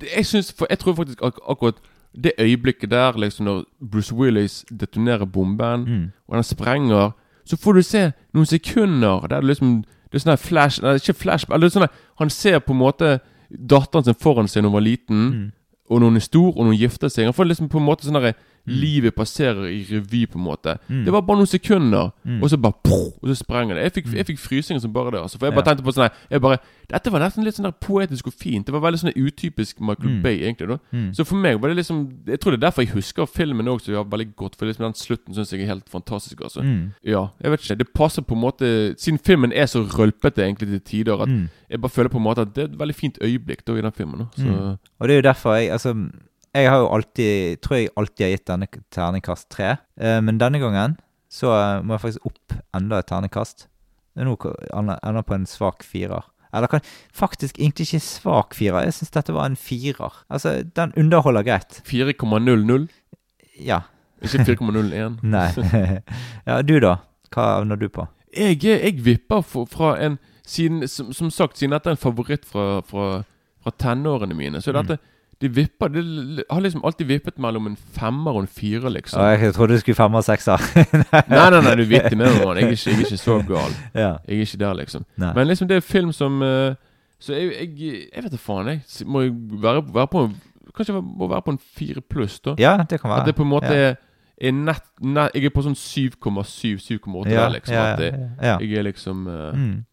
det- 0.00 0.12
Jeg 0.16 0.26
synes, 0.26 0.54
jeg 0.70 0.78
tror 0.78 0.94
faktisk 0.94 1.22
ak 1.22 1.40
akkurat 1.48 1.74
det 2.14 2.32
øyeblikket 2.38 2.90
der, 2.90 3.12
liksom 3.16 3.44
når 3.46 3.64
Bruce 3.90 4.12
Willis 4.14 4.64
detonerer 4.70 5.24
bomben, 5.26 5.84
Mm. 5.86 6.12
og 6.28 6.34
den 6.34 6.44
sprenger 6.44 7.12
så 7.44 7.56
får 7.56 7.72
du 7.74 7.82
se 7.82 8.12
noen 8.34 8.46
sekunder 8.46 9.26
der 9.28 9.40
det 9.40 9.44
liksom 9.56 9.84
Det 10.12 10.14
er 10.14 10.30
sånn 10.30 10.38
flash 10.38 10.82
Nei, 10.82 10.94
ikke 11.00 11.14
flash 11.16 11.46
Eller 11.50 11.68
sånn 11.68 11.88
Han 12.20 12.30
ser 12.30 12.58
på 12.60 12.70
en 12.72 12.78
måte 12.78 13.20
datteren 13.50 14.04
sin 14.04 14.14
foran 14.14 14.46
seg 14.48 14.62
når 14.62 14.68
hun 14.70 14.72
var 14.76 14.80
liten, 14.80 15.30
Mm. 15.32 15.52
Og 15.92 16.08
hun 16.08 16.16
er 16.18 16.24
stor, 16.24 16.50
og 16.50 16.64
hun 16.64 16.76
gifter 16.78 17.12
seg. 17.12 17.28
Han 17.28 17.36
får 17.36 17.50
liksom 17.50 17.70
på 17.72 17.80
en 17.80 17.86
måte 17.86 18.08
sånn 18.08 18.18
derre 18.18 18.34
Livet 18.66 19.14
passerer 19.14 19.64
i 19.66 19.82
revy, 19.90 20.26
på 20.26 20.38
en 20.38 20.44
måte. 20.44 20.78
Mm. 20.88 21.04
Det 21.04 21.12
var 21.12 21.20
bare 21.22 21.36
noen 21.36 21.46
sekunder, 21.46 22.10
Mm. 22.24 22.42
og 22.42 22.50
så 22.50 22.56
bare 22.56 22.72
poff, 22.84 23.12
Og 23.22 23.28
så 23.28 23.34
sprenger 23.44 23.74
det. 23.74 23.82
Jeg 23.82 23.92
fikk, 24.04 24.14
jeg 24.14 24.26
fikk 24.26 24.38
frysninger 24.38 24.80
som 24.80 24.92
bare 24.92 25.10
det. 25.10 25.20
Altså. 25.20 25.38
For 25.38 25.46
jeg 25.46 25.54
bare 25.54 25.64
Ja. 25.66 25.74
tenkte 25.74 25.84
på 25.84 25.92
sånn 25.92 26.10
jeg 26.30 26.40
bare, 26.40 26.58
Dette 26.92 27.10
var 27.10 27.20
nesten 27.20 27.44
litt 27.44 27.54
sånn 27.54 27.62
der 27.64 27.72
poetisk 27.72 28.26
og 28.26 28.32
fint. 28.34 28.66
Det 28.66 28.72
var 28.72 28.80
veldig 28.80 28.98
sånn 29.00 29.14
utypisk 29.16 29.80
Michael 29.80 30.10
Mm. 30.10 30.22
Bay, 30.22 30.38
egentlig. 30.42 30.68
da 30.68 30.78
Mm. 30.92 31.14
Så 31.14 31.24
for 31.26 31.36
meg 31.36 31.58
var 31.60 31.68
det 31.68 31.76
liksom 31.78 32.12
Jeg 32.26 32.38
tror 32.40 32.50
det 32.50 32.62
er 32.62 32.66
derfor 32.70 32.82
jeg 32.84 32.92
husker 32.94 33.26
filmen 33.26 33.66
også 33.66 33.94
har 33.96 34.04
veldig 34.04 34.36
godt. 34.36 34.56
For 34.56 34.66
liksom 34.66 34.84
den 34.84 34.92
slutten 34.94 35.34
syns 35.34 35.50
jeg 35.52 35.62
er 35.62 35.66
helt 35.66 35.88
fantastisk. 35.88 36.40
altså 36.42 36.60
Mm. 36.62 36.92
Ja, 37.04 37.28
jeg 37.42 37.50
vet 37.50 37.60
ikke. 37.60 37.78
Det 37.78 37.92
passer 37.94 38.22
på 38.22 38.34
en 38.34 38.40
måte 38.42 38.94
Siden 38.98 39.18
filmen 39.18 39.52
er 39.52 39.64
så 39.66 39.82
rølpete 39.88 40.42
egentlig 40.42 40.68
til 40.68 40.80
tider, 40.80 41.20
at 41.22 41.28
Mm. 41.28 41.48
jeg 41.70 41.80
bare 41.80 41.90
føler 41.90 42.08
på 42.10 42.18
en 42.18 42.24
måte 42.24 42.38
at 42.42 42.54
det 42.54 42.62
er 42.62 42.74
et 42.74 42.78
veldig 42.78 42.94
fint 42.94 43.18
øyeblikk 43.22 43.64
da 43.64 43.72
i 43.74 43.80
den 43.80 43.92
filmen. 43.92 44.18
Da. 44.18 44.24
Så 44.36 44.44
Mm. 44.46 44.78
Og 45.00 45.08
det 45.08 45.10
er 45.10 45.22
jo 45.22 45.32
derfor 45.32 45.54
jeg 45.54 45.70
Altså, 45.70 45.94
jeg 46.52 46.68
har 46.68 46.82
jo 46.82 46.90
alltid 46.92 47.60
Tror 47.64 47.78
jeg 47.78 47.92
alltid 47.96 48.24
har 48.26 48.34
gitt 48.34 48.50
denne 48.50 48.68
terningkast 48.92 49.48
tre. 49.52 49.76
Eh, 50.00 50.20
men 50.24 50.40
denne 50.40 50.60
gangen 50.62 50.98
så 51.32 51.52
eh, 51.56 51.80
må 51.80 51.96
jeg 51.96 52.04
faktisk 52.04 52.28
opp 52.28 52.56
enda 52.76 52.98
et 53.00 53.08
terningkast. 53.08 53.66
Er 54.20 54.28
nå 54.28 54.36
ender 54.76 55.24
på 55.24 55.36
en 55.38 55.48
svak 55.48 55.86
firer. 55.86 56.26
Eller 56.52 56.68
kan 56.68 56.82
faktisk 57.16 57.56
egentlig 57.56 57.86
ikke 57.88 58.02
svak 58.04 58.56
firer. 58.56 58.84
Jeg 58.84 58.98
syns 58.98 59.14
dette 59.14 59.32
var 59.32 59.48
en 59.48 59.56
firer. 59.56 60.18
Altså, 60.28 60.58
den 60.76 60.92
underholder 61.00 61.46
greit. 61.46 61.80
4,00. 61.88 62.84
Ja. 63.64 63.80
Ikke 64.20 64.44
4,01. 64.44 65.16
Nei. 65.34 65.48
ja, 66.48 66.60
du 66.60 66.76
da? 66.84 66.98
Hva 67.32 67.48
havner 67.56 67.80
du 67.80 67.88
på? 67.88 68.04
Jeg, 68.36 68.60
jeg 68.64 69.00
vipper 69.04 69.40
for, 69.40 69.64
fra 69.68 69.94
en 70.04 70.18
siden, 70.44 70.84
som, 70.88 71.12
som 71.16 71.30
sagt, 71.32 71.56
siden 71.56 71.72
dette 71.72 71.88
er 71.88 71.96
en 71.96 72.00
favoritt 72.00 72.44
fra, 72.44 72.82
fra, 72.84 73.22
fra 73.62 73.72
tenårene 73.80 74.36
mine, 74.36 74.60
så 74.60 74.72
er 74.72 74.82
dette 74.82 74.98
De 75.42 75.48
vipper 75.50 75.90
De 75.90 76.02
har 76.50 76.60
liksom 76.62 76.84
alltid 76.86 77.08
vippet 77.08 77.38
mellom 77.42 77.66
en 77.72 77.76
femmer 77.96 78.36
og 78.36 78.44
en 78.44 78.46
firer, 78.50 78.88
liksom. 78.94 79.18
Ja, 79.20 79.32
jeg 79.42 79.54
trodde 79.56 79.74
du 79.74 79.82
skulle 79.82 79.98
femmer 79.98 80.22
og 80.22 80.26
sekser. 80.28 80.62
nei, 81.32 81.48
nei, 81.50 81.60
nei, 81.64 81.74
du 81.80 81.82
er 81.82 81.88
vittig 81.90 82.16
med 82.20 82.28
meg, 82.28 82.44
mann. 82.46 82.60
Jeg, 82.62 82.78
jeg 82.78 82.94
er 82.94 83.02
ikke 83.06 83.18
så 83.20 83.40
gal. 83.48 83.74
Ja. 84.04 84.12
Jeg 84.28 84.38
er 84.38 84.46
ikke 84.46 84.60
der, 84.62 84.78
liksom. 84.78 85.04
Nei. 85.18 85.32
Men 85.34 85.50
liksom, 85.50 85.68
det 85.68 85.80
er 85.80 85.84
film 85.86 86.12
som 86.14 86.38
eh, 86.46 86.74
Så 87.22 87.34
jeg, 87.34 87.50
jeg, 87.58 88.06
jeg 88.14 88.24
vet 88.24 88.32
da 88.32 88.40
faen, 88.40 88.70
jeg. 88.70 89.06
Må 89.06 89.24
jeg 89.26 89.34
være, 89.66 89.82
være 89.94 90.10
på 90.14 90.24
en 90.28 90.38
Kanskje 90.72 90.94
jeg 90.94 91.02
må 91.04 91.26
være 91.28 91.42
på 91.44 91.52
en 91.52 91.60
fire 91.76 92.00
pluss, 92.00 92.38
da? 92.40 92.54
Ja, 92.58 92.76
det 92.88 93.00
kan 93.02 93.10
være. 93.10 93.20
At 93.20 93.26
det 93.28 93.34
på 93.36 93.42
en 93.44 93.50
måte 93.50 93.72
Ja. 93.74 93.90
er, 93.90 93.96
er 94.40 94.52
nett, 94.56 94.86
nett 95.04 95.34
Jeg 95.36 95.50
er 95.50 95.52
på 95.52 95.64
sånn 95.66 95.76
7,7-7,8 95.76 97.28
Ja, 97.28 97.42
der, 97.42 97.50
liksom. 97.58 97.74
ja, 97.74 97.82
at 97.92 98.00
ja. 98.06 98.54
jeg 98.62 98.78
er 98.78 98.86
liksom 98.88 99.26
uh, 99.28 99.50
Mm. 99.52 99.84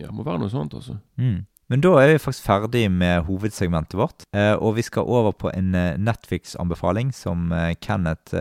Ja, 0.00 0.08
må 0.14 0.24
være 0.24 0.38
noe 0.40 0.50
sånt, 0.50 0.72
altså. 0.74 0.94
Mm. 1.20 1.42
Men 1.70 1.82
da 1.84 1.92
er 2.02 2.10
vi 2.10 2.18
faktisk 2.18 2.48
ferdig 2.48 2.88
med 2.90 3.28
hovedsegmentet 3.28 3.94
vårt, 3.98 4.24
eh, 4.34 4.56
og 4.58 4.74
vi 4.74 4.82
skal 4.82 5.06
over 5.06 5.30
på 5.38 5.52
en 5.54 5.74
eh, 5.78 5.98
Netflix-anbefaling 6.02 7.12
som 7.14 7.52
eh, 7.54 7.76
Kenneth 7.78 8.34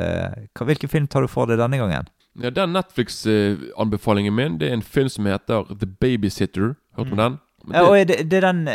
Hvilken 0.58 0.90
film 0.90 1.06
tar 1.08 1.22
du 1.22 1.30
for 1.30 1.46
deg 1.46 1.62
denne 1.62 1.78
gangen? 1.78 2.10
Ja, 2.40 2.50
Den 2.50 2.74
Netflix-anbefalingen 2.74 4.34
min 4.34 4.58
Det 4.58 4.70
er 4.70 4.80
en 4.80 4.86
film 4.86 5.10
som 5.14 5.28
heter 5.30 5.70
The 5.70 5.86
Babysitter. 5.86 6.74
Hørt 6.98 7.12
om 7.14 7.22
den? 7.22 7.38
Det, 7.66 7.76
Ja, 7.76 7.86
og 7.86 8.08
det, 8.10 8.18
det 8.32 8.38
er 8.40 8.48
den 8.48 8.66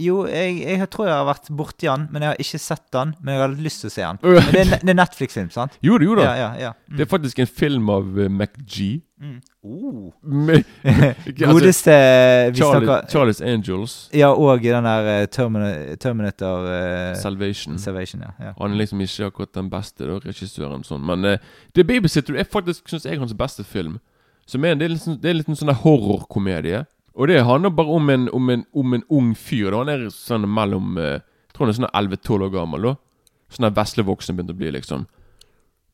Jo, 0.00 0.22
jeg, 0.24 0.62
jeg 0.64 0.86
tror 0.88 1.04
jeg 1.04 1.12
har 1.18 1.26
vært 1.28 1.48
borti 1.52 1.84
den, 1.84 2.06
men 2.08 2.22
jeg 2.24 2.30
har 2.32 2.38
ikke 2.40 2.58
sett 2.64 2.84
den. 2.94 3.10
Men 3.20 3.34
jeg 3.34 3.40
har 3.42 3.56
lyst 3.60 3.82
til 3.82 3.90
å 3.90 3.92
se 3.92 4.04
den. 4.06 4.20
Men 4.24 4.46
det 4.54 4.60
er, 4.62 4.70
det 4.80 4.88
er 4.94 4.96
Netflix-film, 4.96 5.50
sant? 5.52 5.74
Jo 5.84 5.98
da, 6.00 6.06
jo 6.06 6.14
da. 6.16 6.22
Ja, 6.24 6.34
ja, 6.38 6.46
ja. 6.62 6.70
Mm. 6.88 6.94
Det 6.96 7.04
er 7.04 7.10
faktisk 7.10 7.42
en 7.44 7.50
film 7.50 7.90
av 7.92 8.06
uh, 8.16 8.28
McG. 8.32 8.78
Mm. 9.20 9.34
Oh. 9.68 10.06
Med- 10.48 10.64
altså, 10.88 11.34
Godeste 11.42 11.96
vi 11.98 12.62
Charlie, 12.62 12.86
snakker- 12.88 13.10
Charlies 13.12 13.42
Angels. 13.44 13.96
Ja, 14.16 14.30
og 14.32 14.64
den 14.64 14.88
der 14.88 15.10
uh, 15.10 15.26
Termina- 15.28 15.94
Terminator 16.00 16.64
uh, 16.70 17.12
Salvation. 17.20 17.76
Salvation, 17.78 18.24
ja. 18.24 18.54
Han 18.62 18.72
er 18.72 18.80
liksom 18.80 19.04
ikke 19.04 19.28
akkurat 19.28 19.52
den 19.60 19.68
beste 19.76 20.08
da, 20.08 20.16
regissøren. 20.24 20.88
Sånn. 20.88 21.04
Men 21.04 21.36
The 21.76 21.84
Babysitter 21.84 22.40
er 22.40 22.48
faktisk 22.48 22.88
synes 22.88 23.04
jeg 23.04 23.20
hans 23.20 23.36
beste 23.36 23.64
film. 23.68 24.00
Som 24.48 24.64
er, 24.64 24.72
en- 24.72 24.80
det 24.80 24.88
er 24.88 24.96
litt, 24.96 25.04
sånn- 25.04 25.20
det 25.20 25.30
er 25.30 25.38
litt 25.42 25.52
en 25.52 25.60
sånn 25.60 25.76
horrorkomedie. 25.84 26.86
Og 27.14 27.28
det 27.28 27.42
handler 27.44 27.74
bare 27.76 27.92
om 27.92 28.10
en, 28.10 28.28
om 28.32 28.50
en, 28.50 28.66
om 28.72 28.94
en 28.96 29.04
ung 29.12 29.32
fyr. 29.36 29.70
Da. 29.70 29.82
Han 29.82 29.92
er 29.92 30.06
sånn 30.14 30.46
mellom 30.48 30.96
uh, 30.96 31.18
Jeg 31.20 31.56
tror 31.56 31.66
han 31.66 31.72
er 31.72 31.78
sånn 31.80 31.90
11-12 31.92 32.46
år 32.46 32.52
gammel. 32.54 32.86
da 32.88 32.94
Sånn 33.52 33.74
veslevoksen 33.76 34.38
begynte 34.38 34.54
å 34.56 34.60
bli, 34.60 34.70
liksom. 34.72 35.04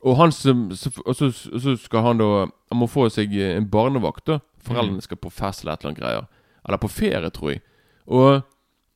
Og 0.07 0.15
han 0.19 0.33
som 0.35 0.69
så, 0.79 0.93
og 1.03 1.17
så, 1.19 1.75
skal 1.83 2.05
han 2.05 2.21
da 2.21 2.29
Han 2.47 2.79
må 2.79 2.87
få 2.87 3.09
seg 3.11 3.33
eh, 3.35 3.57
en 3.57 3.67
barnevakt. 3.71 4.27
da 4.29 4.39
Foreldrene 4.63 5.03
skal 5.03 5.19
på 5.19 5.33
fest 5.33 5.65
eller 5.65 5.75
et 5.75 5.83
eller 5.83 5.91
annet 5.91 6.03
greier. 6.03 6.29
Eller 6.69 6.81
på 6.83 6.91
ferie, 6.93 7.31
tror 7.35 7.55
jeg. 7.55 7.63
Og, 8.07 8.45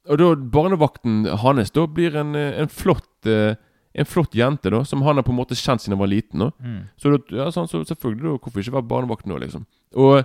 og 0.09 0.19
da 0.21 0.29
barnevakten 0.55 1.25
hans 1.43 1.73
da 1.75 1.87
blir 1.87 2.17
en, 2.21 2.37
eh, 2.39 2.61
en 2.61 2.71
flott 2.71 3.27
eh, 3.27 3.57
En 3.93 4.09
flott 4.09 4.33
jente 4.33 4.71
da 4.73 4.85
som 4.89 5.03
han 5.05 5.19
har 5.19 5.25
på 5.27 5.35
en 5.35 5.37
måte 5.37 5.57
kjent 5.59 5.83
siden 5.83 5.99
han 5.99 6.05
var 6.05 6.13
liten. 6.13 6.39
da 6.39 6.51
Mm. 6.61 6.89
Så, 6.97 7.11
da, 7.11 7.19
ja, 7.37 7.51
sånn, 7.51 7.69
så 7.69 7.83
selvfølgelig 7.85 8.23
da 8.23 8.39
Hvorfor 8.39 8.63
ikke 8.63 8.79
være 8.79 8.89
barnevakt 8.89 9.27
nå, 9.27 9.37
liksom? 9.43 9.67
Og, 9.97 10.25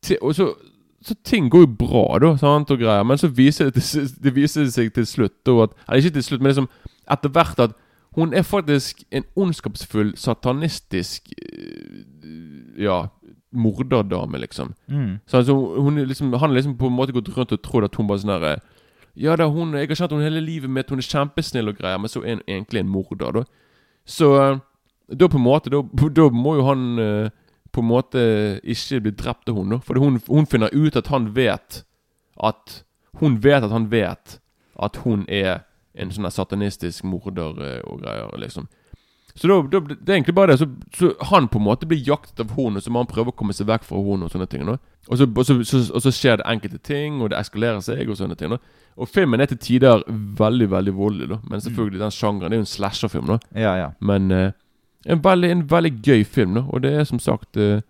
til, 0.00 0.16
og 0.22 0.32
så 0.34 0.54
så 1.06 1.14
ting 1.24 1.50
går 1.50 1.60
jo 1.66 1.72
bra, 1.78 2.04
da, 2.18 2.32
sant, 2.40 2.70
og 2.70 2.80
greier. 2.80 3.04
Men 3.06 3.18
så 3.18 3.28
viser 3.30 3.70
det, 3.70 3.82
til, 3.82 4.08
det 4.24 4.32
viser 4.34 4.66
seg 4.74 4.90
til 4.94 5.06
slutt 5.06 5.36
da 5.46 5.54
at 5.62 5.76
Eller 5.86 6.02
ikke 6.02 6.16
til 6.16 6.24
slutt, 6.26 6.40
men 6.42 6.50
liksom 6.50 6.70
etter 7.14 7.30
hvert 7.30 7.60
at 7.62 7.76
hun 8.16 8.32
er 8.34 8.42
faktisk 8.42 9.04
en 9.12 9.24
ondskapsfull, 9.36 10.14
satanistisk 10.16 11.30
eh, 11.36 12.02
Ja, 12.80 13.06
morderdame, 13.52 14.38
liksom. 14.38 14.74
Mm. 14.88 15.18
Så 15.26 15.36
altså, 15.36 15.54
hun 15.54 15.98
liksom, 15.98 16.32
han 16.32 16.50
har 16.50 16.54
liksom 16.56 16.76
på 16.78 16.86
en 16.86 16.96
måte 16.96 17.12
gått 17.12 17.28
rundt 17.36 17.52
og 17.52 17.62
trodd 17.62 17.84
at 17.84 17.94
hun 17.96 18.08
bare 18.08 18.24
sånn 18.24 18.34
herre 18.34 18.56
Ja 19.16 19.36
da, 19.36 19.46
hun, 19.48 19.74
jeg 19.78 19.88
har 19.88 20.00
kjent 20.00 20.12
henne 20.12 20.26
hele 20.26 20.42
livet 20.44 20.70
med 20.70 20.84
at 20.84 20.90
hun 20.90 21.00
er 21.00 21.06
kjempesnill 21.06 21.70
og 21.70 21.78
greier, 21.78 22.00
men 22.00 22.12
så 22.12 22.24
er 22.24 22.36
hun 22.36 22.44
egentlig 22.48 22.82
en 22.82 22.90
morder, 22.92 23.38
da. 23.38 23.44
Så 24.04 24.32
eh, 24.40 24.58
da 25.14 25.28
på 25.28 25.38
en 25.38 25.46
måte 25.46 25.70
Da, 25.70 25.82
da 26.18 26.28
må 26.34 26.56
jo 26.58 26.66
han 26.66 26.98
eh, 26.98 27.30
på 27.76 27.84
en 27.84 27.90
måte 27.90 28.22
ikke 28.64 29.02
bli 29.04 29.12
drept 29.12 29.52
av 29.52 29.58
hun 29.58 29.76
da. 29.76 29.80
For 29.84 30.00
hun, 30.00 30.18
hun 30.30 30.48
finner 30.48 30.72
ut 30.72 30.96
at 30.96 31.12
han 31.12 31.30
vet 31.36 31.82
at 32.36 32.82
Hun 33.16 33.38
vet 33.40 33.64
at 33.64 33.72
han 33.72 33.86
vet 33.88 34.34
at 34.76 34.96
hun 35.00 35.22
er 35.32 35.62
en 35.96 36.10
sånn 36.12 36.28
satanistisk 36.28 37.06
morder 37.08 37.56
eh, 37.64 37.78
og 37.88 38.02
greier, 38.02 38.34
liksom. 38.36 38.66
Så 39.36 39.48
da, 39.48 39.56
da, 39.72 39.80
det 39.92 40.08
er 40.12 40.18
egentlig 40.18 40.34
bare 40.36 40.52
det. 40.52 40.58
Så, 40.60 40.66
så 40.96 41.14
han 41.30 41.48
på 41.48 41.60
en 41.60 41.64
måte 41.64 41.88
blir 41.88 42.00
jaktet 42.04 42.40
av 42.40 42.52
og 42.56 42.76
så 42.82 42.92
må 42.92 43.02
han 43.02 43.08
prøve 43.08 43.32
å 43.32 43.36
komme 43.36 43.56
seg 43.56 43.68
vekk 43.68 43.84
fra 43.88 44.00
hun 44.00 44.24
og 44.24 44.32
sånne 44.32 44.48
ting. 44.52 44.64
Da. 44.68 44.76
Og, 45.08 45.18
så, 45.20 45.28
og, 45.28 45.42
så, 45.44 45.56
så, 45.68 45.80
og 45.92 46.04
så 46.04 46.12
skjer 46.12 46.40
det 46.40 46.48
enkelte 46.52 46.80
ting, 46.84 47.20
og 47.20 47.32
det 47.32 47.40
eskalerer 47.40 47.82
seg, 47.84 48.04
og 48.08 48.16
sånne 48.20 48.36
ting. 48.36 48.52
Da. 48.52 48.60
Og 48.96 49.08
filmen 49.12 49.40
er 49.40 49.50
til 49.50 49.60
tider 49.60 50.04
veldig, 50.40 50.70
veldig 50.72 50.94
voldelig, 50.96 51.28
da. 51.34 51.40
Men 51.52 51.64
selvfølgelig, 51.64 52.00
den 52.04 52.16
sjangeren 52.16 52.52
det 52.52 52.56
er 52.56 52.62
jo 52.62 52.66
en 52.66 52.72
slasherfilm, 52.72 53.32
da. 53.34 53.40
Ja, 53.60 53.74
ja. 53.80 53.90
Men 54.00 54.32
eh, 54.32 54.56
en, 55.06 55.24
veldig, 55.24 55.50
en 55.50 55.70
veldig 55.70 55.92
gøy 56.06 56.24
film, 56.24 56.54
da. 56.54 56.62
Og 56.68 56.82
det 56.82 56.92
er 56.94 57.04
som 57.04 57.18
sagt 57.18 57.56
uh, 57.56 57.80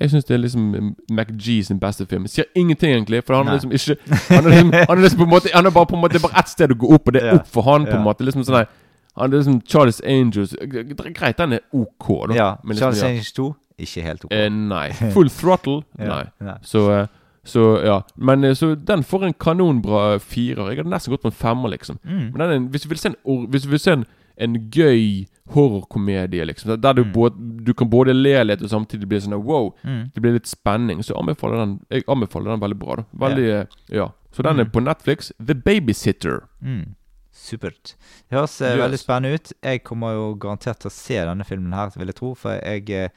Jeg 0.00 0.10
syns 0.10 0.24
det 0.24 0.34
er 0.34 0.38
liksom 0.40 0.94
McG 1.12 1.64
sin 1.64 1.80
beste 1.80 2.06
film. 2.06 2.26
Sier 2.26 2.44
ingenting, 2.56 2.92
egentlig, 2.94 3.22
for 3.26 3.36
han 3.36 3.48
er 3.48 3.58
liksom 3.58 3.72
ikke 3.72 3.96
Han 4.34 4.46
er 4.46 4.50
liksom, 4.50 4.72
han 4.72 4.98
er 4.98 5.02
liksom 5.02 5.18
på 5.18 5.24
en 5.24 5.30
måte 5.34 5.52
Han 5.54 5.66
er 5.66 5.70
bare 5.70 5.86
på 5.86 5.94
en 5.96 6.00
måte 6.00 6.12
Det 6.16 6.22
er 6.22 6.28
bare 6.28 6.40
ett 6.40 6.48
sted 6.48 6.72
å 6.72 6.78
gå 6.80 6.94
opp, 6.94 7.08
og 7.08 7.12
det 7.16 7.22
er 7.22 7.34
opp 7.40 7.50
for 7.52 7.62
han, 7.68 7.84
på 7.86 7.96
en 7.98 8.06
måte. 8.06 8.24
Liksom 8.24 8.44
sånn 8.44 8.62
der 8.62 8.70
Han 9.16 9.32
er 9.32 9.36
liksom 9.42 9.60
Charles 9.68 10.00
Angels 10.04 10.54
g- 10.56 10.86
Greit, 11.12 11.36
den 11.38 11.52
er 11.58 11.66
OK, 11.72 12.08
da. 12.30 12.34
ja. 12.34 12.48
Liksom, 12.64 12.78
Charles 12.80 13.02
ja. 13.02 13.10
Angels 13.12 13.32
2 13.36 13.50
ikke 13.82 14.02
helt 14.02 14.24
ok. 14.24 14.32
Eh, 14.36 14.48
nei. 14.52 14.86
Full 15.14 15.30
throttle? 15.32 15.82
Nei. 15.98 16.24
nei. 16.40 16.56
Så, 16.62 16.84
eh, 16.92 17.06
så 17.44 17.64
ja. 17.84 18.00
Men 18.16 18.44
eh, 18.44 18.54
så 18.54 18.74
den 18.74 19.02
får 19.02 19.24
en 19.26 19.34
kanonbra 19.40 20.18
firer. 20.18 20.68
Jeg 20.70 20.82
hadde 20.82 20.92
nesten 20.92 21.12
gått 21.14 21.24
på 21.24 21.32
en 21.32 21.36
femmer, 21.36 21.72
liksom. 21.72 21.98
Mm. 22.04 22.20
Men 22.30 22.40
den 22.40 22.48
er 22.48 22.56
en, 22.60 22.66
hvis 22.72 22.82
du 22.86 22.88
vil 22.92 23.00
se 23.00 23.12
en, 23.12 23.46
hvis 23.50 23.66
du 23.66 23.70
vil 23.72 23.82
se 23.82 23.96
en, 23.96 24.04
en 24.36 24.58
gøy 24.70 25.24
horrorkomedie, 25.50 26.44
liksom, 26.46 26.80
der 26.80 26.92
du, 26.94 27.04
både, 27.04 27.34
du 27.64 27.74
kan 27.74 27.90
både 27.90 28.14
le 28.14 28.44
litt 28.44 28.62
og 28.62 28.70
samtidig 28.70 29.08
bli 29.08 29.18
sånn 29.20 29.34
wow, 29.42 29.74
Mm. 29.84 30.10
det 30.14 30.20
blir 30.22 30.32
litt 30.32 30.46
spenning, 30.46 31.02
så 31.02 31.12
jeg 31.14 31.18
anbefaler 31.20 31.56
den 31.58 31.80
jeg 31.90 32.04
anbefaler 32.08 32.50
den 32.50 32.60
veldig 32.60 32.78
bra. 32.78 32.96
da 32.96 33.04
Veldig, 33.26 33.48
eh, 33.50 33.66
ja 33.90 34.10
Så 34.32 34.42
den 34.42 34.60
er 34.60 34.64
Mm. 34.64 34.70
på 34.72 34.80
Netflix. 34.82 35.30
The 35.44 35.54
Babysitter. 35.54 36.44
Mm. 36.62 36.94
Supert. 37.32 37.96
Det 38.30 38.38
høres 38.38 38.60
eh, 38.62 38.76
Yes. 38.76 38.80
veldig 38.80 38.98
spennende 38.98 39.34
ut. 39.34 39.52
Jeg 39.62 39.84
kommer 39.84 40.12
jo 40.14 40.34
garantert 40.36 40.78
til 40.80 40.88
å 40.88 40.92
se 40.92 41.14
denne 41.14 41.44
filmen 41.44 41.72
her, 41.72 41.90
vil 41.96 42.06
jeg 42.06 42.14
tro. 42.14 42.34
For 42.34 42.52
jeg, 42.52 42.88
eh, 42.90 43.08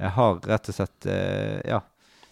jeg 0.00 0.10
har 0.10 0.40
rett 0.40 0.68
og 0.68 0.74
slett 0.74 1.06
eh, 1.06 1.60
Ja. 1.68 1.80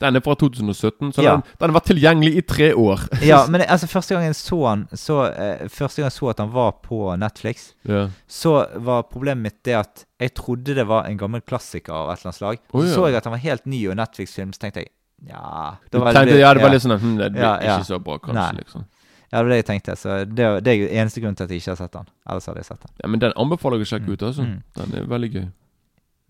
Den 0.01 0.17
er 0.17 0.23
fra 0.25 0.35
2017, 0.35 1.13
så 1.13 1.23
Ja. 1.23 1.33
den, 1.37 1.43
den 1.61 1.71
har 1.71 1.81
vært 1.81 1.89
tilgjengelig 1.91 2.37
i 2.37 2.45
tre 2.49 2.69
år. 2.75 3.03
ja 3.31 3.43
men 3.53 3.61
altså, 3.67 3.87
første 3.87 4.15
gang 4.17 4.25
jeg 4.25 4.35
så 4.39 4.61
han 4.67 4.87
så, 4.97 5.19
eh, 5.29 5.67
Første 5.69 6.01
gang 6.01 6.09
jeg 6.09 6.17
så 6.17 6.31
at 6.33 6.39
han 6.41 6.53
var 6.55 6.73
på 6.85 7.17
Netflix, 7.21 7.75
Ja. 7.89 8.07
så 8.27 8.55
var 8.81 9.03
problemet 9.11 9.43
mitt 9.43 9.59
det 9.65 9.75
at 9.77 10.07
jeg 10.21 10.35
trodde 10.35 10.75
det 10.75 10.87
var 10.89 11.05
en 11.09 11.19
gammel 11.19 11.41
klassiker 11.45 11.93
av 11.93 12.11
et 12.11 12.19
eller 12.21 12.31
annet 12.31 12.39
slag. 12.41 12.59
Oh, 12.73 12.85
ja. 12.87 12.95
så 12.95 13.07
jeg 13.09 13.17
at 13.21 13.25
han 13.29 13.33
var 13.37 13.45
helt 13.45 13.67
ny 13.67 13.83
og 13.89 13.97
Netflix-film, 14.01 14.53
så 14.57 14.65
tenkte 14.67 14.85
jeg 14.85 14.91
ja 15.29 15.77
det 15.93 16.01
var 16.01 16.15
tenkte, 16.17 16.39
ja, 16.41 16.55
det 16.57 16.63
var 16.63 16.73
litt 16.73 16.81
sånn 16.81 16.97
hm, 16.97 17.17
Det 17.21 17.27
blir 17.35 17.61
ikke 17.61 17.85
så 17.85 17.99
bra, 18.01 18.17
kanskje. 18.25 18.41
Nei. 18.41 18.63
liksom 18.65 18.85
Ja, 19.31 19.39
det 19.39 19.45
var 19.45 19.51
det 19.53 19.59
jeg 19.61 19.67
tenkte. 19.69 19.95
Så 20.01 20.15
det, 20.27 20.47
det 20.65 20.73
er 20.73 20.95
eneste 21.03 21.21
grunn 21.23 21.37
til 21.37 21.45
at 21.45 21.51
jeg 21.53 21.61
ikke 21.61 21.71
har 21.71 21.77
sett 21.79 21.93
den. 21.93 22.09
Ellers 22.27 22.47
hadde 22.51 22.59
jeg 22.65 22.67
sett 22.67 22.81
den. 22.83 22.95
Ja, 23.03 23.11
Men 23.13 23.21
den 23.21 23.35
anbefaler 23.39 23.79
jeg 23.79 23.87
å 23.87 23.91
sjekke 23.93 24.17
ut. 24.17 24.23
altså 24.27 24.43
Mm. 24.43 24.57
Den 24.75 24.95
er 24.99 25.05
veldig 25.07 25.31
gøy. 25.37 25.45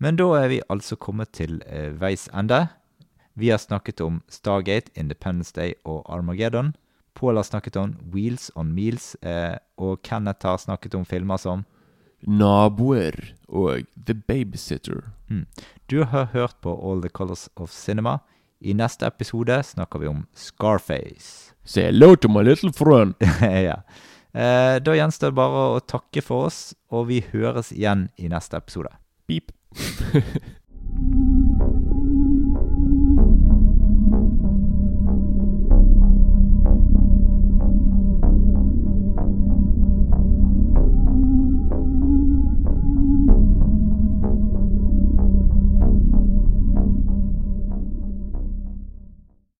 Men 0.01 0.15
da 0.19 0.27
er 0.37 0.47
vi 0.49 0.59
altså 0.69 0.97
kommet 0.97 1.31
til 1.33 1.61
uh, 1.65 1.89
veis 2.01 2.27
ende. 2.33 2.59
Vi 3.33 3.49
har 3.49 3.57
snakket 3.57 4.01
om 4.01 4.21
Stargate, 4.27 4.91
Independence 4.93 5.53
Day 5.55 5.73
og 5.85 6.05
Armageddon. 6.09 6.73
Pål 7.13 7.35
har 7.35 7.43
snakket 7.43 7.75
om 7.75 7.95
Wheels 8.13 8.51
on 8.55 8.73
Meals, 8.75 9.15
eh, 9.21 9.57
og 9.77 10.01
Kenneth 10.03 10.47
har 10.47 10.57
snakket 10.57 10.95
om 10.95 11.05
filmer 11.05 11.37
som 11.37 11.65
Naboer 12.21 13.33
og 13.47 13.85
The 14.05 14.13
Babysitter. 14.13 15.11
Mm. 15.29 15.45
Du 15.87 16.03
har 16.03 16.25
hørt 16.33 16.55
på 16.61 16.75
All 16.75 17.01
the 17.01 17.09
Colors 17.09 17.49
of 17.55 17.71
Cinema. 17.71 18.19
I 18.59 18.73
neste 18.73 19.07
episode 19.07 19.63
snakker 19.63 19.99
vi 19.99 20.07
om 20.07 20.25
Scarface. 20.33 21.53
Say 21.63 21.83
hello 21.83 22.15
to 22.15 22.29
my 22.29 22.43
little 22.43 22.71
friend. 22.73 23.15
ja. 23.41 23.81
Eh, 24.33 24.77
da 24.79 24.95
gjenstår 24.95 25.33
det 25.33 25.39
bare 25.39 25.65
å 25.75 25.81
takke 25.83 26.21
for 26.23 26.47
oss, 26.47 26.75
og 26.91 27.09
vi 27.09 27.23
høres 27.33 27.73
igjen 27.75 28.09
i 28.17 28.29
neste 28.31 28.57
episode. 28.61 28.93
Pip. 29.27 29.51